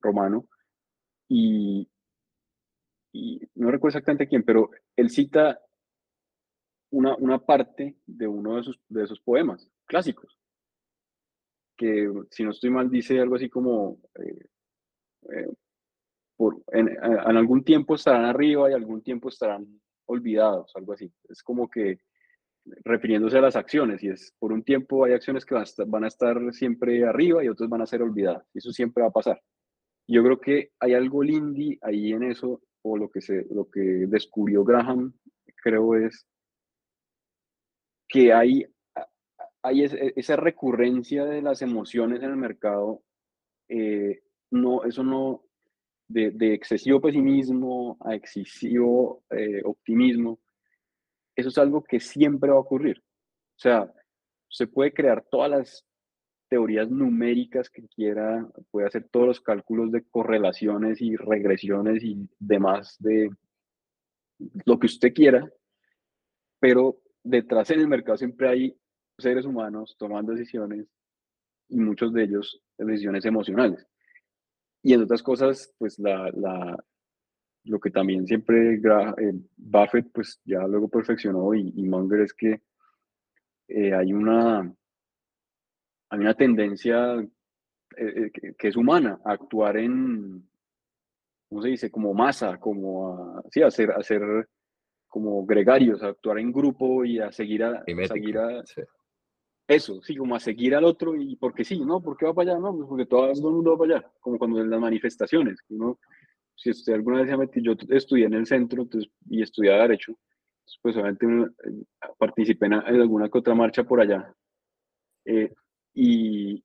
romano, 0.00 0.46
y, 1.28 1.88
no 3.54 3.70
recuerdo 3.70 3.96
exactamente 3.96 4.28
quién, 4.28 4.42
pero 4.42 4.70
él 4.94 5.08
cita 5.08 5.58
una, 6.90 7.16
una 7.16 7.38
parte 7.38 7.96
de 8.04 8.26
uno 8.26 8.56
de 8.56 8.62
sus, 8.62 8.78
de 8.88 9.04
esos 9.04 9.20
poemas 9.20 9.66
clásicos, 9.86 10.38
que 11.76 12.10
si 12.30 12.44
no 12.44 12.50
estoy 12.50 12.70
mal 12.70 12.90
dice 12.90 13.18
algo 13.18 13.36
así 13.36 13.48
como, 13.48 13.98
eh, 14.16 14.46
eh, 15.30 15.52
por, 16.36 16.62
en, 16.72 16.96
algún 17.02 17.64
tiempo 17.64 17.94
estarán 17.94 18.26
arriba 18.26 18.70
y 18.70 18.74
algún 18.74 19.02
tiempo 19.02 19.28
estarán 19.30 19.80
olvidados, 20.06 20.70
algo 20.74 20.92
así. 20.92 21.12
Es 21.28 21.42
como 21.42 21.68
que 21.70 22.00
refiriéndose 22.84 23.38
a 23.38 23.42
las 23.42 23.56
acciones, 23.56 24.02
y 24.02 24.08
es 24.08 24.34
por 24.38 24.52
un 24.52 24.62
tiempo 24.62 25.04
hay 25.04 25.12
acciones 25.12 25.44
que 25.44 25.54
van 25.86 26.04
a 26.04 26.08
estar, 26.08 26.38
siempre 26.52 27.04
arriba 27.04 27.44
y 27.44 27.48
otras 27.48 27.68
van 27.68 27.82
a 27.82 27.86
ser 27.86 28.02
olvidadas, 28.02 28.46
eso 28.54 28.72
siempre 28.72 29.02
va 29.02 29.08
a 29.08 29.12
pasar. 29.12 29.40
Yo 30.08 30.22
creo 30.22 30.40
que 30.40 30.70
hay 30.80 30.94
algo 30.94 31.22
lindy 31.22 31.78
ahí 31.82 32.12
en 32.12 32.24
eso 32.24 32.62
o 32.82 32.96
lo 32.96 33.10
que, 33.10 33.20
se, 33.20 33.46
lo 33.50 33.68
que 33.68 33.80
descubrió 33.80 34.64
Graham, 34.64 35.12
creo 35.62 35.96
es 35.96 36.26
que 38.08 38.32
hay, 38.32 38.64
hay 39.62 39.84
esa 39.84 40.36
recurrencia 40.36 41.24
de 41.24 41.42
las 41.42 41.62
emociones 41.62 42.22
en 42.22 42.30
el 42.30 42.36
mercado, 42.36 43.02
eh, 43.68 44.22
no, 44.52 44.84
eso 44.84 45.02
no, 45.02 45.42
de, 46.08 46.30
de, 46.30 46.54
excesivo 46.54 47.00
pesimismo 47.00 47.98
a 48.00 48.14
excesivo 48.14 49.24
eh, 49.30 49.60
optimismo, 49.64 50.38
eso 51.36 51.50
es 51.50 51.58
algo 51.58 51.84
que 51.84 52.00
siempre 52.00 52.50
va 52.50 52.56
a 52.56 52.60
ocurrir. 52.60 52.98
O 52.98 53.58
sea, 53.58 53.92
se 54.48 54.66
puede 54.66 54.92
crear 54.92 55.24
todas 55.30 55.50
las 55.50 55.86
teorías 56.48 56.90
numéricas 56.90 57.68
que 57.68 57.86
quiera, 57.88 58.46
puede 58.70 58.86
hacer 58.86 59.08
todos 59.10 59.26
los 59.26 59.40
cálculos 59.40 59.92
de 59.92 60.04
correlaciones 60.04 61.00
y 61.02 61.16
regresiones 61.16 62.02
y 62.02 62.28
demás 62.38 62.96
de 62.98 63.30
lo 64.64 64.78
que 64.78 64.86
usted 64.86 65.12
quiera, 65.12 65.48
pero 66.60 67.00
detrás 67.22 67.70
en 67.70 67.80
el 67.80 67.88
mercado 67.88 68.16
siempre 68.16 68.48
hay 68.48 68.78
seres 69.18 69.44
humanos 69.44 69.96
tomando 69.98 70.32
decisiones 70.32 70.86
y 71.68 71.80
muchos 71.80 72.12
de 72.12 72.24
ellos 72.24 72.62
decisiones 72.78 73.24
emocionales. 73.24 73.86
Y 74.82 74.92
en 74.92 75.02
otras 75.02 75.22
cosas, 75.22 75.74
pues 75.78 75.98
la, 75.98 76.30
la 76.32 76.84
lo 77.66 77.80
que 77.80 77.90
también 77.90 78.26
siempre 78.26 78.74
eh, 78.74 79.32
Buffett 79.56 80.10
pues 80.12 80.40
ya 80.44 80.66
luego 80.66 80.88
perfeccionó 80.88 81.54
y, 81.54 81.72
y 81.76 81.82
Munger 81.82 82.20
es 82.20 82.32
que 82.32 82.62
eh, 83.68 83.92
hay 83.94 84.12
una 84.12 84.72
hay 86.08 86.18
una 86.18 86.34
tendencia 86.34 87.18
eh, 87.96 88.30
que, 88.56 88.68
es 88.68 88.76
humana 88.76 89.20
a 89.24 89.32
actuar 89.32 89.76
en, 89.76 90.48
¿cómo 91.48 91.62
se 91.62 91.68
dice? 91.68 91.90
Como 91.90 92.14
masa, 92.14 92.58
como 92.58 93.38
a, 93.38 93.42
sí, 93.50 93.62
a 93.62 93.66
hacer, 93.66 94.48
como 95.08 95.44
gregarios, 95.44 96.02
a 96.02 96.08
actuar 96.08 96.38
en 96.38 96.52
grupo 96.52 97.04
y 97.04 97.18
a 97.18 97.32
seguir 97.32 97.64
a, 97.64 97.82
seguir 97.84 98.38
a 98.38 98.62
eso, 99.66 100.00
sí, 100.02 100.14
como 100.16 100.36
a 100.36 100.40
seguir 100.40 100.76
al 100.76 100.84
otro 100.84 101.16
y 101.16 101.34
porque 101.36 101.64
sí, 101.64 101.80
¿no? 101.84 102.00
¿Por 102.00 102.16
qué 102.16 102.26
va 102.26 102.34
para 102.34 102.52
allá? 102.52 102.60
No, 102.60 102.72
pues 102.76 102.88
porque 102.88 103.06
todo, 103.06 103.30
el 103.30 103.40
mundo 103.40 103.72
va 103.72 103.78
para 103.78 103.98
allá, 103.98 104.10
como 104.20 104.38
cuando 104.38 104.60
en 104.60 104.70
las 104.70 104.80
manifestaciones, 104.80 105.58
uno, 105.70 105.98
si 106.56 106.70
usted 106.70 106.94
alguna 106.94 107.18
vez 107.18 107.28
se 107.28 107.34
ha 107.34 107.38
metido, 107.38 107.74
yo 107.74 107.94
estudié 107.94 108.26
en 108.26 108.34
el 108.34 108.46
centro 108.46 108.88
y 109.28 109.42
estudiaba 109.42 109.82
Derecho, 109.82 110.18
pues 110.82 110.96
obviamente 110.96 111.26
eh, 111.26 111.84
participé 112.18 112.66
en, 112.66 112.74
alguna 112.74 113.28
que 113.28 113.38
otra 113.38 113.54
marcha 113.54 113.84
por 113.84 114.00
allá. 114.00 114.34
Eh, 115.24 115.52
y, 115.94 116.64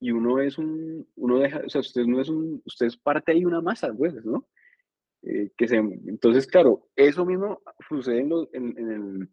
y 0.00 0.10
uno 0.10 0.40
es 0.40 0.58
un, 0.58 1.08
uno 1.16 1.38
deja, 1.38 1.62
o 1.64 1.68
sea, 1.68 1.80
usted 1.80 2.04
no 2.04 2.20
es 2.20 2.28
un, 2.28 2.62
usted 2.64 2.86
es 2.86 2.96
parte 2.96 3.34
de 3.34 3.46
una 3.46 3.60
masa, 3.60 3.92
pues, 3.92 4.14
¿no? 4.24 4.46
Eh, 5.22 5.50
que 5.56 5.68
se, 5.68 5.76
entonces, 5.76 6.46
claro, 6.46 6.88
eso 6.96 7.26
mismo 7.26 7.60
sucede 7.88 8.20
en, 8.20 8.32
en, 8.52 8.78
en, 8.78 8.90
el, 8.90 9.28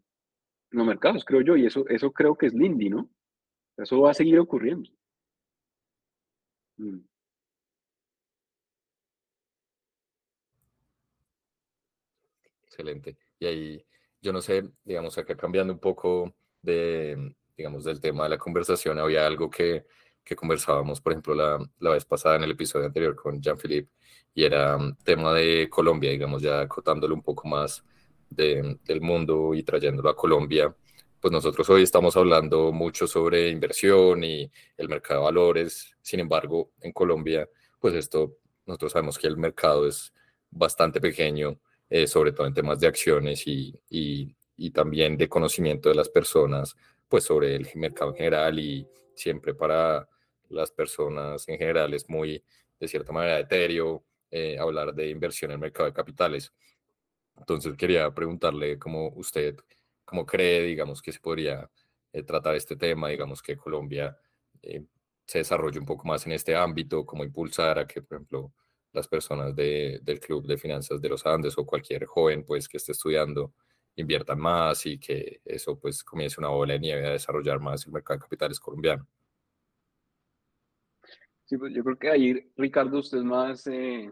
los 0.72 0.86
mercados, 0.86 1.24
creo 1.24 1.42
yo, 1.42 1.56
y 1.56 1.66
eso, 1.66 1.88
eso 1.88 2.12
creo 2.12 2.36
que 2.36 2.48
es 2.48 2.54
Lindy, 2.54 2.90
¿no? 2.90 3.10
Eso 3.78 4.02
va 4.02 4.12
a 4.12 4.16
seguir 4.16 4.40
ocurriendo. 4.40 4.90
Mm. 6.78 7.00
Excelente. 12.78 13.18
Y 13.40 13.46
ahí, 13.48 13.86
yo 14.22 14.32
no 14.32 14.40
sé, 14.40 14.70
digamos, 14.84 15.18
acá 15.18 15.36
cambiando 15.36 15.74
un 15.74 15.80
poco 15.80 16.36
de, 16.62 17.34
digamos, 17.58 17.84
del 17.86 18.00
tema 18.00 18.26
de 18.26 18.30
la 18.30 18.38
conversación, 18.38 19.00
había 19.00 19.26
algo 19.26 19.50
que, 19.50 19.88
que 20.24 20.36
conversábamos, 20.36 21.02
por 21.02 21.14
ejemplo, 21.14 21.34
la, 21.34 21.58
la, 21.80 21.90
vez 21.90 22.06
pasada 22.06 22.36
en 22.36 22.44
el 22.44 22.52
episodio 22.52 22.86
anterior 22.86 23.16
con 23.16 23.42
Jean-Philippe, 23.42 23.90
y 24.36 24.44
era 24.44 24.78
um, 24.78 24.96
tema 24.98 25.34
de 25.34 25.68
Colombia, 25.72 26.12
digamos, 26.12 26.44
ya 26.44 26.62
acotándolo 26.62 27.16
un 27.16 27.24
poco 27.24 27.48
más 27.48 27.84
de, 28.30 28.78
del 28.86 29.02
mundo 29.02 29.56
y 29.56 29.64
trayéndolo 29.64 30.10
a 30.10 30.16
Colombia. 30.16 30.76
Pues 31.20 31.32
nosotros 31.32 31.68
hoy 31.72 31.82
estamos 31.82 32.16
hablando 32.16 32.72
mucho 32.72 33.08
sobre 33.08 33.50
inversión 33.50 34.24
y 34.24 34.52
el 34.78 34.88
mercado 34.88 35.22
de 35.22 35.26
valores, 35.26 35.96
sin 36.04 36.20
embargo, 36.20 36.70
en 36.82 36.92
Colombia, 36.94 37.50
pues 37.80 37.96
esto, 37.96 38.38
nosotros 38.68 38.92
sabemos 38.92 39.18
que 39.18 39.26
el 39.26 39.38
mercado 39.38 39.88
es 39.88 40.14
bastante 40.52 41.02
pequeño, 41.02 41.60
eh, 41.90 42.08
sobre 42.08 42.32
todo 42.32 42.48
en 42.48 42.54
temas 42.54 42.80
de 42.80 42.88
acciones 42.88 43.48
y, 43.48 43.74
y, 43.90 44.36
y 44.56 44.72
también 44.72 45.18
de 45.18 45.30
conocimiento 45.30 45.90
de 45.90 45.96
las 45.96 46.10
personas 46.10 46.76
pues 47.08 47.24
sobre 47.24 47.56
el 47.56 47.68
mercado 47.76 48.12
en 48.12 48.18
general 48.18 48.60
y 48.60 48.88
siempre 49.16 49.54
para 49.54 50.08
las 50.50 50.72
personas 50.72 51.48
en 51.48 51.58
general 51.58 51.94
es 51.94 52.10
muy, 52.10 52.44
de 52.80 52.88
cierta 52.88 53.12
manera, 53.12 53.40
etéreo 53.40 54.04
eh, 54.30 54.58
hablar 54.60 54.94
de 54.94 55.10
inversión 55.10 55.52
en 55.52 55.56
el 55.56 55.62
mercado 55.62 55.86
de 55.88 55.94
capitales. 55.94 56.54
Entonces 57.38 57.76
quería 57.78 58.14
preguntarle 58.14 58.78
cómo 58.78 59.10
usted, 59.16 59.56
cómo 60.04 60.26
cree, 60.26 60.64
digamos, 60.64 61.02
que 61.02 61.12
se 61.12 61.20
podría 61.20 61.70
eh, 62.12 62.24
tratar 62.24 62.56
este 62.56 62.76
tema, 62.76 63.10
digamos, 63.10 63.42
que 63.42 63.58
Colombia 63.58 64.18
eh, 64.62 64.84
se 65.26 65.40
desarrolle 65.40 65.80
un 65.80 65.86
poco 65.86 66.08
más 66.08 66.26
en 66.26 66.34
este 66.34 66.56
ámbito, 66.56 67.06
cómo 67.06 67.24
impulsar 67.24 67.80
a 67.80 67.88
que, 67.88 68.02
por 68.02 68.18
ejemplo, 68.18 68.54
las 68.98 69.08
personas 69.08 69.56
de, 69.56 70.00
del 70.04 70.20
Club 70.20 70.46
de 70.46 70.58
Finanzas 70.58 71.02
de 71.02 71.10
los 71.10 71.26
Andes 71.26 71.58
o 71.58 71.66
cualquier 71.66 72.06
joven, 72.06 72.44
pues, 72.44 72.68
que 72.68 72.78
esté 72.78 72.92
estudiando, 72.92 73.54
inviertan 73.96 74.40
más 74.40 74.86
y 74.86 75.00
que 75.00 75.42
eso 75.44 75.80
pues 75.80 76.04
comience 76.04 76.40
una 76.40 76.50
bola 76.50 76.74
de 76.74 76.80
nieve 76.80 77.08
a 77.08 77.12
desarrollar 77.12 77.60
más 77.60 77.86
el 77.86 77.94
mercado 77.94 78.18
de 78.18 78.24
capitales 78.24 78.60
colombiano. 78.60 79.08
Sí, 81.46 81.58
pues 81.58 81.74
yo 81.74 81.84
creo 81.84 81.98
que 81.98 82.10
ahí, 82.10 82.52
Ricardo, 82.58 83.00
usted 83.00 83.20
es 83.20 83.24
más, 83.24 83.66
eh, 83.68 84.12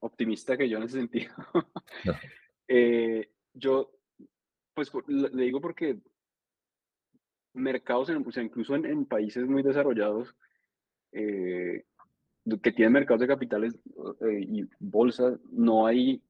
optimista 0.00 0.56
que 0.56 0.68
yo 0.68 0.76
en 0.78 0.84
ese 0.84 0.98
sentido. 0.98 1.32
Eh, 2.66 3.30
yo, 3.52 3.92
pues 4.72 4.90
le 5.06 5.44
digo 5.44 5.60
porque 5.60 5.98
mercados, 7.52 8.08
o 8.08 8.32
sea, 8.32 8.42
incluso 8.42 8.74
en, 8.74 9.04
países 9.04 9.44
muy 9.44 9.62
desarrollados, 9.62 10.34
eh, 11.12 11.84
que 12.62 12.72
tienen 12.72 12.92
mercados 12.92 13.20
de 13.20 13.26
capitales 13.26 13.74
eh, 14.20 14.46
y 14.48 14.64
bolsas, 14.78 15.40
no 15.50 15.86
hay, 15.86 16.22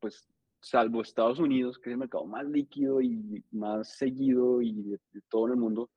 pues, 0.00 0.28
salvo 0.60 1.02
Estados 1.02 1.38
Unidos, 1.38 1.78
que 1.78 1.90
es 1.90 1.94
el 1.94 1.98
mercado 1.98 2.24
más 2.24 2.44
líquido 2.46 3.00
y 3.00 3.44
más 3.52 3.96
seguido 3.96 4.62
y 4.62 4.72
de, 4.82 5.00
todo 5.28 5.46
el 5.46 5.56
mundo, 5.56 5.90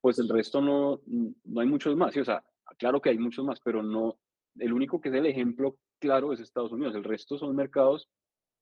pues 0.00 0.18
el 0.18 0.28
resto 0.28 0.60
no, 0.60 1.00
no 1.06 1.60
hay 1.60 1.66
muchos 1.66 1.96
más. 1.96 2.16
o 2.16 2.24
sea, 2.24 2.44
claro 2.78 3.00
que 3.00 3.10
hay 3.10 3.18
muchos 3.18 3.44
más, 3.44 3.60
pero 3.60 3.82
no, 3.82 4.18
el 4.58 4.72
único 4.72 5.00
que 5.00 5.08
es 5.08 5.14
el 5.14 5.26
ejemplo 5.26 5.76
claro 5.98 6.32
es 6.32 6.40
Estados 6.40 6.72
Unidos. 6.72 6.94
El 6.94 7.04
resto 7.04 7.38
son 7.38 7.54
mercados 7.54 8.08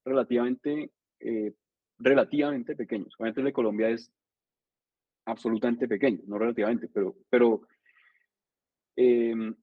relativamente, 0.05 0.91
eh, 1.21 1.55
relativamente 1.99 2.77
pequeños. 2.77 3.15
Obviamente 3.19 3.41
el 3.41 3.47
de 3.47 3.53
Colombia 3.53 3.89
es 3.89 4.13
absolutamente 5.25 5.89
pequeño, 5.89 6.21
no 6.27 6.39
relativamente, 6.39 6.89
pero, 6.89 7.17
pero 7.29 7.63
em, 8.97 9.55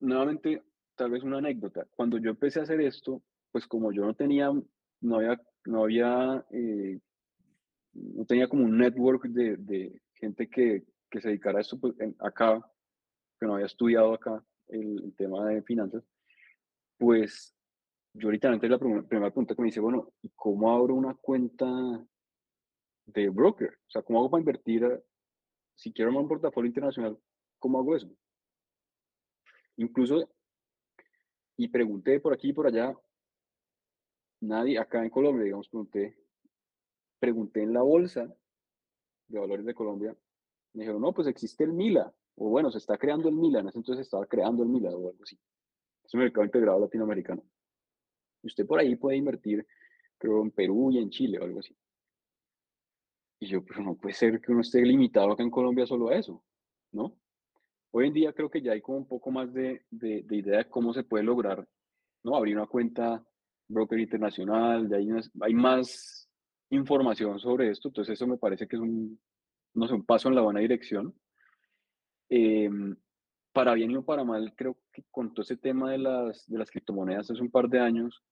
nuevamente, 0.00 0.62
tal 0.96 1.10
vez 1.10 1.22
una 1.22 1.38
anécdota. 1.38 1.86
Cuando 1.96 2.18
yo 2.18 2.30
empecé 2.30 2.60
a 2.60 2.64
hacer 2.64 2.80
esto, 2.80 3.22
pues 3.52 3.66
como 3.66 3.92
yo 3.92 4.04
no 4.04 4.14
tenía, 4.14 4.50
no 5.00 5.16
había, 5.16 5.40
no 5.66 5.84
había, 5.84 6.44
eh, 6.50 6.98
no 7.92 8.24
tenía 8.24 8.48
como 8.48 8.64
un 8.64 8.78
network 8.78 9.24
de, 9.24 9.56
de 9.56 10.00
gente 10.14 10.48
que, 10.48 10.84
que, 11.08 11.20
se 11.20 11.28
dedicara 11.28 11.58
a 11.58 11.60
esto 11.62 11.78
pues, 11.78 11.94
acá, 12.18 12.60
que 13.38 13.46
no 13.46 13.54
había 13.54 13.66
estudiado 13.66 14.14
acá 14.14 14.42
el, 14.68 15.14
tema 15.16 15.48
de 15.48 15.62
finanzas, 15.62 16.04
pues 16.98 17.54
yo 18.12 18.28
ahorita 18.28 18.50
la 18.50 18.78
primera, 18.78 19.06
pregunta 19.06 19.54
que 19.54 19.62
me 19.62 19.68
dice, 19.68 19.80
bueno, 19.80 20.12
¿y 20.22 20.30
cómo 20.34 20.70
abro 20.72 20.94
una 20.94 21.14
cuenta 21.14 21.66
de 23.06 23.28
broker? 23.28 23.70
O 23.70 23.90
sea, 23.90 24.02
¿cómo 24.02 24.20
hago 24.20 24.30
para 24.30 24.40
invertir? 24.40 25.02
si 25.74 25.92
quiero 25.92 26.10
armar 26.10 26.24
un 26.24 26.28
portafolio 26.28 26.68
internacional, 26.68 27.18
¿cómo 27.58 27.78
hago 27.78 27.96
eso? 27.96 28.10
Incluso, 29.80 30.28
y 31.56 31.68
pregunté 31.68 32.20
por 32.20 32.34
aquí 32.34 32.50
y 32.50 32.52
por 32.52 32.66
allá, 32.66 32.94
nadie, 34.40 34.78
acá 34.78 35.02
en 35.02 35.08
Colombia, 35.08 35.44
digamos, 35.44 35.70
pregunté, 35.70 36.18
pregunté 37.18 37.62
en 37.62 37.72
la 37.72 37.80
bolsa 37.80 38.30
de 39.28 39.38
valores 39.38 39.64
de 39.64 39.74
Colombia, 39.74 40.14
me 40.74 40.82
dijeron, 40.82 41.00
no, 41.00 41.14
pues 41.14 41.28
existe 41.28 41.64
el 41.64 41.72
MILA, 41.72 42.14
o 42.34 42.50
bueno, 42.50 42.70
se 42.70 42.76
está 42.76 42.98
creando 42.98 43.30
el 43.30 43.36
MILA, 43.36 43.60
en 43.60 43.68
ese 43.68 43.78
entonces 43.78 44.04
estaba 44.04 44.26
creando 44.26 44.62
el 44.62 44.68
MILA 44.68 44.90
o 44.90 45.08
algo 45.08 45.22
así. 45.22 45.40
Es 46.04 46.12
un 46.12 46.20
mercado 46.20 46.44
integrado 46.44 46.78
latinoamericano. 46.78 47.42
Y 48.42 48.48
usted 48.48 48.66
por 48.66 48.80
ahí 48.80 48.96
puede 48.96 49.16
invertir, 49.16 49.66
creo, 50.18 50.42
en 50.42 50.50
Perú 50.50 50.90
y 50.90 50.98
en 50.98 51.08
Chile 51.08 51.38
o 51.38 51.44
algo 51.44 51.60
así. 51.60 51.74
Y 53.38 53.46
yo, 53.46 53.64
pero 53.64 53.82
no 53.82 53.94
puede 53.94 54.14
ser 54.14 54.42
que 54.42 54.52
uno 54.52 54.60
esté 54.60 54.82
limitado 54.82 55.32
acá 55.32 55.42
en 55.42 55.50
Colombia 55.50 55.86
solo 55.86 56.10
a 56.10 56.16
eso, 56.16 56.44
¿no? 56.92 57.16
Hoy 57.92 58.06
en 58.06 58.12
día 58.12 58.32
creo 58.32 58.50
que 58.50 58.62
ya 58.62 58.72
hay 58.72 58.80
como 58.80 58.98
un 58.98 59.08
poco 59.08 59.30
más 59.30 59.52
de, 59.52 59.84
de, 59.90 60.24
idea 60.30 60.58
de 60.58 60.68
cómo 60.68 60.92
se 60.92 61.02
puede 61.02 61.24
lograr, 61.24 61.66
¿no? 62.22 62.36
Abrir 62.36 62.56
una 62.56 62.66
cuenta 62.66 63.24
broker 63.68 63.98
internacional, 63.98 64.88
de 64.88 64.96
ahí 64.96 65.08
hay 65.40 65.54
más 65.54 66.28
información 66.70 67.38
sobre 67.40 67.70
esto, 67.70 67.88
entonces 67.88 68.14
eso 68.14 68.26
me 68.26 68.38
parece 68.38 68.68
que 68.68 68.76
es 68.76 68.82
un, 68.82 69.20
no 69.74 69.88
sé, 69.88 69.94
un 69.94 70.04
paso 70.04 70.28
en 70.28 70.34
la 70.36 70.42
buena 70.42 70.60
dirección. 70.60 71.14
Em, 72.28 72.96
para 73.52 73.74
bien 73.74 73.90
y 73.90 74.02
para 74.02 74.22
mal, 74.22 74.54
creo 74.54 74.78
que 74.92 75.02
con 75.10 75.34
todo 75.34 75.42
ese 75.42 75.56
tema 75.56 75.90
de 75.90 75.98
las, 75.98 76.48
de 76.48 76.58
las 76.58 76.70
criptomonedas 76.70 77.30
hace 77.30 77.42
un 77.42 77.50
par 77.50 77.68
de 77.68 77.80
años, 77.80 78.22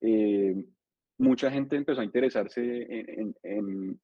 eh, 0.00 0.64
mucha 1.18 1.50
gente 1.50 1.76
empezó 1.76 2.00
a 2.00 2.04
interesarse 2.04 2.60
en, 2.62 3.34
en, 3.42 4.00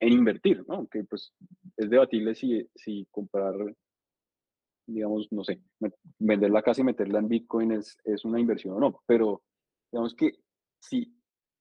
en, 0.00 0.12
invertir, 0.12 0.64
¿no? 0.66 0.86
Que 0.88 1.04
pues 1.04 1.34
es 1.76 1.90
debatible 1.90 2.34
si, 2.34 2.66
si 2.74 3.06
comprar, 3.10 3.54
digamos, 4.86 5.28
no 5.30 5.44
sé, 5.44 5.60
vender 6.18 6.50
la 6.50 6.62
casa 6.62 6.80
y 6.80 6.84
meterla 6.84 7.18
en 7.18 7.28
Bitcoin 7.28 7.72
es, 7.72 7.96
es 8.04 8.24
una 8.24 8.40
inversión 8.40 8.74
o 8.74 8.80
no, 8.80 9.02
pero 9.06 9.42
digamos 9.90 10.14
que 10.14 10.32
sí, 10.78 11.16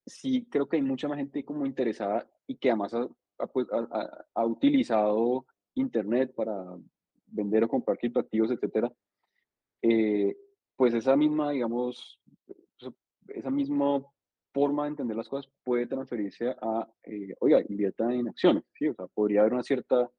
sí 0.06 0.46
creo 0.50 0.68
que 0.68 0.78
hay 0.78 0.84
mucha 0.84 1.08
más 1.08 1.18
gente 1.18 1.46
como 1.46 1.66
interesada 1.66 2.30
y 2.48 2.58
que 2.58 2.70
además 2.70 2.94
ha, 2.94 3.08
ha, 3.40 3.48
pues, 3.48 3.68
ha 3.72 4.46
utilizado 4.46 5.46
Internet 5.76 6.34
para 6.36 6.78
vender 7.28 7.64
o 7.64 7.68
comprar 7.68 7.98
criptoactivos, 7.98 8.52
etcétera, 8.52 8.92
eh, 9.82 10.36
pues 10.76 10.94
esa 10.94 11.16
misma, 11.16 11.52
digamos, 11.52 12.20
esa 13.28 13.50
misma 13.50 14.04
forma 14.54 14.84
de 14.84 14.90
entender 14.90 15.18
las 15.18 15.28
cosas 15.28 15.52
puede 15.64 15.88
transferirse 15.88 16.56
a, 16.62 16.88
eh, 17.04 17.34
oiga, 17.40 17.62
invierta 17.68 18.14
en 18.14 18.28
acciones, 18.28 18.64
¿sí? 18.78 18.88
O 18.88 18.94
sea, 18.94 19.08
podría 19.08 19.42
haber 19.42 19.54
una 19.54 19.64
cierta, 19.64 20.10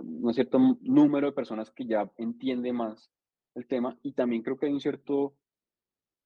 un 0.00 0.34
cierto 0.34 0.58
número 0.80 1.28
de 1.28 1.32
personas 1.32 1.70
que 1.70 1.86
ya 1.86 2.10
entiende 2.16 2.72
más 2.72 3.10
el 3.54 3.66
tema 3.66 3.96
y 4.02 4.12
también 4.12 4.42
creo 4.42 4.56
que 4.56 4.66
hay 4.66 4.72
un 4.72 4.80
cierto 4.80 5.34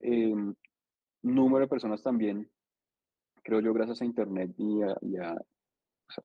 em, 0.01 0.55
número 1.23 1.65
de 1.65 1.69
personas 1.69 2.03
también, 2.03 2.51
creo 3.43 3.61
yo, 3.61 3.73
gracias 3.73 4.03
a 4.03 4.05
Internet 4.05 4.53
y 4.59 4.82
a, 4.82 4.97
y 5.01 5.16
a 5.16 5.32
o 5.35 6.12
sea, 6.12 6.24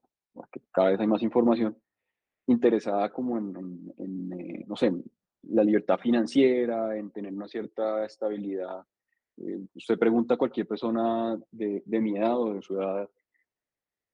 que 0.52 0.60
cada 0.72 0.90
vez 0.90 1.00
hay 1.00 1.06
más 1.06 1.22
información, 1.22 1.76
interesada 2.46 3.10
como 3.10 3.38
en, 3.38 3.94
eh, 4.32 4.64
no 4.66 4.76
sé, 4.76 4.92
la 5.42 5.62
libertad 5.62 5.98
financiera, 5.98 6.96
en 6.96 7.10
tener 7.10 7.32
una 7.32 7.48
cierta 7.48 8.04
estabilidad. 8.04 8.84
Eh, 9.36 9.60
usted 9.74 9.98
pregunta 9.98 10.34
a 10.34 10.38
cualquier 10.38 10.66
persona 10.66 11.38
de, 11.50 11.82
de, 11.84 12.00
mi 12.00 12.16
edad 12.16 12.38
o 12.38 12.54
de 12.54 12.62
su 12.62 12.74
edad, 12.74 13.08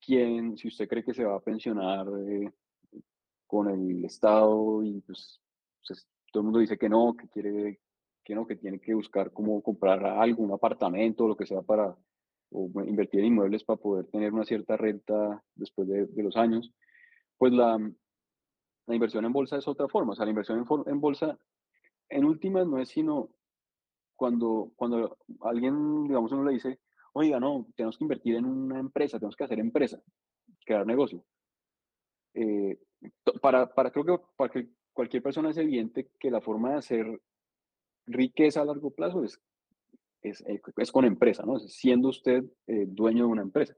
quién, 0.04 0.56
si 0.56 0.68
usted 0.68 0.88
cree 0.88 1.04
que 1.04 1.14
se 1.14 1.24
va 1.24 1.36
a 1.36 1.40
pensionar 1.40 2.06
eh, 2.28 2.50
con 3.46 3.70
el 3.70 4.04
Estado 4.04 4.82
y 4.82 5.00
pues, 5.00 5.40
pues, 5.86 6.06
todo 6.32 6.40
el 6.40 6.44
mundo 6.44 6.58
dice 6.58 6.78
que 6.78 6.88
no, 6.88 7.14
que 7.16 7.28
quiere, 7.28 7.80
que 8.24 8.34
no, 8.34 8.46
que 8.46 8.56
tiene 8.56 8.80
que 8.80 8.94
buscar 8.94 9.32
cómo 9.32 9.62
comprar 9.62 10.04
algo, 10.04 10.42
un 10.42 10.52
apartamento, 10.52 11.28
lo 11.28 11.36
que 11.36 11.46
sea 11.46 11.62
para 11.62 11.96
o 12.50 12.70
invertir 12.84 13.20
en 13.20 13.26
inmuebles 13.26 13.64
para 13.64 13.80
poder 13.80 14.06
tener 14.06 14.32
una 14.32 14.44
cierta 14.44 14.76
renta 14.76 15.42
después 15.56 15.88
de, 15.88 16.06
de 16.06 16.22
los 16.22 16.36
años, 16.36 16.72
pues 17.36 17.52
la, 17.52 17.78
la 18.86 18.94
inversión 18.94 19.24
en 19.24 19.32
bolsa 19.32 19.56
es 19.56 19.66
otra 19.66 19.88
forma. 19.88 20.12
O 20.12 20.14
sea, 20.14 20.24
la 20.24 20.30
inversión 20.30 20.58
en, 20.58 20.92
en 20.92 21.00
bolsa, 21.00 21.38
en 22.08 22.24
últimas, 22.24 22.66
no 22.66 22.78
es 22.78 22.88
sino 22.88 23.30
cuando, 24.16 24.72
cuando 24.76 25.16
alguien, 25.40 26.06
digamos, 26.06 26.32
uno 26.32 26.44
le 26.44 26.52
dice, 26.52 26.80
oiga, 27.12 27.40
no, 27.40 27.66
tenemos 27.76 27.98
que 27.98 28.04
invertir 28.04 28.36
en 28.36 28.44
una 28.44 28.78
empresa, 28.78 29.18
tenemos 29.18 29.36
que 29.36 29.44
hacer 29.44 29.58
empresa, 29.58 30.00
crear 30.64 30.86
negocio. 30.86 31.24
Eh, 32.34 32.78
para, 33.40 33.72
para, 33.72 33.90
creo 33.90 34.04
que 34.04 34.24
para 34.36 34.52
que 34.52 34.68
cualquier 34.92 35.22
persona 35.22 35.50
es 35.50 35.56
evidente 35.56 36.10
que 36.18 36.30
la 36.30 36.40
forma 36.40 36.70
de 36.70 36.78
hacer 36.78 37.20
riqueza 38.06 38.62
a 38.62 38.64
largo 38.64 38.90
plazo 38.90 39.24
es, 39.24 39.40
es, 40.22 40.42
es 40.76 40.92
con 40.92 41.04
empresa, 41.04 41.44
¿no? 41.44 41.58
siendo 41.58 42.08
usted 42.08 42.44
eh, 42.66 42.86
dueño 42.86 43.26
de 43.26 43.32
una 43.32 43.42
empresa. 43.42 43.74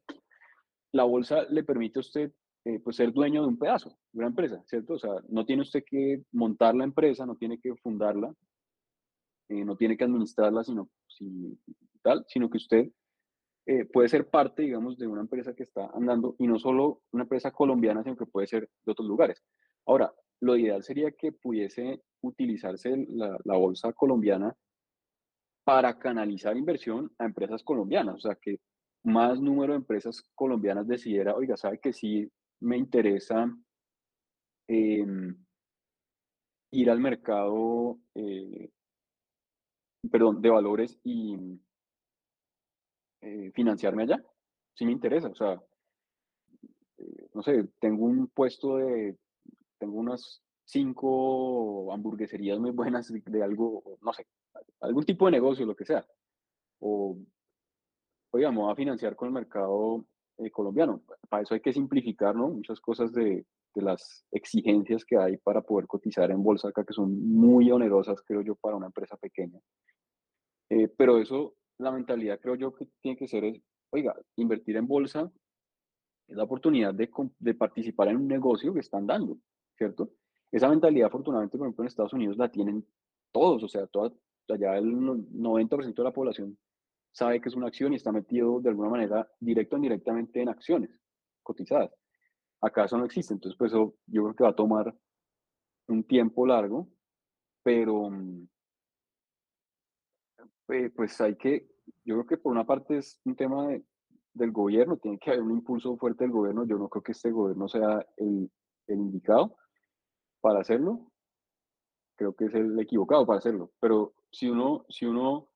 La 0.93 1.05
bolsa 1.05 1.45
le 1.51 1.65
permite 1.65 1.99
a 1.99 2.01
usted 2.01 2.33
eh, 2.65 2.81
pues 2.81 2.97
ser 2.97 3.12
dueño 3.12 3.43
de 3.43 3.49
un 3.49 3.59
pedazo, 3.59 3.91
de 4.12 4.19
una 4.19 4.28
empresa, 4.28 4.61
¿cierto? 4.66 4.95
O 4.95 4.99
sea, 4.99 5.12
no 5.28 5.47
tiene 5.47 5.62
usted 5.62 5.85
que 5.87 6.23
montar 6.33 6.74
la 6.74 6.83
empresa, 6.83 7.24
no 7.24 7.37
tiene 7.37 7.61
que 7.61 7.73
fundarla, 7.77 8.35
eh, 9.49 9.65
no 9.65 9.77
tiene 9.77 9.97
que 9.97 10.03
administrarla, 10.03 10.65
sino, 10.65 10.89
si, 11.07 11.57
tal, 12.03 12.24
sino 12.27 12.51
que 12.51 12.57
usted 12.57 12.91
eh, 13.69 13.85
puede 13.85 14.09
ser 14.09 14.31
parte, 14.31 14.63
digamos, 14.63 14.97
de 14.97 15.09
una 15.09 15.23
empresa 15.23 15.53
que 15.53 15.65
está 15.65 15.91
andando, 15.93 16.37
y 16.39 16.47
no 16.47 16.57
solo 16.59 17.03
una 17.11 17.25
empresa 17.25 17.51
colombiana, 17.51 18.05
sino 18.05 18.17
que 18.17 18.27
puede 18.27 18.47
ser 18.47 18.71
de 18.85 18.93
otros 18.93 19.09
lugares. 19.09 19.43
Ahora, 19.87 20.15
lo 20.41 20.57
ideal 20.57 20.85
sería 20.85 21.11
que 21.11 21.33
pudiese 21.33 22.01
utilizarse 22.23 23.07
la, 23.09 23.57
bolsa 23.57 23.93
colombiana 23.93 24.55
para 25.65 25.99
canalizar 25.99 26.57
inversión 26.57 27.11
a 27.19 27.25
empresas 27.25 27.65
colombianas, 27.65 28.17
o 28.17 28.21
sea, 28.21 28.37
que 28.37 28.61
más 29.03 29.41
número 29.41 29.73
de 29.73 29.79
empresas 29.79 30.23
colombianas 30.37 30.87
decidiera, 30.87 31.35
oiga, 31.35 31.57
sabe 31.57 31.81
que 31.81 31.93
sí 31.93 32.31
me 32.61 32.77
interesa 32.77 33.53
em, 34.69 35.37
ir 36.71 36.91
al 36.91 37.01
mercado, 37.01 37.99
eh, 38.15 38.71
perdón, 40.09 40.41
de 40.41 40.51
valores 40.51 41.01
y 41.03 41.59
eh, 43.21 43.51
financiarme 43.55 44.05
allá. 44.05 44.25
Sí 44.75 44.85
me 44.85 44.93
interesa, 44.93 45.29
o 45.29 45.35
sea, 45.35 45.61
eh, 46.99 47.29
no 47.35 47.43
sé, 47.43 47.69
tengo 47.81 48.05
un 48.05 48.29
puesto 48.29 48.77
de, 48.77 49.17
tengo 49.79 49.99
unas 49.99 50.43
cinco 50.65 51.93
hamburgueserías 51.93 52.59
muy 52.59 52.71
buenas 52.73 53.13
de, 53.13 53.43
algo, 53.43 53.99
no 54.03 54.13
sé, 54.13 54.27
algún 54.81 55.05
tipo 55.05 55.27
de 55.27 55.33
negocio, 55.33 55.65
lo 55.65 55.77
que 55.77 55.85
sea. 55.85 56.05
O, 56.81 57.17
oiga, 58.33 58.51
a 58.51 58.75
financiar 58.75 59.17
con 59.17 59.29
el 59.29 59.35
mercado 59.35 60.05
eh, 60.39 60.51
colombiano. 60.51 61.03
Para 61.29 61.43
eso 61.43 61.55
hay 61.55 61.61
que 61.61 61.73
simplificar 61.73 62.35
¿no? 62.35 62.49
muchas 62.49 62.81
cosas 62.81 63.13
de, 63.13 63.47
de, 63.75 63.83
las 63.83 64.27
exigencias 64.31 65.05
que 65.05 65.17
hay 65.17 65.37
para 65.39 65.63
poder 65.63 65.87
cotizar 65.87 66.31
en 66.31 66.43
bolsa 66.43 66.69
acá, 66.69 66.85
que 66.85 66.93
son 66.93 67.19
muy 67.33 67.71
onerosas, 67.71 68.21
creo 68.23 68.43
yo, 68.43 68.55
para 68.57 68.77
una 68.77 68.87
empresa 68.87 69.17
pequeña. 69.17 69.61
Eh, 70.69 70.89
pero 70.89 71.19
eso, 71.19 71.55
la 71.78 71.90
mentalidad 71.90 72.40
creo 72.40 72.55
yo 72.55 72.74
que 72.74 72.89
tiene 73.01 73.16
que 73.16 73.28
ser, 73.28 73.44
es, 73.44 73.61
oiga, 73.90 74.15
invertir 74.36 74.77
en 74.77 74.86
bolsa 74.86 75.31
es 76.27 76.36
la 76.36 76.44
oportunidad 76.44 76.94
de, 76.94 77.11
de 77.39 77.55
participar 77.55 78.09
en 78.09 78.16
un 78.16 78.28
negocio 78.28 78.74
que 78.74 78.81
están 78.81 79.07
dando, 79.07 79.39
¿cierto? 79.77 80.11
Esa 80.51 80.69
mentalidad, 80.69 81.09
afortunadamente, 81.09 81.57
por 81.57 81.66
ejemplo, 81.66 81.85
en 81.85 81.89
Estados 81.89 82.12
Unidos 82.12 82.36
la 82.36 82.51
tienen 82.51 82.85
todos, 83.32 83.62
o 83.62 83.69
sea, 83.69 83.86
toda, 83.86 84.12
allá 84.48 84.78
el 84.78 84.97
90% 84.97 85.94
de 85.94 86.05
la 86.05 86.12
población 86.12 86.59
sabe 87.12 87.40
que 87.40 87.48
es 87.48 87.55
una 87.55 87.66
acción 87.66 87.93
y 87.93 87.97
está 87.97 88.12
metido 88.12 88.61
de 88.61 88.69
alguna 88.69 88.90
manera 88.90 89.28
directo 89.40 89.77
o 89.77 89.78
indirectamente 89.78 90.40
en 90.40 90.48
acciones 90.48 90.90
cotizadas. 91.43 91.90
Acá 92.61 92.85
eso 92.85 92.98
no 92.98 93.05
existe, 93.05 93.35
entonces 93.35 93.57
pues 93.59 93.73
eso 93.73 93.94
yo 94.07 94.23
creo 94.24 94.35
que 94.35 94.44
va 94.44 94.51
a 94.51 94.57
tomar 94.57 94.94
un 95.89 96.05
tiempo 96.05 96.47
largo, 96.47 96.89
pero 97.62 98.11
eh, 100.69 100.91
pues 100.91 101.21
hay 101.21 101.37
que, 101.37 101.69
yo 102.05 102.15
creo 102.15 102.27
que 102.27 102.39
por 102.39 102.53
una 102.53 102.67
parte 102.67 102.99
es 102.99 103.21
un 103.25 103.37
tema 103.37 103.69
del 104.33 104.53
gobierno, 104.53 104.97
tiene 104.97 105.19
que 105.19 105.31
haber 105.31 105.43
un 105.43 105.53
impulso 105.53 105.97
fuerte 105.97 106.25
del 106.25 106.33
gobierno, 106.33 106.67
yo 106.67 106.79
no 106.79 106.89
creo 106.89 107.03
que 107.03 107.13
este 107.13 107.31
gobierno 107.31 107.69
sea 107.69 108.07
el, 108.17 108.51
el 108.87 108.99
indicado 108.99 109.57
para 110.41 110.61
hacerlo, 110.61 111.13
creo 112.17 112.35
que 112.35 112.47
es 112.47 112.55
el 112.55 112.79
equivocado 112.79 113.27
para 113.27 113.39
hacerlo, 113.39 113.73
pero 113.81 114.15
si 114.31 114.49
uno, 114.49 114.85
si 114.89 115.07
uno 115.07 115.49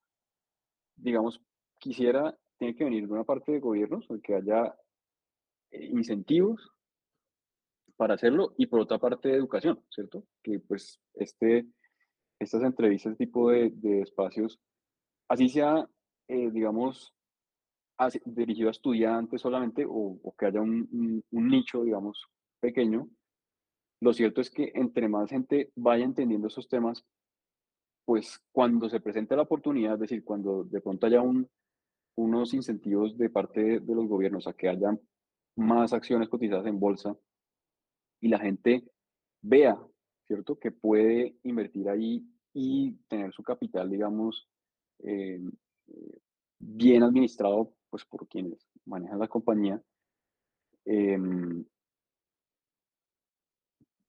digamos, 1.02 1.40
quisiera, 1.78 2.36
tiene 2.58 2.74
que 2.74 2.84
venir 2.84 3.06
de 3.06 3.12
una 3.12 3.24
parte 3.24 3.52
de 3.52 3.60
gobiernos, 3.60 4.06
que 4.22 4.34
haya 4.34 4.74
eh, 5.70 5.86
incentivos 5.86 6.70
para 7.96 8.14
hacerlo 8.14 8.54
y 8.56 8.66
por 8.66 8.80
otra 8.80 8.98
parte 8.98 9.28
de 9.28 9.36
educación, 9.36 9.82
¿cierto? 9.90 10.24
Que 10.42 10.60
pues 10.60 11.00
este, 11.14 11.66
estas 12.38 12.62
entrevistas, 12.62 13.16
tipo 13.16 13.50
de, 13.50 13.70
de 13.74 14.02
espacios, 14.02 14.60
así 15.30 15.48
sea, 15.48 15.88
eh, 16.28 16.50
digamos, 16.50 17.14
dirigido 18.24 18.68
a 18.68 18.72
estudiantes 18.72 19.40
solamente 19.40 19.86
o, 19.88 20.18
que 20.36 20.46
haya 20.46 20.60
un, 20.60 21.22
nicho, 21.30 21.84
digamos, 21.84 22.26
pequeño, 22.60 23.08
lo 24.00 24.12
cierto 24.12 24.40
es 24.40 24.50
que 24.50 24.72
entre 24.74 25.08
más 25.08 25.30
gente 25.30 25.70
vaya 25.76 26.04
entendiendo 26.04 26.48
esos 26.48 26.68
temas, 26.68 27.04
pues 28.04 28.40
cuando 28.50 28.88
se 28.88 29.00
presente 29.00 29.36
la 29.36 29.42
oportunidad, 29.42 29.94
es 29.94 30.00
decir, 30.00 30.24
cuando 30.24 30.64
de 30.64 30.80
pronto 30.80 31.06
haya 31.06 31.20
un, 31.20 31.48
unos 32.16 32.52
incentivos 32.52 33.16
de 33.16 33.30
parte 33.30 33.78
de, 33.80 33.94
los 33.94 34.08
gobiernos 34.08 34.48
a 34.48 34.54
que 34.54 34.68
haya 34.68 34.98
más 35.56 35.92
acciones 35.92 36.28
cotizadas 36.28 36.66
en 36.66 36.80
bolsa 36.80 37.16
y 38.20 38.28
la 38.28 38.40
gente 38.40 38.82
vea, 39.42 39.78
¿cierto?, 40.26 40.58
que 40.58 40.72
puede 40.72 41.36
invertir 41.44 41.88
ahí 41.88 42.26
y 42.52 42.94
tener 43.06 43.32
su 43.32 43.44
capital, 43.44 43.90
digamos, 43.90 44.48
eh, 45.02 45.40
bien 46.58 47.02
administrado, 47.02 47.72
pues 47.88 48.04
por 48.04 48.28
quienes 48.28 48.66
manejan 48.84 49.18
la 49.18 49.28
compañía. 49.28 49.82
Em, 50.84 51.64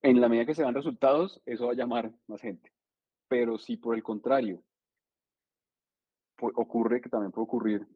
en 0.02 0.20
la 0.20 0.28
medida 0.28 0.46
que 0.46 0.54
se 0.54 0.62
dan 0.62 0.74
resultados, 0.74 1.40
eso 1.46 1.66
va 1.66 1.72
a 1.72 1.76
llamar 1.76 2.12
más 2.26 2.40
gente. 2.40 2.72
Pero 3.28 3.58
si 3.58 3.76
por 3.76 3.94
el 3.94 4.02
contrario 4.02 4.62
ocurre, 6.40 7.00
que 7.00 7.08
también 7.08 7.30
puede 7.30 7.44
ocurrir, 7.44 7.86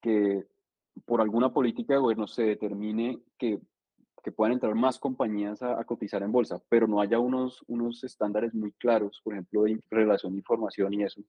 que 0.00 0.46
por 1.04 1.20
alguna 1.20 1.52
política 1.52 1.94
de 1.94 2.00
gobierno 2.00 2.26
se 2.26 2.42
determine 2.42 3.20
que, 3.36 3.60
que 4.22 4.32
puedan 4.32 4.54
entrar 4.54 4.74
más 4.74 4.98
compañías 4.98 5.62
a, 5.62 5.84
cotizar 5.84 6.22
en 6.22 6.32
bolsa, 6.32 6.62
pero 6.68 6.86
no 6.86 7.00
haya 7.00 7.18
unos, 7.18 7.62
unos 7.66 8.02
estándares 8.02 8.54
muy 8.54 8.72
claros, 8.72 9.20
por 9.22 9.34
ejemplo, 9.34 9.64
de 9.64 9.78
relación 9.90 10.32
de 10.32 10.38
información 10.38 10.94
y 10.94 11.02
eso. 11.02 11.20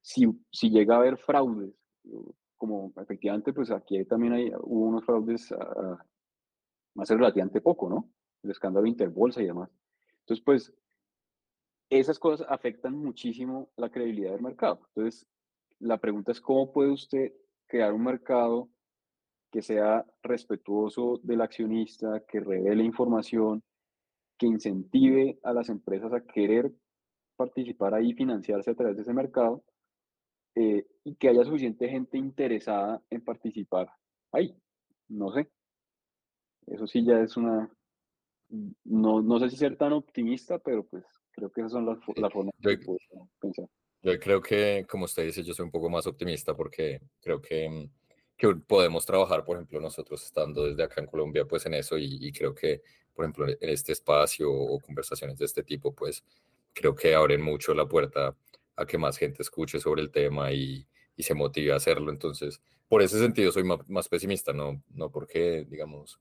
Si, 0.00 0.26
si 0.50 0.70
llega 0.70 0.94
a 0.94 0.98
haber 0.98 1.18
fraudes, 1.18 1.74
como 2.56 2.92
efectivamente, 2.96 3.52
pues 3.52 3.70
aquí 3.70 4.04
también 4.04 4.32
hay, 4.32 4.52
hubo 4.60 4.86
unos 4.86 5.04
fraudes 5.04 5.54
hace 6.96 7.14
relativamente 7.14 7.60
poco, 7.60 7.88
¿no? 7.88 8.10
El 8.42 8.50
escándalo 8.50 8.84
de 8.84 8.90
Interbolsa 8.90 9.42
y 9.42 9.46
demás. 9.46 9.70
Entonces, 10.20 10.44
pues, 10.44 10.72
esas 11.90 12.18
cosas 12.18 12.46
afectan 12.50 12.94
muchísimo 12.94 13.70
la 13.76 13.90
credibilidad 13.90 14.32
del 14.32 14.42
mercado. 14.42 14.80
Entonces, 14.88 15.26
la 15.78 15.98
pregunta 15.98 16.32
es, 16.32 16.40
¿cómo 16.40 16.72
puede 16.72 16.90
usted 16.90 17.32
crear 17.66 17.92
un 17.92 18.04
mercado 18.04 18.68
que 19.50 19.62
sea 19.62 20.04
respetuoso 20.22 21.20
del 21.22 21.40
accionista, 21.40 22.20
que 22.28 22.40
revele 22.40 22.84
información, 22.84 23.62
que 24.36 24.46
incentive 24.46 25.38
a 25.42 25.52
las 25.52 25.68
empresas 25.68 26.12
a 26.12 26.20
querer 26.20 26.72
participar 27.36 27.94
ahí 27.94 28.12
financiarse 28.12 28.70
a 28.70 28.74
través 28.74 28.96
de 28.96 29.02
ese 29.02 29.14
mercado 29.14 29.64
eh, 30.58 30.86
y 31.04 31.14
que 31.14 31.28
haya 31.28 31.44
suficiente 31.44 31.88
gente 31.88 32.18
interesada 32.18 33.00
en 33.10 33.22
participar 33.22 33.88
ahí. 34.32 34.54
No 35.08 35.32
sé. 35.32 35.48
Eso 36.66 36.86
sí 36.86 37.04
ya 37.04 37.20
es 37.20 37.36
una... 37.36 37.70
No, 38.84 39.22
no 39.22 39.38
sé 39.38 39.50
si 39.50 39.56
ser 39.56 39.76
tan 39.76 39.92
optimista, 39.92 40.58
pero 40.58 40.84
pues 40.84 41.04
creo 41.30 41.50
que 41.52 41.60
esas 41.60 41.72
son 41.72 41.86
las, 41.86 41.98
las 42.16 42.32
formas 42.32 42.54
que 42.60 42.78
puedo 42.78 42.98
pensar. 43.38 43.66
Yo 44.02 44.18
creo 44.18 44.40
que, 44.40 44.86
como 44.88 45.04
usted 45.04 45.24
dice, 45.26 45.44
yo 45.44 45.54
soy 45.54 45.64
un 45.64 45.70
poco 45.70 45.90
más 45.90 46.06
optimista 46.06 46.54
porque 46.54 47.00
creo 47.20 47.40
que, 47.40 47.68
mm, 47.68 47.90
que 48.36 48.54
podemos 48.66 49.04
trabajar, 49.06 49.44
por 49.44 49.56
ejemplo, 49.56 49.80
nosotros 49.80 50.24
estando 50.24 50.64
desde 50.64 50.82
acá 50.82 51.00
en 51.00 51.06
Colombia, 51.06 51.44
pues 51.44 51.66
en 51.66 51.74
eso 51.74 51.96
y, 51.98 52.32
creo 52.32 52.54
que, 52.54 52.82
por 53.14 53.24
ejemplo, 53.24 53.48
en 53.48 53.56
este 53.60 53.92
espacio 53.92 54.50
o 54.50 54.80
conversaciones 54.80 55.38
de 55.38 55.44
este 55.44 55.62
tipo, 55.62 55.94
pues 55.94 56.24
creo 56.72 56.94
que 56.94 57.14
abren 57.14 57.42
mucho 57.42 57.74
la 57.74 57.86
puerta 57.86 58.36
a 58.78 58.86
que 58.86 58.96
más 58.96 59.18
gente 59.18 59.42
escuche 59.42 59.80
sobre 59.80 60.02
el 60.02 60.10
tema 60.10 60.52
y, 60.52 60.86
y 61.16 61.22
se 61.24 61.34
motive 61.34 61.72
a 61.72 61.76
hacerlo. 61.76 62.10
Entonces, 62.10 62.60
por 62.88 63.02
ese 63.02 63.18
sentido 63.18 63.52
soy 63.52 63.64
más, 63.64 63.80
más, 63.88 64.08
pesimista, 64.08 64.52
no, 64.52 64.82
no 64.90 65.10
porque, 65.10 65.66
digamos, 65.68 66.20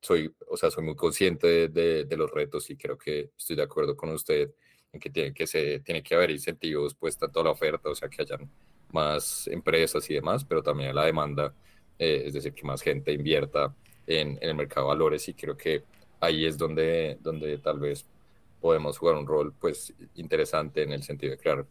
soy, 0.00 0.34
o 0.48 0.56
sea, 0.56 0.70
soy 0.70 0.84
muy 0.84 0.96
consciente 0.96 1.46
de, 1.46 1.68
de, 1.68 2.04
de 2.04 2.16
los 2.16 2.30
retos 2.30 2.70
y 2.70 2.76
creo 2.76 2.96
que 2.96 3.30
estoy 3.36 3.56
de 3.56 3.62
acuerdo 3.62 3.96
con 3.96 4.10
usted 4.10 4.50
en 4.92 5.00
que 5.00 5.10
tiene 5.10 5.34
que, 5.34 5.46
se, 5.46 5.80
tiene 5.80 6.02
que 6.02 6.14
haber 6.14 6.30
incentivos, 6.30 6.94
pues 6.94 7.18
tanto 7.18 7.40
a 7.40 7.44
la 7.44 7.50
oferta, 7.50 7.90
o 7.90 7.94
sea, 7.94 8.08
que 8.08 8.22
hayan 8.22 8.50
más 8.92 9.46
empresas 9.48 10.08
y 10.10 10.14
demás, 10.14 10.44
pero 10.44 10.62
también 10.62 10.90
a 10.90 10.94
la 10.94 11.04
demanda, 11.04 11.54
eh, 11.98 12.22
es 12.26 12.32
decir, 12.32 12.54
que 12.54 12.64
más 12.64 12.80
gente 12.80 13.12
invierta 13.12 13.74
en, 14.06 14.38
en, 14.40 14.48
el 14.48 14.54
mercado 14.54 14.86
de 14.86 14.94
valores 14.94 15.28
y 15.28 15.34
creo 15.34 15.56
que 15.56 15.84
ahí 16.20 16.46
es 16.46 16.56
donde, 16.56 17.18
donde 17.20 17.58
tal 17.58 17.78
vez 17.80 18.06
podemos 18.60 18.96
jugar 18.98 19.16
un 19.16 19.26
rol 19.26 19.52
pues 19.58 19.92
interesante 20.14 20.82
en 20.82 20.92
el 20.92 21.02
sentido 21.02 21.32
de 21.32 21.38
crear 21.38 21.66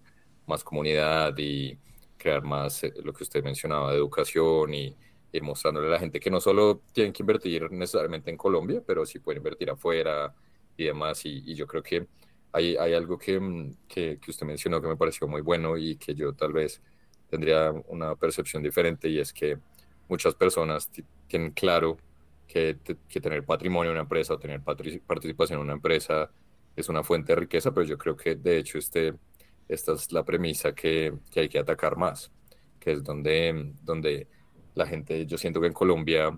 más 0.48 0.64
comunidad 0.64 1.34
y 1.38 1.78
crear 2.18 2.44
más 2.44 2.84
eh, 2.84 2.94
lo 3.03 3.14
que 3.14 3.24
usted 3.24 3.44
mencionaba 3.44 3.91
de 3.91 3.98
educación 3.98 4.74
y 4.74 4.95
ir 5.32 5.44
mostrándole 5.44 5.88
a 5.88 5.91
la 5.91 5.99
gente 5.99 6.19
que 6.19 6.32
no 6.32 6.40
solo 6.40 6.82
tienen 6.94 7.14
que 7.14 7.24
invertir 7.24 7.69
necesariamente 7.72 8.32
en 8.32 8.38
Colombia, 8.38 8.82
pero 8.86 9.06
sí 9.06 9.19
pueden 9.19 9.40
invertir 9.40 9.69
afuera 9.69 10.34
y 10.76 10.86
demás. 10.86 11.26
Y, 11.26 11.44
y 11.45 11.53
yo 11.56 11.68
creo 11.68 11.84
que 11.84 12.07
hay, 12.52 12.76
hay 12.78 12.94
algo 12.94 13.18
mm, 13.18 13.72
que, 13.88 14.19
que, 14.19 14.32
usted 14.32 14.45
mencionó 14.45 14.82
que 14.82 14.88
me 14.88 14.95
pareció 14.98 15.28
muy 15.28 15.41
bueno 15.41 15.78
y 15.78 15.95
que 15.98 16.15
yo 16.15 16.34
tal 16.34 16.53
vez 16.53 16.82
tendría 17.30 17.72
una 17.88 18.15
percepción 18.15 18.64
diferente 18.64 19.10
y 19.10 19.19
es 19.19 19.34
que 19.34 19.57
muchas 20.07 20.36
personas 20.36 20.90
tienen 21.28 21.52
claro 21.52 21.98
que, 22.48 22.78
que, 23.10 23.19
tener 23.22 23.44
patrimonio 23.45 23.91
en 23.91 23.98
una 23.98 24.03
empresa 24.03 24.34
o 24.34 24.40
tener 24.40 24.61
participación 24.61 25.60
en 25.60 25.65
una 25.65 25.74
empresa 25.74 26.32
es 26.76 26.90
una 26.90 27.03
fuente 27.03 27.34
de 27.34 27.41
riqueza, 27.41 27.74
pero 27.74 27.86
yo 27.86 27.98
creo 27.98 28.15
que 28.15 28.36
de 28.36 28.57
hecho 28.57 28.78
este, 28.78 29.14
esta 29.68 29.94
es 29.94 30.11
la 30.11 30.23
premisa 30.23 30.73
que, 30.73 31.14
que 31.31 31.41
hay 31.41 31.49
que 31.49 31.60
atacar 31.60 31.98
más, 31.98 32.31
que 32.80 32.94
es 32.94 33.03
donde, 33.03 33.73
donde 33.84 34.27
la 34.76 34.85
gente, 34.85 35.26
yo 35.26 35.38
siento 35.38 35.60
que 35.60 35.68
en 35.68 35.73
Colombia 35.73 36.38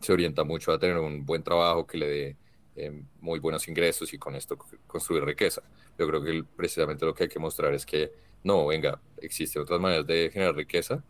se 0.00 0.12
orienta 0.12 0.44
mucho 0.44 0.72
a 0.72 0.78
tener 0.78 0.98
un 0.98 1.24
buen 1.26 1.42
trabajo 1.42 1.86
que 1.86 1.98
le 1.98 2.06
dé 2.06 2.36
eh, 2.76 3.02
muy 3.20 3.40
buenos 3.40 3.66
ingresos 3.68 4.12
y 4.14 4.18
con 4.18 4.36
esto 4.36 4.56
construir 4.86 5.24
riqueza. 5.24 5.62
Yo 5.98 6.06
creo 6.06 6.22
que 6.22 6.44
precisamente 6.56 7.04
lo 7.04 7.14
que 7.14 7.24
hay 7.24 7.28
que 7.28 7.40
mostrar 7.40 7.74
es 7.74 7.84
que 7.84 8.12
no, 8.44 8.66
venga, 8.66 9.00
existen 9.20 9.62
otras 9.62 9.80
maneras 9.80 10.06
de 10.06 10.30
generar 10.32 10.54
riqueza 10.54 11.02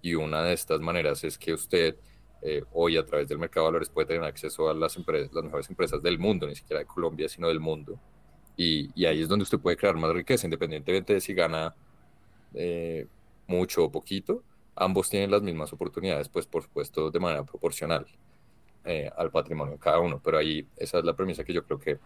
y 0.00 0.14
una 0.14 0.44
de 0.44 0.52
estas 0.52 0.80
maneras 0.80 1.24
es 1.24 1.36
que 1.36 1.52
usted 1.52 1.96
eh, 2.42 2.62
hoy 2.72 2.96
a 2.96 3.04
través 3.04 3.26
del 3.28 3.38
mercado 3.38 3.66
de 3.66 3.72
valores 3.72 3.88
puede 3.88 4.06
tener 4.06 4.22
acceso 4.22 4.70
a 4.70 4.74
las, 4.74 4.96
empresas, 4.96 5.32
las 5.34 5.42
mejores 5.42 5.68
empresas 5.68 6.00
del 6.00 6.18
mundo, 6.18 6.46
ni 6.46 6.54
siquiera 6.54 6.78
de 6.78 6.86
Colombia, 6.86 7.28
sino 7.28 7.48
del 7.48 7.58
mundo. 7.58 7.98
Y, 8.56 9.04
ahí 9.04 9.20
es 9.22 9.28
donde 9.28 9.42
usted 9.42 9.58
puede 9.58 9.76
crear 9.76 9.96
más 9.96 10.12
riqueza, 10.12 10.46
independientemente 10.46 11.14
de 11.14 11.20
si 11.20 11.34
gana 11.34 11.74
eh, 12.54 13.06
mucho 13.46 13.84
o 13.84 13.92
poquito, 13.92 14.42
ambos 14.74 15.10
tienen 15.10 15.30
las 15.30 15.42
mismas 15.42 15.72
oportunidades, 15.72 16.28
pues 16.28 16.46
por 16.46 16.62
supuesto 16.62 17.10
de 17.10 17.20
manera 17.20 17.44
proporcional. 17.44 18.06
Eh, 18.88 19.10
al 19.16 19.32
patrimonio 19.32 19.72
de 19.72 19.80
cada 19.80 19.98
uno. 19.98 20.20
Pero 20.22 20.38
ahí 20.38 20.64
esa 20.76 20.98
es 20.98 21.04
la 21.04 21.16
premisa 21.16 21.42
que 21.42 21.52
yo 21.52 21.64
creo 21.64 21.76
que, 21.76 21.98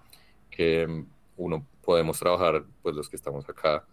que 0.51 0.87
mm, 0.87 1.07
uno 1.37 1.67
podemos 1.85 2.19
trabajar, 2.19 2.65
pues 2.83 2.97
los 2.97 3.07
que 3.07 3.17
estamos 3.17 3.47
acá, 3.51 3.85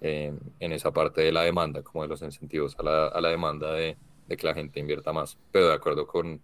en 0.00 0.72
esa 0.72 0.90
parte 0.90 1.20
de 1.20 1.30
la 1.30 1.42
demanda, 1.42 1.82
como 1.82 2.02
de 2.02 2.08
los 2.08 2.22
incentivos 2.22 2.74
a 2.78 2.82
la, 2.82 3.08
a 3.08 3.20
la 3.20 3.28
demanda 3.28 3.70
de, 3.72 3.98
de 4.26 4.36
que 4.38 4.46
la 4.46 4.54
gente 4.54 4.80
invierta 4.80 5.12
más. 5.12 5.36
Pero 5.52 5.68
de 5.68 5.74
acuerdo 5.74 6.06
con, 6.06 6.40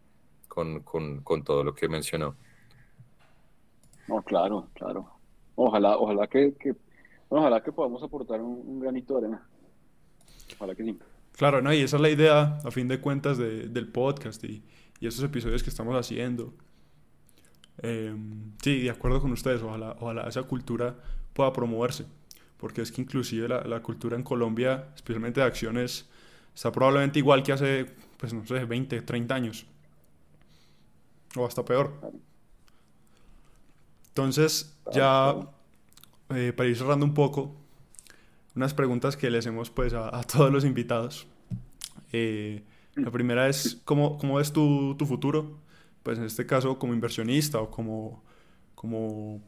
con, 0.49 0.81
con, 0.81 1.23
con 1.23 1.43
todo 1.43 1.65
lo 1.65 1.75
que 1.75 1.89
mencionó. 1.89 2.37
No, 4.07 4.21
claro, 4.23 4.69
claro. 4.75 5.16
Ojalá, 5.57 5.97
ojalá 5.97 6.27
que, 6.29 6.55
que 6.55 6.75
ojalá 7.29 7.63
que 7.63 7.73
podamos 7.73 8.03
aportar 8.03 8.41
un, 8.41 8.79
granito 8.79 9.15
de 9.15 9.27
arena. 9.27 9.43
Ojalá 10.55 10.75
que 10.75 10.85
sí. 10.85 10.99
Claro, 11.33 11.61
no, 11.61 11.73
y 11.73 11.81
esa 11.81 11.97
es 11.97 12.03
la 12.03 12.11
idea, 12.11 12.59
a 12.65 12.71
fin 12.71 12.89
de 12.89 13.01
cuentas, 13.01 13.37
de, 13.37 13.69
del 13.69 13.89
podcast 13.89 14.43
y, 14.45 14.63
y 15.01 15.07
esos 15.07 15.25
episodios 15.25 15.63
que 15.63 15.71
estamos 15.71 15.95
haciendo. 15.97 16.55
Em, 17.79 18.53
sí, 18.63 18.83
de 18.83 18.91
acuerdo 18.91 19.21
con 19.21 19.33
ustedes, 19.33 19.63
ojalá, 19.63 19.97
ojalá 20.01 20.29
esa 20.29 20.43
cultura 20.45 20.97
pueda 21.33 21.53
promoverse, 21.53 22.07
porque 22.57 22.83
es 22.83 22.93
que 22.93 23.03
inclusive 23.03 23.49
la, 23.49 23.63
la, 23.63 23.83
cultura 23.83 24.17
en 24.17 24.23
Colombia, 24.23 24.89
especialmente 24.95 25.41
de 25.41 25.47
acciones, 25.47 26.09
está 26.55 26.73
probablemente 26.73 27.19
igual 27.19 27.43
que 27.43 27.53
hace, 27.53 27.87
pues 28.17 28.33
no 28.33 28.47
sé, 28.47 28.65
20, 28.65 29.03
30 29.03 29.35
años, 29.35 29.67
o 31.37 31.45
hasta 31.47 31.65
peor. 31.65 31.93
Entonces, 34.17 34.75
ya 34.95 35.37
eh, 36.31 36.55
para 36.57 36.69
ir 36.71 36.77
cerrando 36.79 37.05
un 37.05 37.13
poco, 37.13 37.55
unas 38.55 38.73
preguntas 38.73 39.15
que 39.15 39.29
le 39.31 39.37
hacemos 39.37 39.69
pues 39.69 39.93
a, 39.93 40.17
a 40.17 40.23
todos 40.23 40.51
los 40.51 40.65
invitados. 40.65 41.27
Eh, 42.13 42.63
la 42.95 43.11
primera 43.11 43.47
es, 43.47 43.83
¿cómo, 43.85 44.17
cómo 44.17 44.37
ves 44.37 44.53
tu, 44.53 44.95
tu 44.97 45.05
futuro? 45.05 45.59
pues 46.03 46.19
en 46.19 46.25
este 46.25 46.47
caso 46.47 46.79
como 46.79 46.95
inversionista 46.95 47.61
o 47.61 47.69
como, 47.69 48.23
como, 48.77 49.41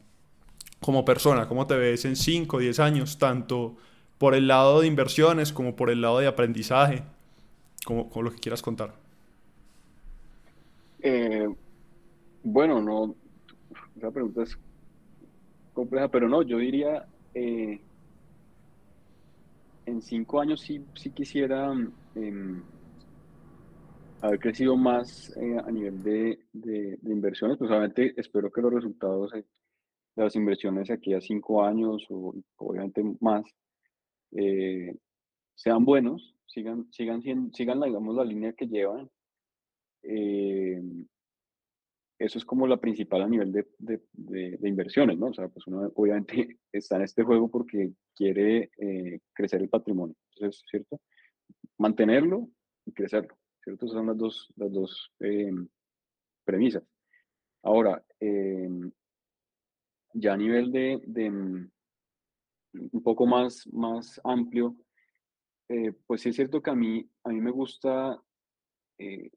como 0.81 1.05
persona, 1.05 1.47
¿cómo 1.47 1.65
te 1.65 1.75
ves 1.77 2.03
en 2.03 2.17
5 2.17 2.57
o 2.57 2.59
10 2.59 2.79
años, 2.81 3.17
tanto 3.17 3.77
por 4.17 4.35
el 4.35 4.47
lado 4.49 4.81
de 4.81 4.87
inversiones 4.87 5.53
como 5.53 5.77
por 5.77 5.89
el 5.89 6.01
lado 6.01 6.19
de 6.19 6.27
aprendizaje, 6.27 7.03
como, 7.85 8.09
como 8.09 8.23
lo 8.23 8.31
que 8.31 8.39
quieras 8.39 8.61
contar? 8.61 8.93
Eh, 11.01 11.47
bueno, 12.43 12.81
no, 12.81 13.15
esa 13.99 14.11
pregunta 14.11 14.43
es 14.43 14.57
compleja, 15.73 16.07
pero 16.09 16.27
no, 16.27 16.41
yo 16.41 16.57
diría, 16.57 17.07
eh, 17.33 17.79
en 19.85 20.01
cinco 20.01 20.41
años 20.41 20.61
sí, 20.61 20.83
sí 20.95 21.11
quisiera... 21.11 21.71
Em, 22.15 22.61
haber 24.21 24.39
crecido 24.39 24.75
más 24.75 25.35
eh, 25.37 25.57
a 25.57 25.71
nivel 25.71 26.03
de, 26.03 26.39
de, 26.51 26.99
inversiones, 27.03 27.57
pues 27.57 27.69
obviamente 27.69 28.13
espero 28.17 28.51
que 28.51 28.61
los 28.61 28.73
resultados 28.73 29.31
de 29.31 29.45
las 30.15 30.35
inversiones 30.35 30.89
aquí 30.91 31.13
a 31.13 31.21
cinco 31.21 31.63
años 31.63 32.05
o 32.09 32.35
obviamente 32.57 33.03
más 33.21 33.45
eh, 34.31 34.95
sean 35.55 35.85
buenos, 35.85 36.35
sigan, 36.47 36.87
sigan, 36.91 37.21
sigan 37.53 37.81
digamos, 37.81 38.15
la 38.15 38.25
línea 38.25 38.53
que 38.53 38.67
llevan. 38.67 39.09
Eh, 40.03 40.81
eso 42.19 42.37
es 42.37 42.45
como 42.45 42.67
la 42.67 42.77
principal 42.77 43.21
a 43.21 43.27
nivel 43.27 43.51
de, 43.51 43.65
de, 43.79 44.69
inversiones, 44.69 45.17
¿no? 45.17 45.27
O 45.27 45.33
sea, 45.33 45.47
pues 45.47 45.65
uno 45.67 45.91
obviamente 45.95 46.59
está 46.71 46.97
en 46.97 47.03
este 47.03 47.23
juego 47.23 47.49
porque 47.49 47.91
quiere 48.15 48.69
crecer 49.33 49.61
el 49.61 49.69
patrimonio. 49.69 50.15
Entonces, 50.35 50.63
¿cierto? 50.69 50.99
Mantenerlo 51.77 52.49
y 52.85 52.91
crecerlo. 52.91 53.35
¿cierto? 53.63 53.87
son 53.87 54.07
las 54.07 54.17
dos, 54.17 54.53
las 54.55 54.71
dos 54.71 55.11
em, 55.19 55.67
premisas. 56.43 56.83
Ahora, 57.63 58.03
em, 58.19 58.91
ya 60.13 60.33
a 60.33 60.37
nivel 60.37 60.71
de, 60.71 61.01
de, 61.05 61.29
mm, 61.29 61.71
un 62.91 63.03
poco 63.03 63.25
más, 63.25 63.67
más 63.71 64.19
amplio, 64.23 64.75
eh, 65.69 65.93
pues 66.07 66.21
sí 66.21 66.29
es 66.29 66.35
cierto 66.35 66.61
que 66.61 66.71
a 66.71 66.75
mí, 66.75 67.07
a 67.23 67.29
mí 67.29 67.41
me 67.41 67.51
gusta, 67.51 68.19
eh, 68.97 69.29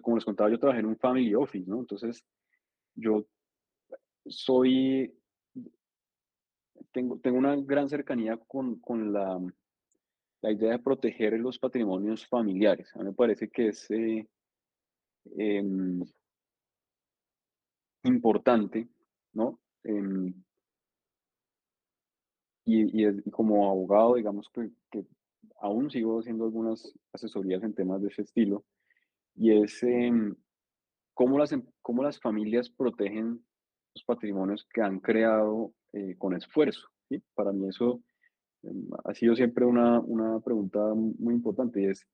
como 0.00 0.16
les 0.16 0.24
contaba, 0.24 0.50
yo 0.50 0.58
trabajé 0.58 0.80
en 0.80 0.86
un 0.86 0.96
family 0.96 1.34
office, 1.34 1.68
¿no? 1.68 1.80
Entonces, 1.80 2.24
yo 2.94 3.26
soy, 4.26 5.12
tengo, 6.92 7.18
tengo 7.18 7.38
una 7.38 7.56
gran 7.56 7.88
cercanía 7.88 8.36
con, 8.36 8.80
con 8.80 9.12
la 9.12 9.40
la 10.42 10.50
idea 10.50 10.72
de 10.72 10.78
proteger 10.80 11.38
los 11.38 11.58
patrimonios 11.58 12.26
familiares. 12.26 12.94
A 12.94 12.98
mí 12.98 13.06
me 13.06 13.12
parece 13.12 13.48
que 13.48 13.68
es 13.68 13.88
eh, 13.90 14.28
em, 15.36 16.02
importante, 18.02 18.88
¿no? 19.32 19.60
Em, 19.84 20.34
y, 22.64 23.30
como 23.30 23.70
abogado, 23.70 24.16
digamos 24.16 24.50
que, 24.50 24.70
aún 25.60 25.90
sigo 25.90 26.18
haciendo 26.18 26.44
algunas 26.44 26.92
asesorías 27.12 27.62
en 27.62 27.74
temas 27.74 28.02
de 28.02 28.08
ese 28.08 28.22
estilo, 28.22 28.64
y 29.34 29.52
es 29.62 29.82
em, 29.82 30.34
cómo, 31.14 31.38
las, 31.38 31.54
cómo 31.80 32.02
las 32.02 32.20
familias 32.20 32.70
protegen 32.70 33.44
los 33.94 34.04
patrimonios 34.04 34.66
que 34.72 34.82
han 34.82 35.00
creado 35.00 35.74
eh, 35.92 36.16
con 36.18 36.34
esfuerzo. 36.34 36.88
Para 37.34 37.52
mí 37.52 37.68
eso 37.68 38.02
ha 39.04 39.14
sido 39.14 39.34
siempre 39.36 39.64
una, 39.64 40.00
una 40.00 40.40
pregunta 40.40 40.80
muy 40.94 41.34
importante 41.34 41.82
y 41.82 41.86
es, 41.86 42.06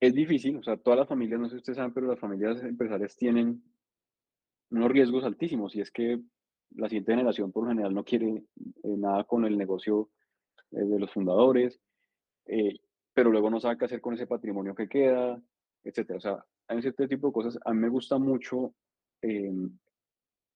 es 0.00 0.14
difícil, 0.14 0.56
o 0.56 0.62
sea, 0.62 0.76
todas 0.76 0.98
las 0.98 1.08
familias, 1.08 1.40
no 1.40 1.46
sé 1.46 1.56
si 1.56 1.58
ustedes 1.58 1.76
saben, 1.76 1.92
pero 1.92 2.06
las 2.06 2.18
familias 2.18 2.62
empresarias 2.62 3.16
tienen 3.16 3.62
unos 4.70 4.90
riesgos 4.90 5.24
altísimos 5.24 5.74
y 5.74 5.80
es 5.80 5.90
que 5.90 6.20
la 6.76 6.88
siguiente 6.88 7.12
generación 7.12 7.52
por 7.52 7.64
lo 7.64 7.70
general 7.70 7.94
no 7.94 8.04
quiere 8.04 8.28
eh, 8.36 8.96
nada 8.96 9.24
con 9.24 9.44
el 9.44 9.58
negocio 9.58 10.10
eh, 10.70 10.84
de 10.84 10.98
los 10.98 11.12
fundadores, 11.12 11.80
pero 13.14 13.30
luego 13.30 13.50
no 13.50 13.60
sabe 13.60 13.78
qué 13.78 13.84
hacer 13.86 14.00
con 14.00 14.14
ese 14.14 14.26
patrimonio 14.26 14.74
que 14.74 14.88
queda, 14.88 15.40
etcétera. 15.82 16.18
O 16.18 16.20
sea, 16.20 16.44
hay 16.68 16.80
cierto 16.82 17.06
tipo 17.08 17.28
de 17.28 17.32
cosas. 17.32 17.58
A 17.64 17.72
mí 17.72 17.80
me 17.80 17.88
gusta 17.88 18.18
mucho 18.18 18.74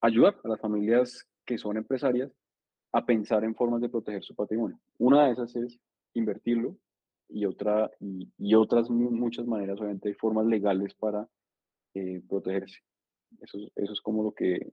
ayudar 0.01 0.36
a 0.43 0.48
las 0.48 0.60
familias 0.60 1.26
que 1.44 1.59
son 1.59 1.76
empresarias 1.76 2.32
a 2.93 3.05
pensar 3.05 3.44
en 3.44 3.55
formas 3.55 3.81
de 3.81 3.89
proteger 3.89 4.22
su 4.22 4.35
patrimonio. 4.35 4.78
Una 4.98 5.26
de 5.26 5.32
esas 5.32 5.55
es 5.56 5.78
invertirlo 6.14 6.76
y, 7.28 7.44
otra, 7.44 7.90
y, 8.01 8.55
otras 8.55 8.89
muchas 8.89 9.47
maneras, 9.47 9.81
obviamente 9.81 10.09
hay 10.09 10.14
formas 10.14 10.47
legales 10.47 10.94
para 10.94 11.28
eh, 11.94 12.22
protegerse. 12.28 12.78
Eso, 13.40 13.59
eso 13.74 13.93
es 13.93 14.01
como 14.01 14.22
lo 14.22 14.32
que 14.32 14.72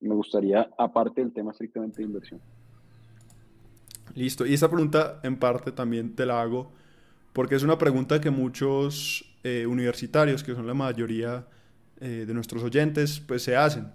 me 0.00 0.14
gustaría, 0.14 0.70
aparte 0.76 1.22
del 1.22 1.32
tema 1.32 1.52
estrictamente 1.52 1.98
de 1.98 2.04
inversión. 2.04 2.40
Listo. 4.14 4.44
Y 4.44 4.54
esa 4.54 4.68
pregunta 4.68 5.20
en 5.22 5.38
parte 5.38 5.72
también 5.72 6.14
te 6.14 6.26
la 6.26 6.42
hago 6.42 6.72
porque 7.32 7.54
es 7.54 7.62
una 7.62 7.78
pregunta 7.78 8.20
que 8.20 8.30
muchos 8.30 9.24
eh, 9.44 9.66
universitarios, 9.66 10.42
que 10.42 10.54
son 10.54 10.66
la 10.66 10.74
mayoría 10.74 11.46
eh, 12.00 12.24
de 12.26 12.34
nuestros 12.34 12.62
oyentes, 12.62 13.20
pues 13.20 13.42
se 13.42 13.56
hacen. 13.56 13.88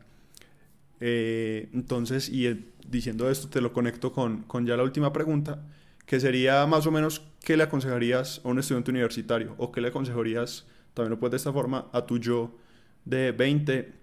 Eh, 0.99 1.69
entonces, 1.73 2.29
y 2.29 2.71
diciendo 2.87 3.29
esto, 3.29 3.49
te 3.49 3.61
lo 3.61 3.71
conecto 3.73 4.11
con, 4.11 4.43
con, 4.43 4.65
ya 4.65 4.75
la 4.75 4.83
última 4.83 5.13
pregunta, 5.13 5.63
que 6.05 6.19
sería 6.19 6.65
más 6.65 6.87
o 6.87 6.91
menos, 6.91 7.21
¿qué 7.43 7.55
le 7.57 7.63
aconsejarías 7.63 8.41
a 8.43 8.49
un 8.49 8.59
estudiante 8.59 8.91
universitario? 8.91 9.53
¿O 9.57 9.71
qué 9.71 9.81
le 9.81 9.89
aconsejarías, 9.89 10.65
también 10.93 11.11
lo 11.11 11.19
puedes 11.19 11.31
de 11.31 11.37
esta 11.37 11.53
forma, 11.53 11.87
a 11.93 12.05
tu 12.05 12.17
yo 12.17 12.57
de 13.05 13.31
20, 13.31 13.93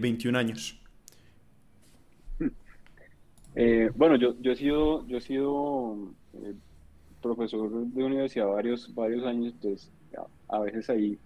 21 0.00 0.38
eh, 0.38 0.40
años? 0.40 0.76
bueno, 3.94 4.16
yo 4.16 4.52
he 4.52 4.56
sido, 4.56 5.06
yo 5.06 5.18
he 5.18 5.20
sido 5.20 6.14
profesor 7.20 7.70
de 7.70 8.04
universidad 8.04 8.48
varios, 8.48 8.94
varios 8.94 9.24
años, 9.24 9.52
entonces 9.54 9.92
a 10.48 10.60
veces 10.60 10.90
ahí 10.90 11.18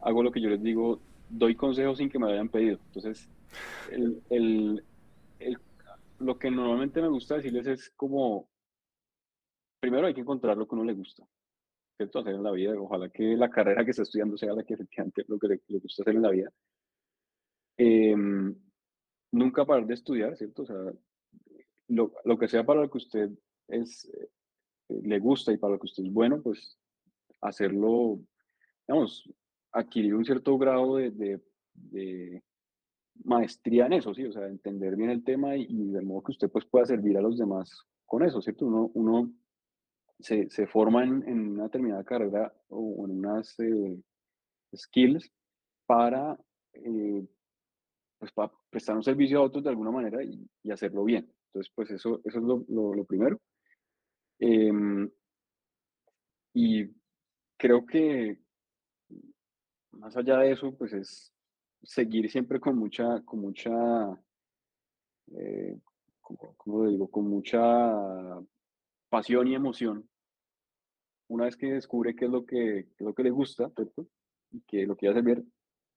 hago 0.00 0.22
lo 0.22 0.30
que 0.30 0.40
yo 0.40 0.48
les 0.48 0.62
digo, 0.62 1.00
doy 1.28 1.54
consejos 1.54 1.98
sin 1.98 2.10
que 2.10 2.18
me 2.18 2.26
lo 2.26 2.32
hayan 2.32 2.48
pedido. 2.48 2.78
Entonces, 2.86 3.28
el, 3.90 4.22
el, 4.30 4.84
el, 5.38 5.58
lo 6.18 6.38
que 6.38 6.50
normalmente 6.50 7.00
me 7.00 7.08
gusta 7.08 7.36
decirles 7.36 7.66
es 7.66 7.90
como, 7.90 8.48
primero 9.80 10.06
hay 10.06 10.14
que 10.14 10.20
encontrar 10.20 10.56
lo 10.56 10.66
que 10.66 10.74
uno 10.74 10.84
le 10.84 10.94
gusta, 10.94 11.24
¿cierto? 11.96 12.18
Hacer 12.18 12.34
en 12.34 12.42
la 12.42 12.52
vida. 12.52 12.74
Ojalá 12.78 13.08
que 13.08 13.36
la 13.36 13.50
carrera 13.50 13.84
que 13.84 13.90
está 13.90 14.02
estudiando 14.02 14.36
sea 14.36 14.52
la 14.52 14.64
que 14.64 14.74
efectivamente 14.74 15.24
lo 15.28 15.38
que 15.38 15.48
le, 15.48 15.60
gusta 15.78 16.02
hacer 16.02 16.16
en 16.16 16.22
la 16.22 16.30
vida. 16.30 16.52
Em, 17.76 18.54
nunca 19.32 19.64
parar 19.64 19.86
de 19.86 19.94
estudiar, 19.94 20.36
¿cierto? 20.36 20.62
O 20.62 20.66
sea, 20.66 20.76
lo, 21.88 22.12
lo, 22.24 22.38
que 22.38 22.48
sea 22.48 22.64
para 22.64 22.82
lo 22.82 22.90
que 22.90 22.98
usted 22.98 23.30
es, 23.68 24.10
le 25.02 25.18
gusta 25.18 25.52
y 25.52 25.56
para 25.56 25.74
lo 25.74 25.78
que 25.78 25.86
usted 25.86 26.04
es 26.04 26.12
bueno, 26.12 26.40
pues 26.42 26.78
hacerlo, 27.40 28.20
digamos, 28.86 29.28
adquirir 29.72 30.14
un 30.14 30.24
cierto 30.24 30.56
grado 30.58 30.96
de, 30.96 31.10
de 31.74 32.42
maestría 33.24 33.86
en 33.86 33.94
eso, 33.94 34.14
¿sí? 34.14 34.24
O 34.24 34.32
sea, 34.32 34.46
entender 34.46 34.96
bien 34.96 35.10
el 35.10 35.24
tema 35.24 35.56
y, 35.56 35.90
de 35.90 36.02
modo 36.02 36.22
que 36.22 36.32
usted 36.32 36.50
pues 36.50 36.64
pueda 36.64 36.86
servir 36.86 37.16
a 37.16 37.22
los 37.22 37.38
demás 37.38 37.70
con 38.06 38.24
eso, 38.24 38.40
¿cierto? 38.40 38.66
Uno, 38.66 38.90
uno 38.94 39.32
se, 40.18 40.48
se 40.50 40.66
forma 40.66 41.04
en, 41.04 41.26
en, 41.28 41.50
una 41.52 41.64
determinada 41.64 42.04
carrera 42.04 42.52
o 42.68 43.04
en 43.06 43.18
unas 43.18 43.58
eh, 43.60 43.98
skills 44.74 45.32
para, 45.86 46.38
eh, 46.74 47.26
pues, 48.18 48.32
para 48.32 48.52
prestar 48.70 48.96
un 48.96 49.02
servicio 49.02 49.38
a 49.38 49.42
otros 49.42 49.64
de 49.64 49.70
alguna 49.70 49.90
manera 49.90 50.22
y, 50.22 50.46
y 50.62 50.70
hacerlo 50.70 51.04
bien. 51.04 51.30
Entonces, 51.46 51.72
pues 51.74 51.90
eso, 51.90 52.20
eso 52.24 52.38
es 52.38 52.44
lo, 52.44 52.64
lo, 52.68 52.94
lo 52.94 53.04
primero. 53.04 53.40
Em, 54.44 55.08
Y 56.54 56.90
creo 57.56 57.86
que 57.86 58.38
más 59.92 60.16
allá 60.16 60.38
de 60.38 60.52
eso, 60.52 60.74
pues 60.76 60.92
es 60.92 61.32
seguir 61.82 62.30
siempre 62.30 62.60
con 62.60 62.76
mucha, 62.76 63.22
con 63.24 63.40
mucha, 63.40 63.70
eh, 65.36 65.78
como, 66.20 66.88
digo, 66.88 67.08
con 67.08 67.28
mucha 67.28 67.60
pasión 69.08 69.46
y 69.48 69.54
emoción. 69.54 70.08
Una 71.28 71.44
vez 71.44 71.56
que 71.56 71.72
descubre 71.72 72.14
qué 72.14 72.24
es 72.26 72.30
lo 72.30 72.44
que, 72.44 72.78
es 72.80 73.00
lo 73.00 73.14
que 73.14 73.22
le 73.22 73.30
gusta, 73.30 73.70
¿cierto? 73.70 74.08
Y 74.50 74.60
que 74.62 74.86
lo 74.86 74.96
quiere 74.96 75.18
hacer, 75.18 75.44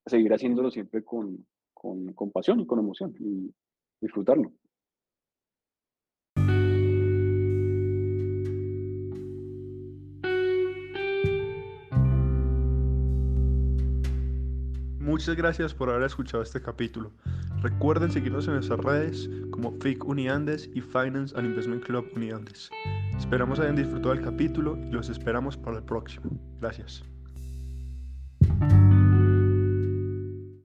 seguir 0.05 0.34
haciéndolo 0.34 0.69
siempre 0.72 1.03
con, 1.03 1.45
con, 1.73 2.13
con 2.13 2.31
pasión 2.31 2.59
y 2.59 2.67
con 2.67 2.80
emoción 2.80 3.13
y 3.19 3.53
disfrutarlo. 3.99 4.53
Muchas 15.26 15.38
gracias 15.38 15.73
por 15.73 15.89
haber 15.89 16.03
escuchado 16.03 16.43
este 16.43 16.61
capítulo. 16.61 17.11
Recuerden 17.64 18.11
seguirnos 18.11 18.45
en 18.47 18.53
nuestras 18.53 18.80
redes 18.80 19.27
como 19.49 19.72
FIC 19.81 20.06
Uniandes 20.06 20.69
y 20.76 20.81
Finance 20.81 21.35
and 21.35 21.47
Investment 21.47 21.84
Club 21.84 22.11
Uniandes. 22.15 22.69
Esperamos 23.18 23.60
hayan 23.60 23.76
disfrutado 23.76 24.14
del 24.14 24.23
capítulo 24.23 24.77
y 24.77 24.91
los 24.91 25.10
esperamos 25.10 25.57
para 25.57 25.77
el 25.77 25.84
próximo. 25.84 26.30
Gracias. 26.61 27.03